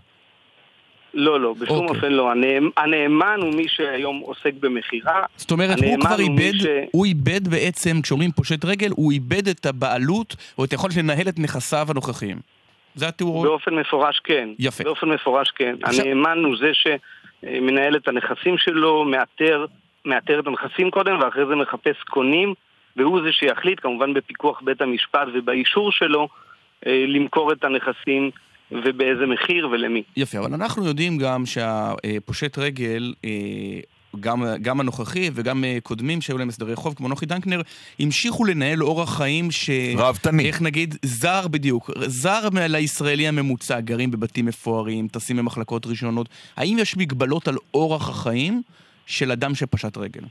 לא, 1.14 1.40
לא, 1.40 1.54
בשום 1.60 1.78
אוקיי. 1.78 1.96
אופן 1.96 2.12
לא. 2.12 2.32
הנאמ, 2.32 2.70
הנאמן 2.78 3.40
הוא 3.42 3.56
מי 3.56 3.68
שהיום 3.68 4.20
עוסק 4.20 4.54
במכירה. 4.60 5.24
זאת 5.36 5.52
אומרת, 5.52 5.78
הוא 5.84 6.00
כבר 6.02 6.20
איבד, 6.20 6.54
ש... 6.60 6.66
הוא 6.92 7.06
איבד 7.06 7.48
בעצם, 7.48 8.02
כשאומרים 8.04 8.32
פושט 8.32 8.66
רגל, 8.66 8.90
הוא 8.96 9.12
איבד 9.12 9.48
את 9.48 9.66
הבעלות, 9.66 10.36
או 10.58 10.66
את 10.66 10.72
היכולת 10.72 10.98
לנהל 10.98 11.28
את 11.30 11.40
נכסיו 11.40 11.88
הנוכחיים. 11.90 12.38
זה 12.96 13.08
התיאור? 13.08 13.44
באופן 13.44 13.76
מפורש 13.76 14.20
כן. 14.24 14.50
יפה. 14.60 14.84
באופן 14.84 15.10
מפורש 15.10 15.52
כן. 15.52 15.76
עכשיו... 15.84 16.06
הנאמן 16.06 16.44
הוא 16.44 16.56
זה 16.58 16.72
שמנהל 16.74 17.96
את 17.96 18.08
הנכסים 18.08 18.58
שלו, 18.58 19.06
מאתר, 19.06 19.66
מאתר 20.06 20.40
את 20.40 20.48
הנכסים 20.48 20.92
קודם, 20.92 21.20
ואחרי 21.20 21.46
זה 21.46 21.56
מחפש 21.56 22.04
קונים, 22.10 22.54
והוא 22.96 23.22
זה 23.22 23.32
שיחליט, 23.32 23.80
כמובן 23.82 24.14
בפיקוח 24.14 24.62
בית 24.62 24.82
המשפט 24.82 25.28
ובאישור 25.34 25.92
שלו, 25.92 26.28
אה, 26.88 27.06
למכור 27.08 27.52
את 27.52 27.64
הנכסים. 27.64 28.32
ובאיזה 28.72 29.26
מחיר 29.26 29.68
ולמי. 29.68 30.04
יפה, 30.18 30.40
אבל 30.40 30.54
אנחנו 30.54 30.86
יודעים 30.86 31.18
גם 31.18 31.46
שהפושט 31.46 32.58
רגל... 32.58 33.14
אה, 33.26 33.30
גם, 34.20 34.44
גם 34.62 34.80
הנוכחי 34.80 35.30
וגם 35.34 35.64
אה, 35.64 35.78
קודמים 35.84 36.22
שהיו 36.22 36.38
להם 36.38 36.50
הסדרי 36.50 36.76
חוב, 36.76 36.94
כמו 36.94 37.08
נוחי 37.08 37.26
דנקנר, 37.26 37.62
המשיכו 38.00 38.46
לנהל 38.46 38.84
אורח 38.84 39.18
חיים 39.18 39.52
ש... 39.52 39.70
ראוותני. 39.98 40.48
איך 40.48 40.62
נגיד, 40.62 40.96
זר 41.02 41.48
בדיוק, 41.48 41.90
זר 41.96 42.40
לישראלי 42.54 43.28
הממוצע, 43.28 43.80
גרים 43.80 44.12
בבתים 44.12 44.46
מפוארים, 44.46 45.08
טסים 45.08 45.38
במחלקות 45.38 45.88
ראשונות. 45.88 46.30
האם 46.58 46.78
יש 46.80 46.98
מגבלות 46.98 47.48
על 47.48 47.56
אורח 47.74 48.10
החיים 48.10 48.62
של 49.06 49.32
אדם 49.32 49.56
שפשט 49.56 49.98
רגל? 49.98 50.22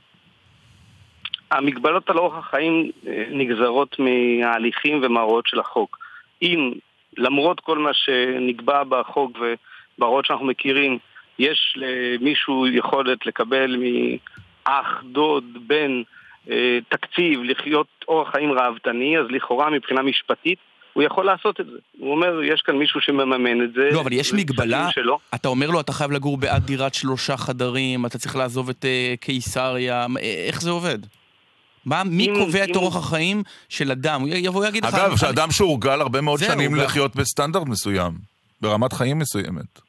המגבלות 1.50 2.10
על 2.10 2.18
אורח 2.18 2.46
החיים 2.46 2.90
אה, 3.06 3.24
נגזרות 3.30 3.96
מההליכים 3.98 5.00
ומההוראות 5.02 5.46
של 5.46 5.60
החוק. 5.60 5.98
אם 6.42 6.72
למרות 7.20 7.60
כל 7.60 7.78
מה 7.78 7.90
שנקבע 7.92 8.84
בחוק 8.84 9.38
ובהוראות 9.38 10.26
שאנחנו 10.26 10.46
מכירים, 10.46 10.98
יש 11.38 11.76
למישהו 11.76 12.66
יכולת 12.66 13.26
לקבל 13.26 13.76
מאח, 13.76 15.02
דוד, 15.12 15.44
בן, 15.66 16.02
אה, 16.50 16.78
תקציב, 16.88 17.40
לחיות 17.42 17.86
אורח 18.08 18.30
חיים 18.32 18.52
ראוותני, 18.52 19.18
אז 19.18 19.26
לכאורה 19.30 19.70
מבחינה 19.70 20.02
משפטית 20.02 20.58
הוא 20.92 21.02
יכול 21.02 21.26
לעשות 21.26 21.60
את 21.60 21.66
זה. 21.66 21.78
הוא 21.98 22.10
אומר, 22.10 22.42
יש 22.42 22.62
כאן 22.62 22.76
מישהו 22.76 23.00
שמממן 23.00 23.64
את 23.64 23.72
זה. 23.72 23.88
לא, 23.92 24.00
אבל 24.00 24.12
יש 24.12 24.32
מגבלה, 24.32 24.88
אתה 25.34 25.48
אומר 25.48 25.70
לו, 25.70 25.80
אתה 25.80 25.92
חייב 25.92 26.10
לגור 26.10 26.36
בעד 26.36 26.66
דירת 26.66 26.94
שלושה 26.94 27.36
חדרים, 27.36 28.06
אתה 28.06 28.18
צריך 28.18 28.36
לעזוב 28.36 28.68
את 28.68 28.84
uh, 28.84 29.20
קיסריה, 29.20 30.06
איך 30.46 30.60
זה 30.60 30.70
עובד? 30.70 30.98
מה, 31.86 32.02
מי 32.04 32.28
אם, 32.28 32.34
קובע 32.34 32.64
אם... 32.64 32.70
את 32.70 32.76
אורח 32.76 32.96
החיים 32.96 33.42
של 33.68 33.90
אדם? 33.90 34.20
הוא 34.20 34.28
יבוא 34.32 34.64
ויגיד 34.64 34.84
לך... 34.84 34.94
אגב, 34.94 35.16
שאדם 35.16 35.44
אני... 35.44 35.52
שהורגל 35.52 36.00
הרבה 36.00 36.20
מאוד 36.20 36.40
שנים 36.40 36.70
הורגל. 36.70 36.84
לחיות 36.84 37.16
בסטנדרט 37.16 37.66
מסוים, 37.66 38.12
ברמת 38.60 38.92
חיים 38.92 39.18
מסוימת. 39.18 39.80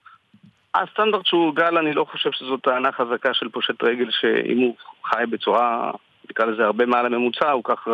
הסטנדרט 0.75 1.25
שהוא 1.25 1.43
הורגל, 1.43 1.77
אני 1.77 1.93
לא 1.93 2.05
חושב 2.11 2.29
שזו 2.33 2.57
טענה 2.57 2.91
חזקה 2.91 3.33
של 3.33 3.49
פושט 3.49 3.83
רגל, 3.83 4.07
שאם 4.11 4.57
הוא 4.57 4.75
חי 5.05 5.23
בצורה, 5.29 5.91
נקרא 6.29 6.45
לזה 6.45 6.65
הרבה 6.65 6.85
מעל 6.85 7.05
הממוצע, 7.05 7.51
הוא 7.51 7.63
כך 7.63 7.87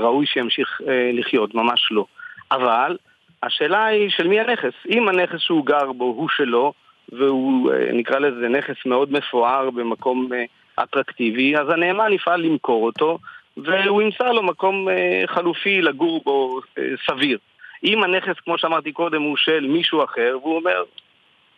ראוי 0.00 0.26
שימשיך 0.26 0.80
אה, 0.88 1.10
לחיות, 1.12 1.54
ממש 1.54 1.88
לא. 1.90 2.04
אבל 2.52 2.96
השאלה 3.42 3.84
היא 3.84 4.10
של 4.10 4.28
מי 4.28 4.40
הנכס. 4.40 4.74
אם 4.90 5.08
הנכס 5.08 5.38
שהוא 5.38 5.66
גר 5.66 5.92
בו 5.92 6.04
הוא 6.04 6.28
שלו, 6.36 6.72
והוא, 7.12 7.72
אה, 7.72 7.92
נקרא 7.92 8.18
לזה, 8.18 8.48
נכס 8.48 8.86
מאוד 8.86 9.12
מפואר 9.12 9.70
במקום... 9.70 10.32
אה, 10.32 10.44
אטרקטיבי, 10.82 11.56
אז 11.56 11.68
הנאמן 11.68 12.12
יפעל 12.12 12.40
למכור 12.40 12.84
אותו, 12.86 13.18
והוא 13.56 14.02
ימצא 14.02 14.24
לו 14.24 14.42
מקום 14.42 14.88
אה, 14.88 15.22
חלופי 15.26 15.82
לגור 15.82 16.22
בו 16.24 16.60
אה, 16.78 16.82
סביר. 17.06 17.38
אם 17.84 18.04
הנכס, 18.04 18.34
כמו 18.44 18.58
שאמרתי 18.58 18.92
קודם, 18.92 19.22
הוא 19.22 19.36
של 19.36 19.66
מישהו 19.68 20.04
אחר, 20.04 20.38
והוא 20.42 20.56
אומר, 20.56 20.82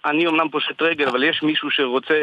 אני 0.07 0.27
אמנם 0.27 0.49
פושט 0.49 0.83
רגל, 0.83 1.09
אבל 1.09 1.25
יש 1.25 1.43
מישהו 1.43 1.71
שרוצה 1.71 2.15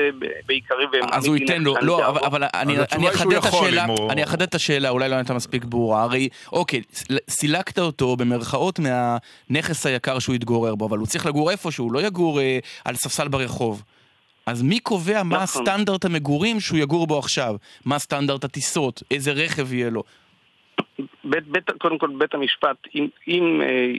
בעיקרי 0.46 0.86
אז 1.12 1.28
הוא 1.28 1.36
ייתן 1.36 1.62
לו, 1.64 1.76
לא, 1.82 2.08
אבל, 2.08 2.22
אבל 2.26 2.44
אני, 2.54 2.76
אני 2.92 3.10
אחדד 3.10 3.34
את 3.34 3.46
השאלה, 3.46 3.86
הוא... 3.86 4.12
אני 4.12 4.24
אחדד 4.24 4.42
את 4.42 4.56
השאלה, 4.56 4.90
אולי 4.90 5.10
לא 5.10 5.16
הייתה 5.16 5.34
מספיק 5.34 5.64
ברורה, 5.66 6.04
הרי, 6.04 6.30
אוקיי, 6.52 6.82
סילקת 7.30 7.80
אותו 7.80 8.16
במרכאות 8.16 8.80
מהנכס 8.80 9.86
היקר 9.86 10.20
שהוא 10.20 10.36
יתגורר 10.36 10.76
בו, 10.76 10.86
אבל 10.86 10.98
הוא 10.98 11.08
צריך 11.08 11.26
לגור 11.26 11.52
איפשהו, 11.52 11.92
לא 11.92 12.02
יגור 12.02 12.40
אה, 12.40 12.60
על 12.86 12.96
ספסל 12.96 13.28
ברחוב. 13.28 13.84
אז 14.46 14.64
מי 14.64 14.80
קובע 14.80 15.24
מה 15.24 15.44
נכון. 15.44 15.66
סטנדרט 15.66 16.06
המגורים 16.06 16.60
שהוא 16.60 16.80
יגור 16.80 17.08
בו 17.08 17.20
עכשיו? 17.20 17.56
מה 17.86 18.00
סטנדרט 18.00 18.44
הטיסות? 18.44 19.04
איזה 19.12 19.32
רכב 19.32 19.74
יהיה 19.74 19.90
לו? 19.90 20.04
בית, 21.24 21.48
בית, 21.48 21.70
קודם 21.78 21.98
כל 21.98 22.10
בית 22.18 22.34
המשפט, 22.34 22.78
אם, 22.96 23.08
אם 23.28 23.62
אה, 23.62 23.94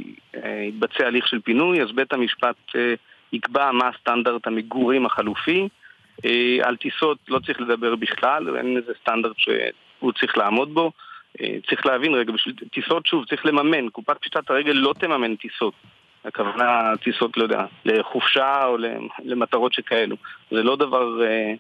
אה, 0.45 0.65
יתבצע 0.69 1.07
הליך 1.07 1.29
של 1.29 1.41
פינוי, 1.41 1.83
אז 1.83 1.93
בית 1.93 2.13
המשפט 2.13 2.57
אה, 2.77 2.95
יקבע 3.33 3.73
מה 3.73 3.89
הסטנדרט 3.89 4.47
המגורים 4.47 5.07
החלופי. 5.07 5.69
אה, 6.25 6.59
על 6.63 6.77
טיסות 6.77 7.19
לא 7.29 7.39
צריך 7.39 7.61
לדבר 7.61 7.97
בכלל, 7.97 8.57
אין 8.57 8.77
איזה 8.77 8.93
סטנדרט 9.01 9.37
שהוא 9.39 10.13
צריך 10.13 10.39
לעמוד 10.39 10.75
בו. 10.75 10.93
אה, 11.41 11.57
צריך 11.69 11.87
להבין 11.87 12.15
רגע, 12.15 12.33
בשביל 12.33 12.55
טיסות 12.73 13.07
שוב 13.07 13.25
צריך 13.25 13.47
לממן, 13.47 13.89
קופת 13.89 14.19
פשיטת 14.21 14.51
הרגל 14.51 14.73
לא 14.73 14.95
תממן 14.99 15.37
טיסות. 15.37 15.75
הכוונה 16.25 16.93
טיסות, 17.03 17.37
לא 17.37 17.43
יודע, 17.43 17.65
לחופשה 17.85 18.65
או 18.67 18.77
למטרות 19.25 19.73
שכאלו. 19.73 20.17
זה 20.51 20.63
לא 20.63 20.77
דבר 20.77 21.25
אה, 21.25 21.55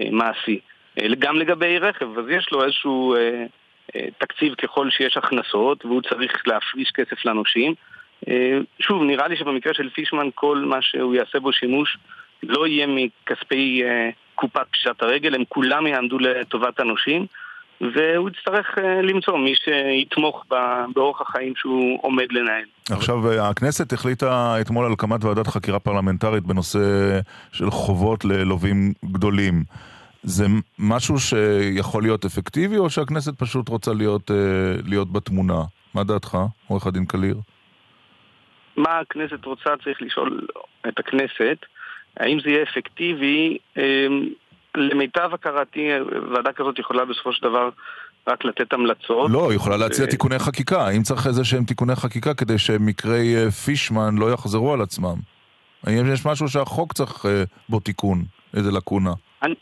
אה, 0.00 0.10
מעשי. 0.10 0.58
אה, 1.00 1.06
גם 1.18 1.36
לגבי 1.36 1.78
רכב, 1.78 2.18
אז 2.18 2.24
יש 2.28 2.48
לו 2.52 2.64
איזשהו... 2.64 3.14
אה, 3.16 3.44
תקציב 4.18 4.54
ככל 4.54 4.90
שיש 4.90 5.16
הכנסות 5.16 5.84
והוא 5.84 6.02
צריך 6.02 6.42
להפריש 6.46 6.90
כסף 6.90 7.24
לנושים. 7.24 7.74
שוב, 8.80 9.02
נראה 9.02 9.28
לי 9.28 9.36
שבמקרה 9.36 9.74
של 9.74 9.90
פישמן 9.90 10.28
כל 10.34 10.58
מה 10.58 10.82
שהוא 10.82 11.14
יעשה 11.14 11.40
בו 11.40 11.52
שימוש 11.52 11.96
לא 12.42 12.66
יהיה 12.66 12.86
מכספי 12.86 13.82
קופת 14.34 14.66
פשיטת 14.70 15.02
הרגל, 15.02 15.34
הם 15.34 15.44
כולם 15.48 15.86
יעמדו 15.86 16.18
לטובת 16.18 16.80
הנושים 16.80 17.26
והוא 17.80 18.30
יצטרך 18.30 18.78
למצוא 19.02 19.38
מי 19.38 19.52
שיתמוך 19.54 20.44
באורח 20.94 21.20
החיים 21.20 21.52
שהוא 21.56 21.98
עומד 22.02 22.26
לנהל. 22.30 22.64
עכשיו, 22.90 23.40
הכנסת 23.40 23.92
החליטה 23.92 24.56
אתמול 24.60 24.86
על 24.86 24.92
הקמת 24.92 25.24
ועדת 25.24 25.46
חקירה 25.46 25.78
פרלמנטרית 25.78 26.42
בנושא 26.42 26.78
של 27.52 27.70
חובות 27.70 28.24
ללווים 28.24 28.92
גדולים. 29.04 29.64
זה 30.22 30.46
משהו 30.78 31.18
שיכול 31.18 32.02
להיות 32.02 32.24
אפקטיבי, 32.24 32.76
או 32.78 32.90
שהכנסת 32.90 33.38
פשוט 33.38 33.68
רוצה 33.68 33.92
להיות, 33.92 34.30
להיות 34.86 35.12
בתמונה? 35.12 35.62
מה 35.94 36.04
דעתך, 36.04 36.38
עורך 36.66 36.86
הדין 36.86 37.06
קליר? 37.06 37.36
מה 38.76 38.98
הכנסת 38.98 39.44
רוצה 39.44 39.70
צריך 39.84 40.02
לשאול 40.02 40.46
את 40.88 40.98
הכנסת. 40.98 41.58
האם 42.16 42.38
זה 42.40 42.50
יהיה 42.50 42.62
אפקטיבי? 42.62 43.58
למיטב 44.76 45.30
הכרתי, 45.34 45.88
ועדה 46.30 46.52
כזאת 46.52 46.78
יכולה 46.78 47.04
בסופו 47.04 47.32
של 47.32 47.42
דבר 47.42 47.68
רק 48.28 48.44
לתת 48.44 48.72
המלצות. 48.72 49.30
לא, 49.30 49.50
היא 49.50 49.56
יכולה 49.56 49.76
להציע 49.76 50.06
תיקוני 50.06 50.38
חקיקה. 50.38 50.86
האם 50.86 51.02
צריך 51.02 51.26
איזה 51.26 51.44
שהם 51.44 51.64
תיקוני 51.64 51.94
חקיקה 51.94 52.34
כדי 52.34 52.58
שמקרי 52.58 53.50
פישמן 53.64 54.18
לא 54.18 54.32
יחזרו 54.32 54.72
על 54.72 54.80
עצמם? 54.80 55.16
האם 55.86 56.12
יש 56.12 56.26
משהו 56.26 56.48
שהחוק 56.48 56.92
צריך 56.92 57.24
בו 57.68 57.80
תיקון? 57.80 58.24
איזה 58.56 58.70
לקונה? 58.70 59.12
אני, 59.42 59.54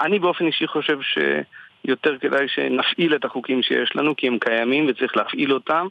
אני 0.00 0.18
באופן 0.18 0.46
אישי 0.46 0.66
חושב 0.66 0.98
שיותר 1.02 2.18
כדאי 2.18 2.48
שנפעיל 2.48 3.14
את 3.14 3.24
החוקים 3.24 3.62
שיש 3.62 3.96
לנו, 3.96 4.16
כי 4.16 4.26
הם 4.26 4.38
קיימים 4.38 4.86
וצריך 4.88 5.16
להפעיל 5.16 5.52
אותם, 5.52 5.86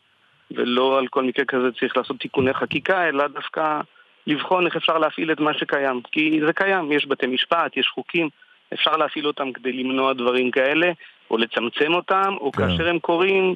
ולא 0.52 1.00
על 1.00 1.08
כל 1.08 1.24
מקרה 1.24 1.46
כזה 1.46 1.72
צריך 1.80 1.98
לעשות 1.98 2.20
תיקוני 2.20 2.54
חקיקה, 2.54 3.10
אלא 3.10 3.28
דווקא 3.28 3.82
לבחון 4.30 4.66
איך 4.66 4.76
אפשר 4.76 4.98
להפעיל 4.98 5.32
את 5.32 5.40
מה 5.40 5.54
שקיים. 5.54 6.02
כי 6.12 6.40
זה 6.46 6.54
קיים, 6.54 6.92
יש 6.92 7.08
בתי 7.08 7.28
משפט, 7.28 7.78
יש 7.78 7.92
חוקים, 7.96 8.30
אפשר 8.74 8.98
להפעיל 8.98 9.28
אותם 9.28 9.52
כדי 9.52 9.72
למנוע 9.72 10.14
דברים 10.14 10.52
כאלה, 10.52 10.92
או 11.32 11.38
לצמצם 11.38 11.94
אותם, 11.94 12.34
או 12.42 12.52
כן. 12.52 12.68
כאשר 12.68 12.90
הם 12.90 13.00
קורים, 13.00 13.56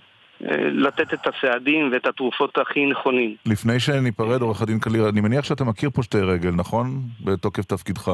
לתת 0.72 1.14
את 1.14 1.28
הסעדים 1.28 1.90
ואת 1.94 2.08
התרופות 2.08 2.58
הכי 2.58 2.86
נכונים. 2.86 3.36
לפני 3.45 3.80
שניפרד, 3.80 4.41
עורך 4.41 4.62
הדין 4.62 4.80
קליר, 4.80 5.10
אני 5.10 5.22
מניח 5.22 5.45
שאתה 5.45 5.64
מכיר 5.64 5.90
פושטי 5.90 6.18
רגל, 6.18 6.52
נכון? 6.52 7.02
בתוקף 7.24 7.66
תפקידך. 7.66 8.12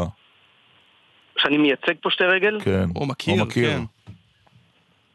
שאני 1.38 1.58
מייצג 1.58 1.94
פושטי 2.02 2.24
רגל? 2.24 2.60
כן. 2.64 2.86
או 2.96 3.06
מכיר, 3.06 3.42
או 3.42 3.46
מכיר. 3.46 3.70
כן. 3.70 3.84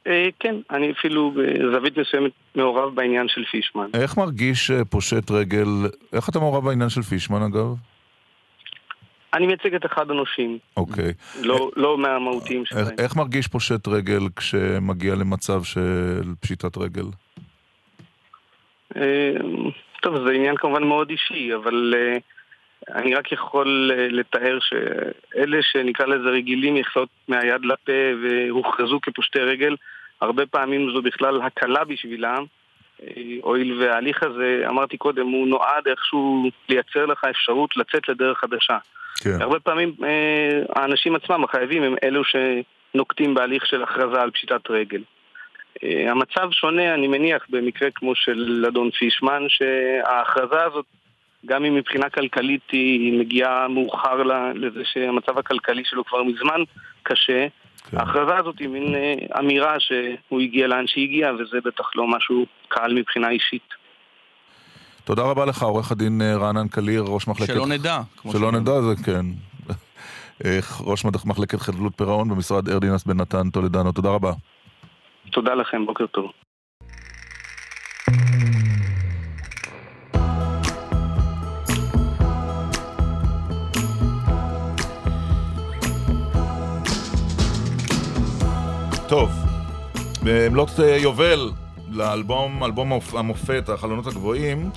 אה, 0.07 0.29
כן, 0.41 0.55
אני 0.71 0.93
אפילו 0.93 1.31
בזווית 1.31 1.99
מסוימת 1.99 2.33
מעורב 2.55 2.95
בעניין 2.95 3.29
של 3.29 3.45
פישמן. 3.45 3.87
איך 3.95 4.17
מרגיש 4.19 4.71
פושט 4.91 5.31
רגל, 5.31 5.67
איך 6.13 6.29
אתה 6.29 6.39
מעורב 6.39 6.65
בעניין 6.65 6.89
של 6.89 7.03
פישמן 7.03 7.43
אגב? 7.43 7.75
אני 9.35 9.47
מייצג 9.47 9.75
את 9.75 9.87
אחד 9.87 10.11
הנושים. 10.11 10.59
אוקיי. 10.77 11.13
לא, 11.41 11.71
לא 11.77 11.99
מהמהותיים 11.99 12.67
שלהם. 12.67 12.87
איך 12.99 13.17
מרגיש 13.17 13.49
פושט 13.49 13.89
רגל 13.89 14.23
כשמגיע 14.37 15.15
למצב 15.15 15.63
של 15.63 16.23
פשיטת 16.41 16.79
רגל? 16.79 17.05
טוב, 20.03 20.27
זה 20.27 20.33
עניין 20.33 20.57
כמובן 20.57 20.83
מאוד 20.83 21.11
אישי, 21.11 21.55
אבל 21.55 21.95
אני 22.95 23.15
רק 23.15 23.33
יכול 23.33 23.91
לתאר 24.11 24.59
שאלה 24.61 25.59
שנקרא 25.63 26.07
לזה 26.07 26.29
רגילים 26.29 26.77
יחסות 26.77 27.09
מהיד 27.29 27.65
לפה 27.65 27.93
והוכרזו 28.23 29.01
כפושטי 29.03 29.39
רגל, 29.39 29.77
הרבה 30.21 30.47
פעמים 30.47 30.91
זו 30.95 31.03
בכלל 31.03 31.43
הקלה 31.43 31.85
בשבילם, 31.85 32.45
הואיל 33.43 33.83
וההליך 33.83 34.23
הזה, 34.23 34.65
אמרתי 34.69 34.97
קודם, 34.97 35.27
הוא 35.27 35.49
נועד 35.49 35.89
איכשהו 35.89 36.51
לייצר 36.69 37.07
לך 37.07 37.25
אפשרות 37.31 37.77
לצאת 37.77 38.09
לדרך 38.09 38.39
חדשה. 38.39 38.79
כן. 39.25 39.43
הרבה 39.43 39.61
פעמים 39.61 39.93
האנשים 40.77 41.15
עצמם, 41.15 41.45
החייבים, 41.45 41.83
הם 41.83 41.95
אלו 42.05 42.23
שנוקטים 42.25 43.35
בהליך 43.35 43.67
של 43.67 43.83
הכרזה 43.83 44.21
על 44.21 44.31
פשיטת 44.31 44.71
רגל. 44.71 45.03
המצב 45.83 46.51
שונה, 46.51 46.95
אני 46.95 47.09
מניח, 47.09 47.47
במקרה 47.49 47.91
כמו 47.91 48.15
של 48.15 48.65
אדון 48.69 48.91
פישמן, 48.91 49.43
שההכרזה 49.49 50.65
הזאת 50.65 50.85
גם 51.47 51.65
אם 51.65 51.75
מבחינה 51.75 52.11
כלכלית 52.11 52.71
היא 52.73 53.19
מגיעה 53.19 53.69
מאוחר 53.69 54.23
לזה 54.55 54.83
שהמצב 54.85 55.39
הכלכלי 55.39 55.85
שלו 55.85 56.05
כבר 56.05 56.23
מזמן 56.23 56.61
קשה, 57.03 57.47
כן. 57.91 57.97
ההכרזה 57.99 58.37
הזאת 58.37 58.59
היא 58.59 58.69
מין 58.69 58.95
אמירה 59.39 59.81
שהוא 59.81 60.41
הגיע 60.41 60.67
לאן 60.67 60.87
שהגיע, 60.87 61.33
וזה 61.33 61.59
בטח 61.65 61.85
לא 61.95 62.07
משהו 62.07 62.47
קל 62.69 62.95
מבחינה 62.95 63.31
אישית. 63.31 63.69
תודה 65.05 65.23
רבה 65.23 65.45
לך, 65.45 65.63
עורך 65.63 65.93
הדין 65.93 66.23
רענן 66.23 66.69
קליר, 66.69 67.05
ראש 67.09 67.29
מחלקת... 67.29 67.55
שלא 67.55 67.67
נדע. 67.67 68.01
שלא 68.33 68.53
נדע, 68.53 68.81
זה 68.81 68.95
כן. 69.05 69.27
ראש 70.91 71.05
מחלקת 71.25 71.61
חדלות 71.61 71.93
פירעון 71.97 72.29
במשרד 72.29 72.69
ארדינס 72.69 73.05
בן 73.05 73.21
נתן 73.21 73.51
טולדנו, 73.51 73.93
תודה 73.93 74.11
רבה. 74.11 74.33
תודה 75.31 75.55
לכם, 75.55 75.87
בוקר 75.87 76.07
טוב. 76.07 76.31
טוב, 89.09 89.31
במלאת 90.23 90.79
יובל 90.79 91.51
לאלבום, 91.91 92.65
אלבום 92.65 92.93
המופת, 93.13 93.69
החלונות 93.69 94.07
הגבוהים, 94.07 94.71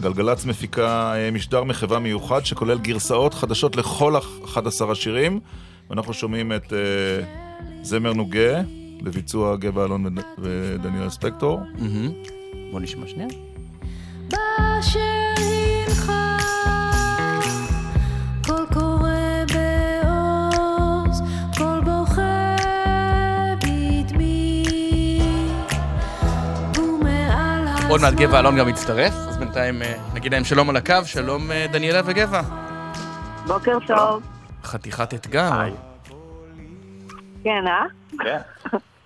גלגלצ 0.00 0.44
מפיקה 0.44 1.14
משדר 1.32 1.64
מחווה 1.64 1.98
מיוחד 1.98 2.44
שכולל 2.44 2.78
גרסאות 2.78 3.34
חדשות 3.34 3.76
לכל 3.76 4.14
11 4.44 4.92
השירים 4.92 5.40
ואנחנו 5.90 6.14
שומעים 6.14 6.52
את 6.52 6.72
uh, 6.72 6.74
זמר 7.82 8.12
נוגה 8.12 8.60
לביצוע 9.00 9.56
גבע 9.56 9.84
אלון 9.84 10.16
ודניאל 10.38 11.10
ספקטור. 11.10 11.60
Mm-hmm. 11.76 12.28
בוא 12.72 12.80
נשמע 12.80 13.06
שנייה. 13.06 13.28
עוד 27.94 28.02
מעט 28.02 28.14
גבע 28.14 28.40
אלון 28.40 28.56
גם 28.56 28.66
מצטרף, 28.68 29.12
אז 29.28 29.38
בינתיים 29.38 29.74
נגיד 30.14 30.34
להם 30.34 30.44
שלום 30.44 30.70
על 30.70 30.76
הקו, 30.76 30.94
שלום 31.04 31.42
דניאלה 31.72 32.00
וגבע. 32.04 32.40
בוקר 33.46 33.78
טוב. 33.86 34.22
חתיכת 34.64 35.14
אתגר. 35.14 35.50
כן, 37.44 37.66
אה? 37.66 37.84
כן. 38.18 38.38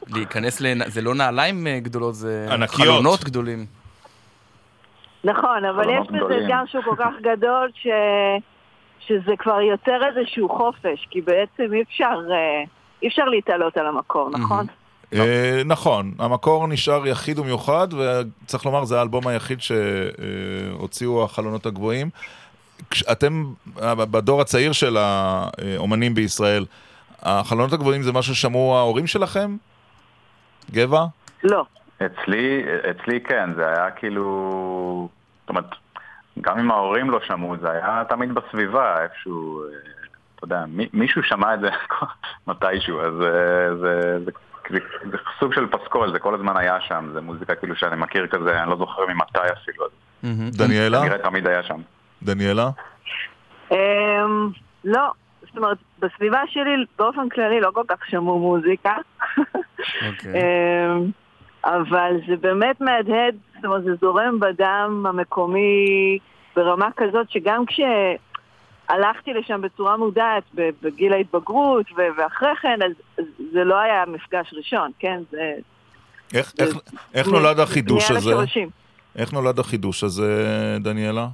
להיכנס 0.06 0.60
ל... 0.60 0.66
זה 0.86 1.02
לא 1.02 1.14
נעליים 1.14 1.66
גדולות, 1.78 2.14
זה 2.14 2.46
ענקיות. 2.50 2.88
חלונות 2.88 3.24
גדולים. 3.24 3.66
נכון, 5.24 5.64
אבל 5.64 5.90
יש 5.90 6.06
בזה 6.08 6.38
אתגר 6.42 6.62
שהוא 6.66 6.84
כל 6.84 6.96
כך 6.98 7.12
גדול 7.22 7.70
ש... 7.74 7.86
שזה 9.00 9.32
כבר 9.38 9.60
יוצר 9.60 10.00
איזשהו 10.08 10.48
חופש, 10.48 11.06
כי 11.10 11.20
בעצם 11.20 11.72
אי 11.72 11.82
אפשר, 11.82 12.18
אי 13.02 13.08
אפשר 13.08 13.24
להתעלות 13.24 13.76
על 13.76 13.86
המקור, 13.86 14.30
נכון? 14.30 14.66
נכון, 15.64 16.12
המקור 16.18 16.66
נשאר 16.66 17.06
יחיד 17.06 17.38
ומיוחד, 17.38 17.88
וצריך 17.92 18.66
לומר, 18.66 18.84
זה 18.84 18.98
האלבום 18.98 19.26
היחיד 19.26 19.58
שהוציאו 19.60 21.24
החלונות 21.24 21.66
הגבוהים. 21.66 22.10
אתם, 23.12 23.44
בדור 23.82 24.40
הצעיר 24.40 24.72
של 24.72 24.96
האומנים 24.96 26.14
בישראל, 26.14 26.64
החלונות 27.22 27.72
הגבוהים 27.72 28.02
זה 28.02 28.12
משהו 28.12 28.34
ששמעו 28.34 28.76
ההורים 28.76 29.06
שלכם? 29.06 29.56
גבע? 30.70 31.04
לא. 31.44 31.64
אצלי, 32.06 32.64
אצלי 32.90 33.20
כן, 33.20 33.50
זה 33.56 33.68
היה 33.68 33.90
כאילו... 33.90 35.08
זאת 35.40 35.48
אומרת, 35.48 35.70
גם 36.40 36.58
אם 36.58 36.70
ההורים 36.70 37.10
לא 37.10 37.20
שמעו, 37.26 37.56
זה 37.60 37.70
היה 37.70 38.02
תמיד 38.08 38.34
בסביבה, 38.34 39.02
איפשהו... 39.02 39.62
אתה 40.36 40.44
יודע, 40.44 40.64
מי- 40.68 40.88
מישהו 40.92 41.22
שמע 41.22 41.54
את 41.54 41.60
זה 41.60 41.68
מתישהו, 42.48 43.00
אז 43.00 43.12
אה, 43.22 43.76
זה, 43.76 44.18
זה, 44.24 44.30
זה, 44.70 44.78
זה 45.10 45.16
סוג 45.40 45.54
של 45.54 45.66
פסקול, 45.66 46.12
זה 46.12 46.18
כל 46.18 46.34
הזמן 46.34 46.56
היה 46.56 46.80
שם, 46.80 47.10
זה 47.12 47.20
מוזיקה 47.20 47.54
כאילו 47.54 47.76
שאני 47.76 47.96
מכיר 47.96 48.26
כזה, 48.26 48.62
אני 48.62 48.70
לא 48.70 48.76
זוכר 48.76 49.06
ממתי 49.06 49.38
אפילו, 49.52 49.84
דניאלה? 50.50 51.00
כנראה 51.00 51.18
תמיד 51.18 51.46
היה 51.46 51.62
שם. 51.62 51.80
דניאלה? 52.22 52.70
אמ, 53.72 54.50
לא, 54.84 55.10
זאת 55.46 55.56
אומרת, 55.56 55.78
בסביבה 55.98 56.40
שלי 56.46 56.84
באופן 56.98 57.28
כללי 57.28 57.60
לא 57.60 57.70
כל 57.74 57.84
כך 57.88 58.06
שמעו 58.06 58.38
מוזיקה. 58.38 58.96
אוקיי. 59.38 60.32
אמ, 60.36 61.10
אבל 61.64 62.12
זה 62.28 62.36
באמת 62.36 62.80
מהדהד, 62.80 63.34
זאת 63.54 63.64
אומרת, 63.64 63.84
זה 63.84 63.90
זורם 64.00 64.40
בדם 64.40 65.04
המקומי 65.08 66.18
ברמה 66.56 66.88
כזאת 66.96 67.30
שגם 67.30 67.66
כשהלכתי 68.92 69.32
לשם 69.34 69.60
בצורה 69.60 69.96
מודעת 69.96 70.42
בגיל 70.82 71.12
ההתבגרות 71.12 71.86
ואחרי 72.16 72.48
כן, 72.62 72.78
אז 72.82 73.24
זה 73.52 73.64
לא 73.64 73.78
היה 73.78 74.04
מפגש 74.06 74.54
ראשון, 74.56 74.90
כן? 74.98 75.20
זה... 75.30 75.54
איך- 76.34 76.52
איך- 76.58 76.76
איך 77.14 77.28
נולד 77.28 77.60
החידוש 77.60 78.10
הזה? 78.10 78.34
איך 79.16 79.32
נולד 79.32 79.58
החידוש 79.58 80.04
הזה, 80.04 80.46
דניאלה? 80.80 81.28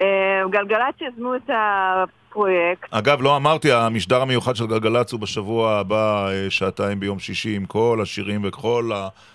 אמ, 0.00 0.06
גלגלצ 0.50 0.94
יזמו 1.00 1.34
את 1.36 1.50
הפרויקט. 1.52 2.88
אגב, 2.90 3.22
לא 3.22 3.36
אמרתי, 3.36 3.72
המשדר 3.72 4.22
המיוחד 4.22 4.56
של 4.56 4.66
גלגלצ 4.66 5.12
הוא 5.12 5.20
בשבוע 5.20 5.72
הבא, 5.78 6.28
אה, 6.28 6.50
שעתיים 6.50 7.00
ביום 7.00 7.18
שישי, 7.18 7.56
עם 7.56 7.66
כל 7.66 7.98
השירים 8.02 8.40
וכל 8.44 8.90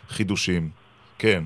החידושים. 0.09 0.69
כן. 1.19 1.43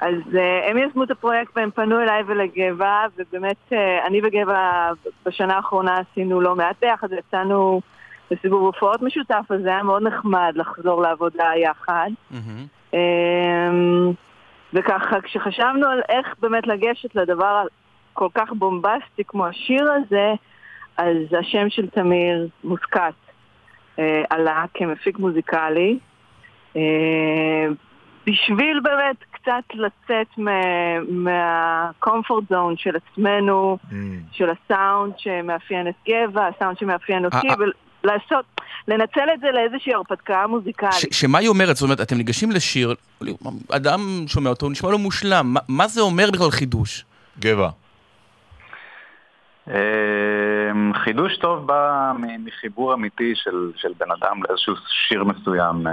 אז 0.00 0.14
uh, 0.32 0.70
הם 0.70 0.78
יזמו 0.78 1.04
את 1.04 1.10
הפרויקט 1.10 1.56
והם 1.56 1.70
פנו 1.70 2.00
אליי 2.00 2.22
ולגבע, 2.26 3.06
ובאמת 3.16 3.56
uh, 3.70 3.74
אני 4.06 4.20
וגבע 4.24 4.90
בשנה 5.26 5.56
האחרונה 5.56 5.98
עשינו 5.98 6.40
לא 6.40 6.56
מעט 6.56 6.76
ביחד, 6.80 7.08
יצאנו 7.12 7.80
לסיבוב 8.30 8.62
הופעות 8.62 9.02
משותף, 9.02 9.44
אז 9.50 9.62
זה 9.62 9.68
היה 9.68 9.82
מאוד 9.82 10.02
נחמד 10.02 10.52
לחזור 10.56 11.02
לעבודה 11.02 11.50
יחד. 11.56 12.10
Um, 12.92 12.96
וככה, 14.72 15.20
כשחשבנו 15.20 15.86
על 15.86 16.00
איך 16.08 16.34
באמת 16.40 16.66
לגשת 16.66 17.14
לדבר 17.14 17.62
כל 18.12 18.28
כך 18.34 18.52
בומבסטי 18.52 19.24
כמו 19.26 19.46
השיר 19.46 19.92
הזה, 19.92 20.32
אז 20.96 21.16
השם 21.40 21.70
של 21.70 21.88
תמיר 21.88 22.48
מוסקת 22.64 23.14
uh, 23.96 24.00
עלה 24.30 24.64
כמפיק 24.74 25.18
מוזיקלי. 25.18 25.98
Uh, 26.74 26.78
בשביל 28.30 28.80
באמת 28.82 29.16
קצת 29.30 29.74
לצאת 29.74 30.26
מהקומפורט 31.08 32.44
זון 32.50 32.74
של 32.76 32.90
עצמנו, 32.96 33.78
של 34.32 34.48
הסאונד 34.50 35.12
שמאפיין 35.18 35.88
את 35.88 35.94
גבע, 36.08 36.46
הסאונד 36.46 36.78
שמאפיין 36.78 37.24
אותי, 37.24 37.48
אה, 37.48 37.54
ולעשות, 38.04 38.44
לנצל 38.88 39.28
את 39.34 39.40
זה 39.40 39.46
לאיזושהי 39.54 39.94
הרפתקה 39.94 40.46
מוזיקלית. 40.46 40.92
ש- 40.92 41.20
שמה 41.20 41.38
היא 41.38 41.48
אומרת? 41.48 41.76
זאת 41.76 41.82
אומרת, 41.82 42.00
אתם 42.00 42.16
ניגשים 42.16 42.50
לשיר, 42.50 42.94
אדם 43.72 44.00
שומע 44.26 44.50
אותו, 44.50 44.66
הוא 44.66 44.72
נשמע 44.72 44.90
לו 44.90 44.98
מושלם. 44.98 45.46
מה- 45.54 45.60
מה 45.68 45.88
זה 45.88 46.00
אומר 46.00 46.30
בכלל 46.32 46.50
חידוש? 46.50 47.04
גבע. 47.38 47.68
אמ, 49.68 49.74
חידוש 50.94 51.36
טוב 51.36 51.66
בא 51.66 52.12
מחיבור 52.38 52.94
אמיתי 52.94 53.32
של, 53.34 53.70
של 53.76 53.88
בן 53.98 54.06
אדם 54.10 54.40
לאיזשהו 54.48 54.74
שיר 55.08 55.24
מסוים. 55.24 55.84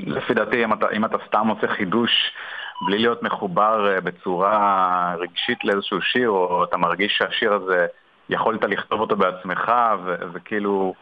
לפי 0.00 0.34
דעתי, 0.34 0.64
אם 0.64 0.72
אתה, 0.72 0.86
אם 0.90 1.04
אתה 1.04 1.16
סתם 1.26 1.48
עושה 1.48 1.68
חידוש 1.68 2.32
בלי 2.86 2.98
להיות 2.98 3.22
מחובר 3.22 3.94
אה, 3.94 4.00
בצורה 4.00 5.14
רגשית 5.18 5.64
לאיזשהו 5.64 6.02
שיר, 6.02 6.28
או 6.28 6.64
אתה 6.64 6.76
מרגיש 6.76 7.16
שהשיר 7.18 7.52
הזה, 7.52 7.86
יכולת 8.28 8.64
לכתוב 8.64 9.00
אותו 9.00 9.16
בעצמך, 9.16 9.72
ו- 10.04 10.16
וכאילו... 10.32 10.94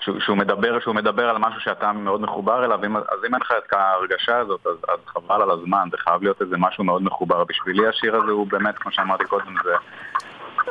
שהוא, 0.00 0.20
שהוא, 0.20 0.36
מדבר, 0.36 0.80
שהוא 0.80 0.94
מדבר 0.94 1.28
על 1.28 1.38
משהו 1.38 1.60
שאתה 1.60 1.92
מאוד 1.92 2.20
מחובר 2.20 2.64
אליו, 2.64 2.84
אם, 2.84 2.96
אז 2.96 3.24
אם 3.28 3.34
אין 3.34 3.40
לך 3.40 3.52
את 3.58 3.72
ההרגשה 3.72 4.38
הזאת, 4.38 4.66
אז, 4.66 4.76
אז 4.88 4.98
חבל 5.06 5.42
על 5.42 5.50
הזמן, 5.50 5.88
זה 5.90 5.96
חייב 5.96 6.22
להיות 6.22 6.42
איזה 6.42 6.56
משהו 6.58 6.84
מאוד 6.84 7.02
מחובר. 7.02 7.44
בשבילי 7.44 7.88
השיר 7.88 8.16
הזה 8.16 8.32
הוא 8.32 8.46
באמת, 8.46 8.78
כמו 8.78 8.92
שאמרתי 8.92 9.24
קודם, 9.24 9.54
זה, 9.64 9.74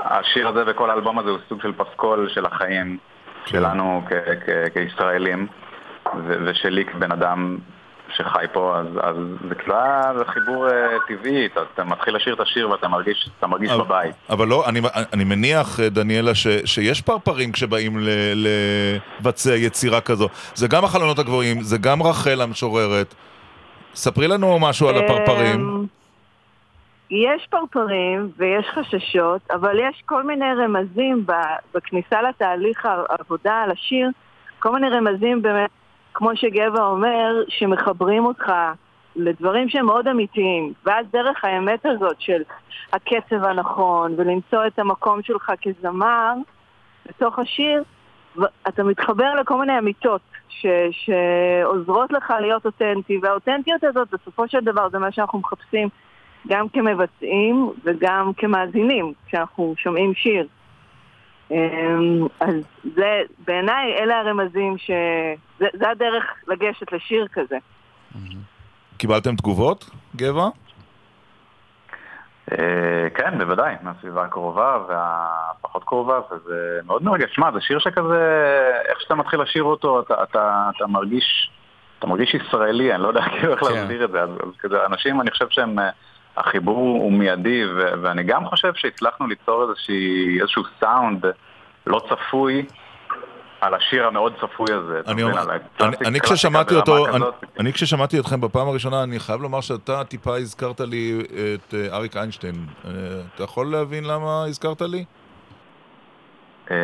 השיר 0.01 0.47
הזה 0.47 0.63
וכל 0.67 0.89
האלבום 0.89 1.19
הזה 1.19 1.29
הוא 1.29 1.39
סוג 1.49 1.61
של 1.61 1.73
פסקול 1.73 2.29
של 2.29 2.45
החיים 2.45 2.97
שלנו 3.45 4.01
כ- 4.09 4.45
כ- 4.45 4.73
כישראלים, 4.73 5.47
ושלי 6.45 6.85
כבן 6.85 7.11
אדם 7.11 7.57
שחי 8.15 8.45
פה, 8.53 8.77
אז, 8.79 8.85
אז 9.01 9.15
זה 9.49 9.55
כאילו 9.55 9.75
היה 9.75 10.11
זה 10.17 10.25
חיבור 10.25 10.67
uh, 10.67 10.71
טבעי, 11.07 11.45
אתה, 11.45 11.61
אתה 11.73 11.83
מתחיל 11.83 12.15
לשיר 12.15 12.33
את 12.33 12.39
השיר 12.39 12.69
ואתה 12.69 12.87
מרגיש, 12.87 13.29
אתה 13.39 13.47
מרגיש 13.47 13.71
אבל- 13.71 13.83
בבית. 13.83 14.15
אבל 14.29 14.47
לא, 14.47 14.69
אני, 14.69 14.81
אני 15.13 15.23
מניח, 15.23 15.79
אה, 15.79 15.89
דניאלה, 15.89 16.35
ש, 16.35 16.47
שיש 16.65 17.01
פרפרים 17.01 17.51
כשבאים 17.51 17.99
ל, 17.99 18.09
לבצע 19.19 19.55
יצירה 19.55 20.01
כזו. 20.01 20.27
זה 20.55 20.67
גם 20.67 20.83
החלונות 20.83 21.19
הגבוהים, 21.19 21.61
זה 21.61 21.77
גם 21.77 22.03
רחל 22.03 22.41
המשוררת. 22.41 23.13
ספרי 23.95 24.27
לנו 24.27 24.59
משהו 24.59 24.89
על 24.89 24.97
הפרפרים. 24.97 25.59
אמ, 25.59 25.85
יש 27.09 27.47
פרפרים 27.49 28.31
ויש 28.37 28.65
חששות, 28.73 29.41
אבל 29.51 29.79
יש 29.79 30.01
כל 30.05 30.23
מיני 30.23 30.45
רמזים 30.63 31.25
בכניסה 31.75 32.21
לתהליך 32.21 32.85
העבודה 32.85 33.53
על 33.63 33.71
השיר, 33.71 34.09
כל 34.59 34.71
מיני 34.71 34.89
רמזים 34.89 35.41
באמת, 35.41 35.69
כמו 36.13 36.35
שגבע 36.35 36.83
אומר, 36.83 37.43
שמחברים 37.47 38.25
אותך 38.25 38.53
לדברים 39.15 39.69
שהם 39.69 39.85
מאוד 39.85 40.07
אמיתיים, 40.07 40.73
ואז 40.85 41.05
דרך 41.11 41.45
האמת 41.45 41.85
הזאת 41.85 42.15
של 42.21 42.41
הקצב 42.93 43.43
הנכון, 43.43 44.13
ולמצוא 44.17 44.67
את 44.67 44.79
המקום 44.79 45.21
שלך 45.23 45.51
כזמר 45.61 46.33
בתוך 47.05 47.39
השיר, 47.39 47.83
אתה 48.67 48.83
מתחבר 48.83 49.35
לכל 49.35 49.59
מיני 49.59 49.79
אמיתות 49.79 50.21
ש- 50.49 50.65
שעוזרות 50.91 52.11
לך 52.11 52.33
להיות 52.41 52.65
אותנטי, 52.65 53.19
והאותנטיות 53.21 53.83
הזאת 53.83 54.07
בסופו 54.13 54.47
של 54.47 54.59
דבר 54.59 54.89
זה 54.89 54.99
מה 54.99 55.11
שאנחנו 55.11 55.39
מחפשים 55.39 55.89
גם 56.47 56.69
כמבצעים 56.69 57.69
וגם 57.83 58.31
כמאזינים 58.37 59.13
כשאנחנו 59.27 59.73
שומעים 59.77 60.13
שיר. 60.13 60.47
אמ, 61.51 62.27
אז 62.39 62.55
זה, 62.95 63.21
בעיניי 63.47 63.93
אלה 63.93 64.19
הרמזים 64.19 64.77
ש... 64.77 64.91
זה, 65.61 65.67
זה 65.73 65.89
הדרך 65.89 66.23
לגשת 66.47 66.91
לשיר 66.91 67.27
כזה. 67.33 67.57
קיבלתם 68.97 69.35
תגובות, 69.35 69.89
גבע? 70.15 70.47
אה, 72.51 73.09
כן, 73.15 73.37
בוודאי, 73.37 73.75
מהסביבה 73.81 74.23
הקרובה 74.23 74.77
והפחות 74.87 75.83
קרובה, 75.83 76.19
וזה 76.31 76.79
מאוד 76.85 77.03
מרגש. 77.03 77.35
שמע, 77.35 77.51
זה 77.51 77.61
שיר 77.61 77.79
שכזה, 77.79 78.71
איך 78.89 79.01
שאתה 79.01 79.15
מתחיל 79.15 79.41
לשיר 79.41 79.63
אותו, 79.63 79.99
אתה, 79.99 80.23
אתה, 80.23 80.69
אתה 80.77 80.87
מרגיש, 80.87 81.51
אתה 81.99 82.07
מרגיש 82.07 82.33
ישראלי, 82.33 82.93
אני 82.93 83.03
לא 83.03 83.07
יודע 83.07 83.21
כאילו 83.21 83.51
איך 83.53 83.63
כן. 83.63 83.73
להסביר 83.73 84.05
את 84.05 84.11
זה. 84.11 84.21
אז, 84.21 84.29
אז 84.29 84.57
כזה, 84.59 84.85
אנשים, 84.85 85.21
אני 85.21 85.31
חושב 85.31 85.49
שהם, 85.49 85.79
אה, 85.79 85.89
החיבור 86.37 86.77
הוא 86.77 87.11
מיידי, 87.11 87.65
ו, 87.65 87.93
ואני 88.01 88.23
גם 88.23 88.45
חושב 88.45 88.73
שהצלחנו 88.75 89.27
ליצור 89.27 89.63
איזושהי, 89.63 90.37
איזשהו 90.41 90.63
סאונד 90.79 91.25
לא 91.87 92.01
צפוי. 92.09 92.65
על 93.61 93.73
השיר 93.73 94.07
המאוד 94.07 94.33
צפוי 94.41 94.65
הזה. 94.73 95.01
אני? 95.07 95.23
אומר- 95.23 95.51
אני, 95.51 95.95
אני 96.05 96.19
ברמה 96.19 96.19
כששמעתי 96.35 96.75
אותו, 96.75 97.07
אני. 97.07 97.25
אני 97.59 97.73
כששמעתי 97.73 98.19
אתכם 98.19 98.41
בפעם 98.41 98.67
הראשונה, 98.67 99.03
אני 99.03 99.19
חייב 99.19 99.41
לומר 99.41 99.61
שאתה 99.61 100.03
טיפה 100.03 100.37
הזכרת 100.37 100.79
לי 100.79 101.19
את 101.55 101.73
אה, 101.73 101.97
אריק 101.97 102.17
איינשטיין. 102.17 102.55
אה, 102.85 102.91
אתה 103.35 103.43
יכול 103.43 103.71
להבין 103.71 104.03
למה 104.03 104.45
הזכרת 104.47 104.81
לי? 104.81 105.05
אה, 106.71 106.77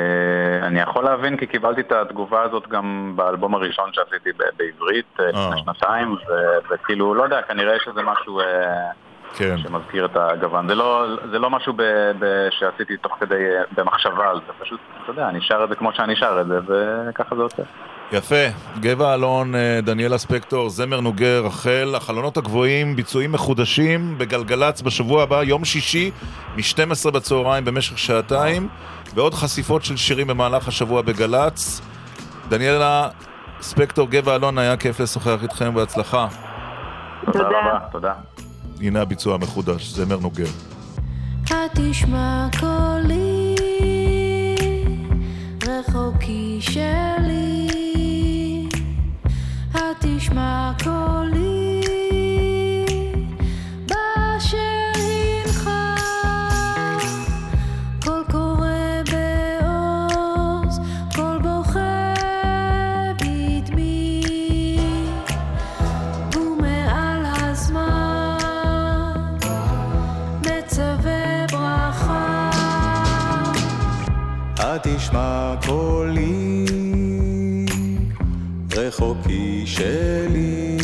אני 0.63 0.79
יכול 0.79 1.03
להבין 1.03 1.37
כי 1.37 1.47
קיבלתי 1.47 1.81
את 1.81 1.91
התגובה 1.91 2.41
הזאת 2.41 2.67
גם 2.67 3.13
באלבום 3.15 3.55
הראשון 3.55 3.89
שעשיתי 3.93 4.29
בעברית 4.57 5.05
לפני 5.19 5.61
שנתיים, 5.65 6.11
ו- 6.13 6.17
וכאילו, 6.73 7.13
לא 7.13 7.23
יודע, 7.23 7.41
כנראה 7.41 7.75
יש 7.75 7.87
איזה 7.87 8.01
משהו 8.01 8.39
אה, 8.39 8.45
כן. 9.35 9.57
שמזכיר 9.57 10.05
את 10.05 10.11
הגוון. 10.15 10.67
זה 10.67 10.75
לא, 10.75 11.05
זה 11.31 11.39
לא 11.39 11.49
משהו 11.49 11.73
ב- 11.73 11.81
ב- 12.19 12.47
שעשיתי 12.59 12.97
תוך 12.97 13.17
כדי, 13.19 13.35
אה, 13.35 13.63
במחשבה 13.77 14.29
על 14.29 14.39
זה, 14.47 14.53
פשוט, 14.59 14.79
אתה 15.03 15.11
יודע, 15.11 15.29
אני 15.29 15.41
שר 15.41 15.63
את 15.63 15.69
זה 15.69 15.75
כמו 15.75 15.93
שאני 15.93 16.15
שר 16.15 16.41
את 16.41 16.47
זה, 16.47 16.59
וככה 17.09 17.35
זה 17.35 17.41
עושה. 17.41 17.63
יפה. 18.11 18.45
גבע 18.79 19.13
אלון, 19.13 19.55
אה, 19.55 19.79
דניאלה 19.83 20.17
ספקטור, 20.17 20.69
זמר 20.69 21.01
נוגר, 21.01 21.41
רחל, 21.45 21.93
החלונות 21.95 22.37
הגבוהים, 22.37 22.95
ביצועים 22.95 23.31
מחודשים 23.31 24.17
בגלגלצ 24.17 24.81
בשבוע 24.81 25.23
הבא, 25.23 25.43
יום 25.43 25.65
שישי, 25.65 26.11
מ-12 26.55 27.11
בצהריים 27.11 27.65
במשך 27.65 27.97
שעתיים, 27.97 28.67
ועוד 29.15 29.33
חשיפות 29.33 29.83
של 29.83 29.97
שירים 29.97 30.27
במהלך 30.27 30.67
השבוע 30.67 31.01
בגל"צ. 31.01 31.81
דניאלה 32.49 33.07
ספקטור, 33.61 34.07
גבע 34.09 34.35
אלון, 34.35 34.57
היה 34.57 34.77
כיף 34.77 34.99
לשוחח 34.99 35.43
איתכם, 35.43 35.73
בהצלחה. 35.73 36.27
תודה 37.25 37.47
רבה, 37.47 37.79
תודה. 37.91 38.13
הנה 38.81 39.01
הביצוע 39.01 39.35
המחודש, 39.35 39.87
זמר 39.87 40.19
נוגר. 40.19 40.47
התשמע 41.49 42.47
קולי, 42.59 43.55
רחוקי 45.67 46.57
שלי. 46.59 47.67
התשמע 49.73 50.71
קולי, 50.83 51.56
תשמע 74.83 75.55
קולי, 75.65 76.65
רחוקי 78.75 79.63
שלי. 79.65 80.77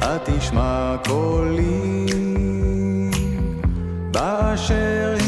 התשמע 0.00 0.96
קולי, 1.04 2.06
באשר 4.10 5.21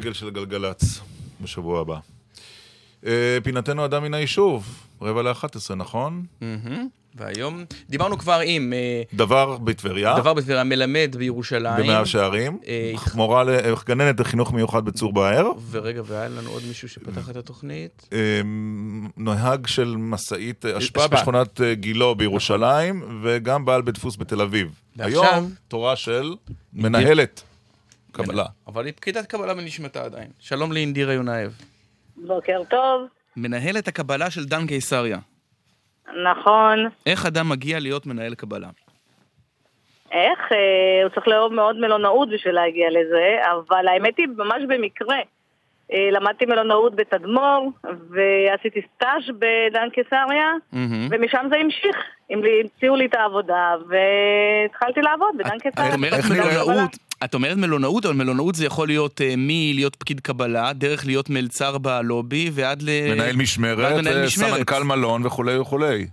פרויקט 0.00 0.06
דגל 0.06 0.12
של 0.12 0.30
גלגלצ 0.30 1.00
בשבוע 1.40 1.80
הבא. 1.80 1.98
אה, 3.06 3.38
פינתנו 3.42 3.84
אדם 3.84 4.02
מן 4.02 4.14
היישוב, 4.14 4.84
רבע 5.02 5.22
לאחת 5.22 5.56
עשרה, 5.56 5.76
נכון? 5.76 6.24
והיום 7.14 7.64
דיברנו 7.88 8.18
כבר 8.18 8.40
עם... 8.44 8.72
אה, 8.72 9.02
דבר 9.14 9.56
בטבריה. 9.56 10.16
דבר 10.16 10.34
בטבריה, 10.34 10.64
מלמד 10.64 11.16
בירושלים. 11.18 11.84
במאה 11.84 12.06
שערים. 12.06 12.58
אה, 12.66 12.92
מורה, 13.14 13.44
גננת 13.86 14.20
לחינוך 14.20 14.52
מיוחד 14.52 14.84
בצור 14.84 15.12
באר. 15.12 15.50
ורגע, 15.70 16.02
והיה 16.06 16.28
לנו 16.28 16.50
עוד 16.50 16.62
מישהו 16.68 16.88
שפתח 16.88 17.30
את 17.30 17.36
התוכנית. 17.36 18.08
אה, 18.12 18.40
נהג 19.16 19.66
של 19.66 19.96
משאית 19.98 20.64
אשפה. 20.66 21.08
בשכונת 21.08 21.60
גילו 21.72 22.14
בירושלים, 22.14 23.20
וגם 23.22 23.64
בעל 23.64 23.82
בית 23.82 23.94
דפוס 23.94 24.16
בתל 24.16 24.40
אביב. 24.40 24.80
היום 24.98 25.50
תורה 25.68 25.96
של 25.96 26.34
מנהלת 26.72 27.42
קבלה. 28.12 28.44
אבל 28.66 28.86
היא 28.86 28.92
פקידת 28.96 29.26
קבלה 29.26 29.54
בנשמתה 29.54 30.04
עדיין. 30.04 30.28
שלום 30.38 30.72
לאינדירה 30.72 31.12
יונאב. 31.12 31.52
בוקר 32.16 32.62
טוב. 32.70 33.02
מנהלת 33.36 33.88
הקבלה 33.88 34.30
של 34.30 34.44
דן 34.44 34.66
קיסריה. 34.66 35.18
נכון. 36.24 36.88
איך 37.06 37.26
אדם 37.26 37.48
מגיע 37.48 37.80
להיות 37.80 38.06
מנהל 38.06 38.34
קבלה? 38.34 38.68
איך? 40.12 40.38
אה, 40.52 41.02
הוא 41.02 41.10
צריך 41.14 41.28
לאהוב 41.28 41.52
מאוד 41.52 41.76
מלונאות 41.76 42.28
בשביל 42.30 42.54
להגיע 42.54 42.86
לזה, 42.90 43.36
אבל 43.52 43.88
האמת 43.88 44.18
היא 44.18 44.26
ממש 44.36 44.62
במקרה. 44.68 45.16
אה, 45.92 46.08
למדתי 46.12 46.46
מלונאות 46.46 46.94
בתדמור, 46.94 47.72
ועשיתי 47.84 48.80
סטאז' 48.94 49.36
בדן 49.38 49.88
קיסריה, 49.92 50.52
ומשם 51.10 51.46
זה 51.50 51.56
המשיך. 51.56 51.96
המציאו 52.30 52.96
לי 52.96 53.06
את 53.06 53.14
העבודה, 53.14 53.74
והתחלתי 53.88 55.00
לעבוד 55.00 55.28
בדן 55.38 55.58
קיסריה. 55.58 55.88
את 55.88 55.94
אומרת 55.94 56.24
מלונאות, 56.30 56.96
את 57.24 57.34
אומרת 57.34 57.56
מלונאות, 57.56 58.06
אבל 58.06 58.14
מלונאות 58.14 58.54
זה 58.54 58.66
יכול 58.66 58.88
להיות 58.88 59.20
אה, 59.20 59.34
מלהיות 59.36 59.96
פקיד 59.96 60.20
קבלה, 60.20 60.72
דרך 60.72 61.06
להיות 61.06 61.30
מלצר 61.30 61.78
בלובי, 61.78 62.50
ועד 62.52 62.82
ל... 62.82 62.88
מנהל 63.10 63.20
ועד 63.20 63.36
משמרת, 63.36 63.92
מנהל 63.98 64.16
אה, 64.16 64.24
משמרת. 64.24 64.54
סמנכ"ל 64.54 64.82
מלון 64.84 65.26
וכולי 65.26 65.58
וכולי. 65.58 66.06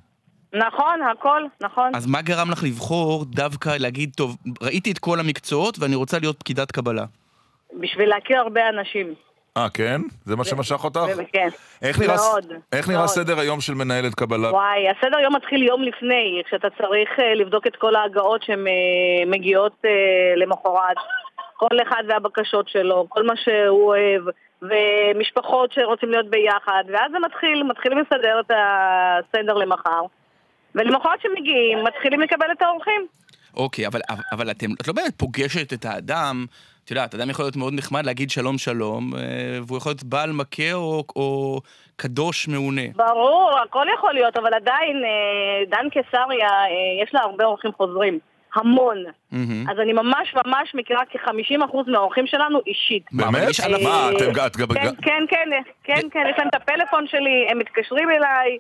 נכון, 0.53 0.99
הכל, 1.11 1.41
נכון. 1.61 1.95
אז 1.95 2.05
מה 2.05 2.21
גרם 2.21 2.51
לך 2.51 2.63
לבחור 2.63 3.25
דווקא 3.25 3.69
להגיד, 3.79 4.11
טוב, 4.15 4.37
ראיתי 4.61 4.91
את 4.91 4.99
כל 4.99 5.19
המקצועות 5.19 5.79
ואני 5.79 5.95
רוצה 5.95 6.19
להיות 6.19 6.39
פקידת 6.39 6.71
קבלה? 6.71 7.05
בשביל 7.79 8.09
להכיר 8.09 8.37
הרבה 8.37 8.61
אנשים. 8.69 9.13
אה, 9.57 9.69
כן? 9.73 10.01
זה 10.25 10.35
מה 10.35 10.43
שמשך 10.43 10.83
אותך? 10.83 10.99
כן. 11.33 11.47
איך 11.81 11.99
נראה, 11.99 12.15
מאוד. 12.15 12.53
איך 12.71 12.87
נראה 12.87 12.99
מאוד. 12.99 13.09
סדר 13.09 13.39
היום 13.39 13.61
של 13.61 13.73
מנהלת 13.73 14.15
קבלה? 14.15 14.51
וואי, 14.51 14.89
הסדר 14.89 15.19
יום 15.19 15.35
מתחיל 15.35 15.63
יום 15.63 15.83
לפני, 15.83 16.41
כשאתה 16.45 16.67
צריך 16.69 17.09
אה, 17.19 17.33
לבדוק 17.35 17.67
את 17.67 17.75
כל 17.75 17.95
ההגעות 17.95 18.43
שהן 18.43 18.67
אה, 18.67 18.73
אה, 19.85 20.35
למחרת, 20.35 20.97
כל 21.55 21.77
אחד 21.87 22.03
והבקשות 22.09 22.69
שלו, 22.69 23.05
כל 23.09 23.23
מה 23.23 23.33
שהוא 23.35 23.87
אוהב, 23.87 24.23
ומשפחות 24.61 25.71
שרוצים 25.73 26.09
להיות 26.09 26.29
ביחד, 26.29 26.83
ואז 26.87 27.11
זה 27.11 27.17
מתחיל, 27.19 27.63
מתחילים 27.63 27.99
לסדר 27.99 28.39
את 28.39 28.51
הסדר 28.51 29.53
למחר, 29.53 30.01
ולמחרת 30.75 31.21
שמגיעים, 31.21 31.83
מתחילים 31.83 32.21
לקבל 32.21 32.47
את 32.51 32.61
האורחים. 32.61 33.07
אוקיי, 33.57 33.87
אבל, 33.87 33.99
אבל 34.31 34.51
אתם, 34.51 34.67
את 34.81 34.87
לא 34.87 34.93
באמת 34.93 35.13
פוגשת 35.17 35.73
את 35.73 35.85
האדם, 35.85 36.45
את 36.87 36.91
יודעת, 36.91 37.15
אדם 37.15 37.29
יכול 37.29 37.45
להיות 37.45 37.55
מאוד 37.55 37.73
נחמד 37.73 38.05
להגיד 38.05 38.29
שלום 38.29 38.57
שלום, 38.57 39.15
אה, 39.15 39.21
והוא 39.67 39.77
יכול 39.77 39.89
להיות 39.89 40.03
בעל 40.03 40.31
מכה 40.31 40.73
או, 40.73 41.03
או 41.15 41.59
קדוש 41.95 42.47
מעונה. 42.47 42.81
ברור, 42.95 43.51
הכל 43.65 43.85
יכול 43.97 44.13
להיות, 44.13 44.37
אבל 44.37 44.53
עדיין 44.53 44.95
אה, 45.05 45.65
דן 45.69 45.89
קיסריה, 45.89 46.49
אה, 46.49 47.03
יש 47.03 47.13
לה 47.13 47.19
הרבה 47.21 47.45
אורחים 47.45 47.71
חוזרים. 47.77 48.19
המון. 48.55 48.97
מהמם. 49.31 49.69
אז 49.69 49.79
אני 49.79 49.93
ממש 49.93 50.35
ממש 50.45 50.75
מכירה 50.75 51.01
כ-50% 51.09 51.77
מהאורחים 51.87 52.27
שלנו 52.27 52.59
אישית. 52.67 53.05
באמת? 53.11 53.59
אה, 53.63 53.83
מה, 53.83 54.09
אתם 54.17 54.45
את 54.45 54.57
גם... 54.57 54.67
כן, 54.67 54.93
כן, 55.01 55.23
כן, 55.29 55.49
כן, 55.83 56.07
כן, 56.11 56.23
יש 56.29 56.35
להם 56.37 56.47
את 56.47 56.55
הפלאפון 56.55 57.07
שלי, 57.07 57.47
הם 57.51 57.59
מתקשרים 57.59 58.09
אליי. 58.11 58.57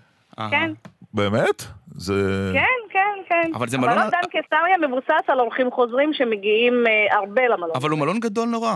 כן, 0.51 0.71
באמת? 1.13 1.63
זה... 1.97 2.49
כן, 2.53 2.63
כן, 2.93 2.99
כן. 3.29 3.51
אבל 3.55 3.67
זה 3.67 3.77
אבל 3.77 3.85
מלון- 3.87 3.97
לא 3.97 4.09
דן 4.09 4.27
קיסריה 4.31 4.77
מבוסס 4.87 5.27
על 5.29 5.39
אורחים 5.39 5.71
חוזרים 5.71 6.13
שמגיעים 6.13 6.73
אה, 6.87 7.17
הרבה 7.17 7.41
למלון. 7.47 7.71
אבל 7.75 7.89
הוא 7.89 7.99
מלון 7.99 8.19
גדול 8.19 8.47
נורא. 8.49 8.73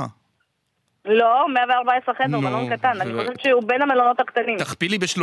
לא, 1.05 1.45
114 1.53 2.15
חדר, 2.15 2.27
נו, 2.27 2.41
מלון 2.41 2.75
קטן. 2.77 3.01
אני 3.01 3.13
ו- 3.13 3.19
חושבת 3.19 3.39
שהוא 3.41 3.63
בין 3.67 3.81
המלונות 3.81 4.19
הקטנים. 4.19 4.57
תכפילי 4.57 4.97
ב-365 4.97 5.19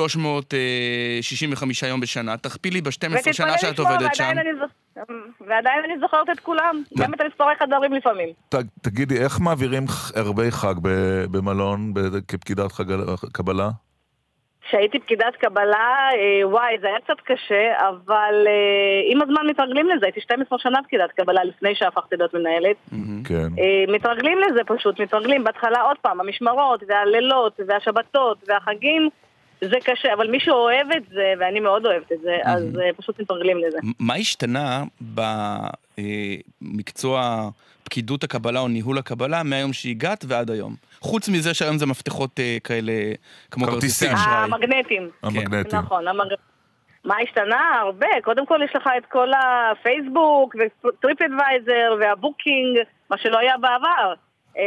יום 1.87 2.01
בשנה, 2.01 2.37
תכפילי 2.37 2.81
ב-12 2.81 2.91
ותתפלא 3.11 3.33
שנה 3.33 3.59
שאת 3.59 3.79
עובדת 3.79 4.15
שם. 4.15 4.25
ועדיין 4.25 4.39
אני 4.39 4.49
זוכ- 4.61 5.03
ועדיין 5.49 5.85
אני 5.85 5.95
זוכרת 6.01 6.31
את 6.33 6.41
כולם, 6.41 6.83
גם 6.99 7.15
את 7.15 7.21
המספרי 7.21 7.53
חדרים 7.59 7.93
לפעמים. 7.93 8.29
ת- 8.49 8.55
תגידי, 8.83 9.19
איך 9.25 9.41
מעבירים 9.41 9.85
ערבי 10.15 10.51
חג 10.51 10.75
ב- 10.83 11.25
במלון 11.31 11.95
ב- 11.95 12.01
כפקידת 12.29 12.73
חג- 12.73 12.93
קבלה? 13.33 13.69
כשהייתי 14.69 14.99
פקידת 14.99 15.37
קבלה, 15.41 16.09
אה, 16.13 16.49
וואי, 16.49 16.77
זה 16.81 16.87
היה 16.87 17.01
קצת 17.01 17.21
קשה, 17.25 17.89
אבל 17.89 18.35
אה, 18.47 19.13
עם 19.13 19.23
הזמן 19.23 19.47
מתרגלים 19.51 19.89
לזה. 19.89 20.07
הייתי 20.07 20.21
12 20.21 20.59
שנה 20.59 20.79
פקידת 20.83 21.11
קבלה 21.11 21.45
לפני 21.45 21.75
שהפכתי 21.75 22.17
להיות 22.17 22.35
מנהלת. 22.35 22.77
כן. 23.25 23.49
אה, 23.59 23.85
מתרגלים 23.95 24.39
לזה 24.39 24.61
פשוט, 24.67 25.01
מתרגלים. 25.01 25.45
בהתחלה 25.45 25.81
עוד 25.81 25.97
פעם, 26.03 26.21
המשמרות, 26.21 26.83
והלילות, 26.89 27.61
והשבתות, 27.69 28.39
והחגים, 28.49 29.09
זה 29.61 29.77
קשה, 29.85 30.15
אבל 30.15 30.31
מי 30.31 30.41
שאוהב 30.41 30.87
את 30.97 31.03
זה, 31.09 31.33
ואני 31.41 31.61
מאוד 31.61 31.87
אוהבת 31.87 32.13
את 32.13 32.21
זה, 32.21 32.37
אז 32.45 32.79
פשוט 32.97 33.21
מתרגלים 33.21 33.59
לזה. 33.59 33.79
מה 34.01 34.15
השתנה 34.15 34.85
במקצוע 36.63 37.49
פקידות 37.83 38.25
הקבלה 38.25 38.61
או 38.61 38.69
ניהול 38.69 38.99
הקבלה 38.99 39.43
מהיום 39.43 39.73
שהגעת 39.73 40.25
ועד 40.29 40.51
היום? 40.51 40.75
חוץ 41.01 41.29
מזה 41.29 41.55
שהיום 41.55 41.79
זה 41.79 41.87
מפתחות 41.87 42.41
אה, 42.41 42.57
כאלה 42.65 42.93
כמו 43.51 43.67
כרטיסי 43.67 44.07
כרטיסים. 44.07 44.15
אשראי. 44.15 44.45
המגנטים. 44.45 45.11
המגנטים. 45.23 45.79
נכון, 45.79 46.09
המג... 46.09 46.35
מה 47.05 47.15
השתנה? 47.23 47.81
הרבה. 47.81 48.07
קודם 48.25 48.47
כל 48.47 48.61
יש 48.65 48.77
לך 48.77 48.89
את 48.99 49.07
כל 49.07 49.29
הפייסבוק 49.33 50.55
ו 50.59 51.23
TripAdvisor 51.23 51.97
וה 52.01 52.16
Booking, 52.16 52.79
מה 53.11 53.19
שלא 53.19 53.39
היה 53.39 53.55
בעבר. 53.59 54.15
אה, 54.59 54.63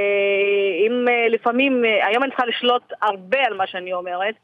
אם 0.87 1.05
אה, 1.07 1.27
לפעמים, 1.29 1.85
אה, 1.85 2.07
היום 2.07 2.23
אני 2.23 2.31
צריכה 2.31 2.45
לשלוט 2.45 2.93
הרבה 3.01 3.37
על 3.47 3.57
מה 3.57 3.67
שאני 3.67 3.93
אומרת, 3.93 4.35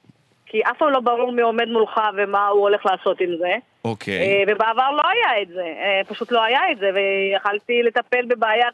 כי 0.49 0.61
אף 0.61 0.77
פעם 0.77 0.89
לא 0.89 0.99
ברור 0.99 1.31
מי 1.31 1.41
עומד 1.41 1.67
מולך 1.67 1.99
ומה 2.17 2.47
הוא 2.47 2.61
הולך 2.61 2.85
לעשות 2.85 3.21
עם 3.21 3.29
זה. 3.39 3.55
אוקיי. 3.85 4.19
אה, 4.19 4.43
ובעבר 4.47 4.91
לא 4.91 5.01
היה 5.09 5.41
את 5.41 5.47
זה, 5.47 5.61
אה, 5.61 6.01
פשוט 6.07 6.31
לא 6.31 6.43
היה 6.43 6.59
את 6.71 6.77
זה, 6.77 6.89
ויכלתי 6.95 7.83
לטפל 7.83 8.25
בבעיה 8.27 8.67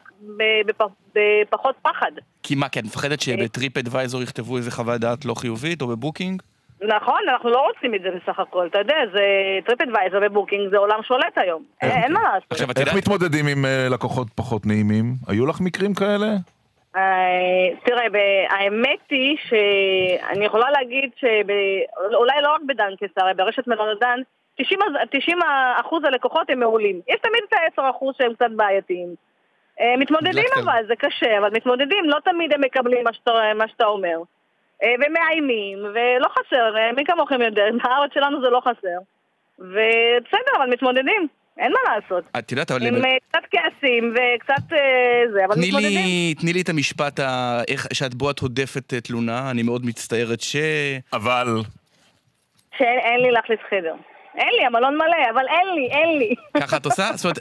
בפחות 1.14 1.74
פחד. 1.82 2.12
כי 2.42 2.54
מה, 2.54 2.68
כי 2.68 2.78
את 2.78 2.84
מפחדת 2.84 3.20
שב 3.20 3.78
TripAdvisor 3.78 4.22
יכתבו 4.22 4.56
איזה 4.56 4.70
חוות 4.70 5.00
דעת 5.00 5.24
לא 5.24 5.34
חיובית 5.34 5.82
או 5.82 5.86
ב 5.86 5.92
Booking? 5.92 6.42
נכון, 6.82 7.20
אנחנו 7.28 7.50
לא 7.50 7.66
רוצים 7.68 7.94
את 7.94 8.00
זה 8.02 8.08
בסך 8.10 8.38
הכל, 8.38 8.66
אתה 8.66 8.78
יודע, 8.78 8.94
זה 9.12 9.22
TripAdvisor 9.66 9.80
ו 9.80 10.18
Booking 10.22 10.70
זה 10.70 10.76
עולם 10.76 11.02
שולט 11.02 11.38
היום, 11.38 11.62
אין 11.82 12.12
מה 12.12 12.20
לעשות. 12.22 12.52
עכשיו, 12.52 12.68
איך 12.76 12.94
מתמודדים 12.94 13.46
עם 13.46 13.64
אה, 13.64 13.88
לקוחות 13.90 14.28
פחות 14.34 14.66
נעימים? 14.66 15.14
היו 15.28 15.46
לך 15.46 15.60
מקרים 15.60 15.94
כאלה? 15.94 16.26
אה, 16.96 17.68
תראה, 17.84 18.06
האמת 18.50 18.98
היא 19.10 19.36
שאני 19.48 20.44
יכולה 20.44 20.70
להגיד 20.70 21.10
שאולי 21.16 22.42
לא 22.42 22.54
רק 22.54 22.60
בדן 22.66 22.96
קיסר, 22.96 23.32
ברשת 23.36 23.66
מלונות 23.66 24.00
דן, 24.00 24.20
90 24.58 24.80
הז- 24.82 25.08
90 25.10 25.38
אחוז 25.80 26.04
הלקוחות 26.04 26.50
הם 26.50 26.60
מעולים. 26.60 27.00
יש 27.08 27.20
תמיד 27.20 27.42
את 27.48 27.52
ה-10 27.52 27.90
אחוז 27.90 28.14
שהם 28.18 28.34
קצת 28.34 28.50
בעייתיים. 28.56 29.14
אה, 29.80 29.94
מתמודדים. 29.98 30.44
אבל, 30.62 30.86
זה 30.86 30.96
קשה, 30.96 31.38
אבל 31.38 31.50
מתמודדים, 31.50 32.04
לא 32.04 32.18
תמיד 32.24 32.52
הם 32.54 32.60
מקבלים 32.60 33.04
מה 33.04 33.12
שאתה, 33.12 33.32
מה 33.54 33.68
שאתה 33.68 33.86
אומר. 33.86 34.18
אה, 34.82 34.94
ומאיימים, 35.06 35.78
ולא 35.78 36.28
חסר, 36.28 36.74
מי 36.96 37.04
כמוכם 37.04 37.42
יודע, 37.42 37.64
בארץ 37.84 38.14
שלנו 38.14 38.40
זה 38.40 38.50
לא 38.50 38.60
חסר. 38.60 38.98
ובסדר, 39.58 40.56
אבל 40.56 40.70
מתמודדים, 40.70 41.28
אין 41.58 41.72
מה 41.72 41.94
לעשות. 41.94 42.24
את 42.38 42.52
יודעת, 42.52 42.70
אבל... 42.70 42.86
עם 42.86 42.94
אה, 42.94 43.16
קצת 43.28 43.42
כעסים 43.50 44.14
וקצת 44.14 44.72
אה, 44.72 44.78
זה, 45.32 45.44
אבל 45.44 45.54
מתמודדים. 45.60 46.04
לי, 46.04 46.34
תני 46.40 46.52
לי 46.52 46.60
את 46.60 46.68
המשפט 46.68 47.20
ה... 47.20 47.60
איך, 47.68 47.86
שאת 47.92 48.14
בו 48.14 48.30
את 48.30 48.38
הודפת 48.38 48.94
אה, 48.94 49.00
תלונה, 49.00 49.50
אני 49.50 49.62
מאוד 49.62 49.86
מצטערת 49.86 50.40
ש... 50.40 50.56
אבל... 51.12 51.46
שאין 52.78 52.98
אין 52.98 53.20
לי 53.20 53.30
להחליף 53.30 53.60
חדר. 53.70 53.94
אין 54.36 54.48
לי, 54.60 54.66
המלון 54.66 54.94
מלא, 54.96 55.30
אבל 55.34 55.44
אין 55.48 55.74
לי, 55.74 55.88
אין 55.90 56.18
לי. 56.18 56.34
ככה 56.60 56.76
את 56.76 56.84
עושה? 56.86 57.10
זאת 57.14 57.24
אומרת, 57.24 57.38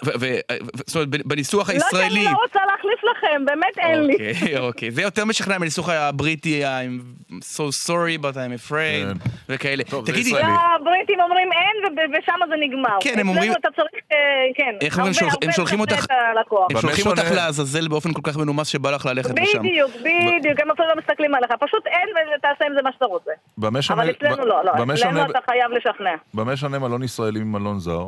זאת 0.88 1.07
בניסוח 1.26 1.70
לא 1.70 1.76
שאני 1.80 1.84
הישראלי... 2.03 2.24
לא 2.26 2.30
רוצה 2.44 2.60
להחליף 2.72 2.99
לכם, 3.03 3.45
באמת 3.45 3.78
אין 3.78 4.03
לי. 4.03 4.14
אוקיי, 4.14 4.57
אוקיי. 4.57 4.91
זה 4.91 5.02
יותר 5.02 5.26
משכנע 5.26 5.57
מהניסוח 5.57 5.90
הבריטי, 5.90 6.64
I'm 6.65 7.32
so 7.44 7.64
sorry 7.90 8.22
but 8.24 8.36
I'm 8.36 8.70
afraid, 8.70 9.28
וכאלה. 9.49 9.84
טוב, 9.84 10.06
זה 10.06 10.11
תגידי, 10.11 10.30
ישראלי. 10.30 10.48
לא, 10.48 10.57
הבריטים 10.82 11.20
אומרים 11.22 11.49
אין, 11.52 11.95
ושם 12.20 12.34
זה 12.49 12.56
נגמר. 12.60 12.98
כן, 13.02 13.20
הם 13.20 13.30
אומרים- 13.30 13.52
אתה 13.52 13.70
צריך, 13.76 13.88
אה, 14.11 14.18
כן. 14.56 14.76
איך 14.82 14.99
אומרים, 14.99 15.14
הם 15.45 15.52
שולחים 15.52 15.80
אותך-. 15.80 16.06
הם 16.72 16.78
שולחים? 16.82 17.07
אותך 17.07 17.32
לעזאזל 17.36 17.88
באופן 17.88 18.14
כל 18.14 18.22
כך 18.24 18.38
מנומס 18.38 18.68
שבא 18.68 18.91
לך 18.91 19.06
ללכת 19.06 19.40
לשם. 19.40 19.60
בדיוק, 19.60 19.91
בדיוק, 20.02 20.60
הם 20.60 20.72
אפילו 20.72 20.88
לא 20.88 20.94
מסתכלים 20.98 21.36
עליך. 21.36 21.52
פשוט 21.60 21.88
אין 21.88 22.10
ותעשה 22.38 22.65
עם 22.65 22.74
זה 22.76 22.82
מה 22.84 22.90
שאתה 22.94 23.06
רוצה. 23.06 23.32
במה 23.57 23.82
שונה- 23.82 24.02
אבל 24.03 24.11
אצלנו 24.11 24.36
ב- 24.44 24.48
לא, 24.48 24.61
לא. 24.65 24.94
אצלנו 24.94 25.26
אתה 25.32 25.40
חייב 25.49 25.72
לשכנע. 25.72 26.15
במה 26.34 26.57
שונה 26.57 26.80
מלון 26.84 27.03
ישראלי 27.03 27.39
ממלון 27.39 27.80
זר? 27.80 28.05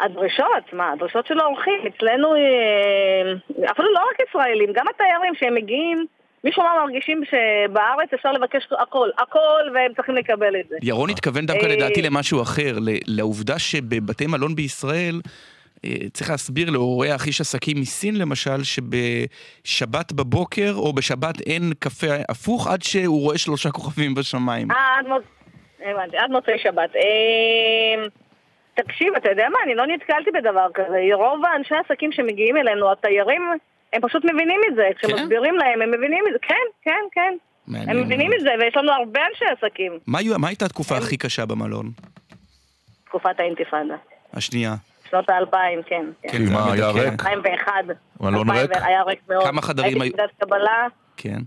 הדרישות, 0.00 0.72
מה, 0.72 0.92
הדרישות 0.92 1.26
של 1.26 1.40
האורחים, 1.40 1.80
אצלנו, 1.88 2.34
אה, 2.34 3.70
אפילו 3.70 3.92
לא 3.92 4.00
רק 4.10 4.28
ישראלים, 4.28 4.72
גם 4.72 4.86
התיירים 4.88 5.34
שהם 5.34 5.54
מגיעים, 5.54 6.06
משום 6.44 6.64
מה 6.64 6.84
מרגישים 6.84 7.22
שבארץ 7.24 8.08
אפשר 8.14 8.32
לבקש 8.32 8.68
הכל, 8.82 9.08
הכל, 9.18 9.70
והם 9.74 9.94
צריכים 9.96 10.14
לקבל 10.14 10.56
את 10.60 10.68
זה. 10.68 10.76
ירון 10.82 11.10
התכוון 11.10 11.46
דווקא 11.46 11.64
אה, 11.64 11.76
לדעתי 11.76 12.02
למשהו 12.02 12.42
אחר, 12.42 12.78
לעובדה 13.06 13.58
שבבתי 13.58 14.26
מלון 14.26 14.54
בישראל, 14.54 15.20
אה, 15.84 15.90
צריך 16.12 16.30
להסביר 16.30 16.70
להורח 16.70 17.26
איש 17.26 17.40
עסקים 17.40 17.80
מסין 17.80 18.18
למשל, 18.18 18.62
שבשבת 18.62 20.12
בבוקר 20.12 20.72
או 20.76 20.92
בשבת 20.92 21.40
אין 21.40 21.72
קפה 21.78 22.14
הפוך 22.28 22.66
עד 22.66 22.82
שהוא 22.82 23.20
רואה 23.20 23.38
שלושה 23.38 23.70
כוכבים 23.70 24.14
בשמיים. 24.14 24.70
אה, 24.70 24.76
עד 24.98 25.06
מוצ... 25.06 25.33
הבנתי, 25.84 26.16
עד 26.16 26.30
מוצאי 26.30 26.58
שבת. 26.58 26.96
אה, 26.96 28.04
תקשיב, 28.74 29.14
אתה 29.16 29.30
יודע 29.30 29.48
מה, 29.52 29.58
אני 29.64 29.74
לא 29.74 29.86
נתקלתי 29.86 30.30
בדבר 30.30 30.66
כזה. 30.74 30.98
רוב 31.14 31.44
האנשי 31.44 31.74
העסקים 31.74 32.12
שמגיעים 32.12 32.56
אלינו, 32.56 32.92
התיירים, 32.92 33.42
הם 33.92 34.00
פשוט 34.02 34.24
מבינים 34.24 34.60
את 34.70 34.74
זה. 34.74 34.88
כשמסבירים 34.98 35.54
להם, 35.54 35.82
הם 35.82 35.90
מבינים 35.90 36.24
את 36.28 36.32
זה. 36.32 36.38
כן, 36.42 36.54
כן, 36.82 37.04
כן. 37.12 37.34
הם 37.88 38.00
מבינים. 38.00 38.32
את 38.32 38.40
זה, 38.40 38.50
ויש 38.60 38.76
לנו 38.76 38.92
הרבה 38.92 39.20
אנשי 39.30 39.44
עסקים. 39.44 39.98
מה 40.06 40.48
הייתה 40.48 40.64
התקופה 40.64 40.96
הכי 40.96 41.16
קשה 41.16 41.46
במלון? 41.46 41.90
תקופת 43.04 43.40
האינתיפאדה. 43.40 43.94
השנייה. 44.32 44.74
שנות 45.10 45.30
האלפיים, 45.30 45.82
כן. 45.82 46.06
כן. 46.22 46.28
כי 46.28 46.38
מה, 46.52 46.72
היה 46.72 46.92
כן. 46.92 46.98
ריק? 46.98 47.12
2001. 47.12 47.72
מלון 48.20 48.50
ריק? 48.50 48.60
2001 48.60 48.86
היה 48.86 49.02
ריק 49.02 49.20
מאוד. 49.28 49.44
כמה 49.44 49.62
חדרים 49.62 49.92
היו? 49.92 50.02
הייתי 50.02 50.16
פקידת 50.16 50.30
קבלה, 50.40 50.86
כן. 51.16 51.38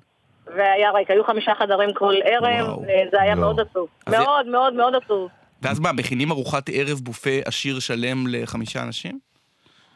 והיה 0.56 0.92
ריק. 0.92 1.12
היו 1.12 1.24
חמישה 1.24 1.52
חדרים 1.60 1.94
כל 1.94 2.14
ערב, 2.24 2.44
וואו. 2.68 2.82
וזה 2.82 3.22
היה 3.22 3.36
לא. 3.36 3.42
מאוד 3.42 3.60
עצוב. 3.60 3.88
מאוד 4.10 4.48
מאוד 4.48 4.74
מאוד 4.74 4.96
עצוב. 4.96 5.30
ואז 5.62 5.80
מה, 5.80 5.92
מכינים 5.92 6.32
ארוחת 6.32 6.70
ערב 6.74 6.98
בופה 7.04 7.30
עשיר 7.46 7.80
שלם 7.80 8.24
לחמישה 8.28 8.84
אנשים? 8.84 9.20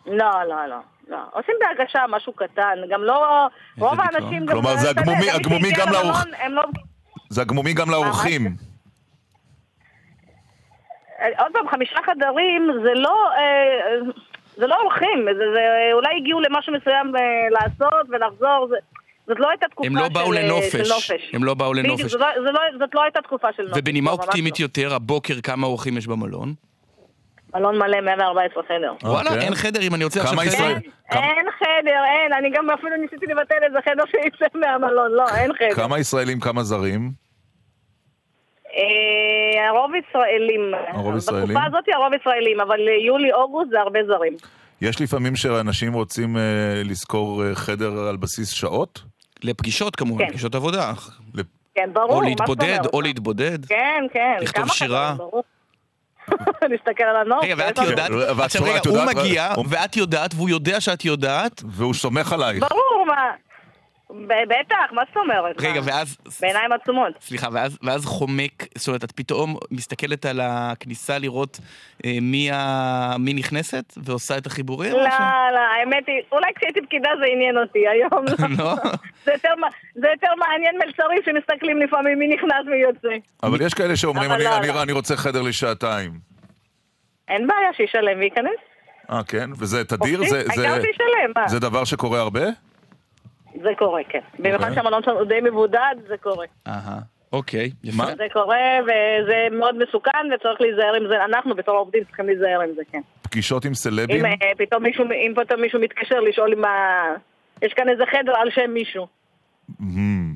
לא, 0.06 0.32
לא, 0.50 0.66
לא. 0.68 0.78
לא. 1.08 1.18
עושים 1.34 1.56
בהגשה 1.60 2.06
משהו 2.10 2.34
קטן, 2.34 2.78
גם 2.90 3.04
לא... 3.04 3.48
רוב. 3.78 4.00
האנשים 4.00 4.46
גם... 4.46 4.54
כלומר, 4.54 4.76
זה 4.78 4.92
אתה 4.92 5.02
יודע, 5.02 5.12
הגמומי- 5.12 5.26
מי 5.26 5.32
הגמומי 5.32 5.72
גם 5.72 5.88
לאורח- 5.94 6.26
למלון, 6.26 6.42
הם 6.42 6.52
לא... 6.52 6.64
זה 7.30 7.42
הגמומי 7.42 7.74
גם 7.74 7.90
לאורחים. 7.90 8.56
אה, 11.22 11.44
עוד 11.44 11.52
פעם, 11.54 11.68
חמישה 11.70 11.96
חדרים 12.06 12.70
זה 12.84 12.94
לא... 12.96 13.30
אה, 13.38 14.12
זה 14.56 14.68
לא 14.68 14.76
אורחים, 14.82 15.26
זה, 15.38 15.44
זה 15.54 15.60
אולי 15.94 16.16
הגיעו 16.18 16.42
למשהו 16.42 16.74
מסוים 16.74 17.16
אה, 17.16 17.22
לעשות 17.52 18.06
ולחזור, 18.10 18.68
זה, 18.70 18.76
זאת 19.28 19.40
לא 19.40 19.50
הייתה 19.50 19.68
תקופה 19.68 19.88
הם 19.88 19.96
לא 19.96 20.10
באו 20.10 20.34
של, 20.34 20.38
אה, 20.38 20.44
לנופש. 20.44 20.72
של 20.72 20.94
נופש. 20.94 21.30
הם 21.34 21.44
לא 21.44 21.54
באו 21.54 21.72
בדיוק, 21.72 21.86
לנופש. 21.88 22.12
זו 22.12 22.18
לא, 22.20 22.28
זו 22.36 22.52
לא, 22.52 22.60
זאת 22.80 22.96
לא 22.96 23.04
הייתה 23.04 23.22
תקופה 23.22 23.48
של 23.58 23.64
נופש. 23.64 23.78
ובנימה 23.80 24.12
לא, 24.12 24.16
אופטימית 24.16 24.60
לא. 24.60 24.64
יותר, 24.66 24.94
הבוקר 24.94 25.34
כמה 25.44 25.68
אורחים 25.68 25.98
יש 25.98 26.08
במלון? 26.08 26.54
מלון 27.56 27.78
מלא, 27.78 28.02
114 28.02 28.64
חדר. 28.64 28.94
וואלה, 29.04 29.30
אוקיי. 29.30 29.46
אין 29.46 29.56
חדר 29.56 29.80
אם 29.82 29.96
אני 29.96 30.04
רוצה 30.04 30.20
עכשיו 30.22 30.34
כמה 30.34 30.42
חדר. 30.42 30.54
ישראל- 30.54 30.72
אין, 30.76 30.82
כמה- 31.12 31.22
אין 31.26 31.46
חדר, 31.60 32.02
אין, 32.06 32.34
אני 32.34 32.50
גם 32.58 32.70
אפילו 32.70 32.96
ניסיתי 32.98 33.26
לבטל 33.26 33.56
איזה 33.64 33.78
חדר 33.86 34.04
שיצא 34.12 34.46
מהמלון, 34.60 35.12
לא, 35.12 35.24
אין 35.38 35.52
חדר. 35.54 35.76
כמה 35.76 36.00
ישראלים, 36.00 36.40
כמה 36.40 36.64
זרים? 36.64 37.12
אה, 38.78 39.68
הרוב 39.70 39.92
ישראלים. 39.96 40.62
הרוב 40.88 41.16
ישראלים? 41.18 41.48
בתקופה 41.48 41.66
הזאת 41.68 41.84
הרוב 41.96 42.14
ישראלים, 42.22 42.60
אבל 42.62 42.80
יולי-אוגוסט 43.08 43.70
זה 43.70 43.80
הרבה 43.80 44.00
זרים. 44.08 44.36
יש 44.82 45.02
לפעמים 45.02 45.36
שאנשים 45.36 45.94
רוצים 45.94 46.38
אה, 46.38 46.42
לשכור 46.86 47.46
אה, 47.46 47.56
חדר 47.56 48.00
על 48.00 48.18
בסיס 48.18 48.50
שעות? 48.50 49.02
לפגישות 49.44 49.96
כמובן, 49.96 50.24
כן. 50.26 50.30
פגישות 50.30 50.56
עבודה. 50.56 50.94
כן, 51.76 51.90
ברור, 51.94 52.14
או 52.14 52.22
להתבודד? 52.22 52.80
או 52.94 53.02
להתבודד. 53.02 53.66
כן, 53.66 54.04
כן. 54.14 54.38
לכתוב 54.42 54.68
שירה. 54.72 55.16
להסתכל 56.62 57.04
על 57.12 57.16
הנוף. 57.26 57.44
רגע, 57.44 57.56
ואת 57.58 57.78
לנו- 57.80 57.90
יודעת, 57.90 58.12
ואת 58.12 58.40
עכשיו 58.46 58.64
רגע, 58.64 58.80
הוא 58.90 58.98
יודעת- 58.98 59.16
מגיע, 59.16 59.50
ואת 59.70 59.98
יודעת, 59.98 60.34
והוא 60.36 60.50
יודע 60.50 60.82
שאת 60.82 61.06
יודעת, 61.06 61.62
והוא 61.66 61.94
סומך 61.94 62.34
עלייך. 62.34 62.64
ברור, 62.70 63.06
מה... 63.08 63.14
בטח, 64.28 64.92
מה 64.92 65.02
זאת 65.08 65.18
אומרת? 65.18 65.56
רגע, 65.62 65.82
מה? 65.82 65.88
ואז... 65.88 66.18
בעיניים 66.42 66.72
עצומות. 66.72 67.14
סליחה, 67.22 67.48
ואז, 67.52 67.78
ואז 67.84 68.06
חומק, 68.06 68.52
זאת 68.78 68.88
אומרת, 68.88 69.04
את 69.04 69.12
פתאום 69.12 69.58
מסתכלת 69.72 70.26
על 70.26 70.40
הכניסה 70.44 71.18
לראות 71.18 71.60
אה, 72.06 72.18
מי, 72.22 72.52
ה... 72.52 73.16
מי 73.20 73.34
נכנסת 73.34 73.94
ועושה 74.04 74.38
את 74.38 74.46
החיבורים? 74.46 74.92
לא, 74.94 75.10
ש- 75.10 75.20
לא, 75.54 75.60
האמת 75.60 76.04
היא, 76.08 76.22
אולי 76.32 76.48
כשהייתי 76.56 76.82
פקידה 76.82 77.10
זה 77.20 77.26
עניין 77.34 77.58
אותי, 77.58 77.80
היום 77.88 78.26
לא. 78.26 78.48
לא? 78.64 78.76
זה 79.26 79.32
יותר 79.32 79.50
זה 79.96 80.08
יותר 80.12 80.28
מעניין 80.38 80.76
מלצרים 80.86 81.20
שמסתכלים 81.26 81.78
לפעמים 81.82 82.20
מי 82.20 82.28
נכנס 82.28 82.66
ומי 82.68 82.78
יוצא. 82.78 83.08
אבל 83.44 83.62
יש 83.62 83.74
כאלה 83.74 83.96
שאומרים, 83.98 84.32
"אני- 84.32 84.44
לא, 84.44 84.58
אני- 84.58 84.68
לא. 84.68 84.84
אני 84.84 84.92
רוצה 84.92 85.18
חדר 85.18 85.42
לשעתיים. 85.42 86.12
אין 87.28 87.48
בעיה, 87.48 87.70
שישלם 87.78 88.20
וייכנס. 88.20 88.60
אה, 89.12 89.24
כן? 89.24 89.50
וזה 89.60 89.84
תדיר? 89.84 90.18
חופשי, 90.18 90.30
זה- 90.32 90.44
זה- 90.56 90.68
מה? 91.36 91.48
זה 91.48 91.60
דבר 91.60 91.84
שקורה 91.84 92.20
הרבה? 92.20 92.42
זה 93.64 93.70
קורה, 93.78 94.02
כן. 94.10 94.20
במיוחד 94.40 94.64
אוקיי. 94.64 94.76
שהמלון 94.76 95.04
שלנו 95.04 95.26
די 95.26 95.40
מבודד, 95.44 95.96
זה 96.08 96.18
קורה. 96.18 96.46
אהה, 96.68 97.00
אוקיי, 97.34 97.72
יפה. 97.84 98.04
זה 98.18 98.26
קורה, 98.34 98.58
וזה 98.84 99.48
מאוד 99.52 99.76
מסוכן, 99.84 100.28
וצריך 100.36 100.62
להיזהר 100.62 100.94
עם 101.02 101.08
זה. 101.08 101.26
אנחנו 101.26 101.56
בתור 101.56 101.78
עובדים 101.78 102.04
צריכים 102.04 102.26
להיזהר 102.26 102.62
עם 102.62 102.70
זה, 102.76 102.82
כן. 102.92 103.02
פגישות 103.22 103.66
עם 103.66 103.74
סלבים? 103.74 104.26
אם 104.26 104.32
אה, 104.32 104.52
פתאום 104.58 104.84
מישהו, 104.84 105.04
אם 105.06 105.34
פתאום 105.36 105.62
מישהו 105.62 105.80
מתקשר 105.82 106.20
לשאול 106.20 106.54
אם 106.54 106.66
ה... 106.66 106.70
יש 107.62 107.74
כאן 107.74 107.90
איזה 107.90 108.04
חדר 108.06 108.34
על 108.36 108.50
שם 108.52 108.72
מישהו. 108.74 109.08
מהמם. 109.80 110.34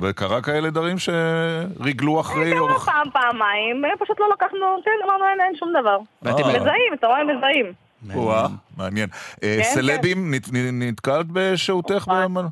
וקרה 0.00 0.42
כאלה 0.42 0.70
דברים 0.70 0.96
שריגלו 0.98 2.20
אחרי 2.20 2.50
קרה 2.50 2.60
אורח... 2.60 2.84
פעם, 2.86 3.10
פעמיים, 3.12 3.84
אה, 3.84 3.90
פשוט 3.98 4.20
לא 4.20 4.26
לקחנו, 4.32 4.58
כן, 4.84 4.90
אמרנו, 5.04 5.24
אין, 5.30 5.40
אין 5.40 5.56
שום 5.56 5.72
דבר. 5.80 5.98
ואתם- 6.22 6.48
מזהים, 6.48 6.94
אתה 6.94 7.06
רואה, 7.06 7.24
מזהים. 7.24 7.72
וואה, 8.14 8.46
מעניין. 8.76 9.08
אה, 9.42 9.58
כן, 9.62 9.70
סלבים, 9.74 10.34
נ- 10.34 10.82
נתקלת 10.82 11.26
בשהותך 11.32 12.08
במלון? 12.08 12.48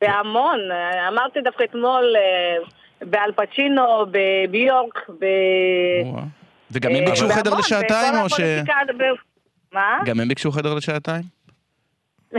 בהמון. 0.00 0.58
אמרתי 1.08 1.40
דווקא 1.44 1.64
אתמול 1.64 2.14
אה, 2.16 2.64
באל 3.06 3.32
פצ'ינו, 3.32 4.06
בביורק, 4.10 5.10
ב... 5.20 5.24
וגם 6.70 6.90
הם 6.90 6.96
אה, 6.96 7.04
ביקשו 7.06 7.28
חדר 7.28 7.54
לשעתיים, 7.54 8.14
או 8.14 8.28
ש... 8.28 8.40
מה? 9.72 9.98
גם 10.04 10.20
הם 10.20 10.28
ביקשו 10.28 10.52
חדר 10.52 10.74
לשעתיים? 10.74 11.22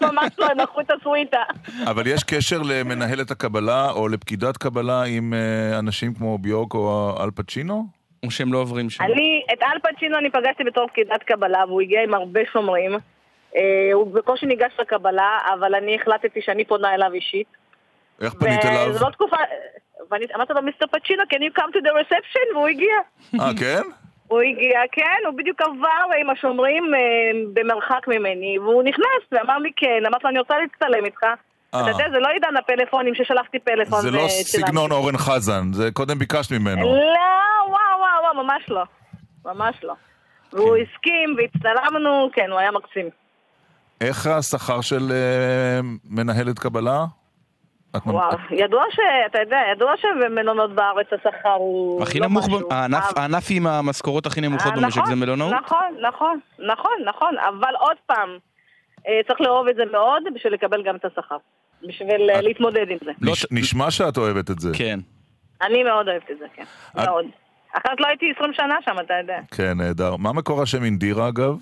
ממש 0.00 0.32
לא, 0.38 0.46
הם 0.50 0.58
לקחו 0.58 0.80
את 0.80 0.90
הסוויטה. 1.00 1.42
אבל 1.86 2.06
יש 2.06 2.24
קשר 2.24 2.62
למנהלת 2.64 3.30
הקבלה 3.30 3.90
או 3.90 4.08
לפקידת 4.08 4.56
קבלה 4.56 5.02
עם 5.02 5.34
אנשים 5.78 6.14
כמו 6.14 6.38
ביורק 6.38 6.74
או 6.74 7.16
אל 7.20 7.30
פצ'ינו? 7.30 7.99
או 8.24 8.30
שהם 8.30 8.52
לא 8.52 8.58
עוברים 8.58 8.90
שם? 8.90 9.04
אני, 9.04 9.42
את 9.52 9.62
אל 9.62 9.78
פצ'ינו 9.78 10.18
אני 10.18 10.30
פגשתי 10.30 10.64
בתור 10.64 10.88
פקידת 10.88 11.22
קבלה, 11.22 11.64
והוא 11.68 11.80
הגיע 11.80 12.02
עם 12.02 12.14
הרבה 12.14 12.40
שומרים. 12.52 12.92
אה, 13.56 13.90
הוא 13.92 14.14
בקושי 14.14 14.46
ניגש 14.46 14.72
לקבלה, 14.78 15.38
אבל 15.54 15.74
אני 15.74 15.94
החלטתי 15.94 16.40
שאני 16.42 16.64
פונה 16.64 16.94
אליו 16.94 17.12
אישית. 17.12 17.46
איך 18.20 18.34
פנית 18.34 18.64
אליו? 18.64 18.86
וזו 18.90 19.04
לא 19.06 19.10
תקופה... 19.10 19.36
ואני 20.10 20.24
אמרתי 20.34 20.52
לו, 20.52 20.62
מיסטר 20.62 20.86
פצ'ינו, 20.86 21.22
can 21.22 21.42
you 21.42 21.60
come 21.60 21.70
to 21.72 21.80
the 21.86 21.92
reception? 22.00 22.56
והוא 22.56 22.68
הגיע. 22.68 22.94
אה, 23.40 23.50
כן? 23.60 23.82
הוא 24.28 24.40
הגיע, 24.40 24.80
כן, 24.92 25.26
הוא 25.26 25.34
בדיוק 25.34 25.60
עבר 25.60 26.16
עם 26.20 26.30
השומרים 26.30 26.94
אה, 26.94 27.00
במרחק 27.52 28.08
ממני, 28.08 28.58
והוא 28.58 28.82
נכנס 28.82 29.22
ואמר 29.32 29.58
לי 29.58 29.70
כן, 29.76 30.06
אמרתי 30.06 30.24
לו, 30.24 30.30
אני 30.30 30.38
רוצה 30.38 30.54
להצטלם 30.58 31.04
איתך. 31.04 31.26
אה. 31.74 31.80
אתה 31.80 31.90
יודע, 31.90 32.04
זה 32.10 32.18
לא 32.18 32.28
עידן 32.28 32.56
הפלאפונים 32.58 33.14
ששלחתי 33.14 33.58
פלאפון. 33.58 34.00
זה 34.00 34.10
לא 34.10 34.16
וצילמתי. 34.18 34.44
סגנון 34.44 34.92
אורן 34.92 35.16
חזן, 35.16 35.72
זה 35.72 35.90
קודם 35.92 36.18
ביקשת 36.18 36.52
ממנו. 36.52 36.82
לא, 36.82 36.90
וואו, 37.68 37.98
וואו, 37.98 38.22
וואו, 38.34 38.44
ממש 38.44 38.62
לא. 38.68 38.82
ממש 39.44 39.76
לא. 39.82 39.94
והוא 40.52 40.76
הסכים 40.76 41.36
והצטלמנו, 41.38 42.28
כן, 42.32 42.50
הוא 42.50 42.58
היה 42.58 42.70
מקסים. 42.70 43.08
איך 44.00 44.26
השכר 44.26 44.80
של 44.80 45.12
אה, 45.12 45.80
מנהלת 46.04 46.58
קבלה? 46.58 47.04
וואו, 48.06 48.30
ידוע 48.50 48.84
ש... 48.90 48.98
אתה 49.26 49.38
יודע, 49.40 49.58
ידוע 49.72 49.92
שבמלונות 49.96 50.74
בארץ 50.74 51.06
השכר 51.12 51.52
הוא 51.58 52.02
הכי 52.02 52.18
לא 52.20 52.26
נמוך, 52.26 52.46
משהו. 52.48 52.68
ב- 52.68 52.72
הענף- 52.72 53.46
עם 53.50 53.66
המשכורות 53.66 54.26
הכי 54.26 54.40
נמוכות 54.40 54.72
אה, 54.72 54.76
במשק 54.76 54.94
זה 54.94 55.00
נכון, 55.00 55.18
מלונאות? 55.18 55.52
נכון, 55.64 55.94
נכון, 56.00 56.38
נכון, 56.58 56.92
נכון, 57.04 57.34
אבל 57.48 57.74
עוד 57.78 57.96
פעם, 58.06 58.28
אה, 59.08 59.20
צריך 59.28 59.40
לאהוב 59.40 59.68
את 59.68 59.76
זה 59.76 59.82
מאוד 59.92 60.22
בשביל 60.34 60.52
לקבל 60.54 60.82
גם 60.82 60.96
את 60.96 61.04
השכר. 61.04 61.36
בשביל 61.88 62.30
אה, 62.30 62.40
להתמודד 62.40 62.86
עם 62.90 62.98
זה. 63.04 63.10
נש- 63.20 63.46
נשמע 63.50 63.90
שאת 63.90 64.16
אוהבת 64.16 64.50
את 64.50 64.58
זה. 64.60 64.70
כן. 64.74 65.00
אני 65.62 65.82
מאוד 65.82 66.08
אוהבת 66.08 66.30
את 66.30 66.38
זה, 66.38 66.44
כן. 66.54 66.62
את- 66.90 67.08
מאוד. 67.08 67.24
אחרת 67.72 68.00
לא 68.00 68.06
הייתי 68.06 68.26
20 68.36 68.52
שנה 68.52 68.74
שם, 68.84 68.96
אתה 69.00 69.14
יודע. 69.20 69.38
כן, 69.50 69.78
נהדר. 69.78 70.16
מה 70.16 70.32
מקור 70.32 70.62
השם 70.62 70.84
אינדירה 70.84 71.28
אגב? 71.28 71.56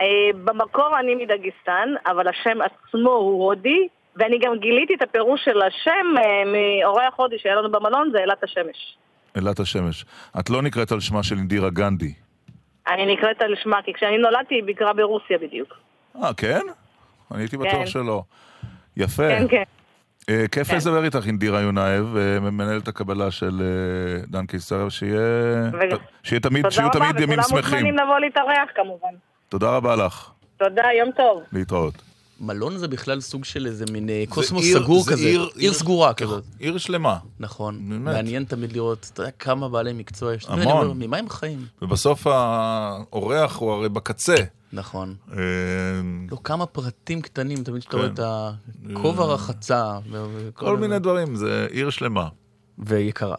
אה, 0.00 0.06
במקור 0.44 0.98
אני 1.00 1.14
מדגיסטן, 1.14 1.88
אבל 2.06 2.28
השם 2.28 2.58
עצמו 2.62 3.10
הוא 3.10 3.44
הודי, 3.44 3.88
ואני 4.16 4.38
גם 4.38 4.58
גיליתי 4.60 4.94
את 4.94 5.02
הפירוש 5.02 5.40
של 5.44 5.62
השם 5.62 6.06
אה, 6.18 6.42
מאורח 6.52 7.14
הודי 7.16 7.36
שהיה 7.38 7.54
לנו 7.54 7.70
במלון, 7.70 8.10
זה 8.12 8.18
אילת 8.18 8.44
השמש. 8.44 8.96
אלת 9.36 9.60
השמש. 9.60 10.04
את 10.40 10.50
לא 10.50 10.62
נקראת 10.62 10.92
על 10.92 11.00
שמה 11.00 11.22
של 11.22 11.34
אינדירה 11.36 11.70
גנדי. 11.70 12.12
אני 12.88 13.12
נקראת 13.14 13.42
על 13.42 13.54
שמה, 13.62 13.82
כי 13.82 13.92
כשאני 13.92 14.18
נולדתי 14.18 14.54
היא 14.54 14.64
ביקרה 14.64 14.92
ברוסיה 14.92 15.38
בדיוק. 15.38 15.74
אה, 16.22 16.34
כן? 16.34 16.60
אני 17.32 17.42
הייתי 17.42 17.56
בטוח 17.56 17.72
כן. 17.72 17.86
שלא. 17.86 18.22
יפה. 18.96 19.28
כן, 19.28 19.46
כן. 19.50 19.62
אה, 20.28 20.44
כיף 20.52 20.72
לדבר 20.72 21.04
איתך, 21.04 21.26
אינדירה 21.26 21.60
יונייב, 21.60 22.16
אה, 22.16 22.40
מנהלת 22.40 22.88
הקבלה 22.88 23.30
של 23.30 23.62
אה, 23.62 24.26
דן 24.28 24.46
קיסר, 24.46 24.88
שיהיה 24.88 25.20
ו- 25.72 25.96
שיהיה 26.22 26.40
תמיד, 26.40 26.62
תודה 26.62 26.74
שיהיו 26.74 26.88
רבה, 26.88 26.98
תמיד 26.98 27.20
ימים 27.20 27.38
וכולם 27.40 27.42
שמחים. 27.62 27.74
מוזמנים 27.78 27.96
לבוא 27.98 28.18
להתארח 28.18 28.68
כמובן. 28.74 29.14
תודה 29.48 29.76
רבה 29.76 29.96
לך. 29.96 30.30
תודה, 30.56 30.82
יום 30.98 31.10
טוב. 31.16 31.42
להתראות. 31.52 32.15
מלון 32.40 32.78
זה 32.78 32.88
בכלל 32.88 33.20
סוג 33.20 33.44
של 33.44 33.66
איזה 33.66 33.84
מין 33.92 34.08
אה, 34.08 34.24
קוסמוס 34.28 34.64
עיר- 34.64 34.82
סגור 34.82 35.02
זה 35.02 35.10
כזה. 35.12 35.22
עיר- 35.26 35.40
עיר 35.40 35.50
עיר- 35.56 35.72
סגורה 35.72 36.14
כזאת. 36.14 36.44
עיר 36.58 36.78
שלמה. 36.78 37.18
נכון. 37.40 37.88
באמת. 37.88 38.00
מעניין 38.14 38.44
תמיד 38.44 38.72
לראות, 38.72 39.10
אתה 39.12 39.22
יודע, 39.22 39.30
כמה 39.38 39.68
בעלי 39.68 39.92
מקצוע 39.92 40.34
יש. 40.34 40.44
המון. 40.48 40.66
אומר, 40.66 40.92
ממה 40.92 41.16
הם 41.16 41.28
חיים? 41.28 41.66
ובסוף 41.82 42.26
האורח 42.26 43.56
הוא 43.56 43.72
הרי 43.72 43.88
בקצה. 43.88 44.34
נכון. 44.72 45.14
אה, 45.32 45.36
לא, 46.30 46.36
כמה 46.44 46.66
פרטים 46.66 47.20
קטנים, 47.22 47.62
תמיד 47.64 47.82
שאתה 47.82 47.92
כן. 47.92 47.98
רואה 47.98 48.08
את 48.12 48.20
הכובע 48.96 49.24
רחצה. 49.24 49.98
ו- 50.10 50.24
וכל 50.34 50.66
כל 50.66 50.76
מיני 50.78 50.98
דברים, 50.98 51.36
זה 51.36 51.66
עיר 51.70 51.90
שלמה. 51.90 52.28
ויקרה. 52.78 53.36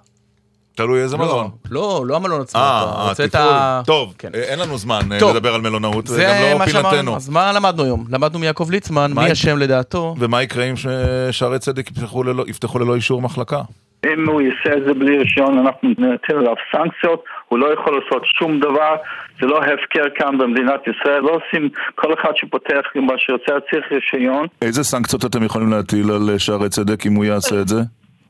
תלוי 0.78 1.02
איזה 1.02 1.18
לא, 1.18 1.24
מלון. 1.26 1.50
לא, 1.72 2.04
לא 2.08 2.16
המלון 2.16 2.42
עצמו. 2.42 2.62
אה, 2.62 2.84
אתה 2.92 3.10
רוצה 3.10 3.24
את 3.26 3.36
התפעול. 3.36 3.54
ה- 3.54 3.82
טוב, 3.86 4.14
כן. 4.18 4.30
אה, 4.36 4.40
אין 4.40 4.60
לנו 4.60 4.78
זמן 4.78 5.00
אה. 5.12 5.18
לדבר 5.32 5.54
על 5.56 5.62
מלונאות, 5.62 6.08
זה 6.08 6.28
וגם 6.52 6.60
לא. 6.60 6.66
פינתנו. 6.66 7.16
אז 7.16 7.30
מה 7.30 7.52
למדנו 7.54 7.84
היום? 7.84 8.06
למדנו 8.12 8.40
מיעקב 8.40 8.68
ליצמן, 8.72 9.12
מי 9.16 9.32
אשם 9.32 9.58
לדעתו. 9.58 10.16
ומה 10.20 10.44
יקרה 10.44 10.64
אם 10.64 10.74
שערי 11.32 11.60
צדק 11.60 11.90
יפתחו 12.48 12.80
ללא- 12.80 12.96
אישור 12.96 13.22
מחלקה? 13.22 13.62
אם 14.06 14.30
הוא 14.30 14.42
יעשה 14.42 14.78
את 14.78 14.84
זה 14.88 14.94
בלי 14.94 15.18
רישיון, 15.18 15.58
אנחנו 15.60 15.90
נטיל 15.90 16.36
עליו 16.38 16.54
סנקציות, 16.72 17.24
הוא 17.48 17.60
לא 17.60 17.74
יכול 17.74 18.00
לעשות 18.04 18.22
שום 18.40 18.60
דבר, 18.60 18.96
זה 19.42 19.46
לא 19.48 19.58
הפקר 19.58 20.04
כאן 20.16 20.38
במדינת 20.38 20.80
ישראל, 20.88 21.20
לא 21.22 21.30
עושים, 21.32 21.70
כל 21.96 22.14
אחד 22.14 22.32
שפותח 22.36 22.82
מה 22.96 23.14
שיוצא 23.18 23.52
צריך 23.72 23.86
רישיון, 23.92 24.48
איזה 24.62 24.84
סנקציות 24.84 25.26
אתם 25.26 25.44
יכולים 25.44 25.72
להטיל 25.72 26.12
על 26.12 26.30
אה, 26.30 26.40
שערי 26.40 26.70
צדק 26.70 27.06
אם 27.06 27.14
הוא 27.14 27.26
יעשה 27.26 27.62
את 27.62 27.68
זה? 27.68 27.82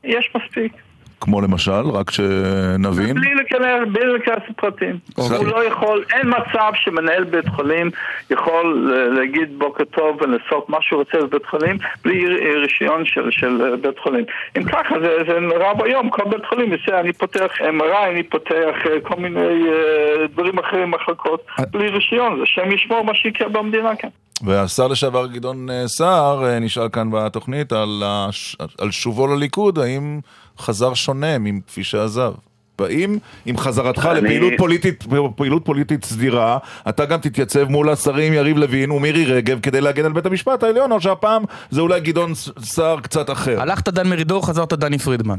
יש 0.04 0.30
מספיק. 0.36 0.72
כמו 1.20 1.40
למשל, 1.40 1.88
רק 1.92 2.10
שנבין. 2.10 3.14
בלי 3.14 3.34
להיכנס, 3.34 3.88
בלי 3.92 4.06
להיכנס 4.06 4.42
לפרטים. 4.50 4.98
אוקיי. 5.18 5.36
הוא 5.36 5.46
לא 5.46 5.64
יכול, 5.64 6.04
אין 6.12 6.28
מצב 6.28 6.70
שמנהל 6.74 7.24
בית 7.24 7.48
חולים 7.48 7.90
יכול 8.30 8.92
אה, 8.96 9.08
להגיד 9.08 9.58
בוקר 9.58 9.84
טוב 9.84 10.18
ולעשות 10.22 10.68
מה 10.68 10.78
שהוא 10.80 10.98
רוצה 10.98 11.18
בבית 11.26 11.46
חולים 11.46 11.76
בלי 12.04 12.26
ר- 12.26 12.58
רישיון 12.60 13.04
של, 13.04 13.30
של 13.30 13.62
אה, 13.62 13.76
בית 13.76 13.98
חולים. 13.98 14.24
אם 14.58 14.64
ככה 14.64 14.94
זה, 15.00 15.16
זה 15.32 15.40
נורא 15.40 15.72
ביום, 15.72 16.10
כל 16.10 16.24
בית 16.30 16.46
חולים 16.46 16.72
יעשה, 16.72 17.00
אני 17.00 17.12
פותח 17.12 17.50
MRI, 17.60 18.08
אני 18.12 18.22
פותח 18.22 18.74
אה, 18.90 19.00
כל 19.02 19.14
מיני 19.20 19.40
אה, 19.68 20.26
דברים 20.26 20.58
אחרים, 20.58 20.90
מחלקות, 20.90 21.46
בלי 21.70 21.88
רישיון, 21.88 22.38
זה 22.38 22.46
שם 22.46 22.72
ישמור 22.72 23.04
מה 23.04 23.14
שיקרה 23.14 23.48
במדינה 23.48 23.96
כאן. 23.96 24.08
והשר 24.42 24.86
לשעבר 24.88 25.26
גדעון 25.26 25.70
אה, 25.70 25.88
סער 25.88 26.44
אה, 26.46 26.58
נשאל 26.58 26.88
כאן 26.88 27.08
בתוכנית 27.12 27.72
על, 27.72 28.02
הש... 28.06 28.56
על 28.78 28.90
שובו 28.90 29.26
לליכוד, 29.26 29.78
האם 29.78 30.20
חזר 30.58 30.94
שונה 30.94 31.38
מכפי 31.38 31.84
שעזב? 31.84 32.32
והאם 32.80 33.18
עם 33.46 33.58
חזרתך 33.58 34.06
אני- 34.06 34.20
לפעילות 34.20 34.52
פוליטית, 34.58 35.04
פעילות 35.36 35.64
פוליטית 35.64 36.04
סדירה, 36.04 36.58
אתה 36.88 37.04
גם 37.04 37.20
תתייצב 37.20 37.64
מול 37.68 37.90
השרים 37.90 38.32
יריב 38.32 38.56
לוין 38.58 38.90
ומירי 38.90 39.24
רגב 39.24 39.60
כדי 39.60 39.80
להגן 39.80 40.04
על 40.04 40.12
בית 40.12 40.26
המשפט 40.26 40.62
העליון, 40.62 40.92
או 40.92 41.00
שהפעם 41.00 41.44
זה 41.70 41.80
אולי 41.80 42.00
גדעון 42.00 42.32
סער 42.62 43.00
קצת 43.00 43.30
אחר? 43.30 43.60
הלכת 43.60 43.88
דן 43.88 44.08
מרידור, 44.08 44.46
חזרת 44.46 44.72
דני 44.72 44.98
פרידמן. 44.98 45.38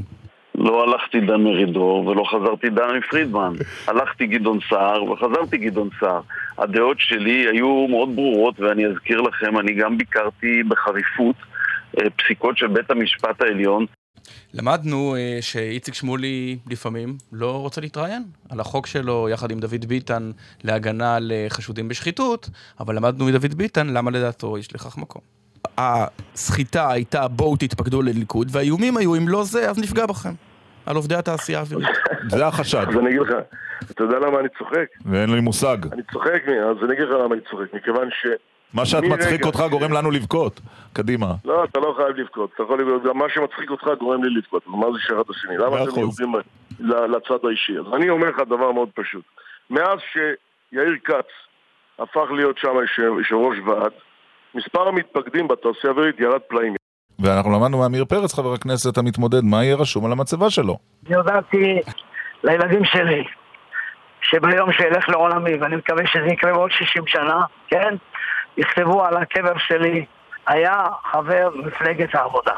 לא 0.59 0.83
הלכתי 0.83 1.19
דן 1.19 1.41
מרידור 1.41 2.07
ולא 2.07 2.23
חזרתי 2.31 2.69
דני 2.69 3.01
פרידמן. 3.09 3.53
הלכתי 3.87 4.27
גדעון 4.27 4.59
סער 4.69 5.03
וחזרתי 5.03 5.57
גדעון 5.57 5.89
סער. 5.99 6.21
הדעות 6.57 6.97
שלי 6.99 7.47
היו 7.51 7.87
מאוד 7.89 8.15
ברורות 8.15 8.59
ואני 8.59 8.85
אזכיר 8.87 9.21
לכם, 9.21 9.59
אני 9.59 9.73
גם 9.73 9.97
ביקרתי 9.97 10.63
בחריפות 10.63 11.35
אה, 11.97 12.09
פסיקות 12.09 12.57
של 12.57 12.67
בית 12.67 12.91
המשפט 12.91 13.41
העליון. 13.41 13.85
למדנו 14.53 15.15
אה, 15.15 15.37
שאיציק 15.41 15.93
שמולי 15.93 16.57
לפעמים 16.67 17.17
לא 17.33 17.61
רוצה 17.61 17.81
להתראיין 17.81 18.23
על 18.49 18.59
החוק 18.59 18.87
שלו 18.87 19.29
יחד 19.29 19.51
עם 19.51 19.59
דוד 19.59 19.85
ביטן 19.87 20.31
להגנה 20.63 21.15
על 21.15 21.31
אה, 21.31 21.45
חשודים 21.49 21.87
בשחיתות, 21.87 22.49
אבל 22.79 22.95
למדנו 22.95 23.25
מדוד 23.25 23.53
ביטן 23.53 23.87
למה 23.87 24.11
לדעתו 24.11 24.57
יש 24.57 24.75
לכך 24.75 24.97
מקום. 24.97 25.21
הסחיטה 25.77 26.91
הייתה 26.91 27.27
בואו 27.27 27.55
תתפקדו 27.55 28.01
לליכוד, 28.01 28.47
והאיומים 28.51 28.97
היו 28.97 29.15
אם 29.15 29.27
לא 29.27 29.43
זה, 29.43 29.69
אז 29.69 29.79
נפגע 29.79 30.05
בכם. 30.05 30.33
על 30.89 30.95
עובדי 30.95 31.15
התעשייה 31.15 31.59
האווירית. 31.59 31.87
זה 32.37 32.47
החשד. 32.47 32.85
אז 32.87 32.97
אני 32.97 33.09
אגיד 33.09 33.21
לך, 33.21 33.33
אתה 33.91 34.03
יודע 34.03 34.19
למה 34.19 34.39
אני 34.39 34.47
צוחק? 34.57 34.85
ואין 35.05 35.29
לי 35.29 35.41
מושג. 35.41 35.77
אני 35.93 36.01
צוחק, 36.11 36.43
אז 36.47 36.77
אני 36.83 36.93
אגיד 36.93 37.05
לך 37.07 37.15
למה 37.23 37.35
אני 37.35 37.41
צוחק, 37.49 37.73
מכיוון 37.73 38.09
ש... 38.11 38.27
מה 38.73 38.85
שאת 38.85 39.03
מצחיק 39.03 39.45
אותך 39.45 39.63
גורם 39.69 39.93
לנו 39.93 40.11
לבכות. 40.11 40.61
קדימה. 40.93 41.33
לא, 41.45 41.63
אתה 41.63 41.79
לא 41.79 41.93
חייב 41.97 42.09
לבכות, 42.09 42.51
אתה 42.55 42.63
יכול 42.63 42.81
לבכות, 42.81 43.03
גם 43.03 43.17
מה 43.17 43.25
שמצחיק 43.29 43.69
אותך 43.69 43.87
גורם 43.99 44.23
לי 44.23 44.29
לבכות, 44.29 44.63
אז 44.67 44.73
מה 44.75 44.87
זה 44.93 44.99
שאחד 44.99 45.19
את 45.19 45.29
השני? 45.29 45.57
למה 45.57 45.83
אתם. 45.83 45.99
יורדים 45.99 46.33
לצד 46.79 47.45
האישי? 47.45 47.77
אז 47.79 47.93
אני 47.93 48.09
אומר 48.09 48.29
לך 48.29 48.39
דבר 48.39 48.71
מאוד 48.71 48.89
פשוט. 48.93 49.23
מאז 49.69 49.99
שיאיר 50.13 50.95
כץ 51.03 51.29
הפך 51.99 52.31
להיות 52.31 52.57
שם 52.57 52.75
יושב 53.17 53.35
ראש 53.35 53.57
ועד, 53.65 53.91
מספר 54.55 54.87
המתפקדים 54.87 55.47
בתעשייה 55.47 55.93
האווירית 55.93 56.19
ירד 56.19 56.41
פלאים. 56.47 56.78
ואנחנו 57.19 57.51
למדנו 57.51 57.77
מעמיר 57.77 58.05
פרץ, 58.05 58.33
חבר 58.33 58.53
הכנסת 58.53 58.97
המתמודד, 58.97 59.43
מה 59.43 59.63
יהיה 59.63 59.75
רשום 59.75 60.05
על 60.05 60.11
המצבה 60.11 60.49
שלו. 60.49 60.77
אני 61.07 61.15
הודעתי 61.15 61.79
לילדים 62.43 62.85
שלי 62.85 63.23
שביום 64.21 64.71
שאלך 64.71 65.09
לעולמי, 65.09 65.55
ואני 65.61 65.75
מקווה 65.75 66.07
שזה 66.07 66.25
יקרה 66.25 66.53
בעוד 66.53 66.71
60 66.71 67.03
שנה, 67.07 67.43
כן? 67.67 67.95
יכתבו 68.57 69.05
על 69.05 69.17
הקבר 69.17 69.53
שלי, 69.57 70.05
היה 70.47 70.85
חבר 71.11 71.49
מפלגת 71.65 72.15
העבודה. 72.15 72.53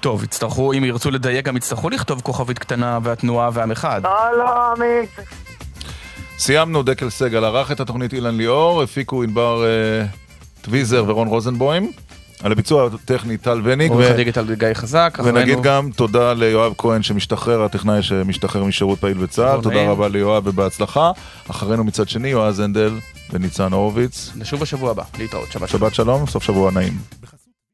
טוב, 0.00 0.24
יצטרכו, 0.24 0.72
אם 0.72 0.84
ירצו 0.84 1.10
לדייק, 1.10 1.46
גם 1.46 1.56
יצטרכו 1.56 1.90
לכתוב 1.90 2.20
כוכבית 2.20 2.58
קטנה 2.58 2.98
והתנועה 3.02 3.50
ועם 3.52 3.70
אחד. 3.70 4.00
לא, 4.04 4.38
לא, 4.38 4.72
עמית. 4.72 5.10
סיימנו, 6.38 6.82
דקל 6.82 7.10
סגל 7.10 7.44
ערך 7.44 7.72
את 7.72 7.80
התוכנית 7.80 8.12
אילן 8.12 8.36
ליאור, 8.36 8.82
הפיקו 8.82 9.22
ענבר 9.22 9.64
אה, 9.64 10.04
טוויזר 10.62 11.04
ורון 11.06 11.28
רוזנבוים. 11.28 11.92
על 12.42 12.52
הביצוע 12.52 12.88
הטכני 12.94 13.36
טל 13.36 13.60
וניג. 13.64 13.90
עורך 13.90 14.10
הדיגיטל 14.10 14.54
גיא 14.54 14.68
חזק. 14.74 15.18
ונגיד 15.24 15.60
גם 15.62 15.90
תודה 15.96 16.32
ליואב 16.32 16.72
כהן 16.78 17.02
שמשתחרר, 17.02 17.62
הטכנאי 17.62 18.02
שמשתחרר 18.02 18.64
משירות 18.64 18.98
פעיל 18.98 19.18
בצה"ל. 19.18 19.60
תודה. 19.62 19.90
רבה 19.90 20.08
ליואב 20.08 20.46
ובהצלחה. 20.46 21.10
אחרינו 21.50 21.84
מצד 21.84 22.08
שני 22.08 22.28
יועז 22.28 22.60
הנדל 22.60 22.92
וניצן 23.32 23.72
הורוביץ. 23.72 24.30
נשוב 24.36 24.60
בשבוע 24.60 24.90
הבא, 24.90 25.02
להתראות, 25.18 25.48
שבת 25.66 25.94
שלום, 25.94 26.26
סוף 26.26 26.42
שבוע 26.42 26.70
נעים. 26.70 26.92